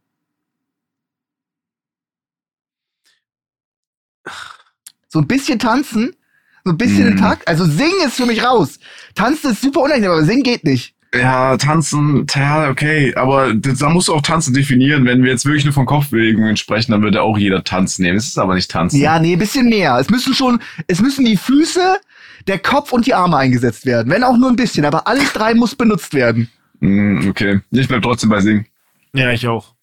So 5.07 5.19
ein 5.19 5.27
bisschen 5.27 5.59
tanzen, 5.59 6.13
so 6.63 6.71
ein 6.71 6.77
bisschen 6.77 7.07
im 7.07 7.13
Mhm. 7.15 7.19
Takt. 7.19 7.47
Also 7.47 7.65
singen 7.65 8.05
ist 8.05 8.15
für 8.15 8.25
mich 8.25 8.43
raus. 8.43 8.79
Tanzen 9.15 9.51
ist 9.51 9.61
super 9.61 9.81
unangenehm, 9.81 10.11
aber 10.11 10.23
singen 10.23 10.43
geht 10.43 10.63
nicht. 10.63 10.93
Ja, 11.13 11.57
tanzen, 11.57 12.25
ja, 12.33 12.69
okay, 12.69 13.13
aber 13.15 13.53
da 13.53 13.89
musst 13.89 14.07
du 14.07 14.13
auch 14.13 14.21
tanzen 14.21 14.53
definieren. 14.53 15.03
Wenn 15.05 15.23
wir 15.23 15.31
jetzt 15.31 15.43
wirklich 15.45 15.65
nur 15.65 15.73
von 15.73 15.85
Kopfbewegungen 15.85 16.55
sprechen, 16.55 16.93
dann 16.93 17.01
würde 17.01 17.21
auch 17.21 17.37
jeder 17.37 17.65
tanzen 17.65 18.03
nehmen. 18.03 18.17
Es 18.17 18.27
ist 18.29 18.37
aber 18.39 18.55
nicht 18.55 18.71
tanzen. 18.71 18.97
Ja, 19.01 19.19
nee, 19.19 19.33
ein 19.33 19.39
bisschen 19.39 19.67
mehr. 19.67 19.97
Es 19.99 20.09
müssen 20.09 20.33
schon, 20.33 20.61
es 20.87 21.01
müssen 21.01 21.25
die 21.25 21.35
Füße, 21.35 21.97
der 22.47 22.59
Kopf 22.59 22.93
und 22.93 23.07
die 23.07 23.13
Arme 23.13 23.35
eingesetzt 23.35 23.85
werden. 23.85 24.09
Wenn 24.09 24.23
auch 24.23 24.37
nur 24.37 24.49
ein 24.49 24.55
bisschen, 24.55 24.85
aber 24.85 25.05
alles 25.05 25.33
drei 25.33 25.53
muss 25.53 25.75
benutzt 25.75 26.13
werden. 26.13 26.49
Mm, 26.79 27.27
okay, 27.29 27.59
ich 27.71 27.87
bleib 27.89 28.03
trotzdem 28.03 28.29
bei 28.29 28.39
Singen. 28.39 28.65
ja, 29.13 29.31
ich 29.31 29.45
auch. 29.47 29.73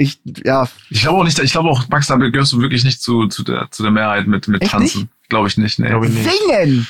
Ich, 0.00 0.20
ja, 0.44 0.68
Ich 0.90 1.02
glaube 1.02 1.18
auch 1.18 1.24
nicht, 1.24 1.38
ich 1.40 1.50
glaube 1.50 1.68
auch, 1.70 1.88
Max, 1.88 2.06
damit 2.06 2.32
gehörst 2.32 2.52
du 2.52 2.60
wirklich 2.60 2.84
nicht 2.84 3.02
zu, 3.02 3.26
zu, 3.26 3.42
der, 3.42 3.66
zu 3.72 3.82
der 3.82 3.90
Mehrheit 3.90 4.26
mit, 4.28 4.46
mit 4.46 4.62
Echt 4.62 4.70
Tanzen. 4.70 5.10
Glaube 5.28 5.48
ich 5.48 5.58
nicht, 5.58 5.78
nee. 5.80 5.88
Glaube 5.88 6.06
ich 6.06 6.12
nicht. 6.14 6.30
singen! 6.30 6.86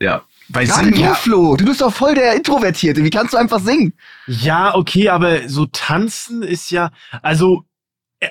Ja. 0.00 0.22
Bei 0.48 0.64
Gerade 0.64 0.84
Singen, 0.84 0.94
du, 0.94 1.00
ja. 1.00 1.14
Flo, 1.14 1.56
du 1.56 1.64
bist 1.64 1.80
doch 1.80 1.92
voll 1.92 2.14
der 2.14 2.36
Introvertierte. 2.36 3.02
Wie 3.02 3.10
kannst 3.10 3.34
du 3.34 3.36
einfach 3.36 3.58
singen? 3.58 3.94
Ja, 4.28 4.76
okay, 4.76 5.08
aber 5.08 5.48
so 5.48 5.66
tanzen 5.66 6.44
ist 6.44 6.70
ja, 6.70 6.92
also, 7.20 7.64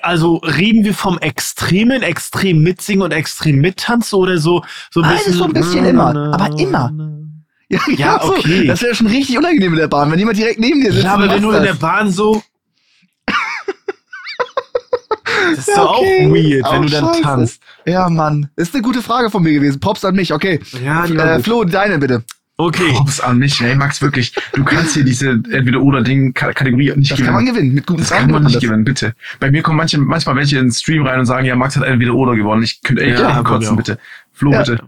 also 0.00 0.36
reden 0.36 0.82
wir 0.86 0.94
vom 0.94 1.18
extremen, 1.18 2.02
extrem 2.02 2.62
mitsingen 2.62 3.02
und 3.02 3.12
extrem 3.12 3.56
mittanzen 3.56 4.18
oder 4.18 4.38
so, 4.38 4.64
so 4.90 5.00
ein 5.00 5.04
Alles 5.10 5.24
bisschen. 5.24 5.38
so 5.38 5.44
ein 5.44 5.52
bisschen 5.52 5.84
immer, 5.84 6.32
aber 6.32 6.58
immer. 6.58 6.90
Ja, 7.68 7.80
Ja, 7.96 8.20
so. 8.22 8.32
okay. 8.34 8.66
Das 8.66 8.80
wäre 8.80 8.94
schon 8.94 9.08
richtig 9.08 9.36
unangenehm 9.36 9.74
in 9.74 9.78
der 9.78 9.88
Bahn, 9.88 10.10
wenn 10.10 10.18
jemand 10.18 10.38
direkt 10.38 10.58
neben 10.58 10.80
dir 10.80 10.92
sitzt. 10.92 11.04
Ja, 11.04 11.14
aber 11.14 11.28
wenn 11.28 11.42
du 11.42 11.50
in 11.50 11.62
der. 11.64 11.74
Bahn 11.74 12.10
so. 12.10 12.42
Das 15.50 15.58
ist 15.58 15.68
Ja, 15.68 15.74
doch 15.76 15.98
okay. 15.98 16.26
auch 16.26 16.34
weird, 16.34 16.72
wenn 16.72 16.78
Oh, 16.80 16.82
du 16.84 16.88
dann 16.90 17.04
scheiße. 17.06 17.22
tanzt. 17.22 17.62
Ja, 17.86 18.08
Mann. 18.08 18.48
Ist 18.56 18.74
eine 18.74 18.82
gute 18.82 19.02
Frage 19.02 19.30
von 19.30 19.42
mir 19.42 19.52
gewesen. 19.52 19.80
Pops 19.80 20.04
an 20.04 20.14
mich, 20.16 20.32
okay. 20.32 20.60
Ja, 20.84 21.06
die 21.06 21.16
Äh. 21.16 21.40
Flo, 21.40 21.64
deine 21.64 21.98
bitte. 21.98 22.22
Okay. 22.58 22.90
Props 22.94 23.20
an 23.20 23.38
mich, 23.38 23.60
hey 23.60 23.74
Max, 23.74 24.00
wirklich. 24.00 24.32
Du 24.54 24.64
kannst 24.64 24.94
hier 24.94 25.04
diese 25.04 25.28
Entweder-Oder-Ding-Kategorie 25.30 26.92
nicht 26.96 27.10
Das 27.10 27.18
gewinnen. 27.18 27.26
kann 27.26 27.44
man 27.44 27.46
gewinnen. 27.54 27.74
Mit 27.74 27.86
guten 27.86 28.00
Das 28.00 28.08
Fragen 28.08 28.22
kann 28.24 28.42
man 28.42 28.44
nicht 28.44 28.60
gewinnen, 28.60 28.84
bitte. 28.84 29.14
Bei 29.40 29.50
mir 29.50 29.62
kommen 29.62 29.76
manche, 29.76 29.98
manchmal 29.98 30.36
welche 30.36 30.56
in 30.58 30.66
den 30.66 30.72
Stream 30.72 31.06
rein 31.06 31.20
und 31.20 31.26
sagen, 31.26 31.44
ja, 31.46 31.54
Max 31.54 31.76
hat 31.76 31.84
entweder 31.84 32.14
oder 32.14 32.34
gewonnen. 32.34 32.62
Ich 32.62 32.80
könnte 32.82 33.02
echt 33.04 33.18
Ja, 33.20 33.42
kotzen, 33.42 33.76
bitte. 33.76 33.98
Flo, 34.32 34.52
Ja. 34.52 34.60
bitte. 34.60 34.80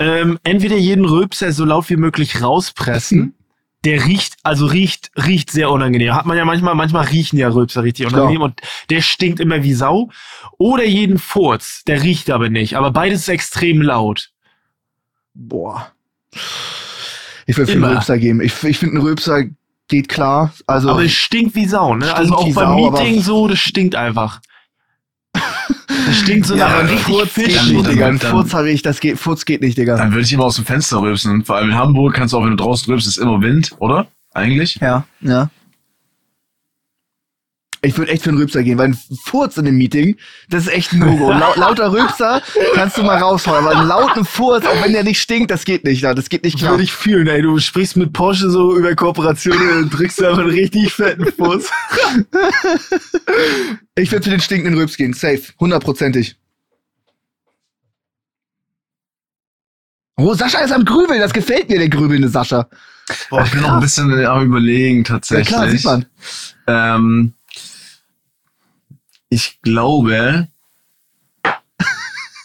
Ähm, 0.00 0.38
entweder 0.42 0.76
jeden 0.76 1.04
Rülpser 1.04 1.52
so 1.52 1.64
laut 1.64 1.88
wie 1.90 1.96
möglich 1.96 2.42
rauspressen. 2.42 3.34
Der 3.84 4.04
riecht, 4.06 4.36
also 4.42 4.66
riecht, 4.66 5.10
riecht 5.16 5.50
sehr 5.50 5.70
unangenehm. 5.70 6.14
Hat 6.14 6.26
man 6.26 6.36
ja 6.36 6.44
manchmal, 6.44 6.74
manchmal 6.74 7.06
riechen 7.06 7.38
ja 7.38 7.48
Rülpser 7.48 7.82
richtig 7.82 8.06
Klar. 8.06 8.22
unangenehm 8.22 8.42
und 8.42 8.60
der 8.90 9.02
stinkt 9.02 9.40
immer 9.40 9.62
wie 9.62 9.74
Sau. 9.74 10.10
Oder 10.58 10.84
jeden 10.84 11.18
Furz, 11.18 11.82
der 11.86 12.02
riecht 12.02 12.30
aber 12.30 12.48
nicht. 12.48 12.76
Aber 12.76 12.90
beides 12.90 13.20
ist 13.20 13.28
extrem 13.28 13.82
laut. 13.82 14.30
Boah. 15.34 15.92
Ich 17.46 17.56
will 17.56 17.66
für 17.66 17.72
einen. 17.72 17.84
Röpser 17.84 18.18
geben. 18.18 18.40
Ich, 18.40 18.62
ich 18.64 18.78
finde, 18.78 18.96
ein 18.96 19.02
Röpser 19.02 19.44
geht 19.88 20.08
klar. 20.08 20.52
Also, 20.66 20.90
Aber 20.90 21.04
es 21.04 21.12
stinkt 21.12 21.54
wie 21.54 21.66
Sau, 21.66 21.94
ne? 21.94 22.14
Also 22.14 22.34
auch 22.34 22.44
beim 22.44 22.52
Sau, 22.52 22.90
Meeting 22.90 23.20
so, 23.20 23.48
das 23.48 23.58
stinkt 23.58 23.94
einfach. 23.94 24.40
Das 26.06 26.16
stinkt 26.16 26.46
so 26.46 26.54
ja, 26.54 26.68
nach 26.68 26.82
richtig 26.84 27.00
Furz 27.00 27.34
geht 27.34 27.52
Fisch. 27.52 27.70
nicht, 27.70 27.86
Digga. 27.90 28.06
Ein 28.06 28.18
Furz 28.18 28.54
habe 28.54 28.70
ich, 28.70 28.82
das 28.82 29.00
geht, 29.00 29.18
Furz 29.18 29.44
geht 29.44 29.60
nicht, 29.60 29.78
Digga. 29.78 29.96
Dann 29.96 30.12
würde 30.12 30.22
ich 30.22 30.32
immer 30.32 30.44
aus 30.44 30.56
dem 30.56 30.64
Fenster 30.64 31.00
rülpsen. 31.00 31.44
Vor 31.44 31.56
allem 31.56 31.70
in 31.70 31.74
Hamburg 31.76 32.14
kannst 32.14 32.34
du 32.34 32.38
auch, 32.38 32.42
wenn 32.42 32.50
du 32.50 32.62
draußen 32.62 32.86
rülpst, 32.90 33.06
ist 33.06 33.18
immer 33.18 33.40
Wind, 33.40 33.72
oder? 33.78 34.06
Eigentlich? 34.32 34.78
Ja, 34.80 35.04
ja. 35.20 35.48
Ich 37.84 37.96
würde 37.98 38.10
echt 38.12 38.22
für 38.22 38.30
einen 38.30 38.38
Rübser 38.38 38.62
gehen, 38.62 38.78
weil 38.78 38.88
ein 38.88 38.98
Furz 39.24 39.56
in 39.56 39.66
dem 39.66 39.76
Meeting, 39.76 40.16
das 40.48 40.66
ist 40.66 40.72
echt 40.72 40.92
ein 40.92 41.00
No-Go. 41.00 41.32
Lau 41.32 41.54
lauter 41.56 41.92
Rübser 41.92 42.42
kannst 42.74 42.96
du 42.96 43.02
mal 43.02 43.18
raushauen, 43.18 43.64
aber 43.64 43.76
einen 43.76 43.88
lauten 43.88 44.24
Furz, 44.24 44.64
auch 44.64 44.82
wenn 44.82 44.92
der 44.92 45.04
nicht 45.04 45.20
stinkt, 45.20 45.50
das 45.50 45.64
geht 45.64 45.84
nicht. 45.84 46.00
Ja, 46.02 46.14
das 46.14 46.28
geht 46.28 46.44
nicht 46.44 46.58
klar. 46.58 46.72
Würde 46.72 46.84
ich 46.84 46.92
fühlen, 46.92 47.26
ey. 47.28 47.42
Du 47.42 47.58
sprichst 47.58 47.96
mit 47.96 48.12
Porsche 48.12 48.50
so 48.50 48.76
über 48.76 48.94
Kooperationen 48.94 49.84
und 49.84 49.90
drückst 49.90 50.22
einfach 50.22 50.38
einen 50.40 50.50
richtig 50.50 50.92
fetten 50.92 51.30
Fuß. 51.32 51.70
Ich 53.96 54.10
würde 54.10 54.24
für 54.24 54.30
den 54.30 54.40
stinkenden 54.40 54.80
Rübs 54.80 54.96
gehen, 54.96 55.12
safe, 55.12 55.40
hundertprozentig. 55.60 56.36
Oh, 60.16 60.34
Sascha 60.34 60.58
ist 60.60 60.72
am 60.72 60.84
Grübeln, 60.84 61.20
das 61.20 61.32
gefällt 61.32 61.68
mir, 61.68 61.78
der 61.78 61.88
grübelnde 61.88 62.28
Sascha. 62.28 62.68
Boah, 63.30 63.44
ich 63.44 63.50
bin 63.52 63.60
noch 63.62 63.72
ein 63.74 63.80
bisschen 63.80 64.12
am 64.26 64.44
überlegen, 64.46 64.98
Ja 64.98 65.04
tatsächlich. 65.14 65.48
klar, 65.48 65.70
sieht 65.70 65.84
man. 65.84 66.06
Ähm, 66.66 67.34
ich 69.34 69.58
glaube, 69.62 70.46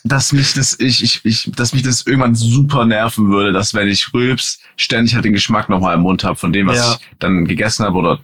dass 0.04 0.32
mich 0.34 0.54
das, 0.54 0.80
ich, 0.80 1.04
ich, 1.04 1.22
ich, 1.24 1.52
dass 1.56 1.74
mich 1.74 1.84
das 1.84 2.06
irgendwann 2.08 2.34
super 2.34 2.86
nerven 2.86 3.30
würde, 3.30 3.52
dass 3.52 3.74
wenn 3.74 3.88
ich 3.88 4.12
rülps, 4.14 4.60
ständig 4.76 5.14
halt 5.14 5.26
den 5.26 5.34
Geschmack 5.34 5.70
nochmal 5.70 5.96
im 5.96 6.02
Mund 6.02 6.24
habe 6.24 6.36
von 6.36 6.52
dem, 6.52 6.68
was 6.68 6.78
Ja. 6.78 6.94
ich 6.94 7.00
dann 7.20 7.46
gegessen 7.46 7.86
habe 7.86 7.98
oder 7.98 8.20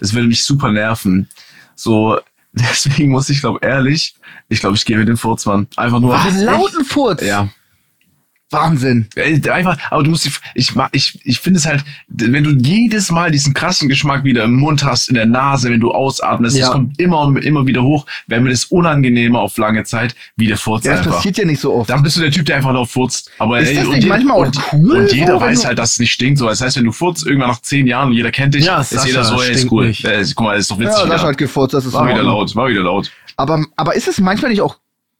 das 0.00 0.12
würde 0.12 0.28
mich 0.28 0.44
super 0.44 0.70
nerven. 0.70 1.28
So, 1.74 2.18
deswegen 2.52 3.10
muss 3.10 3.30
ich 3.30 3.40
glaube 3.40 3.58
ehrlich, 3.62 4.14
ich 4.48 4.60
glaube, 4.60 4.76
ich 4.76 4.84
gebe 4.84 5.04
den 5.04 5.16
Furz, 5.16 5.44
Mann. 5.46 5.66
Einfach 5.76 5.98
nur. 5.98 6.18
Einen 6.20 6.44
lauten 6.44 6.84
Furz. 6.84 7.22
Ja. 7.22 7.48
Wahnsinn. 8.54 9.06
Ey, 9.14 9.40
Einfach, 9.50 9.78
aber 9.90 10.02
du 10.02 10.10
musst, 10.10 10.26
ich, 10.54 10.72
ich, 10.92 11.18
ich 11.24 11.40
finde 11.40 11.58
es 11.58 11.66
halt, 11.66 11.84
wenn 12.08 12.44
du 12.44 12.50
jedes 12.50 13.10
Mal 13.10 13.30
diesen 13.30 13.54
krassen 13.54 13.88
Geschmack 13.88 14.24
wieder 14.24 14.44
im 14.44 14.54
Mund 14.54 14.84
hast, 14.84 15.08
in 15.08 15.14
der 15.14 15.26
Nase, 15.26 15.70
wenn 15.70 15.80
du 15.80 15.90
ausatmest, 15.92 16.56
Ja. 16.56 16.66
das 16.66 16.72
kommt 16.72 16.98
immer 16.98 17.20
und 17.20 17.36
immer 17.44 17.66
wieder 17.66 17.82
hoch, 17.82 18.06
wäre 18.26 18.40
mir 18.40 18.50
das 18.50 18.64
unangenehmer 18.66 19.40
auf 19.40 19.56
lange 19.58 19.84
Zeit, 19.84 20.14
wie 20.36 20.46
der 20.46 20.56
Furz 20.56 20.84
Ja, 20.84 20.92
das 20.92 21.00
einfach. 21.00 21.16
passiert 21.16 21.38
ja 21.38 21.44
nicht 21.44 21.60
so 21.60 21.74
oft. 21.74 21.90
Dann 21.90 22.02
bist 22.02 22.16
du 22.16 22.20
der 22.20 22.30
Typ, 22.30 22.46
der 22.46 22.56
einfach 22.56 22.72
noch 22.72 22.88
furzt. 22.88 23.30
Aber 23.38 23.60
Ist 23.60 23.76
das 23.76 23.86
und 23.86 23.94
nicht 23.96 24.08
manchmal 24.08 24.36
auch 24.38 24.46
und, 24.46 24.58
cool, 24.72 24.96
Und 24.98 25.12
jeder 25.12 25.40
weiß 25.40 25.64
halt, 25.66 25.78
dass 25.78 25.92
es 25.92 25.98
nicht 25.98 26.12
stinkt. 26.12 26.38
So, 26.38 26.46
das 26.46 26.60
heißt, 26.60 26.76
wenn 26.76 26.84
du 26.84 26.92
furzt 26.92 27.26
irgendwann 27.26 27.50
nach 27.50 27.60
zehn 27.62 27.86
Jahren 27.86 28.08
und 28.08 28.14
jeder 28.14 28.30
kennt 28.30 28.54
dich, 28.54 28.64
Ja, 28.64 28.80
ist 28.80 28.90
Sascha, 28.90 29.06
jeder 29.06 29.24
so, 29.24 29.40
ey, 29.42 29.52
ist 29.52 29.70
cool. 29.70 29.86
Äh, 30.04 30.24
guck 30.34 30.46
mal, 30.46 30.56
ist 30.58 30.70
doch 30.70 30.78
witzig. 30.78 30.92
Ja, 30.92 30.98
Sascha 31.06 31.14
wieder. 31.18 31.28
hat 31.28 31.38
gefurzt, 31.38 31.74
das 31.74 31.84
ist 31.86 31.92
War 31.92 32.08
wieder 32.08 32.22
laut, 32.22 32.54
war 32.56 32.68
wieder 32.68 32.82
laut. 32.82 33.10
Aber, 33.36 33.64
aber 33.76 33.94
ist 33.96 34.06
es 34.08 34.20
manchmal 34.20 34.50
nicht 34.52 34.60
auch 34.60 34.76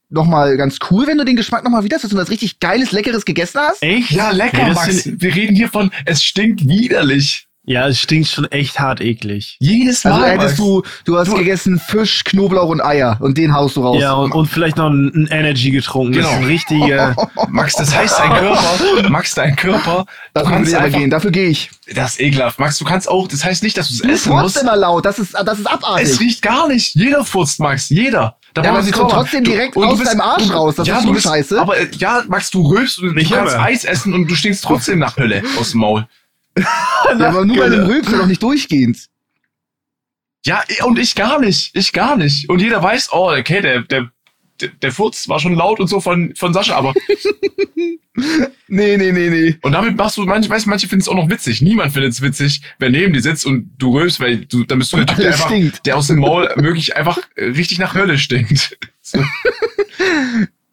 noch 0.09 0.25
mal 0.25 0.55
ganz 0.57 0.77
cool, 0.91 1.07
wenn 1.07 1.17
du 1.17 1.25
den 1.25 1.35
Geschmack 1.35 1.63
noch 1.63 1.71
mal 1.71 1.83
wieder 1.83 1.95
hast, 1.95 2.03
dass 2.03 2.11
du 2.11 2.17
was 2.17 2.29
richtig 2.29 2.59
geiles, 2.59 2.91
leckeres 2.91 3.25
gegessen 3.25 3.59
hast? 3.61 3.81
Echt? 3.81 4.11
Ja, 4.11 4.31
lecker, 4.31 4.61
Okay, 4.63 4.73
Max. 4.73 5.03
sind- 5.03 5.21
Wir 5.21 5.33
reden 5.35 5.55
hier 5.55 5.69
von, 5.69 5.91
es 6.05 6.23
stinkt 6.23 6.67
widerlich. 6.67 7.47
Ja, 7.67 7.87
es 7.87 7.99
stinkt 7.99 8.27
schon 8.27 8.45
echt 8.51 8.79
hart 8.79 9.01
eklig. 9.01 9.57
Jedes 9.59 10.05
Also 10.05 10.19
Mal. 10.19 10.29
hättest 10.31 10.47
Max. 10.49 10.57
du, 10.57 10.83
du 11.05 11.17
hast 11.17 11.33
gegessen 11.35 11.79
Fisch, 11.79 12.23
Knoblauch 12.23 12.69
und 12.69 12.79
Eier 12.79 13.17
und 13.21 13.37
den 13.39 13.53
haust 13.55 13.75
du 13.75 13.81
raus. 13.81 13.97
Ja, 13.99 14.13
und, 14.13 14.33
und 14.33 14.45
vielleicht 14.47 14.77
noch 14.77 14.89
ein, 14.89 15.27
Energy 15.31 15.71
getrunken. 15.71 16.13
Das 16.13 16.25
Genau. 16.25 16.29
ist 16.35 16.41
ein 16.41 16.45
richtiger. 16.45 17.15
Max, 17.49 17.75
das 17.75 17.95
heißt, 17.95 18.19
dein 18.19 18.29
Körper, 18.33 19.09
Max, 19.09 19.33
dein 19.33 19.55
Körper, 19.55 20.05
du 20.05 20.11
Dafür 20.33 20.45
würde 20.49 20.55
kannst 20.57 20.71
ich 20.71 20.77
aber 20.77 20.89
gehen, 20.89 21.09
dafür 21.09 21.31
gehe 21.31 21.49
ich. 21.49 21.71
das 21.93 22.11
ist 22.11 22.21
ekelhaft. 22.21 22.59
Max, 22.59 22.77
du 22.77 22.85
kannst 22.85 23.09
auch, 23.09 23.27
das 23.27 23.43
heißt 23.43 23.63
nicht, 23.63 23.75
dass 23.77 23.87
du 23.87 23.93
es 23.95 23.99
Du 24.01 24.09
essen 24.09 24.31
furzt 24.31 24.43
musst. 24.43 24.61
immer 24.61 24.75
laut, 24.75 25.03
das 25.05 25.17
ist, 25.17 25.33
das 25.33 25.57
ist 25.59 25.65
abartig. 25.65 26.07
Es 26.07 26.19
riecht 26.19 26.41
gar 26.43 26.67
nicht. 26.67 26.93
Jeder 26.95 27.25
furzt, 27.25 27.59
Max. 27.59 27.89
Jeder. 27.89 28.37
Da 28.53 28.63
Ja, 28.63 28.69
aber 28.71 28.83
nicht 28.83 28.93
kommt 28.93 29.09
trotzdem 29.11 29.43
Du- 29.43 29.51
direkt 29.51 29.75
du 29.75 29.83
aus 29.83 29.97
bist- 29.97 30.11
deinem 30.11 30.21
Arsch 30.21 30.47
du- 30.47 30.53
raus. 30.53 30.75
Das 30.75 30.87
ja, 30.87 30.97
ist 30.97 31.03
du 31.03 31.07
so 31.07 31.13
bist, 31.13 31.25
scheiße. 31.25 31.59
Aber 31.59 31.77
äh, 31.77 31.87
ja, 31.97 32.23
Max, 32.27 32.51
du 32.51 32.61
rülpst 32.67 32.99
und 32.99 33.15
Nicht 33.15 33.31
du 33.31 33.35
kannst. 33.35 33.55
Eis 33.57 33.83
essen 33.83 34.13
und 34.13 34.29
du 34.29 34.35
stinkst 34.35 34.63
trotzdem 34.63 34.99
nach 34.99 35.17
Hölle 35.17 35.41
aus 35.59 35.71
dem 35.71 35.79
Maul. 35.81 36.07
ja, 37.19 37.29
aber 37.29 37.45
nur 37.45 37.57
bei 37.57 37.69
dem 37.69 37.85
Rülpsen 37.85 38.17
doch 38.17 38.27
nicht 38.27 38.41
durchgehend. 38.41 39.07
Ja, 40.45 40.63
und 40.83 40.99
ich 40.99 41.15
gar 41.15 41.39
nicht. 41.39 41.75
Ich 41.75 41.91
gar 41.91 42.17
nicht. 42.17 42.47
Und 42.49 42.61
jeder 42.61 42.81
weiß, 42.81 43.09
oh, 43.11 43.31
okay, 43.31 43.61
der, 43.61 43.81
der, 43.81 44.11
der, 44.81 44.91
Furz 44.91 45.27
war 45.27 45.39
schon 45.39 45.55
laut 45.55 45.79
und 45.79 45.87
so 45.87 45.99
von, 45.99 46.35
von 46.35 46.53
Sascha, 46.53 46.75
aber. 46.75 46.93
Nee, 48.67 48.97
nee, 48.97 49.11
nee, 49.11 49.29
nee. 49.29 49.57
Und 49.61 49.73
damit 49.73 49.95
machst 49.95 50.17
du, 50.17 50.23
manche, 50.23 50.49
weißt, 50.49 50.65
du, 50.65 50.69
manche 50.69 50.87
finden 50.87 51.01
es 51.01 51.07
auch 51.07 51.15
noch 51.15 51.29
witzig. 51.29 51.61
Niemand 51.61 51.93
findet 51.93 52.13
es 52.13 52.21
witzig, 52.21 52.61
wer 52.79 52.89
neben 52.89 53.13
dir 53.13 53.21
sitzt 53.21 53.45
und 53.45 53.71
du 53.77 53.95
rülpst, 53.95 54.19
weil 54.19 54.45
du, 54.45 54.63
dann 54.63 54.79
bist 54.79 54.91
du 54.93 54.97
der 54.97 55.05
Typ, 55.05 55.17
der 55.17 55.33
einfach, 55.33 55.79
der 55.81 55.97
aus 55.97 56.07
dem 56.07 56.19
Maul 56.19 56.49
wirklich 56.55 56.95
einfach 56.95 57.19
äh, 57.35 57.45
richtig 57.45 57.77
nach 57.77 57.93
Hölle 57.93 58.17
stinkt. 58.17 58.77
So. 59.07 59.23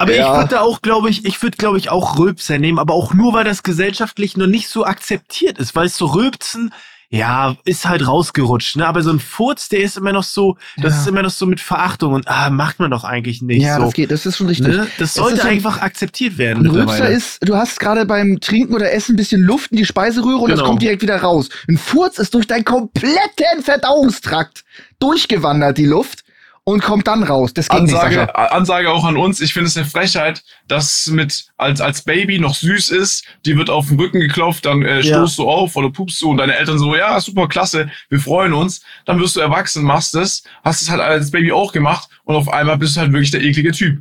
Aber 0.02 0.14
Ja. 0.14 0.32
ich 0.32 0.36
würde 0.36 0.48
da 0.56 0.60
auch, 0.62 0.82
glaube 0.82 1.10
ich, 1.10 1.24
ich 1.24 1.40
würde, 1.42 1.56
glaube 1.56 1.78
ich, 1.78 1.88
auch 1.90 2.18
Rülpser 2.18 2.58
nehmen, 2.58 2.78
aber 2.78 2.92
auch 2.94 3.14
nur, 3.14 3.32
weil 3.34 3.44
das 3.44 3.62
gesellschaftlich 3.62 4.36
noch 4.36 4.48
nicht 4.48 4.68
so 4.68 4.84
akzeptiert 4.84 5.58
ist. 5.58 5.76
Weil 5.76 5.88
so 5.88 6.06
Rülpsen, 6.06 6.72
ja, 7.08 7.56
ist 7.66 7.86
halt 7.86 8.06
rausgerutscht, 8.06 8.76
ne? 8.76 8.86
Aber 8.86 9.02
so 9.02 9.10
ein 9.10 9.20
Furz, 9.20 9.68
der 9.68 9.80
ist 9.80 9.98
immer 9.98 10.12
noch 10.12 10.22
so, 10.22 10.56
das 10.80 10.94
Ja. 10.94 11.00
ist 11.02 11.06
immer 11.08 11.22
noch 11.22 11.30
so 11.30 11.44
mit 11.44 11.60
Verachtung 11.60 12.14
und 12.14 12.26
ah, 12.26 12.48
macht 12.48 12.78
man 12.80 12.90
doch 12.90 13.04
eigentlich 13.04 13.42
nicht 13.42 13.62
Ja, 13.62 13.76
so. 13.76 13.82
das 13.82 13.92
geht, 13.92 14.10
das 14.10 14.24
ist 14.24 14.38
schon 14.38 14.46
richtig. 14.46 14.68
Ne? 14.68 14.86
Das 14.98 15.10
Es 15.10 15.14
sollte 15.14 15.44
einfach 15.44 15.82
akzeptiert 15.82 16.38
werden. 16.38 16.64
Ein 16.66 16.70
Rülpser 16.72 17.08
ist, 17.10 17.38
du 17.46 17.54
hast 17.54 17.78
gerade 17.80 18.06
beim 18.06 18.40
Trinken 18.40 18.74
oder 18.74 18.90
Essen 18.92 19.12
ein 19.12 19.16
bisschen 19.16 19.42
Luft 19.42 19.72
in 19.72 19.76
die 19.76 19.84
Speiseröhre 19.84 20.38
und 20.38 20.50
das 20.50 20.58
Genau. 20.60 20.70
kommt 20.70 20.80
direkt 20.82 21.02
wieder 21.02 21.18
raus. 21.20 21.50
Ein 21.68 21.76
Furz 21.76 22.18
ist 22.18 22.32
durch 22.32 22.46
deinen 22.46 22.64
kompletten 22.64 23.62
Verdauungstrakt 23.62 24.64
durchgewandert, 24.98 25.76
die 25.78 25.84
Luft, 25.86 26.21
und 26.64 26.80
kommt 26.82 27.06
dann 27.08 27.22
raus. 27.24 27.52
Das 27.54 27.68
geht 27.68 27.82
nicht, 27.82 27.94
Ansage, 27.94 28.14
Sascha. 28.14 28.32
Ansage 28.46 28.90
auch 28.90 29.04
an 29.04 29.16
uns. 29.16 29.40
Ich 29.40 29.52
finde 29.52 29.66
es 29.68 29.76
eine 29.76 29.86
Frechheit, 29.86 30.42
dass 30.68 31.06
mit 31.08 31.46
als 31.56 31.80
als 31.80 32.02
Baby 32.02 32.38
noch 32.38 32.54
süß 32.54 32.90
ist. 32.90 33.24
Die 33.44 33.56
wird 33.56 33.68
auf 33.70 33.88
den 33.88 33.98
Rücken 33.98 34.20
geklopft, 34.20 34.64
dann 34.66 34.82
äh, 34.82 35.00
Ja. 35.00 35.16
stoßt 35.18 35.38
du 35.38 35.48
auf 35.48 35.74
oder 35.76 35.90
pupst 35.90 36.20
du 36.22 36.30
und 36.30 36.36
deine 36.36 36.56
Eltern 36.56 36.78
so, 36.78 36.94
ja 36.94 37.18
super 37.20 37.48
klasse, 37.48 37.90
wir 38.08 38.20
freuen 38.20 38.52
uns. 38.52 38.82
Dann 39.06 39.18
wirst 39.18 39.34
du 39.36 39.40
erwachsen, 39.40 39.82
machst 39.82 40.14
es, 40.14 40.44
hast 40.62 40.82
es 40.82 40.90
halt 40.90 41.00
als 41.00 41.30
Baby 41.32 41.50
auch 41.52 41.72
gemacht 41.72 42.08
und 42.24 42.36
auf 42.36 42.48
einmal 42.52 42.78
bist 42.78 42.96
du 42.96 43.00
halt 43.00 43.12
wirklich 43.12 43.30
der 43.32 43.42
eklige 43.42 43.72
Typ. 43.72 44.00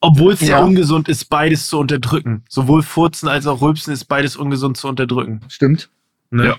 Obwohl 0.00 0.34
es 0.34 0.40
ja. 0.42 0.58
Ja. 0.58 0.64
ungesund 0.64 1.08
ist, 1.08 1.24
beides 1.30 1.66
zu 1.68 1.78
unterdrücken. 1.78 2.44
Sowohl 2.48 2.82
Furzen 2.82 3.26
als 3.26 3.46
auch 3.46 3.62
Rülpsen 3.62 3.92
ist 3.92 4.04
beides 4.04 4.36
ungesund 4.36 4.76
zu 4.76 4.86
unterdrücken. 4.86 5.40
Stimmt. 5.48 5.88
Ne? 6.30 6.46
Ja. 6.48 6.56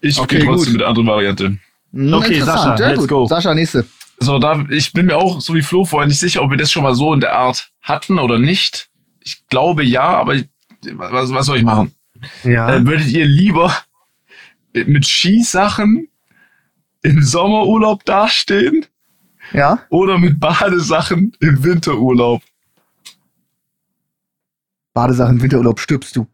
Ich 0.00 0.18
Okay, 0.18 0.38
gehe 0.38 0.44
trotzdem 0.46 0.64
gut. 0.64 0.72
mit 0.72 0.80
der 0.80 0.88
anderen 0.88 1.06
Variante. 1.08 1.58
Hm, 1.92 2.12
Okay. 2.12 2.40
Sascha, 2.40 2.76
ja, 2.76 2.88
let's 2.88 2.98
gut. 3.00 3.08
go. 3.08 3.26
Sascha, 3.26 3.54
nächste. 3.54 3.86
So, 4.20 4.38
da 4.38 4.64
ich 4.70 4.92
bin 4.92 5.06
mir 5.06 5.16
auch 5.16 5.40
so 5.40 5.54
wie 5.54 5.62
Flo 5.62 5.84
vorhin 5.84 6.08
nicht 6.08 6.18
sicher, 6.18 6.42
ob 6.42 6.50
wir 6.50 6.56
das 6.56 6.72
schon 6.72 6.82
mal 6.82 6.94
so 6.94 7.12
in 7.14 7.20
der 7.20 7.34
Art 7.36 7.70
hatten 7.82 8.18
oder 8.18 8.38
nicht. 8.38 8.90
Ich 9.20 9.46
glaube 9.48 9.84
ja, 9.84 10.02
aber 10.02 10.34
ich, 10.34 10.48
was, 10.92 11.32
was 11.32 11.46
soll 11.46 11.58
ich 11.58 11.62
machen? 11.64 11.94
Ja. 12.42 12.74
Äh, 12.74 12.84
würdet 12.84 13.08
ihr 13.08 13.26
lieber 13.26 13.72
mit 14.72 15.06
Skisachen 15.06 16.08
im 17.02 17.22
Sommerurlaub 17.22 18.04
dastehen 18.04 18.86
Ja? 19.52 19.84
oder 19.88 20.18
mit 20.18 20.40
Badesachen 20.40 21.32
im 21.40 21.62
Winterurlaub? 21.62 22.42
Badesachen, 24.94 25.40
Winterurlaub, 25.40 25.78
stirbst 25.80 26.16
du. 26.16 26.26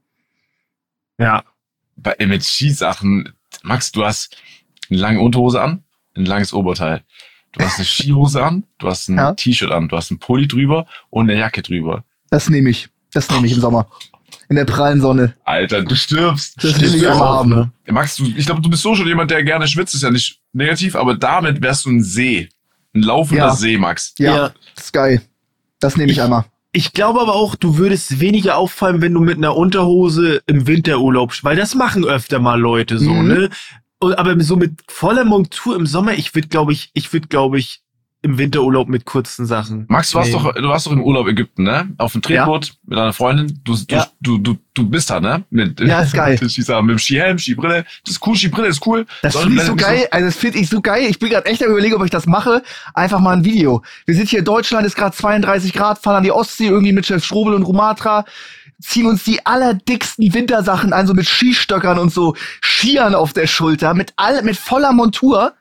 ja. 1.19 1.43
Bei, 1.97 2.17
mit 2.27 2.43
Skisachen, 2.43 3.33
Max, 3.63 3.93
du 3.93 4.05
hast 4.05 4.37
eine 4.91 4.99
lange 4.99 5.21
Unterhose 5.21 5.63
an, 5.63 5.85
ein 6.17 6.25
langes 6.27 6.53
Oberteil. 6.53 7.05
Du 7.57 7.65
hast 7.65 7.77
eine 7.77 7.85
Skihose 7.87 8.43
an, 8.45 8.65
du 8.79 8.89
hast 8.89 9.09
ein 9.09 9.17
Ja. 9.17 9.33
T-Shirt 9.35 9.71
an, 9.71 9.89
du 9.89 9.97
hast 9.97 10.11
ein 10.11 10.19
Pulli 10.19 10.47
drüber 10.49 10.87
und 11.11 11.31
eine 11.31 11.39
Jacke 11.39 11.63
drüber. 11.63 12.05
Das 12.31 12.49
nehme 12.51 12.71
ich. 12.71 12.89
Das 13.13 13.31
nehme 13.31 13.47
ich 13.47 13.53
im 13.55 13.61
Sommer. 13.61 13.87
In 14.49 14.57
der 14.57 14.65
prallen 14.65 15.01
Sonne. 15.01 15.35
Alter, 15.45 15.83
du 15.83 15.95
stirbst. 15.95 16.63
Das 16.63 16.79
will 16.81 16.95
ich 16.97 17.03
Du 17.03 17.11
auch 17.13 17.39
haben. 17.39 17.51
ne? 17.51 17.71
Max, 17.91 18.17
du, 18.17 18.25
ich 18.25 18.45
glaube, 18.45 18.61
du 18.61 18.69
bist 18.69 18.83
so 18.83 18.95
schon 18.95 19.07
jemand, 19.07 19.31
der 19.31 19.43
gerne 19.45 19.67
schwitzt, 19.69 19.95
ist 19.95 20.03
ja 20.03 20.11
nicht 20.11 20.41
negativ, 20.53 20.97
aber 20.97 21.15
damit 21.17 21.63
wärst 21.63 21.87
du 21.87 21.91
ein 21.91 22.03
See. 22.03 22.49
Ein 22.95 23.03
laufender 23.03 23.47
Ja. 23.47 23.55
See, 23.55 23.79
Max. 23.79 24.15
Ja, 24.19 24.37
Ja. 24.37 24.53
das 24.75 24.85
ist 24.87 24.93
geil. 24.93 25.23
Das 25.81 25.97
nehme 25.97 26.13
ich 26.13 26.21
einmal. 26.21 26.45
Ich 26.73 26.93
glaube 26.93 27.21
aber 27.21 27.35
auch, 27.35 27.55
du 27.55 27.77
würdest 27.79 28.19
weniger 28.21 28.57
auffallen, 28.59 29.01
wenn 29.01 29.15
du 29.15 29.21
mit 29.21 29.37
einer 29.37 29.57
Unterhose 29.57 30.43
im 30.47 30.67
Winterurlaub, 30.67 31.33
weil 31.43 31.57
das 31.57 31.75
machen 31.77 32.05
öfter 32.05 32.41
mal 32.41 32.61
Leute 32.61 32.99
so, 32.99 33.13
Mhm. 33.13 33.29
ne? 33.29 33.51
Und, 34.05 34.19
aber 34.19 34.39
so 34.43 34.57
mit 34.57 34.73
voller 34.89 35.25
Montur 35.25 35.77
im 35.77 35.87
Sommer, 35.87 36.13
ich 36.15 36.35
würde, 36.35 36.49
glaube 36.49 36.73
ich, 36.73 36.91
ich 36.95 37.13
würde, 37.13 37.29
glaube 37.29 37.59
ich, 37.59 37.81
im 38.23 38.39
Winterurlaub 38.39 38.89
mit 38.89 39.05
kurzen 39.05 39.45
Sachen. 39.45 39.85
Max, 39.91 40.11
du 40.13 40.17
warst, 40.17 40.33
Nee. 40.33 40.39
doch, 40.39 40.55
du 40.55 40.67
warst 40.67 40.87
doch 40.87 40.93
im 40.93 41.03
Urlaub 41.03 41.27
Ägypten, 41.29 41.65
ne? 41.65 41.91
Auf 41.99 42.13
dem 42.13 42.23
Tretboot 42.23 42.73
mit 42.87 42.97
deiner 42.99 43.13
Freundin. 43.13 43.61
Du, 43.65 43.75
du, 43.77 43.85
Ja. 43.95 44.07
du, 44.23 44.39
du, 44.39 44.57
du 44.73 44.89
bist 44.89 45.11
da, 45.11 45.21
ne? 45.21 45.45
Mit, 45.51 45.79
Ja, 45.81 46.01
ist 46.01 46.15
geil. 46.15 46.39
Mit, 46.41 46.51
Skisachen, 46.51 46.87
mit 46.87 46.95
dem 46.95 46.99
Skihelm, 46.99 47.39
Skibrille. 47.39 47.85
Das 48.07 48.15
ist 48.15 48.27
cool, 48.27 48.35
Skibrille 48.35 48.69
ist 48.69 48.87
cool. 48.87 49.05
Das 49.21 49.37
finde 49.37 49.57
ich 49.61 49.63
so 49.69 49.77
geil. 49.77 50.09
Also 50.11 50.25
das 50.29 50.37
finde 50.37 50.59
ich 50.59 50.71
so 50.71 50.81
geil. 50.81 51.05
Ich 51.11 51.19
bin 51.19 51.29
gerade 51.29 51.45
echt 51.45 51.63
am 51.63 51.71
überlegen, 51.71 51.97
ob 51.97 52.05
ich 52.05 52.11
das 52.11 52.25
mache. 52.25 52.63
Einfach 52.95 53.21
mal 53.21 53.37
ein 53.37 53.45
Video. 53.45 53.83
Wir 54.07 54.15
sind 54.15 54.31
hier 54.31 54.39
in 54.39 54.47
Deutschland, 54.47 54.87
ist 54.87 54.97
gerade 54.97 55.15
32 55.15 55.75
Grad, 55.75 55.99
fahren 55.99 56.17
an 56.17 56.23
die 56.25 56.33
Ostsee 56.33 56.69
irgendwie 56.69 56.95
mit 56.95 57.05
Chef 57.05 57.23
Strobel 57.23 57.53
und 57.53 57.65
Rumatra, 57.65 58.25
ziehen 58.81 59.07
uns 59.07 59.25
die 59.25 59.45
allerdicksten 59.45 60.33
Wintersachen 60.33 60.93
an, 60.93 61.07
so 61.07 61.15
mit 61.15 61.27
Skistöckern 61.27 61.99
und 61.99 62.13
so 62.13 62.35
Skiern 62.61 63.15
auf 63.15 63.33
der 63.33 63.47
Schulter, 63.47 63.95
mit 63.95 64.13
all, 64.17 64.43
mit 64.43 64.57
voller 64.57 64.93
Montur. 64.93 65.55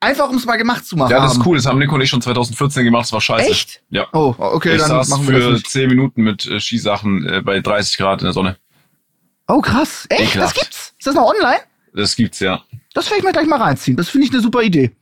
Einfach 0.00 0.28
um 0.28 0.36
es 0.36 0.46
mal 0.46 0.56
gemacht 0.56 0.86
zu 0.86 0.96
machen. 0.96 1.10
Ja, 1.10 1.20
das 1.20 1.36
ist 1.36 1.44
cool. 1.44 1.56
Das 1.56 1.66
haben 1.66 1.78
Nico 1.80 1.96
und 1.96 2.00
ich 2.00 2.08
schon 2.08 2.22
2014 2.22 2.84
gemacht. 2.84 3.02
Das 3.06 3.12
war 3.12 3.20
scheiße. 3.20 3.50
Echt? 3.50 3.82
Ja. 3.90 4.06
Oh, 4.12 4.32
okay, 4.38 4.74
ich 4.74 4.80
dann 4.80 4.90
saß 4.90 5.08
machen 5.08 5.26
wir 5.26 5.34
das 5.34 5.44
für 5.44 5.52
nicht. 5.54 5.70
10 5.70 5.88
Minuten 5.88 6.22
mit 6.22 6.46
äh, 6.46 6.60
Skisachen 6.60 7.26
äh, 7.26 7.42
bei 7.42 7.58
30 7.58 7.96
Grad 7.96 8.20
in 8.20 8.26
der 8.26 8.32
Sonne. 8.32 8.58
Oh, 9.48 9.60
krass. 9.60 10.06
Echt? 10.08 10.20
Das 10.20 10.28
Ekelhaft. 10.30 10.54
gibt's? 10.54 10.94
Ist 10.98 11.06
das 11.06 11.14
noch 11.16 11.24
online? 11.24 11.58
Das 11.94 12.14
gibt's, 12.14 12.38
ja. 12.38 12.62
Das 12.94 13.06
werde 13.06 13.18
ich 13.18 13.24
mir 13.24 13.32
gleich 13.32 13.46
mal 13.46 13.60
reinziehen. 13.60 13.96
Das 13.96 14.08
finde 14.08 14.26
ich 14.28 14.32
eine 14.32 14.40
super 14.40 14.62
Idee. 14.62 14.92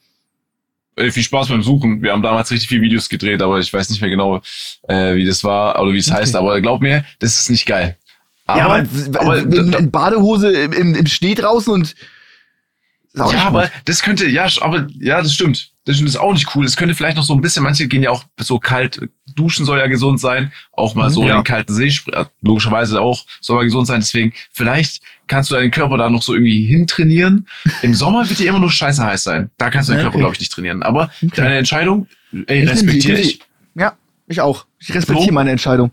Äh, 0.97 1.11
viel 1.11 1.23
Spaß 1.23 1.49
beim 1.49 1.63
Suchen. 1.63 2.03
Wir 2.03 2.13
haben 2.13 2.23
damals 2.23 2.51
richtig 2.51 2.69
viele 2.69 2.81
Videos 2.81 3.09
gedreht, 3.09 3.43
aber 3.43 3.59
ich 3.59 3.73
weiß 3.73 3.91
nicht 3.91 4.01
mehr 4.01 4.11
genau, 4.11 4.41
äh, 4.89 5.15
wie 5.15 5.27
das 5.27 5.45
war 5.45 5.81
oder 5.81 5.93
wie 5.93 5.99
es 5.99 6.11
heißt. 6.11 6.35
Aber 6.35 6.61
glaub 6.61 6.81
mir, 6.81 7.05
das 7.19 7.39
ist 7.39 7.51
nicht 7.51 7.67
geil. 7.67 7.97
Aber, 8.47 8.59
ja, 8.59 8.67
aber, 8.67 9.21
aber, 9.21 9.39
in, 9.39 9.73
in 9.73 9.91
Badehose 9.91 10.51
im, 10.53 10.95
im, 10.95 11.07
Schnee 11.07 11.35
draußen 11.35 11.73
und. 11.73 11.95
Ja, 13.15 13.47
aber 13.47 13.71
das 13.85 14.03
könnte, 14.03 14.27
ja, 14.27 14.47
aber 14.61 14.87
ja, 14.99 15.21
das 15.21 15.35
stimmt. 15.35 15.71
Das 15.87 16.01
ist 16.01 16.17
auch 16.17 16.33
nicht 16.33 16.55
cool. 16.55 16.65
Das 16.65 16.77
könnte 16.77 16.95
vielleicht 16.95 17.17
noch 17.17 17.23
so 17.25 17.33
ein 17.33 17.41
bisschen, 17.41 17.63
manche 17.63 17.87
gehen 17.87 18.03
ja 18.03 18.11
auch 18.11 18.25
so 18.39 18.59
kalt, 18.59 19.09
duschen 19.35 19.65
soll 19.65 19.79
ja 19.79 19.87
gesund 19.87 20.19
sein, 20.21 20.53
auch 20.73 20.95
mal 20.97 21.09
so 21.11 21.23
Ja. 21.23 21.31
in 21.31 21.35
den 21.37 21.45
kalten 21.45 21.73
See, 21.73 21.93
logischerweise 22.43 23.01
auch 23.01 23.25
soll 23.41 23.57
mal 23.57 23.65
gesund 23.65 23.87
sein. 23.87 24.01
Deswegen, 24.01 24.33
vielleicht 24.53 25.01
kannst 25.29 25.51
du 25.51 25.55
deinen 25.55 25.71
Körper 25.71 25.97
da 25.97 26.11
noch 26.11 26.23
so 26.23 26.35
irgendwie 26.35 26.67
hintrainieren. 26.67 27.47
Im 27.83 27.95
Sommer 27.95 28.29
wird 28.29 28.39
dir 28.41 28.49
immer 28.51 28.59
nur 28.59 28.71
scheiße 28.71 29.03
heiß 29.05 29.23
sein. 29.25 29.51
Da 29.59 29.71
kannst 29.71 29.89
du 29.89 29.93
deinen 29.93 29.99
Ja, 30.01 30.03
Körper, 30.05 30.17
okay. 30.17 30.23
glaube 30.23 30.35
ich, 30.35 30.41
nicht 30.41 30.53
trainieren. 30.53 30.83
Aber 30.83 31.05
Okay. 31.25 31.31
deine 31.37 31.57
Entscheidung, 31.57 32.09
ey, 32.47 32.65
respektiere 32.67 33.19
ich. 33.21 33.41
Ja, 33.77 33.97
Ich 34.27 34.41
auch. 34.41 34.67
Ich 34.81 34.93
respektiere 34.93 35.29
So? 35.29 35.35
meine 35.35 35.51
Entscheidung. 35.53 35.93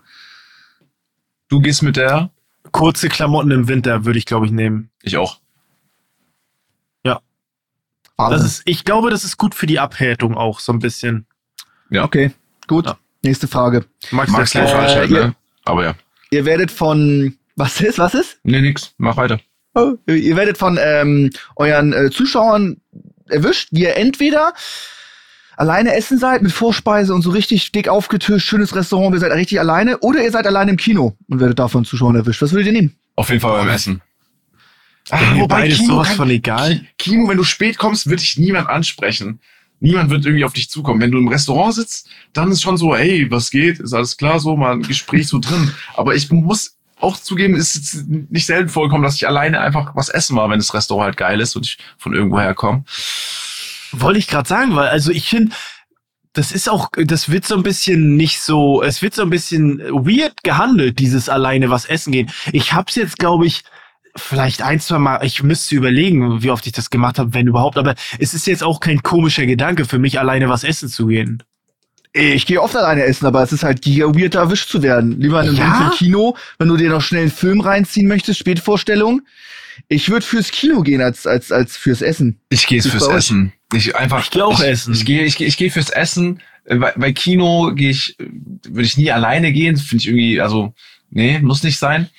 Du 1.49 1.59
gehst 1.61 1.83
mit 1.83 1.97
der? 1.97 2.31
Kurze 2.71 3.09
Klamotten 3.09 3.51
im 3.51 3.67
Winter 3.67 4.05
würde 4.05 4.17
ich, 4.17 4.25
glaube 4.25 4.47
ich, 4.47 4.51
nehmen. 4.51 4.89
Ich 5.03 5.17
auch. 5.17 5.39
Das 8.17 8.29
Wahnsinn. 8.31 8.45
ist, 8.47 8.61
ich 8.65 8.85
glaube, 8.85 9.09
das 9.09 9.23
ist 9.23 9.37
gut 9.37 9.55
für 9.55 9.65
die 9.65 9.79
Abhärtung 9.79 10.35
auch, 10.37 10.59
so 10.59 10.71
ein 10.71 10.79
bisschen. 10.79 11.25
Ja. 11.89 12.03
okay, 12.03 12.31
gut. 12.67 12.85
Ja. 12.85 12.97
Nächste 13.23 13.47
Frage. 13.47 13.85
Gleich 14.09 14.29
das 14.31 14.55
Äh, 14.55 14.67
falsch 14.67 14.95
halt, 14.95 15.09
ihr- 15.09 15.27
ne? 15.27 15.35
Aber 15.65 15.83
ja. 15.83 15.95
Ihr 16.31 16.45
werdet 16.45 16.71
von, 16.71 17.37
was 17.55 17.79
ist, 17.81 17.99
was 17.99 18.13
ist? 18.13 18.39
Nee, 18.43 18.61
nix. 18.61 18.93
Mach 18.97 19.17
weiter. 19.17 19.39
Oh, 19.75 19.93
ihr 20.07 20.35
werdet 20.35 20.57
von 20.57 20.77
ähm, 20.81 21.29
euren 21.55 21.93
äh, 21.93 22.09
Zuschauern 22.11 22.77
erwischt, 23.29 23.69
wie 23.71 23.83
ihr 23.83 23.95
entweder 23.97 24.53
alleine 25.55 25.95
essen 25.95 26.17
seid 26.19 26.41
mit 26.41 26.51
Vorspeise 26.51 27.13
und 27.13 27.21
so 27.21 27.29
richtig 27.31 27.71
dick 27.71 27.87
aufgetischt, 27.87 28.47
schönes 28.47 28.75
Restaurant, 28.75 29.15
ihr 29.15 29.19
seid 29.19 29.31
richtig 29.31 29.59
alleine, 29.59 29.99
oder 29.99 30.23
ihr 30.23 30.31
seid 30.31 30.45
alleine 30.47 30.71
im 30.71 30.77
Kino 30.77 31.15
und 31.29 31.39
werdet 31.39 31.59
davon 31.59 31.85
Zuschauern 31.85 32.15
erwischt. 32.15 32.41
Was 32.41 32.51
würdet 32.51 32.67
ihr 32.67 32.73
nehmen? 32.73 32.95
Auf 33.15 33.29
jeden 33.29 33.41
Fall 33.41 33.57
beim 33.59 33.69
Essen. 33.69 34.01
Ah, 35.09 35.19
mir 35.33 35.47
beides 35.47 35.85
sowas 35.85 36.07
kann- 36.09 36.17
von 36.17 36.29
egal. 36.29 36.79
Ki- 36.97 37.11
Kino, 37.11 37.27
wenn 37.27 37.37
du 37.37 37.43
spät 37.43 37.77
kommst, 37.77 38.09
wird 38.09 38.21
dich 38.21 38.37
niemand 38.37 38.69
ansprechen. 38.69 39.39
Niemand 39.79 40.09
wird 40.09 40.25
irgendwie 40.25 40.45
auf 40.45 40.53
dich 40.53 40.69
zukommen. 40.69 41.01
Wenn 41.01 41.11
du 41.11 41.17
im 41.17 41.27
Restaurant 41.27 41.73
sitzt, 41.75 42.09
dann 42.31 42.51
ist 42.51 42.61
schon 42.61 42.77
so, 42.77 42.95
hey, 42.95 43.29
was 43.29 43.51
geht? 43.51 43.79
Ist 43.79 43.93
alles 43.93 44.15
klar 44.15 44.39
so, 44.39 44.55
mal 44.55 44.73
ein 44.73 44.81
Gespräch 44.81 45.27
so 45.27 45.39
drin. 45.39 45.73
Aber 45.95 46.15
ich 46.15 46.31
muss 46.31 46.77
auch 47.01 47.17
zugeben, 47.17 47.55
es 47.55 47.75
ist 47.75 48.07
nicht 48.07 48.45
selten 48.45 48.69
vorgekommen, 48.69 49.03
dass 49.03 49.15
ich 49.15 49.27
alleine 49.27 49.59
einfach 49.59 49.93
was 49.93 50.07
essen 50.07 50.37
war, 50.37 50.49
wenn 50.49 50.59
das 50.59 50.73
Restaurant 50.73 51.07
halt 51.07 51.17
geil 51.17 51.41
ist 51.41 51.57
und 51.57 51.65
ich 51.65 51.77
von 51.97 52.13
irgendwoher 52.13 52.53
komme. 52.53 52.85
Wollte 53.91 54.19
ich 54.19 54.27
gerade 54.27 54.47
sagen, 54.47 54.73
weil, 54.75 54.87
also 54.87 55.11
ich 55.11 55.27
finde, 55.27 55.53
das 56.31 56.53
ist 56.53 56.69
auch, 56.69 56.87
das 56.95 57.29
wird 57.29 57.45
so 57.45 57.55
ein 57.55 57.63
bisschen 57.63 58.15
nicht 58.15 58.39
so, 58.39 58.81
es 58.81 59.01
wird 59.01 59.13
so 59.15 59.21
ein 59.21 59.29
bisschen 59.29 59.79
weird 59.79 60.43
gehandelt, 60.43 60.97
dieses 60.99 61.27
alleine 61.27 61.69
was 61.69 61.83
essen 61.85 62.13
gehen. 62.13 62.31
Ich 62.53 62.71
hab's 62.71 62.95
jetzt, 62.95 63.19
glaube 63.19 63.45
ich, 63.45 63.63
vielleicht 64.15 64.61
ein, 64.61 64.79
zwei 64.79 64.99
Mal, 64.99 65.25
ich 65.25 65.43
müsste 65.43 65.75
überlegen, 65.75 66.43
wie 66.43 66.51
oft 66.51 66.65
ich 66.67 66.73
das 66.73 66.89
gemacht 66.89 67.19
habe, 67.19 67.33
wenn 67.33 67.47
überhaupt, 67.47 67.77
aber 67.77 67.95
es 68.19 68.33
ist 68.33 68.47
jetzt 68.47 68.63
auch 68.63 68.79
kein 68.79 69.01
komischer 69.01 69.45
Gedanke 69.45 69.85
für 69.85 69.99
mich, 69.99 70.19
alleine 70.19 70.49
was 70.49 70.63
essen 70.63 70.89
zu 70.89 71.07
gehen. 71.07 71.41
Ich 72.15 72.45
gehe 72.45 72.61
oft 72.61 72.75
alleine 72.75 73.03
essen, 73.03 73.25
aber 73.25 73.41
es 73.41 73.51
ist 73.51 73.63
halt 73.63 73.81
giga 73.81 74.05
weird, 74.05 74.35
da 74.35 74.41
erwischt 74.41 74.69
zu 74.69 74.83
werden. 74.83 75.19
Lieber 75.19 75.41
in 75.41 75.49
einem 75.49 75.57
Ja? 75.57 75.91
Kino, 75.95 76.37
wenn 76.59 76.67
du 76.67 76.77
dir 76.77 76.89
noch 76.89 77.01
schnell 77.01 77.23
einen 77.23 77.31
Film 77.31 77.59
reinziehen 77.59 78.07
möchtest, 78.07 78.39
Spätvorstellung. 78.39 79.23
Ich 79.87 80.09
würde 80.09 80.23
fürs 80.23 80.51
Kino 80.51 80.81
gehen 80.81 81.01
als, 81.01 81.25
als, 81.25 81.51
als 81.51 81.75
fürs 81.75 82.03
Essen. 82.03 82.39
Ich 82.49 82.67
gehe 82.67 82.83
fürs? 82.83 83.07
Essen. 83.07 83.53
Ich 83.73 83.95
einfach. 83.95 84.23
Ich 84.23 84.29
geh 84.29 84.41
auch 84.41 84.59
ich, 84.59 84.67
essen. 84.67 84.93
Ich 84.93 85.05
gehe, 85.05 85.23
ich 85.23 85.37
gehe, 85.37 85.47
ich 85.47 85.57
gehe 85.57 85.71
fürs 85.71 85.89
Essen. 85.89 86.39
Äh, 86.65 86.75
Bei, 86.75 86.93
bei 86.95 87.11
Kino 87.13 87.73
gehe 87.73 87.89
ich, 87.89 88.15
äh, 88.19 88.27
würde 88.69 88.83
ich 88.83 88.97
nie 88.97 89.11
alleine 89.11 89.51
gehen. 89.51 89.77
Finde 89.77 90.03
ich 90.03 90.07
irgendwie, 90.07 90.39
also 90.39 90.75
nee, 91.09 91.39
muss 91.39 91.63
nicht 91.63 91.79
sein. 91.79 92.09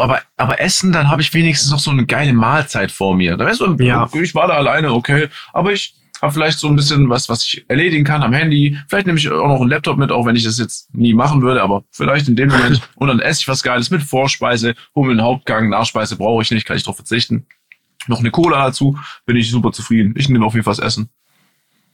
Aber, 0.00 0.20
aber 0.36 0.60
Essen, 0.60 0.92
dann 0.92 1.08
habe 1.10 1.22
ich 1.22 1.32
wenigstens 1.34 1.70
noch 1.70 1.78
so 1.78 1.90
eine 1.90 2.06
geile 2.06 2.32
Mahlzeit 2.32 2.90
vor 2.92 3.14
mir. 3.16 3.36
Da 3.36 3.44
weißt 3.46 3.60
du, 3.60 3.76
Ja. 3.82 4.08
ich 4.12 4.34
war 4.34 4.48
da 4.48 4.54
alleine, 4.54 4.92
okay. 4.92 5.28
Aber 5.52 5.72
ich 5.72 5.94
habe 6.20 6.32
vielleicht 6.32 6.58
so 6.58 6.66
ein 6.68 6.74
bisschen 6.76 7.08
was, 7.08 7.28
was 7.28 7.44
ich 7.44 7.64
erledigen 7.68 8.04
kann 8.04 8.22
am 8.22 8.32
Handy. 8.32 8.76
Vielleicht 8.88 9.06
nehme 9.06 9.18
ich 9.18 9.30
auch 9.30 9.46
noch 9.48 9.60
einen 9.60 9.70
Laptop 9.70 9.98
mit, 9.98 10.10
auch 10.10 10.26
wenn 10.26 10.34
ich 10.34 10.44
das 10.44 10.58
jetzt 10.58 10.92
nie 10.94 11.14
machen 11.14 11.42
würde, 11.42 11.62
aber 11.62 11.84
vielleicht 11.92 12.28
in 12.28 12.34
dem 12.36 12.48
Moment. 12.48 12.80
Und 12.96 13.08
dann 13.08 13.20
esse 13.20 13.42
ich 13.42 13.48
was 13.48 13.62
Geiles 13.62 13.90
mit 13.90 14.02
Vorspeise, 14.02 14.74
einen 14.96 15.22
Hauptgang, 15.22 15.68
Nachspeise 15.68 16.16
brauche 16.16 16.42
ich 16.42 16.50
nicht, 16.50 16.66
kann 16.66 16.76
ich 16.76 16.82
drauf 16.82 16.96
verzichten. 16.96 17.46
Noch 18.08 18.20
eine 18.20 18.30
Cola 18.30 18.64
dazu, 18.66 18.98
bin 19.26 19.36
ich 19.36 19.50
super 19.50 19.70
zufrieden. 19.70 20.14
Ich 20.16 20.28
nehme 20.28 20.44
auf 20.44 20.54
jeden 20.54 20.64
Fall 20.64 20.74
das 20.74 20.84
Essen. 20.84 21.08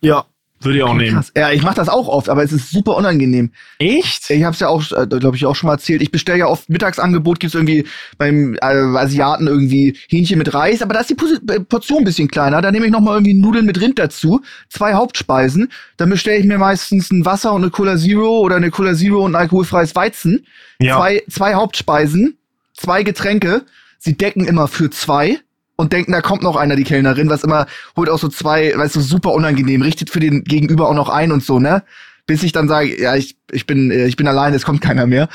Ja, 0.00 0.24
würde 0.61 0.78
ich 0.78 0.84
auch 0.84 0.94
nehmen. 0.94 1.16
Krass. 1.16 1.32
Ja, 1.36 1.50
ich 1.52 1.62
mache 1.62 1.74
das 1.74 1.88
auch 1.88 2.09
oft, 2.09 2.28
aber 2.28 2.42
es 2.42 2.52
ist 2.52 2.70
super 2.70 2.96
unangenehm. 2.96 3.50
Echt? 3.78 4.30
Ich 4.30 4.44
habe 4.44 4.55
es 4.55 4.61
ja 4.61 4.68
auch, 4.68 4.82
äh, 4.92 5.07
glaube 5.07 5.36
ich, 5.36 5.44
auch 5.46 5.55
schon 5.55 5.66
mal 5.68 5.74
erzählt. 5.74 6.00
Ich 6.00 6.11
bestelle 6.11 6.38
ja 6.38 6.46
oft 6.46 6.70
Mittagsangebot, 6.70 7.40
gibt's 7.40 7.55
irgendwie 7.55 7.86
beim 8.16 8.55
äh, 8.55 8.64
Asiaten 8.64 9.46
irgendwie 9.46 9.96
Hähnchen 10.09 10.38
mit 10.38 10.55
Reis, 10.55 10.80
aber 10.80 10.94
da 10.94 11.00
ist 11.00 11.11
die 11.11 11.16
äh, 11.52 11.61
Portion 11.61 11.98
ein 11.98 12.05
bisschen 12.05 12.28
kleiner. 12.28 12.62
Da 12.62 12.70
nehme 12.70 12.86
ich 12.86 12.92
noch 12.92 13.00
mal 13.00 13.14
irgendwie 13.14 13.34
Nudeln 13.34 13.66
mit 13.66 13.80
Rind 13.80 13.98
dazu, 13.98 14.40
zwei 14.68 14.94
Hauptspeisen. 14.94 15.70
Dann 15.96 16.11
bestelle 16.11 16.38
ich 16.38 16.46
mir 16.46 16.59
meistens 16.59 17.11
ein 17.11 17.24
Wasser 17.24 17.52
und 17.52 17.62
eine 17.62 17.70
Cola 17.70 17.96
Zero 17.96 18.40
oder 18.40 18.57
eine 18.57 18.70
Cola 18.70 18.94
Zero 18.94 19.24
und 19.24 19.32
ein 19.32 19.40
alkoholfreies 19.40 19.94
Weizen. 19.94 20.46
Ja. 20.80 20.96
Zwei, 20.96 21.22
zwei 21.28 21.55
Hauptspeisen, 21.55 22.38
zwei 22.72 23.02
Getränke. 23.02 23.64
Sie 23.98 24.16
decken 24.16 24.44
immer 24.44 24.68
für 24.68 24.90
zwei 24.90 25.40
und 25.77 25.93
denken, 25.93 26.12
da 26.12 26.20
kommt 26.20 26.43
noch 26.43 26.57
einer, 26.57 26.77
die 26.77 26.85
Kellnerin, 26.85 27.29
was 27.29 27.45
immer 27.45 27.66
holt 27.97 28.09
auch 28.09 28.18
so 28.18 28.29
zwei, 28.29 28.72
weißt 28.77 28.97
du, 28.97 29.01
super 29.01 29.33
unangenehm, 29.33 29.83
richtet 29.83 30.11
für 30.11 30.20
den 30.20 30.45
Gegenüber 30.45 30.89
auch 30.89 30.95
noch 30.95 31.09
ein 31.09 31.33
und 31.33 31.43
so, 31.45 31.59
ne? 31.59 31.83
Bis 32.27 32.43
ich 32.43 32.53
dann 32.53 32.68
sage, 32.68 33.01
ja, 33.03 33.16
ich, 33.16 33.37
ich 33.53 33.66
bin, 33.66 33.91
äh, 33.91 34.07
ich 34.07 34.16
bin 34.16 34.27
allein, 34.27 34.55
es 34.55 34.64
kommt 34.64 34.81
keiner 34.81 35.07
mehr. 35.07 35.29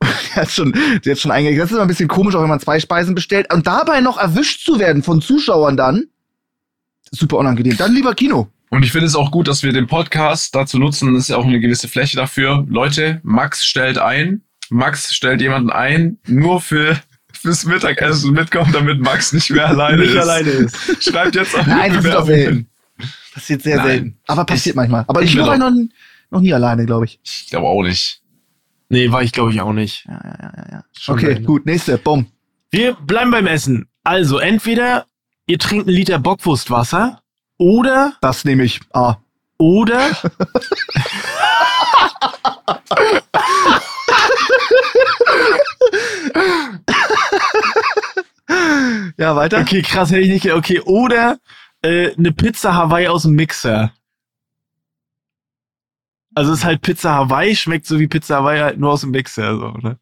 Die 0.02 0.40
hat 0.40 0.50
schon, 0.50 0.74
die 1.04 1.10
hat 1.10 1.18
schon 1.18 1.30
eingegangen. 1.30 1.60
Das 1.60 1.70
ist 1.70 1.74
immer 1.74 1.82
ein 1.82 1.88
bisschen 1.88 2.08
komisch, 2.08 2.34
auch 2.34 2.42
wenn 2.42 2.48
man 2.48 2.60
zwei 2.60 2.80
Speisen 2.80 3.14
bestellt. 3.14 3.50
Und 3.52 3.66
dabei 3.66 4.00
noch 4.00 4.18
erwischt 4.18 4.64
zu 4.64 4.78
werden 4.78 5.02
von 5.02 5.22
Zuschauern 5.22 5.76
dann, 5.76 6.04
super 7.10 7.38
unangenehm. 7.38 7.76
Dann 7.76 7.94
lieber 7.94 8.14
Kino. 8.14 8.48
Und 8.70 8.82
ich 8.82 8.92
finde 8.92 9.06
es 9.06 9.14
auch 9.14 9.30
gut, 9.30 9.46
dass 9.46 9.62
wir 9.62 9.72
den 9.72 9.86
Podcast 9.86 10.54
dazu 10.54 10.78
nutzen. 10.78 11.14
Das 11.14 11.22
ist 11.22 11.28
ja 11.28 11.36
auch 11.36 11.46
eine 11.46 11.60
gewisse 11.60 11.86
Fläche 11.88 12.16
dafür. 12.16 12.66
Leute, 12.68 13.20
Max 13.22 13.64
stellt 13.64 13.98
ein. 13.98 14.42
Max 14.68 15.14
stellt 15.14 15.40
jemanden 15.40 15.70
ein, 15.70 16.18
nur 16.26 16.60
für 16.60 16.98
fürs 17.44 17.64
Mittagessen 17.66 18.32
mitkommen, 18.32 18.72
damit 18.72 19.00
Max 19.00 19.32
nicht 19.32 19.50
mehr 19.50 19.68
alleine 19.68 19.98
Nicht 19.98 20.14
ist. 20.14 20.20
alleine 20.20 20.48
ist. 20.50 21.04
Schreibt 21.04 21.34
jetzt 21.36 21.54
auch 21.56 21.66
Nein, 21.66 21.92
das 21.94 22.04
ist 22.04 22.14
doch 22.14 22.26
selten. 22.26 22.66
Passiert 23.32 23.62
sehr 23.62 23.76
Nein. 23.76 23.86
selten. 23.86 24.18
Aber 24.26 24.44
passiert 24.44 24.74
Ich- 24.74 24.76
manchmal. 24.76 25.04
Aber 25.06 25.22
ich 25.22 25.34
ich 25.34 25.40
war 25.40 25.56
noch, 25.58 25.70
noch 26.30 26.40
nie 26.40 26.52
alleine, 26.54 26.86
glaube 26.86 27.04
ich. 27.04 27.20
Ich 27.22 27.46
glaube 27.50 27.66
auch 27.66 27.82
nicht. 27.82 28.22
Nee, 28.88 29.10
war 29.12 29.22
ich 29.22 29.32
glaube 29.32 29.52
ich 29.52 29.60
auch 29.60 29.72
nicht. 29.72 30.06
Ja, 30.06 30.20
ja, 30.24 30.52
ja, 30.56 30.66
ja. 30.72 30.84
Schon 30.98 31.14
Okay, 31.16 31.36
eine. 31.36 31.42
gut, 31.42 31.66
nächste. 31.66 31.98
Bumm. 31.98 32.26
Wir 32.70 32.94
bleiben 32.94 33.30
beim 33.30 33.46
Essen. 33.46 33.88
Also, 34.04 34.38
entweder 34.38 35.06
ihr 35.46 35.58
trinkt 35.58 35.86
einen 35.88 35.96
Liter 35.96 36.18
Bockwurstwasser 36.18 37.22
oder, 37.58 38.14
Das 38.20 38.44
nehme 38.44 38.64
ich. 38.64 38.80
Ah. 38.92 39.16
oder 39.58 40.00
Ja, 49.16 49.36
weiter. 49.36 49.60
Okay, 49.60 49.82
krass, 49.82 50.10
hätte 50.10 50.20
ich 50.22 50.28
nicht 50.30 50.42
gedacht. 50.42 50.58
Okay, 50.58 50.80
oder 50.80 51.38
äh, 51.82 52.14
eine 52.16 52.32
Pizza 52.32 52.74
Hawaii 52.74 53.08
aus 53.08 53.22
dem 53.22 53.32
Mixer. 53.32 53.92
Also 56.34 56.52
es 56.52 56.58
ist 56.60 56.64
halt 56.64 56.82
Pizza 56.82 57.12
Hawaii, 57.12 57.54
schmeckt 57.54 57.86
so 57.86 57.98
wie 58.00 58.08
Pizza 58.08 58.36
Hawaii 58.36 58.60
halt 58.60 58.78
nur 58.78 58.92
aus 58.92 59.02
dem 59.02 59.10
Mixer. 59.10 59.56
So, 59.56 59.70
ne? 59.72 59.98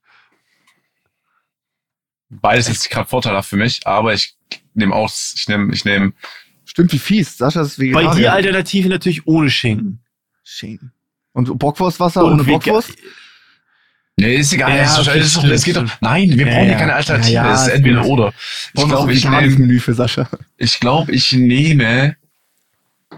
Beides 2.30 2.68
ist 2.68 2.88
gerade 2.88 3.08
vorteilhaft 3.08 3.50
für 3.50 3.56
mich, 3.56 3.86
aber 3.86 4.14
ich 4.14 4.36
nehme 4.74 4.94
auch, 4.94 5.10
ich 5.34 5.46
nehme, 5.48 5.72
ich 5.74 5.84
nehme, 5.84 6.14
Stimmt, 6.64 6.92
wie 6.92 6.98
fies. 6.98 7.36
Sascha 7.36 7.60
ist 7.60 7.76
Bei 7.76 7.84
Vegetarier. 7.84 8.14
die 8.14 8.28
Alternative 8.28 8.88
natürlich 8.88 9.26
ohne 9.26 9.50
Schinken. 9.50 10.00
Schinken. 10.42 10.92
Und 11.32 11.58
Bockwurstwasser 11.58 12.24
Und 12.24 12.32
ohne 12.32 12.44
Bockwurst? 12.44 12.94
Nee, 14.22 14.36
ist 14.36 14.52
egal, 14.52 14.76
Ja, 14.76 14.82
ist 14.84 14.98
okay, 15.08 15.18
ist 15.20 15.36
es 15.36 15.64
geht 15.64 15.76
doch, 15.76 15.84
nein, 16.00 16.30
wir 16.36 16.46
brauchen 16.46 16.64
hier 16.66 16.74
keine 16.76 16.94
Alternative, 16.94 17.32
Ja, 17.32 17.52
es 17.54 17.62
ist 17.62 17.66
ist 17.68 17.74
entweder 17.74 18.04
oder. 18.06 18.32
Ich 18.74 18.84
glaube, 18.86 19.12
ich 19.12 19.24
nehme, 19.28 19.80
für 19.80 19.94
Sascha. 19.94 20.28
ich 20.56 20.80
glaube, 20.80 21.12
ich 21.12 21.32
nehme, 21.32 22.16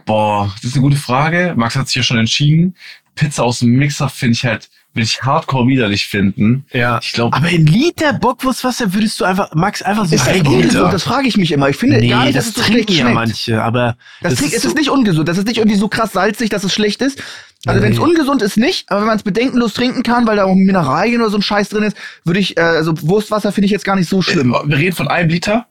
boah, 0.07 0.53
das 0.57 0.65
ist 0.71 0.75
eine 0.75 0.83
gute 0.83 0.97
Frage. 0.97 1.55
Max 1.57 1.77
hat 1.77 1.87
sich 1.89 1.97
ja 1.97 2.03
schon 2.03 2.19
entschieden. 2.19 2.75
Pizza 3.15 3.45
aus 3.45 3.61
dem 3.61 3.71
Mixer 3.71 4.09
finde 4.09 4.33
ich 4.35 4.45
halt, 4.45 4.69
will 4.93 5.05
ich 5.05 5.23
hardcore 5.23 5.67
widerlich 5.69 6.07
finden. 6.07 6.65
Ja. 6.73 6.99
Ich 7.03 7.13
glaube, 7.13 7.37
Aber 7.37 7.49
in 7.49 7.67
Liter 7.67 8.13
Bockwurstwasser 8.13 8.93
würdest 8.93 9.21
du 9.21 9.25
einfach, 9.25 9.53
Max, 9.55 9.83
einfach 9.83 10.05
so 10.07 10.15
Ist 10.15 10.27
das 10.27 10.37
ungesund? 10.41 10.93
Das 10.93 11.03
frage 11.05 11.27
ich 11.29 11.37
mich 11.37 11.53
immer. 11.53 11.69
Ich 11.69 11.77
finde 11.77 11.99
Nee, 11.99 12.09
gar 12.09 12.25
nicht, 12.25 12.37
dass 12.37 12.47
das 12.47 12.57
es 12.57 12.63
so 12.63 12.63
schlecht 12.65 12.89
trinken 12.89 12.93
ja 13.07 13.11
schmeckt. 13.13 13.15
manche, 13.29 13.63
aber 13.63 13.97
Das, 14.21 14.33
das 14.33 14.39
trinkt, 14.41 14.55
ist 14.55 14.59
es 14.59 14.65
ist 14.67 14.71
so- 14.73 14.79
nicht 14.79 14.91
ungesund. 14.91 15.29
Das 15.29 15.39
ist 15.39 15.47
nicht 15.47 15.59
irgendwie 15.59 15.79
so 15.79 15.89
krass 15.89 16.13
salzig, 16.13 16.51
dass 16.51 16.65
es 16.65 16.73
schlecht 16.75 17.01
ist. 17.03 17.23
Also 17.67 17.83
wenn 17.83 17.93
es 17.93 17.99
ungesund 17.99 18.43
ist, 18.43 18.57
nicht. 18.57 18.91
Aber 18.91 19.01
wenn 19.01 19.07
man 19.09 19.17
es 19.17 19.23
bedenkenlos 19.23 19.75
trinken 19.75 20.03
kann, 20.03 20.27
weil 20.27 20.37
da 20.37 20.45
auch 20.45 20.55
Mineralien 20.55 21.21
oder 21.21 21.31
so 21.31 21.39
ein 21.39 21.43
Scheiß 21.43 21.69
drin 21.71 21.85
ist, 21.85 21.97
würde 22.25 22.41
ich, 22.41 22.57
äh, 22.57 22.61
also 22.61 22.93
Wurstwasser 23.03 23.53
finde 23.53 23.67
ich 23.67 23.73
jetzt 23.73 23.85
gar 23.85 23.97
nicht 23.97 24.09
so 24.09 24.23
schlimm. 24.23 24.55
wir 24.65 24.77
reden 24.77 24.95
von 24.97 25.09
einem 25.09 25.29
Liter, 25.31 25.67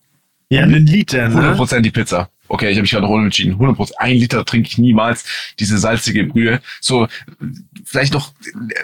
ja, 0.49 0.61
einen 0.63 0.85
Liter, 0.85 1.29
ne? 1.29 1.55
100% 1.55 1.81
die 1.81 1.91
Pizza. 1.91 2.29
Okay, 2.49 2.69
ich 2.69 2.75
habe 2.75 2.81
mich 2.81 2.91
gerade 2.91 3.05
noch 3.05 3.11
umentschieden. 3.11 3.55
100%. 3.57 3.93
Ein 3.97 4.17
Liter 4.17 4.45
trinke 4.45 4.67
ich 4.69 4.77
niemals 4.77 5.23
diese 5.59 5.77
salzige 5.79 6.25
Brühe. 6.25 6.61
So, 6.81 7.07
vielleicht 7.85 8.13
noch 8.13 8.33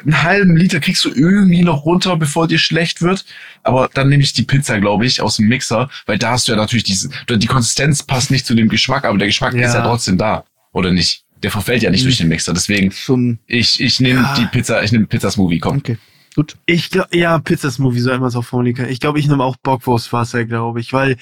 einen 0.05 0.23
halben 0.23 0.55
Liter 0.55 0.79
kriegst 0.79 1.05
du 1.05 1.09
irgendwie 1.13 1.61
noch 1.61 1.85
runter, 1.85 2.15
bevor 2.15 2.47
dir 2.47 2.57
schlecht 2.57 3.01
wird. 3.01 3.25
Aber 3.61 3.89
dann 3.93 4.09
nehme 4.09 4.23
ich 4.23 4.33
die 4.33 4.43
Pizza, 4.43 4.79
glaube 4.79 5.05
ich, 5.05 5.21
aus 5.21 5.35
dem 5.37 5.47
Mixer, 5.49 5.89
weil 6.07 6.17
da 6.17 6.31
hast 6.31 6.47
du 6.47 6.53
ja 6.53 6.57
natürlich 6.57 6.85
diese, 6.85 7.09
die 7.29 7.47
Konsistenz 7.47 8.01
passt 8.01 8.31
nicht 8.31 8.45
zu 8.45 8.55
dem 8.55 8.69
Geschmack, 8.69 9.03
aber 9.05 9.17
der 9.17 9.27
Geschmack 9.27 9.53
Ja. 9.53 9.67
ist 9.67 9.73
ja 9.75 9.81
trotzdem 9.83 10.17
da. 10.17 10.45
Oder 10.71 10.91
nicht? 10.91 11.23
Der 11.43 11.51
verfällt 11.51 11.83
ja 11.83 11.89
nicht 11.89 12.03
durch 12.05 12.17
den 12.17 12.27
Mixer. 12.27 12.53
Deswegen, 12.53 12.91
Schon, 12.91 13.39
ich, 13.47 13.79
ich 13.81 13.99
nehme 13.99 14.21
Ja. 14.21 14.35
die 14.37 14.45
Pizza, 14.47 14.83
ich 14.83 14.91
nehme 14.91 15.05
Pizza 15.07 15.31
Smoothie, 15.31 15.59
komm. 15.59 15.77
okay. 15.77 15.97
Gut. 16.35 16.57
Ich 16.65 16.89
glaube, 16.91 17.17
ja, 17.17 17.39
Pizza 17.39 17.71
Smoothie, 17.71 17.99
so 18.01 18.11
einmal 18.11 18.29
so 18.29 18.41
formulieren 18.41 18.77
kann. 18.77 18.89
Ich 18.89 18.99
glaube, 18.99 19.19
ich 19.19 19.27
nehme 19.27 19.43
auch 19.43 19.55
Bockwurstwasser, 19.57 20.45
glaube 20.45 20.79
ich, 20.79 20.93
weil 20.93 21.17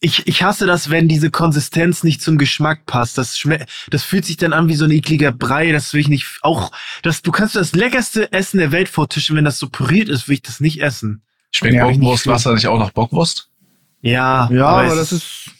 ich, 0.00 0.26
ich 0.26 0.42
hasse 0.42 0.66
das, 0.66 0.90
wenn 0.90 1.08
diese 1.08 1.30
Konsistenz 1.30 2.02
nicht 2.02 2.20
zum 2.22 2.36
Geschmack 2.38 2.86
passt. 2.86 3.18
Das 3.18 3.38
schmeckt, 3.38 3.70
das 3.90 4.02
fühlt 4.02 4.24
sich 4.24 4.36
dann 4.36 4.52
an 4.52 4.68
wie 4.68 4.74
so 4.74 4.84
ein 4.84 4.90
ekliger 4.90 5.30
Brei. 5.32 5.72
Das 5.72 5.92
will 5.94 6.00
ich 6.00 6.08
nicht, 6.08 6.38
auch, 6.42 6.70
das, 7.02 7.22
du 7.22 7.30
kannst 7.32 7.54
das 7.56 7.72
leckerste 7.72 8.32
Essen 8.32 8.58
der 8.58 8.72
Welt 8.72 8.88
vortischen, 8.88 9.36
wenn 9.36 9.44
das 9.44 9.58
so 9.58 9.68
püriert 9.68 10.08
ist, 10.08 10.28
will 10.28 10.34
ich 10.34 10.42
das 10.42 10.60
nicht 10.60 10.80
essen. 10.82 11.22
Schmeckt 11.50 11.74
Ja, 11.74 11.86
Bockwurstwasser 11.88 12.54
nicht 12.54 12.66
auch 12.66 12.78
nach 12.78 12.90
Bockwurst? 12.90 13.48
Ja, 14.00 14.48
Ja, 14.52 14.66
aber, 14.66 14.86
es, 14.88 14.96
das 14.96 15.12
ist. 15.12 15.50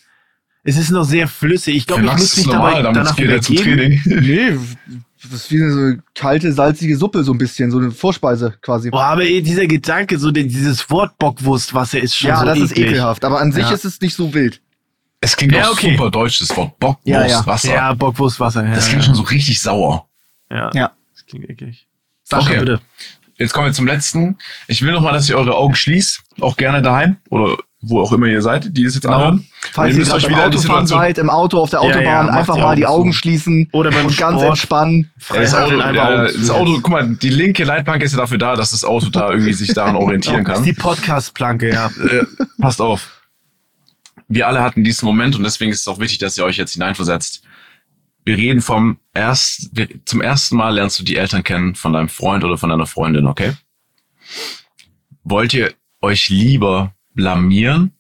Es 0.65 0.77
ist 0.77 0.91
noch 0.91 1.05
sehr 1.05 1.27
flüssig. 1.29 1.77
Ich 1.77 1.87
glaube, 1.87 2.03
ich 2.05 2.13
muss 2.13 2.23
ist 2.23 2.37
mich 2.37 2.47
es 2.47 2.53
dabei 2.53 2.65
normal, 2.81 2.83
damit 2.85 2.97
danach 2.99 3.17
geht 3.17 3.31
er 3.31 3.41
zum. 3.43 3.57
Training. 3.57 4.01
Nee, 4.07 4.57
das 5.31 5.33
ist 5.45 5.51
wie 5.53 5.63
eine 5.63 5.73
so 5.97 6.03
kalte, 6.15 6.53
salzige 6.53 6.97
Suppe, 6.97 7.23
so 7.23 7.33
ein 7.33 7.39
bisschen, 7.39 7.71
so 7.71 7.79
eine 7.79 7.93
Vorspeise 7.93 8.55
quasi. 8.61 8.91
Boah, 8.91 9.05
aber 9.05 9.25
dieser 9.25 9.67
Gedanke, 9.69 10.19
so 10.19 10.33
den, 10.33 10.49
dieses 10.49 10.89
Wort 10.91 11.17
Bockwurstwasser 11.19 12.01
ist 12.01 12.17
schon 12.17 12.31
ja, 12.31 12.41
so 12.41 12.45
das 12.47 12.59
ist 12.59 12.73
eklig. 12.73 12.87
ekelhaft, 12.89 13.25
aber 13.25 13.41
an 13.41 13.53
sich 13.53 13.63
Ja. 13.63 13.71
ist 13.71 13.85
es 13.85 14.01
nicht 14.01 14.15
so 14.17 14.35
wild. 14.35 14.61
Es 15.21 15.37
klingt 15.37 15.53
Ja, 15.53 15.69
auch 15.69 15.73
okay. 15.75 15.93
super 15.93 16.11
deutsch, 16.11 16.41
das 16.41 16.57
Wort 16.57 16.77
Bockwurst, 16.81 17.07
Ja, 17.07 17.25
ja. 17.25 17.47
Wasser. 17.47 17.73
Ja, 17.73 17.95
Bockwurstwasser. 17.95 18.65
Ja, 18.67 18.75
das 18.75 18.87
klingt 18.89 19.03
ja. 19.03 19.07
schon 19.07 19.15
so 19.15 19.23
richtig 19.23 19.61
sauer. 19.61 20.09
Ja. 20.51 20.71
Ja. 20.75 20.91
Das 21.15 21.25
klingt 21.27 21.49
eklig. 21.49 21.87
Sascha, 22.25 22.51
Okay. 22.51 22.59
bitte. 22.59 22.81
Jetzt 23.39 23.53
kommen 23.53 23.67
wir 23.67 23.73
zum 23.73 23.87
letzten. 23.87 24.39
Ich 24.67 24.83
will 24.83 24.91
noch 24.93 25.03
mal, 25.03 25.13
dass 25.13 25.29
ihr 25.29 25.37
eure 25.37 25.55
Augen 25.55 25.75
schließt, 25.77 26.21
auch 26.41 26.57
gerne 26.57 26.83
daheim 26.83 27.17
oder 27.31 27.57
wo 27.85 28.01
auch 28.01 28.13
immer 28.13 28.27
ihr 28.27 28.41
seid, 28.43 28.77
die 28.77 28.85
es 28.85 28.95
jetzt 28.95 29.07
anhören. 29.07 29.47
Falls 29.73 29.93
ihr 29.93 29.99
müsst 29.99 30.13
euch 30.13 30.29
wieder 30.29 30.37
die 30.49 30.57
Autofahren 30.57 30.87
Situation- 30.87 31.01
seid, 31.01 31.19
im 31.19 31.29
Auto, 31.31 31.59
auf 31.59 31.71
der 31.71 31.81
Ja, 31.81 31.87
Autobahn, 31.87 32.05
ja, 32.05 32.23
macht 32.23 32.39
einfach 32.39 32.55
die 32.55 32.61
mal 32.63 32.77
die 32.77 32.87
Augen 32.87 33.13
zu. 33.13 33.19
schließen 33.19 33.69
Oder 33.73 33.91
beim 33.91 34.07
und 34.07 34.17
ganz 34.17 34.35
Sport. 34.35 34.49
entspannen. 34.51 35.11
Das 35.29 35.55
Auto, 35.55 35.75
ja, 35.79 36.23
das 36.25 36.51
Auto, 36.51 36.75
guck 36.81 36.89
mal, 36.91 37.09
die 37.17 37.29
linke 37.29 37.65
Leitplanke 37.65 38.05
ist 38.05 38.13
ja 38.13 38.19
dafür 38.19 38.39
da, 38.39 38.55
dass 38.57 38.71
das 38.71 38.85
Auto 38.85 39.09
da 39.11 39.31
irgendwie 39.31 39.53
sich 39.53 39.75
daran 39.75 39.97
orientieren 39.97 40.45
Das 40.45 40.55
ist 40.55 40.57
kann. 40.59 40.65
die 40.65 40.73
Podcast-Planke, 40.75 41.71
ja. 41.73 41.87
Äh, 41.87 42.25
passt 42.61 42.81
auf. 42.81 43.21
Wir 44.29 44.47
alle 44.47 44.63
hatten 44.63 44.85
diesen 44.85 45.05
Moment 45.07 45.37
und 45.37 45.43
deswegen 45.43 45.73
ist 45.73 45.81
es 45.81 45.89
auch 45.89 45.99
wichtig, 45.99 46.19
dass 46.19 46.39
ihr 46.39 46.45
euch 46.45 46.57
jetzt 46.57 46.73
hineinversetzt. 46.75 47.43
Wir 48.25 48.37
reden 48.37 48.61
vom 48.63 48.99
erst, 49.15 49.71
zum 50.05 50.21
ersten 50.23 50.57
Mal 50.57 50.77
lernst 50.77 50.99
du 51.01 51.03
die 51.03 51.17
Eltern 51.17 51.43
kennen 51.43 51.75
von 51.75 51.93
deinem 51.93 52.09
Freund 52.09 52.45
oder 52.45 52.57
von 52.57 52.71
deiner 52.71 52.87
Freundin, 52.87 53.27
okay? 53.27 53.55
Wollt 55.25 55.53
ihr 55.55 55.73
euch 56.01 56.29
lieber 56.29 56.95
blamieren? 57.15 57.93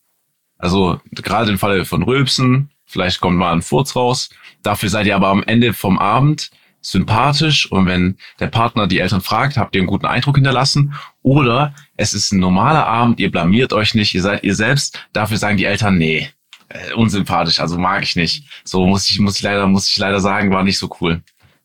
Also 0.59 1.01
gerade 1.12 1.51
im 1.51 1.59
Falle 1.59 1.84
von 1.84 2.02
Rülpsen, 2.02 2.70
vielleicht 2.84 3.20
kommt 3.20 3.36
mal 3.36 3.52
ein 3.52 3.62
Furz 3.62 3.97
raus. 3.97 4.30
Dafür 4.62 4.89
seid 4.89 5.06
ihr 5.06 5.16
aber 5.16 5.28
am 5.28 5.43
Ende 5.43 5.72
vom 5.72 5.98
Abend 5.98 6.51
sympathisch 6.80 7.70
und 7.70 7.86
wenn 7.86 8.16
der 8.40 8.48
Partner 8.48 8.89
die 8.89 8.98
Eltern 8.98 9.20
fragt, 9.20 9.56
habt 9.56 9.74
ihr 9.74 9.80
einen 9.80 9.89
guten 9.89 10.06
Eindruck 10.06 10.36
hinterlassen 10.36 10.94
oder 11.22 11.74
es 11.97 12.12
ist 12.12 12.32
ein 12.32 12.40
normaler 12.40 12.86
Abend, 12.86 13.20
ihr 13.20 13.30
blamiert 13.30 13.72
euch 13.72 13.94
nicht, 13.94 14.14
ihr 14.14 14.22
seid 14.22 14.43
ihr 14.43 14.56
selbst, 14.56 14.98
dafür 15.12 15.36
sagen 15.36 15.56
die 15.56 15.64
Eltern, 15.64 15.97
nee, 15.97 16.28
äh, 16.68 16.93
unsympathisch, 16.94 17.60
also 17.60 17.78
mag 17.78 18.02
ich 18.02 18.16
nicht. 18.16 18.44
So 18.64 18.86
muss 18.86 19.09
ich, 19.09 19.18
muss 19.20 19.36
ich 19.36 19.43
leider, 19.43 19.66
muss 19.66 19.89
ich 19.89 19.97
leider 19.98 20.20
sagen, 20.20 20.51
war 20.51 20.64
nicht 20.64 20.78
so 20.78 20.90
cool. 21.01 21.22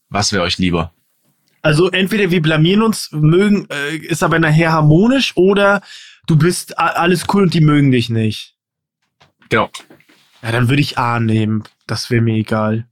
Was 0.10 0.32
wäre 0.32 0.44
euch 0.44 0.58
lieber? 0.58 0.94
Also 1.62 1.90
entweder 1.90 2.30
wir 2.30 2.42
blamieren 2.42 2.82
uns, 2.82 3.12
mögen, 3.12 3.68
äh, 3.70 3.96
ist 3.96 4.24
aber 4.24 4.40
nachher 4.40 4.72
harmonisch 4.72 5.36
oder 5.36 5.82
du 6.28 6.36
bist 6.36 6.78
alles 6.78 7.26
cool 7.34 7.44
und 7.44 7.54
die 7.54 7.62
mögen 7.62 7.92
dich 7.92 8.10
nicht. 8.10 8.56
Genau. 9.50 9.70
Ja, 10.44 10.52
dann 10.52 10.70
würde 10.70 10.82
ich 10.82 10.98
A 10.98 11.20
nehmen. 11.20 11.64
Das 11.88 12.12
wäre 12.12 12.22
mir 12.22 12.36
egal. 12.36 12.86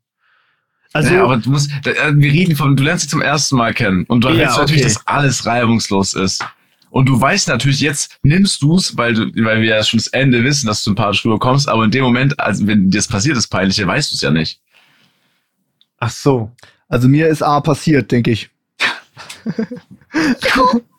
Also, 0.94 1.14
ja, 1.14 1.24
aber 1.24 1.38
du 1.38 1.50
musst, 1.52 1.70
äh, 1.86 2.14
wir 2.16 2.32
reden 2.32 2.56
von, 2.56 2.76
du 2.78 2.84
lernst 2.84 3.04
sie 3.04 3.10
zum 3.10 3.22
ersten 3.22 3.58
Mal 3.58 3.74
kennen 3.74 4.06
und 4.06 4.24
du 4.24 4.30
Ja, 4.30 4.48
weißt 4.48 4.58
natürlich, 4.58 4.84
okay. 4.84 4.94
dass 4.94 5.08
alles 5.08 5.46
reibungslos 5.46 6.14
ist. 6.14 6.44
Und 6.90 7.08
du 7.10 7.20
weißt 7.20 7.50
natürlich, 7.50 7.82
jetzt 7.82 8.18
nimmst 8.24 8.62
du's, 8.62 8.96
weil 8.96 9.14
du, 9.14 9.26
weil 9.44 9.62
wir 9.62 9.76
ja 9.76 9.84
schon 9.84 9.98
das 9.98 10.08
Ende 10.08 10.42
wissen, 10.46 10.68
dass 10.68 10.82
du 10.86 10.92
sympathisch 10.92 11.26
rüberkommst, 11.26 11.68
aber 11.68 11.84
in 11.84 11.92
dem 11.92 12.06
Moment, 12.06 12.40
also 12.40 12.66
wenn 12.66 12.90
dir 12.90 13.00
das 13.00 13.08
passiert, 13.10 13.36
das 13.36 13.48
Peinliche, 13.48 13.86
weißt 13.86 14.12
du 14.12 14.16
es 14.16 14.22
ja 14.22 14.32
nicht. 14.32 14.62
ach 16.00 16.10
so. 16.10 16.52
Also 16.88 17.10
mir 17.10 17.28
ist 17.28 17.42
A 17.42 17.60
passiert, 17.60 18.10
denke 18.12 18.32
ich. 18.32 18.50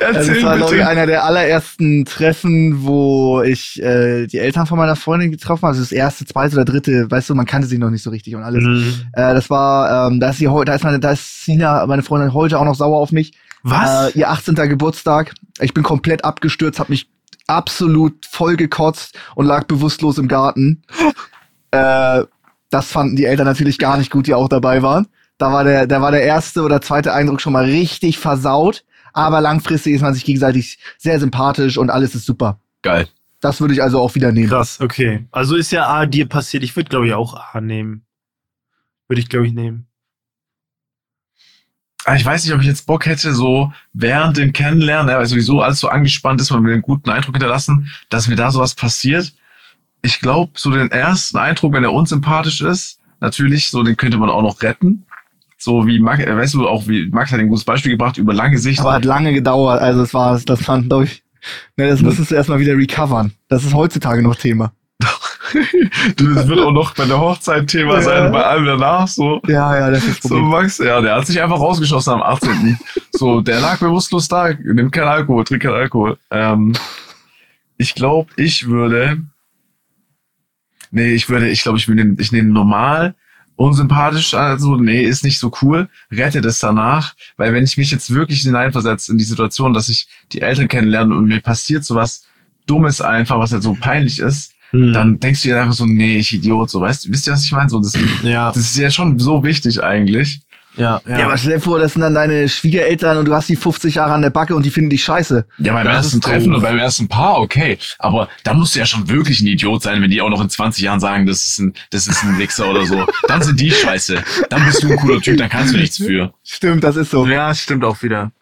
Also 0.00 0.32
es 0.32 0.42
war, 0.42 0.56
glaube 0.56 0.76
ich, 0.76 0.84
einer 0.84 1.06
der 1.06 1.24
allerersten 1.24 2.04
Treffen, 2.04 2.84
wo 2.84 3.42
ich 3.42 3.82
äh, 3.82 4.26
die 4.26 4.38
Eltern 4.38 4.66
von 4.66 4.78
meiner 4.78 4.96
Freundin 4.96 5.30
getroffen 5.30 5.62
habe. 5.62 5.68
Also 5.68 5.80
das 5.80 5.92
erste, 5.92 6.26
zweite 6.26 6.56
oder 6.56 6.64
dritte, 6.64 7.10
weißt 7.10 7.30
du, 7.30 7.34
man 7.34 7.46
kannte 7.46 7.66
sie 7.66 7.78
noch 7.78 7.90
nicht 7.90 8.02
so 8.02 8.10
richtig 8.10 8.34
und 8.34 8.42
alles. 8.42 8.62
Mhm. 8.62 9.02
Äh, 9.12 9.34
das 9.34 9.50
war, 9.50 10.08
ähm, 10.08 10.20
da 10.20 10.30
ist 10.30 10.38
sie 10.38 10.48
heute, 10.48 10.66
da 10.66 10.74
ist 10.74 10.84
meine, 10.84 11.00
da 11.00 11.12
ist 11.12 11.44
Sina, 11.44 11.86
meine 11.86 12.02
Freundin 12.02 12.34
heute 12.34 12.58
auch 12.58 12.64
noch 12.64 12.74
sauer 12.74 12.98
auf 12.98 13.12
mich. 13.12 13.32
Was? 13.62 14.14
Äh, 14.14 14.18
ihr 14.18 14.30
18. 14.30 14.54
Geburtstag. 14.54 15.34
Ich 15.60 15.72
bin 15.72 15.82
komplett 15.82 16.24
abgestürzt, 16.24 16.78
habe 16.78 16.92
mich 16.92 17.08
absolut 17.46 18.26
voll 18.26 18.56
gekotzt 18.56 19.18
und 19.34 19.46
lag 19.46 19.64
bewusstlos 19.64 20.18
im 20.18 20.28
Garten. 20.28 20.82
äh, 21.70 22.24
das 22.70 22.90
fanden 22.90 23.16
die 23.16 23.24
Eltern 23.24 23.46
natürlich 23.46 23.78
gar 23.78 23.96
nicht 23.96 24.10
gut, 24.10 24.26
die 24.26 24.34
auch 24.34 24.48
dabei 24.48 24.82
waren. 24.82 25.06
Da 25.38 25.52
war 25.52 25.64
der, 25.64 25.86
da 25.86 26.00
war 26.00 26.10
der 26.10 26.22
erste 26.22 26.62
oder 26.62 26.80
zweite 26.80 27.12
Eindruck 27.12 27.40
schon 27.40 27.52
mal 27.52 27.64
richtig 27.64 28.18
versaut. 28.18 28.84
Aber 29.14 29.40
langfristig 29.40 29.94
ist 29.94 30.02
man 30.02 30.12
sich 30.12 30.24
gegenseitig 30.24 30.78
sehr 30.98 31.18
sympathisch 31.20 31.78
und 31.78 31.88
alles 31.88 32.14
ist 32.14 32.26
super. 32.26 32.60
Geil. 32.82 33.08
Das 33.40 33.60
würde 33.60 33.72
ich 33.72 33.82
also 33.82 34.00
auch 34.00 34.14
wieder 34.14 34.32
nehmen. 34.32 34.48
Krass, 34.48 34.80
okay. 34.80 35.24
Also 35.30 35.54
ist 35.56 35.70
ja 35.70 35.86
A 35.86 36.04
dir 36.04 36.28
passiert. 36.28 36.62
Ich 36.64 36.74
würde, 36.76 36.90
glaube 36.90 37.06
ich, 37.06 37.14
auch 37.14 37.34
A 37.54 37.60
nehmen. 37.60 38.04
Würde 39.08 39.20
ich, 39.20 39.28
glaube 39.28 39.46
ich, 39.46 39.52
nehmen. 39.52 39.86
Ah, 42.04 42.16
Ich 42.16 42.24
weiß 42.24 42.44
nicht, 42.44 42.54
ob 42.54 42.60
ich 42.60 42.66
jetzt 42.66 42.86
Bock 42.86 43.06
hätte, 43.06 43.32
so 43.34 43.72
während 43.92 44.36
dem 44.36 44.52
Kennenlernen, 44.52 45.14
weil 45.14 45.24
sowieso 45.26 45.62
alles 45.62 45.80
so 45.80 45.88
angespannt 45.88 46.40
ist, 46.40 46.50
man 46.50 46.64
will 46.64 46.72
einen 46.72 46.82
guten 46.82 47.08
Eindruck 47.10 47.34
hinterlassen, 47.34 47.90
dass 48.10 48.28
mir 48.28 48.36
da 48.36 48.50
sowas 48.50 48.74
passiert. 48.74 49.32
Ich 50.02 50.20
glaube, 50.20 50.52
so 50.56 50.70
den 50.70 50.90
ersten 50.90 51.38
Eindruck, 51.38 51.72
wenn 51.72 51.84
er 51.84 51.92
unsympathisch 51.92 52.60
ist, 52.60 52.98
natürlich, 53.20 53.70
so 53.70 53.82
den 53.82 53.96
könnte 53.96 54.18
man 54.18 54.28
auch 54.28 54.42
noch 54.42 54.60
retten. 54.62 55.06
So 55.64 55.86
wie 55.86 55.98
Max, 55.98 56.22
äh, 56.22 56.36
weißt 56.36 56.52
du, 56.52 56.68
auch 56.68 56.86
wie 56.88 57.06
Max 57.08 57.32
hat 57.32 57.40
ein 57.40 57.48
gutes 57.48 57.64
Beispiel 57.64 57.92
gebracht, 57.92 58.18
über 58.18 58.34
lange 58.34 58.58
Sicht. 58.58 58.80
Aber 58.80 58.92
hat 58.92 59.06
lange 59.06 59.32
gedauert. 59.32 59.80
Also 59.80 60.02
es 60.02 60.12
war, 60.12 60.38
das 60.38 60.62
fand, 60.62 60.90
glaube 60.90 61.04
ich, 61.04 61.22
ne, 61.78 61.88
das 61.88 62.02
musstest 62.02 62.30
du 62.30 62.34
erstmal 62.34 62.58
wieder 62.58 62.76
recovern. 62.76 63.32
Das 63.48 63.64
ist 63.64 63.72
heutzutage 63.72 64.22
noch 64.22 64.36
Thema. 64.36 64.72
Das 66.16 66.48
wird 66.48 66.58
auch 66.58 66.72
noch 66.72 66.94
bei 66.94 67.04
der 67.06 67.18
Hochzeit 67.20 67.68
Thema 67.68 67.94
Ja. 67.94 68.02
sein, 68.02 68.32
bei 68.32 68.42
allem 68.44 68.66
danach, 68.66 69.06
so. 69.06 69.40
Ja, 69.46 69.78
ja, 69.78 69.90
das 69.90 70.04
ist 70.04 70.22
So. 70.24 70.36
Max, 70.36 70.78
ja, 70.78 71.00
der 71.00 71.14
hat 71.14 71.26
sich 71.26 71.40
einfach 71.40 71.60
rausgeschossen 71.60 72.12
am 72.12 72.22
18. 72.22 72.76
so, 73.12 73.40
der 73.40 73.60
lag 73.60 73.78
bewusstlos 73.78 74.26
da, 74.28 74.48
nimmt 74.52 74.90
keinen 74.92 75.08
Alkohol, 75.08 75.44
trinkt 75.44 75.62
keinen 75.64 75.76
Alkohol. 75.76 76.18
Ähm, 76.30 76.72
ich 77.78 77.94
glaube, 77.94 78.30
ich 78.36 78.66
würde, 78.66 79.22
nee, 80.90 81.14
ich 81.14 81.28
würde, 81.28 81.48
ich 81.48 81.62
glaube, 81.62 81.78
ich 81.78 81.86
würde, 81.88 82.16
ich 82.18 82.32
nehme 82.32 82.50
normal, 82.50 83.14
unsympathisch, 83.56 84.34
also, 84.34 84.76
nee, 84.76 85.02
ist 85.02 85.24
nicht 85.24 85.38
so 85.38 85.52
cool, 85.62 85.88
rette 86.10 86.40
das 86.40 86.58
danach, 86.58 87.14
weil 87.36 87.52
wenn 87.52 87.64
ich 87.64 87.76
mich 87.76 87.90
jetzt 87.90 88.12
wirklich 88.12 88.42
hineinversetze 88.42 89.12
in 89.12 89.18
die 89.18 89.24
Situation, 89.24 89.72
dass 89.72 89.88
ich 89.88 90.08
die 90.32 90.42
Eltern 90.42 90.68
kennenlerne 90.68 91.14
und 91.14 91.26
mir 91.26 91.40
passiert 91.40 91.84
sowas 91.84 92.24
Dummes 92.66 93.00
einfach, 93.00 93.38
was 93.38 93.52
halt 93.52 93.62
so 93.62 93.76
peinlich 93.78 94.18
ist, 94.18 94.54
Hm. 94.70 94.92
dann 94.92 95.20
denkst 95.20 95.42
du 95.42 95.48
dir 95.48 95.60
einfach 95.60 95.74
so, 95.74 95.86
nee, 95.86 96.16
ich 96.16 96.34
Idiot, 96.34 96.68
so, 96.68 96.80
weißt 96.80 97.04
du, 97.04 97.10
wisst 97.10 97.28
ihr, 97.28 97.32
was 97.32 97.44
ich 97.44 97.52
meine? 97.52 97.70
So, 97.70 97.78
das, 97.78 97.92
ja, 98.24 98.48
das 98.50 98.56
ist 98.64 98.76
ja 98.76 98.90
schon 98.90 99.20
so 99.20 99.44
wichtig 99.44 99.84
eigentlich. 99.84 100.40
Ja, 100.76 101.00
ja. 101.06 101.18
Ja, 101.18 101.24
aber 101.26 101.36
stell 101.38 101.54
dir 101.54 101.60
vor, 101.60 101.78
das 101.78 101.92
sind 101.94 102.02
dann 102.02 102.14
deine 102.14 102.48
Schwiegereltern 102.48 103.18
und 103.18 103.26
du 103.26 103.34
hast 103.34 103.48
die 103.48 103.56
50 103.56 103.94
Jahre 103.96 104.12
an 104.12 104.22
der 104.22 104.30
Backe 104.30 104.54
und 104.56 104.64
die 104.64 104.70
finden 104.70 104.90
dich 104.90 105.04
scheiße. 105.04 105.46
Ja, 105.58 105.72
beim 105.72 105.84
Das 105.86 105.96
ersten 106.06 106.20
Treffen 106.20 106.50
doof. 106.50 106.58
oder 106.60 106.68
beim 106.70 106.78
ersten 106.78 107.08
Paar, 107.08 107.38
okay. 107.40 107.78
Aber 107.98 108.28
da 108.42 108.54
musst 108.54 108.74
du 108.74 108.80
ja 108.80 108.86
schon 108.86 109.08
wirklich 109.08 109.40
ein 109.40 109.46
Idiot 109.46 109.82
sein, 109.82 110.02
wenn 110.02 110.10
die 110.10 110.20
auch 110.20 110.30
noch 110.30 110.40
in 110.40 110.50
20 110.50 110.82
Jahren 110.84 111.00
sagen, 111.00 111.26
das 111.26 111.44
ist 111.44 111.58
ein, 111.58 111.74
das 111.90 112.06
ist 112.08 112.22
ein 112.24 112.38
Wichser 112.38 112.68
oder 112.68 112.84
so. 112.86 113.06
Dann 113.28 113.42
sind 113.42 113.60
die 113.60 113.70
scheiße. 113.70 114.22
Dann 114.50 114.64
bist 114.66 114.82
du 114.82 114.88
ein 114.90 114.96
cooler 114.98 115.20
Typ, 115.20 115.38
dann 115.38 115.48
kannst 115.48 115.72
du 115.74 115.78
nichts 115.78 115.96
für. 115.98 116.32
Stimmt, 116.42 116.82
das 116.84 116.96
ist 116.96 117.10
so. 117.10 117.26
ja, 117.26 117.54
stimmt 117.54 117.84
auch 117.84 118.02
wieder. 118.02 118.32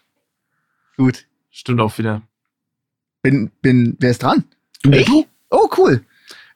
Gut. 0.97 1.25
Stimmt 1.51 1.81
auch 1.81 1.97
wieder. 1.99 2.23
Bin, 3.23 3.51
bin, 3.61 3.97
wer 4.01 4.11
ist 4.11 4.23
dran? 4.23 4.45
Du, 4.83 4.91
Ich? 4.91 5.07
du? 5.07 5.27
Oh, 5.51 5.69
cool. 5.77 6.03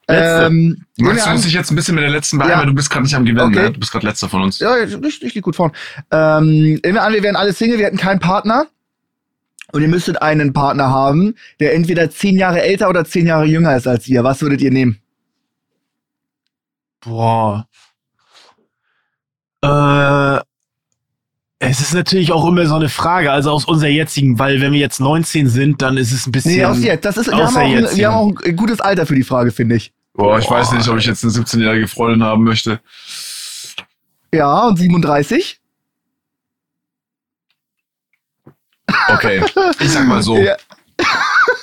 Letzte. 0.09 0.45
Ähm, 0.45 0.85
Max, 0.97 1.25
du 1.25 1.29
musst 1.31 1.45
dich 1.45 1.53
jetzt 1.53 1.69
ein 1.69 1.75
bisschen 1.75 1.95
mit 1.95 2.03
der 2.03 2.11
letzten 2.11 2.37
beeilen, 2.37 2.51
Ja. 2.51 2.59
weil 2.59 2.65
du 2.67 2.73
bist 2.73 2.89
gerade 2.89 3.03
nicht 3.03 3.15
am 3.15 3.25
Gewinnen, 3.25 3.51
Okay. 3.53 3.63
ne? 3.63 3.71
Du 3.73 3.79
bist 3.79 3.91
gerade 3.91 4.05
letzter 4.07 4.29
von 4.29 4.41
uns. 4.41 4.59
Ja, 4.59 4.73
richtig, 4.73 5.21
richtig 5.21 5.41
gut 5.43 5.55
vorn. 5.55 5.71
Ähm, 6.11 6.45
nehmen 6.47 6.81
wir 6.93 7.03
an, 7.03 7.13
wir 7.13 7.23
wären 7.23 7.35
alle 7.35 7.51
Single, 7.53 7.77
wir 7.77 7.85
hätten 7.87 7.97
keinen 7.97 8.19
Partner. 8.19 8.67
Und 9.73 9.81
ihr 9.81 9.89
müsstet 9.89 10.21
einen 10.21 10.53
Partner 10.53 10.89
haben, 10.89 11.35
der 11.59 11.75
entweder 11.75 12.09
zehn 12.09 12.37
Jahre 12.37 12.61
älter 12.61 12.87
oder 12.89 13.03
zehn 13.03 13.27
Jahre 13.27 13.43
jünger 13.45 13.75
ist 13.75 13.85
als 13.85 14.07
ihr. 14.07 14.23
Was 14.23 14.41
würdet 14.41 14.61
ihr 14.61 14.71
nehmen? 14.71 14.97
Boah. 17.01 17.67
Äh, 19.61 20.39
es 21.59 21.81
ist 21.81 21.93
natürlich 21.93 22.31
auch 22.31 22.47
immer 22.47 22.65
so 22.65 22.75
eine 22.75 22.87
Frage, 22.87 23.31
also 23.31 23.51
aus 23.51 23.65
unserer 23.65 23.89
jetzigen, 23.89 24.39
weil 24.39 24.61
wenn 24.61 24.71
wir 24.71 24.79
jetzt 24.79 24.99
19 24.99 25.49
sind, 25.49 25.81
dann 25.81 25.97
ist 25.97 26.11
es 26.13 26.27
ein 26.27 26.31
bisschen. 26.31 26.55
Nee, 26.55 26.65
aus 26.65 26.81
jetzt. 26.81 27.03
Das 27.03 27.17
ist, 27.17 27.27
wir, 27.27 27.35
haben 27.35 27.55
auch 27.55 27.59
ein, 27.59 27.71
jetzt, 27.71 27.97
wir 27.97 28.11
haben 28.11 28.15
auch 28.37 28.41
ein 28.43 28.55
gutes 28.55 28.79
Alter 28.79 29.05
für 29.05 29.15
die 29.15 29.23
Frage, 29.23 29.51
finde 29.51 29.75
ich. 29.75 29.91
Boah, 30.17 30.39
ich 30.39 30.49
weiß 30.49 30.71
nicht, 30.73 30.87
ob 30.89 30.97
ich 30.97 31.05
jetzt 31.05 31.23
eine 31.23 31.31
17-jährige 31.31 31.87
Freundin 31.87 32.23
haben 32.23 32.43
möchte. 32.43 32.79
Ja, 34.33 34.67
und 34.67 34.77
37? 34.77 35.59
Okay. 39.09 39.41
Ich 39.79 39.91
sag 39.91 40.07
mal 40.07 40.21
so. 40.23 40.37
Ja, 40.37 40.55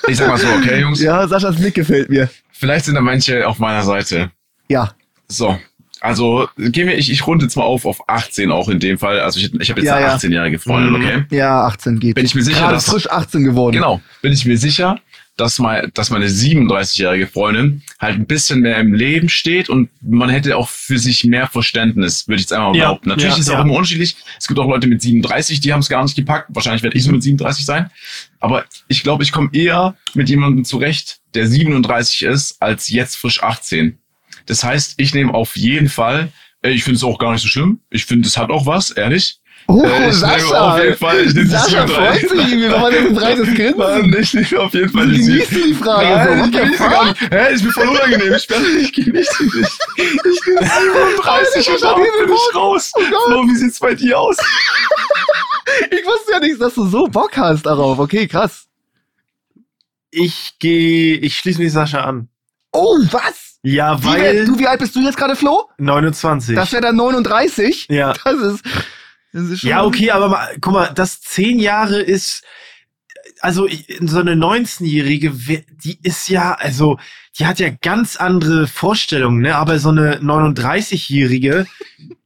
Ich 0.09 0.17
sag 0.17 0.29
mal 0.29 0.39
so, 0.39 0.47
okay, 0.49 0.81
Jungs? 0.81 1.01
ja 1.01 1.27
Saschas 1.27 1.57
Blick 1.57 1.75
gefällt 1.75 2.09
mir. 2.11 2.29
Vielleicht 2.53 2.85
sind 2.85 2.95
da 2.95 3.01
manche 3.01 3.47
auf 3.47 3.59
meiner 3.59 3.83
Seite. 3.83 4.31
Ja. 4.69 4.95
So. 5.29 5.59
Also 6.01 6.49
gehen 6.59 6.87
wir, 6.87 6.97
ich, 6.99 7.11
ich 7.11 7.27
runde 7.27 7.47
jetzt 7.47 7.57
mal 7.57 7.63
auf 7.65 7.87
auf 7.87 8.09
18 8.09 8.51
auch 8.53 8.69
in 8.69 8.79
dem 8.79 8.99
Fall. 8.99 9.21
Also 9.21 9.41
ich, 9.41 9.53
ich 9.55 9.71
habe 9.71 9.81
jetzt 9.81 9.89
Ja, 9.89 9.97
eine 9.97 10.07
ja. 10.07 10.15
18-jährige 10.17 10.59
Freundin, 10.59 10.93
Mhm. 10.93 11.03
okay? 11.03 11.25
Ja, 11.31 11.63
18 11.65 11.99
geht. 11.99 12.15
Bin 12.15 12.25
ich 12.25 12.35
mir 12.35 12.43
sicher, 12.43 12.61
Gerade 12.61 12.75
dass 12.75 12.89
frisch 12.89 13.09
18 13.11 13.43
geworden. 13.43 13.75
Genau, 13.75 14.01
bin 14.23 14.33
ich 14.33 14.45
mir 14.45 14.59
sicher, 14.59 14.99
dass, 15.37 15.59
mein, 15.59 15.91
dass 15.95 16.11
meine 16.11 16.27
37-jährige 16.27 17.27
Freundin 17.27 17.83
halt 17.99 18.15
ein 18.15 18.27
bisschen 18.27 18.61
mehr 18.61 18.79
im 18.79 18.95
Leben 18.95 19.29
steht 19.29 19.69
und 19.69 19.91
man 20.01 20.29
hätte 20.29 20.57
auch 20.57 20.69
für 20.69 20.99
sich 20.99 21.25
mehr 21.25 21.49
Verständnis, 21.49 22.29
würde 22.29 22.37
ich 22.37 22.43
jetzt 22.43 22.53
einmal 22.53 22.77
Ja, 22.77 22.85
behaupten. 22.85 23.09
Natürlich 23.09 23.33
ja, 23.33 23.39
ist 23.39 23.47
es 23.47 23.53
ja. 23.53 23.59
auch 23.59 23.65
immer 23.65 23.75
unterschiedlich. 23.75 24.17
Es 24.39 24.47
gibt 24.47 24.61
auch 24.61 24.69
Leute 24.69 24.87
mit 24.87 25.03
37, 25.03 25.61
die 25.61 25.73
haben 25.73 25.81
es 25.81 25.89
gar 25.89 26.03
nicht 26.03 26.15
gepackt. 26.15 26.49
Wahrscheinlich 26.51 26.83
werde 26.83 26.97
ich 26.97 27.03
so 27.03 27.11
mit 27.11 27.23
37 27.23 27.65
sein. 27.65 27.91
Aber 28.39 28.65
ich 28.87 29.03
glaube, 29.03 29.25
ich 29.25 29.33
komme 29.33 29.51
eher 29.53 29.97
mit 30.15 30.29
jemandem 30.29 30.65
zurecht, 30.65 31.19
der 31.35 31.49
37 31.49 32.23
ist, 32.23 32.63
als 32.63 32.89
jetzt 32.89 33.17
frisch 33.17 33.43
18. 33.43 33.99
Das 34.47 34.63
heißt, 34.63 34.95
ich 34.99 35.15
nehme 35.15 35.35
auf 35.35 35.57
jeden 35.57 35.89
Fall, 35.89 36.31
ich 36.63 36.85
finde 36.85 36.97
es 36.97 37.05
auch 37.05 37.19
gar 37.19 37.33
nicht 37.33 37.43
so 37.43 37.49
schlimm. 37.49 37.81
Ich 37.91 38.05
finde, 38.05 38.29
es 38.29 38.37
hat 38.37 38.51
auch 38.51 38.67
was, 38.67 38.91
ehrlich. 38.91 39.41
Oh, 39.67 39.83
Äh, 39.83 40.11
ich 40.11 40.17
Sascha. 40.17 40.75
auf 40.75 40.79
jeden 40.83 40.97
Fall, 40.97 41.21
ich 41.25 41.33
die 41.35 41.47
Sascha 41.47 41.87
37. 41.87 41.95
freut 41.97 42.21
sich 42.21 42.31
irgendwie, 42.53 42.71
wenn 42.71 42.81
man 42.81 42.93
jetzt 42.93 43.07
ein 43.09 43.15
breites 43.15 43.55
Grinsen. 43.55 43.79
Mann, 43.79 44.17
ich 44.21 44.35
nehme 44.35 44.61
auf 44.63 44.75
jeden 44.75 44.89
Fall 44.91 45.07
Du 45.07 45.13
die 45.15 45.25
genießt 45.25 45.51
die 45.53 45.75
Frage. 45.75 46.07
Nein, 46.07 46.39
so. 46.39 46.45
ich 46.45 46.53
genieße 46.53 46.89
gar 46.89 47.05
nicht. 47.07 47.21
Hä, 47.31 47.55
ist 47.55 47.65
mir 47.65 47.73
voll 47.73 47.89
unangenehm. 47.89 48.35
Ich, 48.35 48.47
bin, 48.47 48.57
ich 48.81 48.93
genieße 48.93 49.33
sie 49.39 49.59
nicht. 49.61 49.79
Ich 49.97 50.41
bin 50.45 50.59
37 50.59 51.71
und 51.71 51.83
damit 51.83 52.09
bin 52.19 52.35
ich 52.35 52.55
raus. 52.55 52.93
Oh. 52.95 53.01
Flo, 53.27 53.43
wie 53.47 53.57
sieht's 53.57 53.79
bei 53.79 53.95
dir 53.95 54.19
aus? 54.19 54.37
Ich 55.91 56.05
wusste 56.07 56.33
ja 56.33 56.41
nicht, 56.41 56.61
dass 56.61 56.75
du 56.75 56.87
so 56.87 57.07
Bock 57.07 57.37
hast 57.37 57.65
darauf. 57.65 57.99
Okay, 57.99 58.29
krass. 58.29 58.67
Ich 60.11 60.53
gehe, 60.61 61.17
ich 61.17 61.39
schließe 61.39 61.61
mich 61.61 61.73
Sascha 61.73 62.01
an. 62.05 62.29
Oh, 62.73 62.97
was? 63.11 63.59
Ja, 63.63 64.01
Wie, 64.03 64.07
weil 64.07 64.45
du, 64.45 64.59
wie 64.59 64.67
alt 64.69 64.79
bist 64.81 64.95
du 64.95 65.01
jetzt 65.01 65.17
gerade, 65.17 65.35
Flo? 65.35 65.69
29. 65.79 66.55
Das 66.55 66.71
wäre 66.73 66.83
dann 66.83 66.97
39. 66.97 67.87
ja. 67.89 68.13
Das 68.25 68.35
ist. 68.35 68.63
Ja, 69.63 69.85
okay, 69.85 70.11
aber 70.11 70.29
mal, 70.29 70.49
guck 70.61 70.73
mal, 70.73 70.93
das 70.95 71.21
zehn 71.21 71.59
Jahre 71.59 72.01
ist, 72.01 72.45
also 73.41 73.69
so 74.01 74.21
eine 74.21 74.35
19-Jährige, 74.35 75.49
wer- 75.49 75.65
die 75.85 75.99
ist 76.03 76.29
ja, 76.29 76.53
also 76.55 76.99
die 77.39 77.47
hat 77.47 77.59
ja 77.59 77.71
ganz 77.71 78.17
andere 78.17 78.67
Vorstellungen, 78.69 79.41
ne? 79.41 79.57
Aber 79.57 79.79
so 79.79 79.89
eine 79.89 80.19
39-Jährige, 80.21 81.67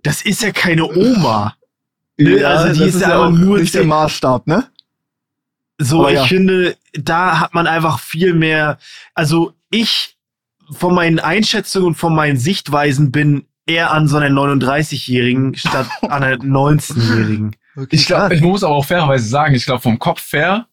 das 0.02 0.22
ist 0.22 0.42
ja 0.42 0.52
keine 0.52 0.84
Oma. 0.86 1.54
Ne? 2.18 2.44
also 2.46 2.72
die 2.74 2.86
das 2.86 2.94
ist, 2.96 3.00
ja 3.00 3.18
auch 3.24 3.30
nur 3.30 3.58
nicht 3.58 3.74
der 3.74 3.84
Maßstab, 3.84 4.46
ne? 4.46 4.68
So, 5.78 6.00
Aber 6.00 6.10
ich 6.10 6.16
ja. 6.18 6.24
finde, 6.26 6.76
da 6.92 7.40
hat 7.40 7.54
man 7.54 7.66
einfach 7.68 8.00
viel 8.00 8.34
mehr, 8.34 8.78
also 9.14 9.54
ich 9.70 10.16
von 10.72 10.94
meinen 10.94 11.20
Einschätzungen 11.20 11.88
und 11.88 11.94
von 11.94 12.14
meinen 12.14 12.36
Sichtweisen 12.36 13.12
bin 13.12 13.46
eher 13.68 13.90
an 13.92 14.08
so 14.08 14.16
einer 14.16 14.28
39-Jährigen 14.34 15.54
statt 15.56 15.86
an 16.02 16.22
einer 16.22 16.36
19-Jährigen. 16.36 17.54
Okay, 17.76 17.88
Ich 17.90 18.06
glaube, 18.06 18.34
ich 18.34 18.40
muss 18.40 18.64
aber 18.64 18.74
auch 18.74 18.84
fairerweise 18.84 19.28
sagen, 19.28 19.54
ich 19.54 19.64
glaube, 19.64 19.82
vom 19.82 19.98
Kopf 19.98 20.32
her 20.32 20.66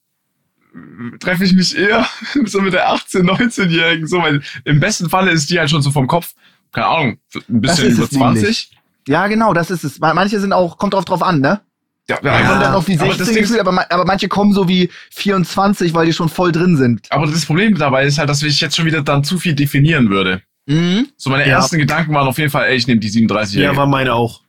äh, 0.73 1.17
treffe 1.19 1.43
ich 1.43 1.53
mich 1.53 1.77
eher 1.77 2.07
so 2.45 2.61
mit 2.61 2.73
der 2.73 2.89
18-, 2.89 3.21
19-Jährigen. 3.23 4.07
So, 4.07 4.21
weil 4.21 4.41
im 4.63 4.79
besten 4.79 5.09
Falle 5.09 5.31
ist 5.31 5.49
die 5.49 5.59
halt 5.59 5.69
schon 5.69 5.81
so 5.81 5.91
vom 5.91 6.07
Kopf, 6.07 6.33
keine 6.71 6.87
Ahnung, 6.87 7.17
ein 7.49 7.61
bisschen 7.61 7.91
über 7.91 8.03
es 8.03 8.11
nämlich. 8.11 8.41
20. 8.69 8.71
Ja, 9.07 9.27
genau, 9.27 9.53
das 9.53 9.69
ist 9.69 9.83
es. 9.83 9.99
Manche 9.99 10.39
sind 10.39 10.51
auch, 10.51 10.77
kommt 10.77 10.93
drauf 10.95 11.05
drauf 11.05 11.21
an, 11.21 11.39
ne? 11.39 11.61
Ja, 12.07 12.17
Ja, 12.23 12.47
kommt 12.47 12.61
dann 12.61 12.73
auf 12.73 12.87
wie 12.87 12.93
aber 12.99 13.05
16 13.13 13.17
das 13.19 13.27
Ding 13.27 13.35
ist- 13.37 13.41
gefühlt, 13.43 13.59
aber, 13.59 13.71
ma- 13.71 13.85
aber 13.89 14.05
manche 14.05 14.27
kommen 14.27 14.53
so 14.53 14.67
wie 14.67 14.89
24, 15.11 15.93
weil 15.93 16.05
die 16.07 16.13
schon 16.13 16.29
voll 16.29 16.51
drin 16.51 16.77
sind. 16.77 17.05
Aber 17.11 17.25
das 17.27 17.45
Problem 17.45 17.75
dabei 17.77 18.05
ist 18.05 18.17
halt, 18.17 18.29
dass 18.29 18.41
ich 18.43 18.61
jetzt 18.61 18.75
schon 18.75 18.85
wieder 18.85 19.01
dann 19.01 19.23
zu 19.23 19.37
viel 19.39 19.53
definieren 19.53 20.09
würde. 20.09 20.41
Mhm. 20.67 21.09
So 21.17 21.29
meine 21.29 21.47
Ja. 21.47 21.57
ersten 21.57 21.77
Gedanken 21.77 22.13
waren 22.13 22.27
auf 22.27 22.37
jeden 22.37 22.49
Fall, 22.49 22.65
ey, 22.67 22.75
ich 22.75 22.87
nehme 22.87 22.99
die 22.99 23.09
37 23.09 23.57
Ja, 23.57 23.75
war 23.75 23.85
meine 23.87 24.13
auch. 24.13 24.41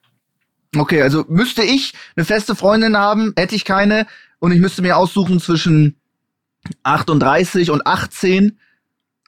Okay, 0.76 1.02
also 1.02 1.24
müsste 1.28 1.62
ich 1.62 1.92
eine 2.16 2.24
feste 2.24 2.54
Freundin 2.54 2.96
haben, 2.96 3.32
hätte 3.36 3.54
ich 3.54 3.64
keine 3.64 4.06
und 4.38 4.52
ich 4.52 4.60
müsste 4.60 4.82
mir 4.82 4.96
aussuchen 4.96 5.40
zwischen 5.40 5.96
38 6.82 7.70
und 7.70 7.86
18, 7.86 8.58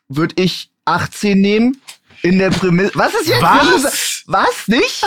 würde 0.09 0.35
ich 0.43 0.71
18 0.85 1.41
nehmen. 1.41 1.81
In 2.23 2.39
der 2.41 2.51
Prämisse. 2.51 2.91
Was 2.97 3.15
ist 3.15 3.29
jetzt? 3.29 3.41
Was? 3.43 4.25
Was? 4.27 4.67
Nicht? 4.67 5.07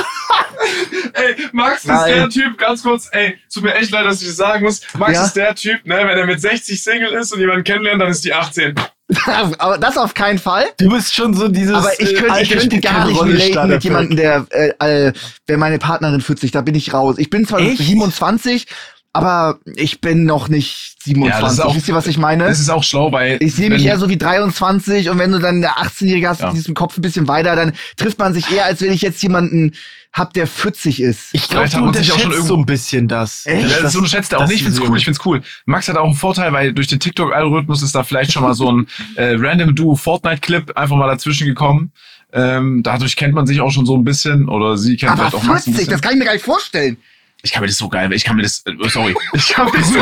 Ey, 1.14 1.36
Max 1.52 1.82
ist 1.82 1.88
Nein. 1.88 2.14
der 2.16 2.30
Typ, 2.30 2.58
ganz 2.58 2.84
kurz, 2.84 3.10
ey, 3.12 3.38
tut 3.53 3.64
mir 3.64 3.76
echt 3.76 3.91
leid, 3.91 4.06
dass 4.06 4.22
ich 4.22 4.30
das 4.30 4.38
sagen 4.38 4.64
muss. 4.64 4.80
Max 4.98 5.14
Ja? 5.14 5.26
ist 5.26 5.34
der 5.36 5.53
Typ, 5.56 5.86
ne, 5.86 5.95
wenn 5.98 6.18
er 6.18 6.26
mit 6.26 6.40
60 6.40 6.82
Single 6.82 7.12
ist 7.12 7.34
und 7.34 7.41
jemanden 7.41 7.66
kennenlernt, 7.66 8.02
dann 8.02 8.10
ist 8.12 8.24
die 8.24 8.34
18. 8.34 8.76
Aber 9.58 9.78
das 9.78 9.98
auf 9.98 10.14
keinen 10.14 10.40
Fall. 10.40 10.66
Du 10.78 10.90
bist 10.90 11.14
schon 11.14 11.34
so 11.34 11.48
dieses. 11.48 11.74
Aber 11.74 11.92
ich 12.00 12.12
äh, 12.12 12.14
könnte, 12.14 12.26
ich 12.26 12.32
Alter 12.32 12.56
könnte 12.58 12.80
gar 12.80 13.06
nicht 13.08 13.22
relaten 13.22 13.70
mit 13.70 13.84
jemandem, 13.84 14.18
der, 14.18 14.46
äh, 14.52 15.08
äh, 15.08 15.14
wäre 15.48 15.60
meine 15.60 15.80
Partnerin 15.80 16.22
40, 16.22 16.52
da 16.52 16.62
bin 16.62 16.76
ich 16.76 16.94
raus. 16.94 17.16
Ich 17.18 17.30
bin 17.30 17.46
zwar 17.46 17.60
Echt? 17.60 17.78
27, 17.78 18.68
aber 19.14 19.60
ich 19.76 20.00
bin 20.02 20.24
noch 20.26 20.48
nicht 20.48 20.96
Ja, 21.06 21.14
das 21.14 21.16
27. 21.16 21.52
ist 21.52 21.60
auch- 21.62 21.76
Wisst 21.76 21.88
ihr, 21.90 21.96
was 21.96 22.08
ich 22.08 22.18
meine? 22.18 22.46
Das 22.46 22.60
ist 22.60 22.70
auch 22.70 22.84
schlau, 22.84 23.12
weil. 23.12 23.38
Ich 23.42 23.56
sehe 23.56 23.70
mich 23.70 23.84
eher 23.86 23.98
so 23.98 24.08
wie 24.10 24.18
23 24.18 25.10
und 25.10 25.18
wenn 25.20 25.32
du 25.32 25.40
dann 25.40 25.62
der 25.62 25.80
18-Jährige 25.80 26.30
hast, 26.30 26.42
Ja. 26.42 26.48
mit 26.48 26.56
diesem 26.58 26.74
Kopf 26.76 26.98
ein 26.98 27.02
bisschen 27.02 27.28
weiter, 27.28 27.56
dann 27.56 27.74
trifft 27.98 28.20
man 28.20 28.34
sich 28.34 28.52
eher, 28.52 28.66
als 28.66 28.82
wenn 28.82 28.92
ich 28.94 29.02
jetzt 29.02 29.22
jemanden 29.24 29.74
hab, 30.14 30.34
der 30.34 30.46
40 30.46 31.02
ist. 31.02 31.30
Ich 31.34 31.48
glaube, 31.50 31.70
du 31.70 31.76
hat 31.78 31.84
man 31.86 31.94
sich 31.94 32.12
auch 32.12 32.20
schon 32.20 32.28
unterschätzt 32.32 32.34
irgendwo- 32.34 32.48
so 32.48 32.58
ein 32.58 32.66
bisschen 32.66 33.08
das. 33.08 33.46
Echt? 33.46 33.64
Ja, 33.64 33.70
Das- 33.70 33.82
das 33.82 33.96
unterschätzt 33.96 34.32
er 34.34 34.38
auch 34.38 34.42
das 34.44 34.50
nicht. 34.52 34.60
Ich 34.60 34.64
find's 34.66 34.80
cool, 34.82 34.98
ich 34.98 35.06
find's 35.06 35.26
cool. 35.26 35.42
Max 35.66 35.88
hat 35.88 35.98
auch 35.98 36.06
einen 36.06 36.14
Vorteil, 36.16 36.52
weil 36.54 36.74
durch 36.74 36.88
den 36.88 37.00
TikTok-Algorithmus 37.00 37.82
ist 37.82 37.96
da 37.96 38.04
vielleicht 38.04 38.32
schon 38.34 38.44
mal 38.44 38.54
so 38.54 38.72
ein 38.72 38.88
äh, 39.16 39.36
random 39.38 39.74
Duo 39.76 39.96
Fortnite-Clip 39.96 40.76
einfach 40.78 40.96
mal 40.98 41.08
dazwischen 41.08 41.48
gekommen. 41.48 41.92
Ähm, 42.34 42.82
dadurch 42.84 43.16
kennt 43.16 43.34
man 43.34 43.46
sich 43.48 43.60
auch 43.62 43.72
schon 43.72 43.86
so 43.86 43.96
ein 43.98 44.04
bisschen 44.06 44.48
oder 44.48 44.78
sie 44.78 44.96
kennt 44.98 45.12
Aber 45.14 45.30
vielleicht 45.30 45.36
auch 45.36 45.44
Max 45.44 45.62
ein 45.68 45.74
40, 45.74 45.76
bisschen. 45.76 45.92
das 45.92 46.02
kann 46.02 46.14
ich 46.14 46.20
mir 46.20 46.26
gar 46.26 46.34
nicht 46.34 46.46
vorstellen. 46.46 46.98
Ich 47.43 47.51
kann 47.51 47.61
mir 47.61 47.68
das 47.68 47.77
so 47.77 47.89
geil, 47.89 48.11
ich 48.13 48.23
kann 48.23 48.35
mir 48.35 48.43
das, 48.43 48.63
äh, 48.65 48.89
sorry. 48.89 49.15
Ich 49.34 49.49
kann 49.49 49.65
mir 49.65 49.72
das 49.80 49.89
so, 49.91 49.97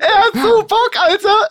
Er 0.00 0.18
hat 0.18 0.32
so 0.34 0.62
Bock, 0.64 0.90
Alter. 0.98 1.48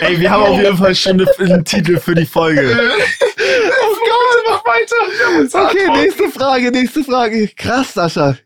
Ey, 0.00 0.18
wir 0.20 0.30
haben 0.30 0.42
auf 0.44 0.58
jeden 0.58 0.76
Fall 0.76 0.94
schon 0.94 1.20
eine- 1.20 1.30
einen 1.38 1.64
Titel 1.64 1.98
für 1.98 2.14
die 2.14 2.26
Folge. 2.26 2.62
oh 2.70 3.96
Gott, 4.06 4.44
mach 4.48 4.64
weiter. 4.64 5.66
Okay, 5.68 5.88
nächste 5.90 6.30
Frage, 6.30 6.70
nächste 6.70 7.04
Frage. 7.04 7.48
Krass, 7.56 7.94
Sascha. 7.94 8.36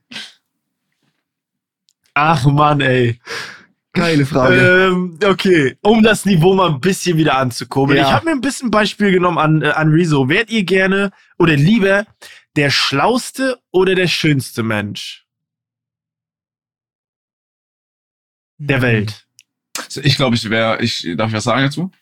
Ach 2.15 2.45
Mann, 2.47 2.81
ey. 2.81 3.21
Geile 3.99 4.27
Frage. 4.27 4.89
Ähm, 4.89 5.19
okay, 5.25 5.77
um 5.83 6.03
das 6.03 6.25
Niveau 6.25 6.55
mal 6.55 6.71
ein 6.71 6.81
bisschen 6.81 7.17
wieder 7.19 7.37
anzukurbeln. 7.37 7.99
Ja. 7.99 8.07
Ich 8.07 8.13
habe 8.13 8.27
mir 8.27 8.33
ein 8.33 8.41
bisschen 8.41 8.71
Beispiel 8.71 9.11
genommen 9.11 9.39
an, 9.39 9.63
äh, 9.63 9.69
an 9.69 9.91
Rezo. 9.91 10.29
Wärt 10.29 10.51
ihr 10.51 10.65
gerne 10.65 11.11
oder 11.39 11.57
lieber 11.57 12.07
der 12.57 12.71
schlauste 12.71 13.59
oder 13.71 13.95
der 13.95 14.09
schönste 14.09 14.63
Mensch 14.63 15.27
der 18.59 18.83
Welt? 18.83 19.27
Ich 20.03 20.17
glaube, 20.17 20.37
ich 20.37 20.49
wäre, 20.51 20.83
ich, 20.83 21.07
darf 21.17 21.29
ich 21.29 21.35
was 21.35 21.45
sagen 21.45 21.63
dazu? 21.63 21.93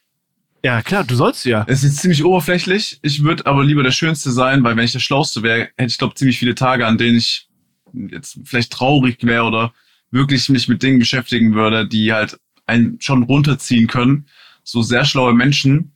Ja, 0.65 0.83
klar, 0.83 1.05
du 1.05 1.15
sollst 1.15 1.45
ja. 1.45 1.65
Es 1.69 1.85
ist 1.85 1.99
ziemlich 1.99 2.25
oberflächlich. 2.25 2.99
Ich 3.03 3.23
würde 3.23 3.47
aber 3.47 3.63
lieber 3.63 3.83
der 3.83 3.93
Schönste 3.93 4.33
sein, 4.33 4.65
weil 4.65 4.77
wenn 4.77 4.85
ich 4.85 4.93
der 4.93 4.99
Schlauste 4.99 5.43
wäre, 5.43 5.69
hätte 5.77 5.87
ich 5.87 5.99
glaube 5.99 6.15
ziemlich 6.15 6.39
viele 6.39 6.55
Tage, 6.55 6.87
an 6.87 6.99
denen 6.99 7.19
ich 7.19 7.49
jetzt 7.93 8.41
vielleicht 8.45 8.73
traurig 8.73 9.19
wäre 9.23 9.45
oder 9.45 9.73
wirklich 10.11 10.49
mich 10.49 10.69
mit 10.69 10.83
Dingen 10.83 10.99
beschäftigen 10.99 11.55
würde, 11.55 11.87
die 11.87 12.13
halt 12.13 12.39
einen 12.67 13.01
schon 13.01 13.25
runterziehen 13.25 13.87
können. 13.87 14.27
So 14.63 14.83
sehr 14.83 15.05
schlaue 15.05 15.35
Menschen 15.35 15.93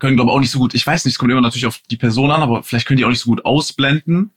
können 0.00 0.16
glaube 0.16 0.32
auch 0.32 0.40
nicht 0.40 0.50
so 0.50 0.58
gut, 0.58 0.74
ich 0.74 0.86
weiß 0.86 1.04
nicht, 1.04 1.14
es 1.14 1.18
kommt 1.18 1.30
immer 1.30 1.40
natürlich 1.40 1.66
auf 1.66 1.78
die 1.90 1.96
Person 1.96 2.30
an, 2.30 2.42
aber 2.42 2.62
vielleicht 2.62 2.86
können 2.86 2.96
die 2.96 3.04
auch 3.04 3.10
nicht 3.10 3.20
so 3.20 3.30
gut 3.30 3.44
ausblenden. 3.44 4.30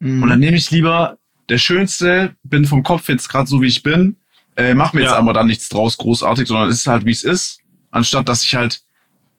Mhm. 0.00 0.22
Und 0.22 0.28
dann 0.30 0.40
nehme 0.40 0.56
ich 0.56 0.70
lieber 0.70 1.18
der 1.48 1.58
Schönste, 1.58 2.34
bin 2.42 2.64
vom 2.64 2.82
Kopf 2.82 3.08
jetzt 3.08 3.28
gerade 3.28 3.46
so, 3.46 3.60
wie 3.60 3.66
ich 3.66 3.82
bin, 3.82 4.16
äh, 4.56 4.74
mach 4.74 4.92
mir 4.92 5.02
jetzt 5.02 5.10
Ja. 5.10 5.18
aber 5.18 5.32
dann 5.32 5.46
nichts 5.46 5.68
draus 5.68 5.96
großartig, 5.98 6.48
sondern 6.48 6.68
es 6.68 6.80
ist 6.80 6.86
halt, 6.86 7.04
wie 7.04 7.10
es 7.10 7.22
ist, 7.22 7.60
anstatt 7.90 8.28
dass 8.28 8.42
ich 8.42 8.54
halt 8.54 8.82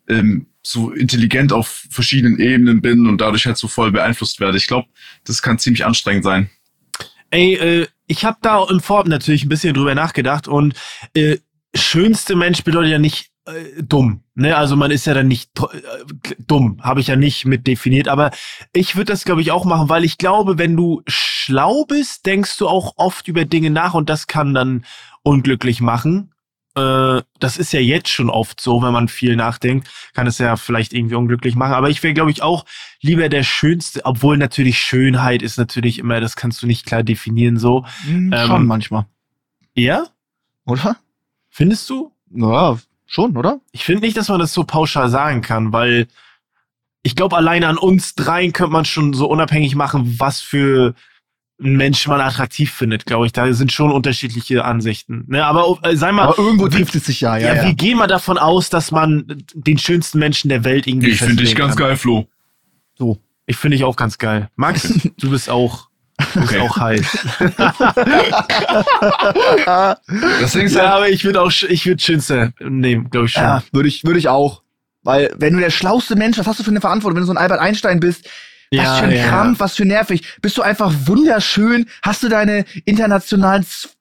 ähm, 0.07 0.45
so 0.61 0.91
intelligent 0.91 1.51
auf 1.51 1.85
verschiedenen 1.89 2.39
Ebenen 2.39 2.81
bin 2.81 3.07
und 3.07 3.19
dadurch 3.19 3.45
halt 3.45 3.57
so 3.57 3.67
voll 3.67 3.91
beeinflusst 3.91 4.39
werde. 4.39 4.57
Ich 4.57 4.67
glaube, 4.67 4.87
das 5.23 5.41
kann 5.41 5.57
ziemlich 5.57 5.85
anstrengend 5.85 6.23
sein. 6.23 6.49
Ey, 7.31 7.55
äh, 7.55 7.87
ich 8.07 8.25
habe 8.25 8.37
da 8.41 8.63
im 8.69 8.79
Vorab 8.79 9.07
natürlich 9.07 9.45
ein 9.45 9.49
bisschen 9.49 9.73
drüber 9.73 9.95
nachgedacht 9.95 10.47
und 10.47 10.73
äh, 11.13 11.37
schönste 11.73 12.35
Mensch 12.35 12.63
bedeutet 12.63 12.91
ja 12.91 12.99
nicht 12.99 13.31
äh, 13.45 13.83
dumm. 13.83 14.23
Ne? 14.35 14.55
Also 14.55 14.75
man 14.75 14.91
ist 14.91 15.05
ja 15.05 15.13
dann 15.13 15.27
nicht 15.27 15.51
äh, 15.59 16.35
dumm, 16.39 16.79
habe 16.81 16.99
ich 16.99 17.07
ja 17.07 17.15
nicht 17.15 17.45
mit 17.45 17.67
definiert. 17.67 18.07
Aber 18.07 18.31
ich 18.73 18.95
würde 18.95 19.11
das, 19.11 19.25
glaube 19.25 19.41
ich, 19.41 19.51
auch 19.51 19.65
machen, 19.65 19.89
weil 19.89 20.03
ich 20.03 20.17
glaube, 20.17 20.57
wenn 20.57 20.75
du 20.75 21.01
schlau 21.07 21.85
bist, 21.85 22.25
denkst 22.25 22.57
du 22.57 22.67
auch 22.67 22.93
oft 22.97 23.27
über 23.27 23.45
Dinge 23.45 23.69
nach 23.69 23.93
und 23.93 24.09
das 24.09 24.27
kann 24.27 24.53
dann 24.53 24.85
unglücklich 25.23 25.81
machen. 25.81 26.31
Äh, 26.75 27.21
das 27.39 27.57
ist 27.57 27.71
ja 27.71 27.79
jetzt 27.79 28.09
schon 28.09 28.29
oft 28.29 28.59
so, 28.59 28.81
wenn 28.81 28.91
man 28.91 29.07
viel 29.07 29.35
nachdenkt, 29.35 29.87
kann 30.13 30.27
es 30.27 30.37
ja 30.37 30.57
vielleicht 30.57 30.93
irgendwie 30.93 31.15
unglücklich 31.15 31.55
machen. 31.55 31.73
Aber 31.73 31.89
ich 31.89 32.03
wäre, 32.03 32.13
glaube 32.13 32.31
ich, 32.31 32.41
auch 32.41 32.65
lieber 33.01 33.29
der 33.29 33.43
Schönste, 33.43 34.01
obwohl 34.03 34.37
natürlich 34.37 34.79
Schönheit 34.79 35.41
ist 35.41 35.57
natürlich 35.57 35.99
immer, 35.99 36.19
das 36.19 36.35
kannst 36.35 36.61
du 36.61 36.67
nicht 36.67 36.85
klar 36.85 37.03
definieren 37.03 37.57
so. 37.57 37.85
Mhm, 38.05 38.33
ähm, 38.33 38.47
schon 38.47 38.67
manchmal. 38.67 39.05
Ja? 39.73 40.07
Oder? 40.65 40.97
Findest 41.49 41.89
du? 41.89 42.11
Naja, 42.29 42.77
schon, 43.05 43.37
oder? 43.37 43.61
Ich 43.71 43.85
finde 43.85 44.01
nicht, 44.01 44.17
dass 44.17 44.29
man 44.29 44.39
das 44.39 44.53
so 44.53 44.65
pauschal 44.65 45.09
sagen 45.09 45.41
kann, 45.41 45.71
weil 45.71 46.07
ich 47.03 47.15
glaube, 47.15 47.37
alleine 47.37 47.67
an 47.67 47.77
uns 47.77 48.15
dreien 48.15 48.51
könnte 48.51 48.73
man 48.73 48.83
schon 48.83 49.13
so 49.13 49.27
unabhängig 49.27 49.75
machen, 49.75 50.19
was 50.19 50.41
für 50.41 50.95
ein 51.61 51.77
Mensch 51.77 52.05
man 52.07 52.19
attraktiv 52.19 52.71
findet, 52.71 53.05
glaube 53.05 53.25
ich. 53.27 53.31
Da 53.31 53.51
sind 53.53 53.71
schon 53.71 53.91
unterschiedliche 53.91 54.65
Ansichten. 54.65 55.23
Ne? 55.27 55.45
Aber 55.45 55.79
äh, 55.83 55.95
sei 55.95 56.11
mal, 56.11 56.23
Aber 56.23 56.37
irgendwo 56.37 56.67
trifft 56.67 56.95
es 56.95 57.05
sich 57.05 57.21
ja, 57.21 57.37
ja. 57.37 57.47
ja, 57.47 57.55
ja. 57.63 57.67
wie 57.69 57.75
gehen 57.75 57.97
wir 57.97 58.07
davon 58.07 58.37
aus, 58.37 58.69
dass 58.69 58.91
man 58.91 59.43
den 59.53 59.77
schönsten 59.77 60.19
Menschen 60.19 60.49
der 60.49 60.63
Welt 60.65 60.85
irgendwie 60.85 61.11
Ich 61.11 61.19
finde 61.19 61.43
dich 61.43 61.55
ganz 61.55 61.75
kann? 61.75 61.87
geil, 61.87 61.95
Flo. 61.97 62.27
So. 62.97 63.17
Ich 63.45 63.55
finde 63.57 63.77
dich 63.77 63.83
auch 63.85 63.95
ganz 63.95 64.17
geil. 64.17 64.49
Max, 64.55 64.91
du 65.17 65.29
bist 65.29 65.49
auch, 65.49 65.87
du 66.33 66.39
bist 66.41 66.53
Okay. 66.53 66.59
auch 66.61 66.77
heiß. 66.77 67.05
Deswegen 70.41 70.65
ist 70.67 70.75
ja, 70.75 70.81
halt, 70.81 70.91
aber 70.91 71.09
ich 71.09 71.23
würde 71.23 71.41
auch, 71.41 71.51
ich 71.69 71.85
würde 71.85 72.01
schönster 72.01 72.51
nehmen, 72.59 73.09
glaube 73.09 73.27
ich 73.27 73.33
schon. 73.33 73.43
Ja, 73.43 73.63
würde 73.71 73.87
ich, 73.87 74.03
würde 74.03 74.19
ich 74.19 74.27
auch. 74.29 74.61
Weil, 75.03 75.33
wenn 75.37 75.53
du 75.53 75.59
der 75.59 75.69
schlauste 75.69 76.15
Mensch, 76.15 76.37
was 76.37 76.47
hast 76.47 76.59
du 76.59 76.63
für 76.63 76.71
eine 76.71 76.81
Verantwortung, 76.81 77.15
wenn 77.17 77.21
du 77.21 77.27
so 77.27 77.33
ein 77.33 77.37
Albert 77.37 77.59
Einstein 77.59 77.99
bist, 77.99 78.27
was 78.71 78.83
Ja, 78.83 78.95
für 78.95 79.05
ein 79.05 79.11
ja. 79.15 79.27
Krampf, 79.27 79.59
was 79.59 79.75
für 79.75 79.85
nervig. 79.85 80.23
Bist 80.41 80.57
du 80.57 80.61
einfach 80.61 80.93
wunderschön, 81.05 81.85
hast 82.01 82.23
du 82.23 82.29
deine 82.29 82.65
internationalen 82.85 83.63
z- 83.63 83.91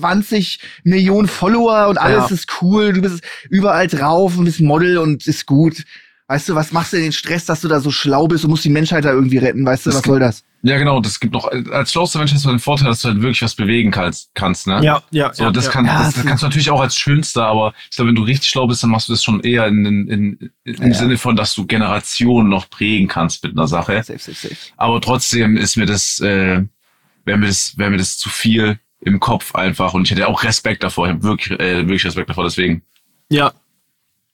20 0.00 0.58
Millionen 0.84 1.28
Follower 1.28 1.88
und 1.88 1.98
alles 1.98 2.30
Ja. 2.30 2.34
ist 2.34 2.48
cool, 2.62 2.92
du 2.94 3.02
bist 3.02 3.22
überall 3.50 3.86
drauf 3.88 4.36
und 4.38 4.44
bist 4.46 4.60
Model 4.60 4.98
und 4.98 5.26
ist 5.26 5.46
gut. 5.46 5.84
Weißt 6.28 6.48
du, 6.48 6.54
was 6.54 6.72
machst 6.72 6.94
du 6.94 6.96
den 6.96 7.12
Stress, 7.12 7.44
dass 7.44 7.60
du 7.60 7.68
da 7.68 7.80
so 7.80 7.90
schlau 7.90 8.26
bist 8.26 8.44
und 8.44 8.50
musst 8.50 8.64
die 8.64 8.70
Menschheit 8.70 9.04
da 9.04 9.12
irgendwie 9.12 9.36
retten, 9.38 9.66
weißt 9.66 9.84
du, 9.86 9.90
Das 9.90 9.98
was 9.98 10.04
soll 10.06 10.18
das? 10.20 10.42
Ja 10.64 10.78
genau, 10.78 11.00
das 11.00 11.20
gibt 11.20 11.34
noch, 11.34 11.46
als 11.46 11.92
schlauster 11.92 12.18
Mensch 12.18 12.32
hast 12.32 12.44
du 12.44 12.48
den 12.48 12.58
Vorteil, 12.58 12.88
dass 12.88 13.02
du 13.02 13.08
halt 13.08 13.20
wirklich 13.20 13.42
was 13.42 13.54
bewegen 13.54 13.90
kannst, 13.90 14.30
kannst 14.34 14.66
ne? 14.66 14.80
Ja, 14.82 15.02
ja. 15.10 15.32
So, 15.32 15.44
ja, 15.44 15.50
das, 15.50 15.66
ja. 15.66 15.70
kann, 15.70 15.84
Ja, 15.84 16.04
das, 16.04 16.14
das 16.14 16.24
kannst 16.24 16.42
du 16.42 16.46
natürlich 16.46 16.70
auch 16.70 16.80
als 16.80 16.96
Schönster, 16.96 17.46
aber 17.46 17.74
ich 17.90 17.96
glaube, 17.96 18.08
wenn 18.08 18.14
du 18.16 18.22
richtig 18.22 18.48
schlau 18.48 18.66
bist, 18.66 18.82
dann 18.82 18.90
machst 18.90 19.08
du 19.08 19.12
das 19.12 19.22
schon 19.22 19.40
eher 19.40 19.66
in, 19.66 19.84
in, 19.84 20.08
in, 20.08 20.50
im 20.64 20.92
Ja. 20.92 20.94
Sinne 20.94 21.18
von, 21.18 21.36
dass 21.36 21.54
du 21.54 21.66
Generationen 21.66 22.48
noch 22.48 22.70
prägen 22.70 23.06
kannst 23.08 23.44
mit 23.44 23.52
einer 23.52 23.68
Sache. 23.68 24.02
Safe, 24.02 24.18
safe, 24.18 24.34
safe. 24.34 24.56
Aber 24.78 25.00
trotzdem 25.00 25.56
ist 25.56 25.76
mir 25.76 25.86
das, 25.86 26.18
äh, 26.20 26.64
wäre 27.24 27.38
mir 27.38 27.46
das, 27.46 27.76
wäre 27.76 27.90
mir 27.90 27.98
das 27.98 28.16
zu 28.16 28.30
viel 28.30 28.78
im 29.00 29.20
Kopf 29.20 29.54
einfach 29.54 29.92
und 29.92 30.04
ich 30.04 30.12
hätte 30.12 30.26
auch 30.28 30.42
Respekt 30.44 30.82
davor, 30.82 31.06
ich 31.06 31.12
hab 31.12 31.22
wirklich, 31.22 31.60
äh, 31.60 31.76
wirklich 31.76 32.06
Respekt 32.06 32.30
davor, 32.30 32.44
deswegen. 32.44 32.82
Ja. 33.28 33.52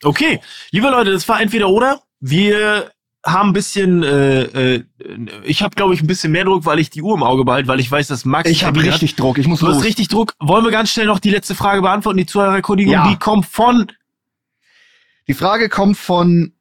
Okay, 0.03 0.41
liebe 0.71 0.89
Leute, 0.89 1.13
das 1.13 1.29
war 1.29 1.41
entweder 1.41 1.69
oder. 1.69 2.03
Wir 2.21 2.91
haben 3.25 3.51
ein 3.51 3.53
bisschen, 3.53 4.03
äh, 4.03 4.77
äh, 4.77 4.85
ich 5.45 5.63
habe 5.63 5.75
glaube 5.75 5.95
ich 5.95 6.03
ein 6.03 6.07
bisschen 6.07 6.33
mehr 6.33 6.45
Druck, 6.45 6.65
weil 6.65 6.79
ich 6.79 6.91
die 6.91 7.03
Uhr 7.03 7.15
im 7.15 7.23
Auge 7.23 7.45
behalte, 7.45 7.69
weil 7.69 7.81
ich 7.81 7.91
weiß, 7.91 8.09
dass 8.09 8.25
Max 8.25 8.49
Ich 8.49 8.65
habe 8.65 8.83
richtig 8.83 9.15
Druck, 9.17 9.39
ich 9.39 9.47
muss 9.47 9.61
Hat. 9.61 9.69
Du 9.69 9.73
hast 9.73 9.77
los. 9.79 9.85
richtig 9.85 10.09
Druck. 10.09 10.35
Wollen 10.39 10.65
wir 10.65 10.71
ganz 10.71 10.91
schnell 10.91 11.07
noch 11.07 11.19
die 11.19 11.31
letzte 11.31 11.55
Frage 11.55 11.83
beantworten, 11.83 12.19
die 12.19 12.27
Zuhörerkundigung? 12.27 12.93
Ja. 12.93 13.09
Die 13.09 13.17
kommt 13.17 13.47
von 13.47 13.93
Die 15.29 15.35
Frage 15.35 15.69
kommt 15.69 15.99
von 15.99 16.53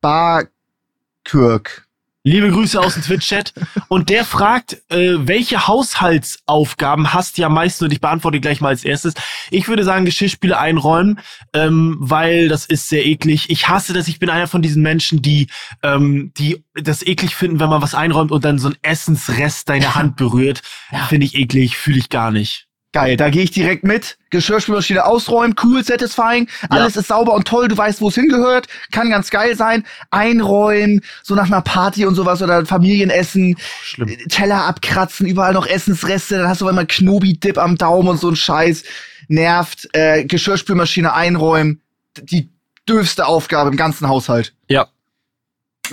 Barkirk. 0.00 1.86
Liebe 2.22 2.50
Grüße 2.50 2.78
aus 2.78 2.94
dem 2.94 3.02
Twitch-Chat. 3.02 3.54
Und 3.88 4.10
der 4.10 4.26
fragt, 4.26 4.82
äh, 4.90 5.14
welche 5.20 5.66
Haushaltsaufgaben 5.66 7.14
hast 7.14 7.38
du 7.38 7.44
am 7.44 7.54
meisten? 7.54 7.84
Und 7.84 7.92
ich 7.92 8.02
beantworte 8.02 8.40
gleich 8.40 8.60
mal 8.60 8.68
als 8.68 8.84
erstes. 8.84 9.14
Ich 9.50 9.68
würde 9.68 9.84
sagen, 9.84 10.04
Geschirrspüle 10.04 10.58
einräumen, 10.58 11.20
ähm, 11.54 11.96
weil 11.98 12.48
das 12.48 12.66
ist 12.66 12.90
sehr 12.90 13.06
eklig. 13.06 13.48
Ich 13.48 13.68
hasse 13.68 13.94
das. 13.94 14.06
Ich 14.06 14.18
bin 14.18 14.28
einer 14.28 14.48
von 14.48 14.60
diesen 14.60 14.82
Menschen, 14.82 15.22
die, 15.22 15.46
ähm, 15.82 16.32
die 16.36 16.62
das 16.74 17.02
eklig 17.06 17.34
finden, 17.34 17.58
wenn 17.58 17.70
man 17.70 17.80
was 17.80 17.94
einräumt 17.94 18.32
und 18.32 18.44
dann 18.44 18.58
so 18.58 18.68
ein 18.68 18.76
Essensrest 18.82 19.70
deine 19.70 19.94
Hand 19.94 20.16
berührt. 20.16 20.60
Finde 21.08 21.24
ich 21.24 21.34
eklig, 21.34 21.78
fühle 21.78 21.98
ich 21.98 22.10
gar 22.10 22.30
nicht. 22.30 22.69
Geil, 22.92 23.16
da 23.16 23.30
gehe 23.30 23.44
ich 23.44 23.52
direkt 23.52 23.84
mit. 23.84 24.18
Geschirrspülmaschine 24.30 25.04
ausräumen, 25.04 25.54
cool, 25.62 25.84
satisfying. 25.84 26.48
Alles 26.70 26.96
ist 26.96 27.06
sauber 27.06 27.34
und 27.34 27.46
toll, 27.46 27.68
du 27.68 27.76
weißt, 27.76 28.00
wo 28.00 28.08
es 28.08 28.16
hingehört. 28.16 28.66
Kann 28.90 29.10
ganz 29.10 29.30
geil 29.30 29.56
sein. 29.56 29.84
Einräumen, 30.10 31.00
so 31.22 31.36
nach 31.36 31.46
einer 31.46 31.60
Party 31.60 32.04
und 32.04 32.16
sowas 32.16 32.42
oder 32.42 32.66
Familienessen. 32.66 33.56
Schlimm. 33.82 34.16
Teller 34.28 34.64
abkratzen, 34.64 35.28
überall 35.28 35.52
noch 35.52 35.68
Essensreste. 35.68 36.38
Dann 36.38 36.48
hast 36.48 36.62
du 36.62 36.68
immer 36.68 36.84
Knobi-Dip 36.84 37.58
am 37.58 37.78
Daumen 37.78 38.08
und 38.08 38.18
so 38.18 38.28
ein 38.28 38.36
Scheiß. 38.36 38.82
Nervt. 39.28 39.88
Äh, 39.92 40.24
Geschirrspülmaschine 40.24 41.14
einräumen. 41.14 41.80
Die 42.20 42.48
dürfste 42.88 43.26
Aufgabe 43.26 43.70
im 43.70 43.76
ganzen 43.76 44.08
Haushalt. 44.08 44.52
Ja. 44.68 44.88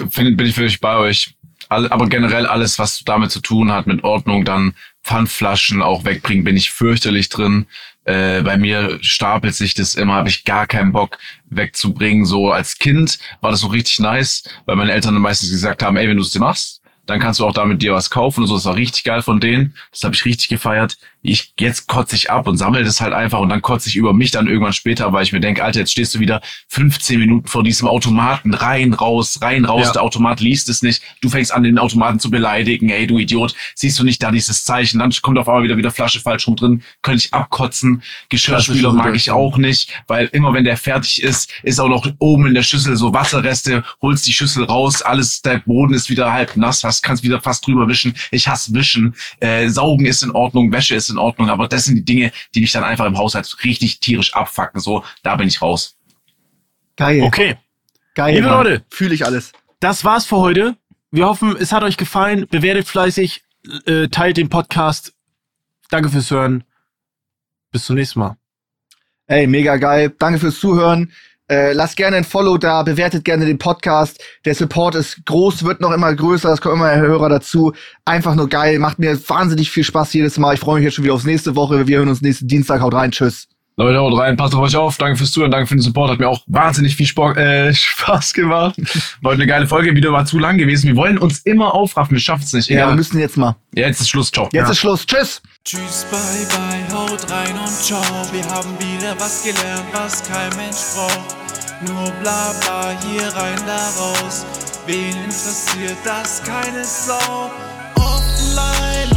Find, 0.09 0.35
bin 0.35 0.47
ich 0.47 0.55
völlig 0.55 0.79
bei 0.79 0.97
euch. 0.97 1.35
Alle, 1.69 1.91
aber 1.91 2.07
generell 2.07 2.47
alles, 2.47 2.79
was 2.79 3.03
damit 3.05 3.29
zu 3.29 3.41
tun 3.41 3.71
hat, 3.71 3.87
mit 3.87 4.03
Ordnung, 4.03 4.45
dann 4.45 4.73
Pfandflaschen 5.07 5.81
auch 5.81 6.03
wegbringen, 6.03 6.43
bin 6.43 6.57
ich 6.57 6.69
fürchterlich 6.69 7.29
drin. 7.29 7.65
Äh, 8.03 8.41
bei 8.41 8.57
mir 8.57 8.99
stapelt 9.01 9.55
sich 9.55 9.73
das 9.73 9.95
immer, 9.95 10.15
habe 10.15 10.27
ich 10.27 10.43
gar 10.43 10.67
keinen 10.67 10.91
Bock 10.91 11.17
wegzubringen. 11.49 12.25
So 12.25 12.51
als 12.51 12.77
Kind 12.77 13.17
war 13.39 13.51
das 13.51 13.61
so 13.61 13.67
richtig 13.67 13.99
nice, 13.99 14.43
weil 14.65 14.75
meine 14.75 14.91
Eltern 14.91 15.15
meistens 15.15 15.49
gesagt 15.49 15.81
haben, 15.81 15.95
ey, 15.95 16.09
wenn 16.09 16.17
du 16.17 16.23
es 16.23 16.31
dir 16.31 16.39
machst, 16.39 16.81
dann 17.07 17.19
kannst 17.19 17.39
du 17.39 17.45
auch 17.45 17.53
damit 17.53 17.81
dir 17.81 17.93
was 17.93 18.09
kaufen 18.09 18.41
und 18.41 18.47
so. 18.47 18.55
Das 18.55 18.65
war 18.65 18.75
richtig 18.75 19.03
geil 19.03 19.21
von 19.21 19.39
denen. 19.39 19.73
Das 19.91 20.03
habe 20.03 20.13
ich 20.13 20.25
richtig 20.25 20.49
gefeiert. 20.49 20.97
Ich 21.23 21.53
jetzt 21.59 21.87
kotze 21.87 22.15
ich 22.15 22.29
ab 22.29 22.47
und 22.47 22.57
sammle 22.57 22.83
das 22.83 23.01
halt 23.01 23.13
einfach 23.13 23.39
und 23.39 23.49
dann 23.49 23.61
kotze 23.61 23.89
ich 23.89 23.95
über 23.95 24.13
mich 24.13 24.31
dann 24.31 24.47
irgendwann 24.47 24.73
später, 24.73 25.11
weil 25.11 25.23
ich 25.23 25.33
mir 25.33 25.39
denke, 25.39 25.63
Alter, 25.63 25.79
jetzt 25.79 25.91
stehst 25.91 26.13
du 26.15 26.19
wieder 26.19 26.41
15 26.69 27.19
Minuten 27.19 27.47
vor 27.47 27.63
diesem 27.63 27.87
Automaten, 27.87 28.53
rein, 28.53 28.93
raus, 28.93 29.39
rein, 29.41 29.65
raus. 29.65 29.87
Ja. 29.87 29.93
Der 29.93 30.03
Automat 30.03 30.39
liest 30.39 30.69
es 30.69 30.83
nicht. 30.83 31.01
Du 31.21 31.29
fängst 31.29 31.53
an, 31.53 31.63
den 31.63 31.79
Automaten 31.79 32.19
zu 32.19 32.29
beleidigen. 32.29 32.89
Ey, 32.89 33.07
du 33.07 33.17
Idiot, 33.17 33.55
siehst 33.73 33.97
du 33.99 34.03
nicht 34.03 34.21
da 34.21 34.31
dieses 34.31 34.63
Zeichen? 34.63 34.99
Dann 34.99 35.11
kommt 35.21 35.37
auf 35.37 35.47
einmal 35.49 35.63
wieder 35.63 35.77
wieder 35.77 35.91
Flasche 35.91 36.19
falsch 36.19 36.47
rum 36.47 36.55
drin. 36.55 36.83
Könnte 37.01 37.25
ich 37.25 37.33
abkotzen. 37.33 38.03
Geschirrspüler 38.29 38.93
mag 38.93 39.15
ich 39.15 39.31
auch 39.31 39.57
nicht, 39.57 39.91
weil 40.07 40.27
immer 40.27 40.53
wenn 40.53 40.63
der 40.63 40.77
fertig 40.77 41.23
ist, 41.23 41.51
ist 41.63 41.79
auch 41.79 41.89
noch 41.89 42.07
oben 42.19 42.47
in 42.47 42.53
der 42.53 42.63
Schüssel 42.63 42.95
so 42.95 43.13
Wasserreste, 43.13 43.83
holst 44.01 44.27
die 44.27 44.33
Schüssel 44.33 44.65
raus, 44.65 45.01
alles, 45.01 45.41
der 45.41 45.59
Boden 45.59 45.93
ist 45.93 46.09
wieder 46.09 46.31
halb 46.31 46.55
nass, 46.57 46.83
hast, 46.83 46.96
kannst 47.01 47.23
wieder 47.23 47.41
fast 47.41 47.65
drüber 47.65 47.87
wischen. 47.87 48.15
Ich 48.31 48.47
hasse 48.47 48.73
Wischen. 48.73 49.15
Äh, 49.39 49.69
Saugen 49.69 50.05
ist 50.05 50.23
in 50.23 50.31
Ordnung, 50.31 50.71
Wäsche 50.71 50.95
ist 50.95 51.09
in 51.09 51.17
Ordnung, 51.17 51.49
aber 51.49 51.67
das 51.67 51.85
sind 51.85 51.95
die 51.95 52.05
Dinge, 52.05 52.31
die 52.55 52.61
mich 52.61 52.71
dann 52.71 52.83
einfach 52.83 53.05
im 53.05 53.17
Haushalt 53.17 53.55
richtig 53.63 53.99
tierisch 53.99 54.33
abfacken. 54.33 54.79
So, 54.79 55.03
da 55.23 55.35
bin 55.35 55.47
ich 55.47 55.61
raus. 55.61 55.97
Geil. 56.95 57.21
Okay. 57.21 57.57
Geil. 58.15 58.35
Liebe 58.35 58.47
Leute. 58.47 58.83
Fühle 58.89 59.13
ich 59.13 59.25
alles. 59.25 59.51
Das 59.79 60.03
war's 60.03 60.25
für 60.25 60.37
heute. 60.37 60.75
Wir 61.11 61.25
hoffen, 61.25 61.55
es 61.55 61.71
hat 61.71 61.83
euch 61.83 61.97
gefallen. 61.97 62.47
Bewertet 62.49 62.87
fleißig, 62.87 63.43
äh, 63.85 64.07
teilt 64.07 64.37
den 64.37 64.49
Podcast. 64.49 65.13
Danke 65.89 66.09
fürs 66.09 66.31
Hören. 66.31 66.63
Bis 67.71 67.85
zum 67.85 67.95
nächsten 67.95 68.19
Mal. 68.19 68.37
Ey, 69.27 69.45
mega 69.45 69.77
geil. 69.77 70.13
Danke 70.17 70.39
fürs 70.39 70.59
Zuhören. 70.59 71.11
Äh, 71.49 71.73
lasst 71.73 71.95
gerne 71.95 72.17
ein 72.17 72.23
Follow 72.25 72.57
da, 72.57 72.83
bewertet 72.83 73.23
gerne 73.23 73.45
den 73.45 73.57
Podcast. 73.57 74.21
Der 74.45 74.53
Support 74.53 74.95
ist 74.95 75.25
groß, 75.25 75.63
wird 75.63 75.79
noch 75.79 75.91
immer 75.91 76.13
größer, 76.13 76.51
es 76.51 76.61
kommen 76.61 76.75
immer 76.75 76.87
mehr 76.87 76.97
Hörer 76.97 77.29
dazu. 77.29 77.73
Einfach 78.05 78.35
nur 78.35 78.49
geil, 78.49 78.79
macht 78.79 78.99
mir 78.99 79.17
wahnsinnig 79.29 79.71
viel 79.71 79.83
Spaß 79.83 80.13
jedes 80.13 80.37
Mal. 80.37 80.55
Ich 80.55 80.59
freue 80.59 80.75
mich 80.75 80.83
jetzt 80.83 80.95
schon 80.95 81.05
wieder 81.05 81.13
aufs 81.13 81.23
nächste 81.25 81.55
Woche. 81.55 81.87
Wir 81.87 81.99
hören 81.99 82.09
uns 82.09 82.21
nächsten 82.21 82.47
Dienstag. 82.47 82.81
Haut 82.81 82.93
rein, 82.93 83.11
tschüss. 83.11 83.47
Leute, 83.79 83.99
haut 83.99 84.17
rein, 84.17 84.35
passt 84.35 84.55
auf 84.55 84.61
euch 84.61 84.75
auf. 84.75 84.97
Danke 84.97 85.17
fürs 85.17 85.29
Zuhören, 85.29 85.51
danke 85.51 85.67
für 85.67 85.75
den 85.75 85.81
Support. 85.81 86.09
Hat 86.09 86.19
mir 86.19 86.27
auch 86.27 86.41
wahnsinnig 86.47 86.95
viel 86.95 87.05
Sport, 87.05 87.37
äh, 87.37 87.71
Spaß 87.75 88.33
gemacht. 88.33 88.75
War 89.21 89.31
heute 89.31 89.43
eine 89.43 89.45
geile 89.45 89.67
Folge, 89.67 89.95
wieder 89.95 90.09
mal 90.09 90.25
zu 90.25 90.39
lang 90.39 90.57
gewesen. 90.57 90.87
Wir 90.87 90.95
wollen 90.95 91.19
uns 91.19 91.41
immer 91.41 91.75
aufraffen, 91.75 92.15
wir 92.15 92.19
schaffen 92.19 92.41
es 92.43 92.53
nicht. 92.53 92.69
Ja, 92.69 92.77
wir 92.77 92.83
Egal. 92.85 92.95
müssen 92.95 93.19
jetzt 93.19 93.37
mal. 93.37 93.55
Ja, 93.75 93.85
jetzt 93.85 94.01
ist 94.01 94.09
Schluss, 94.09 94.31
ciao. 94.31 94.49
Jetzt 94.51 94.71
ist 94.71 94.79
Schluss. 94.79 95.05
Tschüss. 95.05 95.43
Tschüss, 95.63 96.07
bye 96.09 96.19
bye, 96.49 96.97
haut 96.97 97.29
rein 97.29 97.55
und 97.55 97.69
ciao. 97.83 98.01
Wir 98.31 98.45
haben 98.45 98.71
wieder 98.79 99.13
was 99.19 99.43
gelernt, 99.43 99.85
was 99.93 100.23
kein 100.23 100.49
Mensch 100.57 100.77
braucht. 100.95 101.35
Nur 101.87 102.11
bla 102.23 102.53
bla, 102.61 102.95
hier 103.05 103.27
rein, 103.35 103.59
da 103.67 103.77
raus. 104.01 104.43
Wen 104.87 105.15
interessiert 105.23 105.97
das? 106.03 106.41
Keine 106.43 106.83
Sau. 106.83 107.51
Offline 107.95 109.16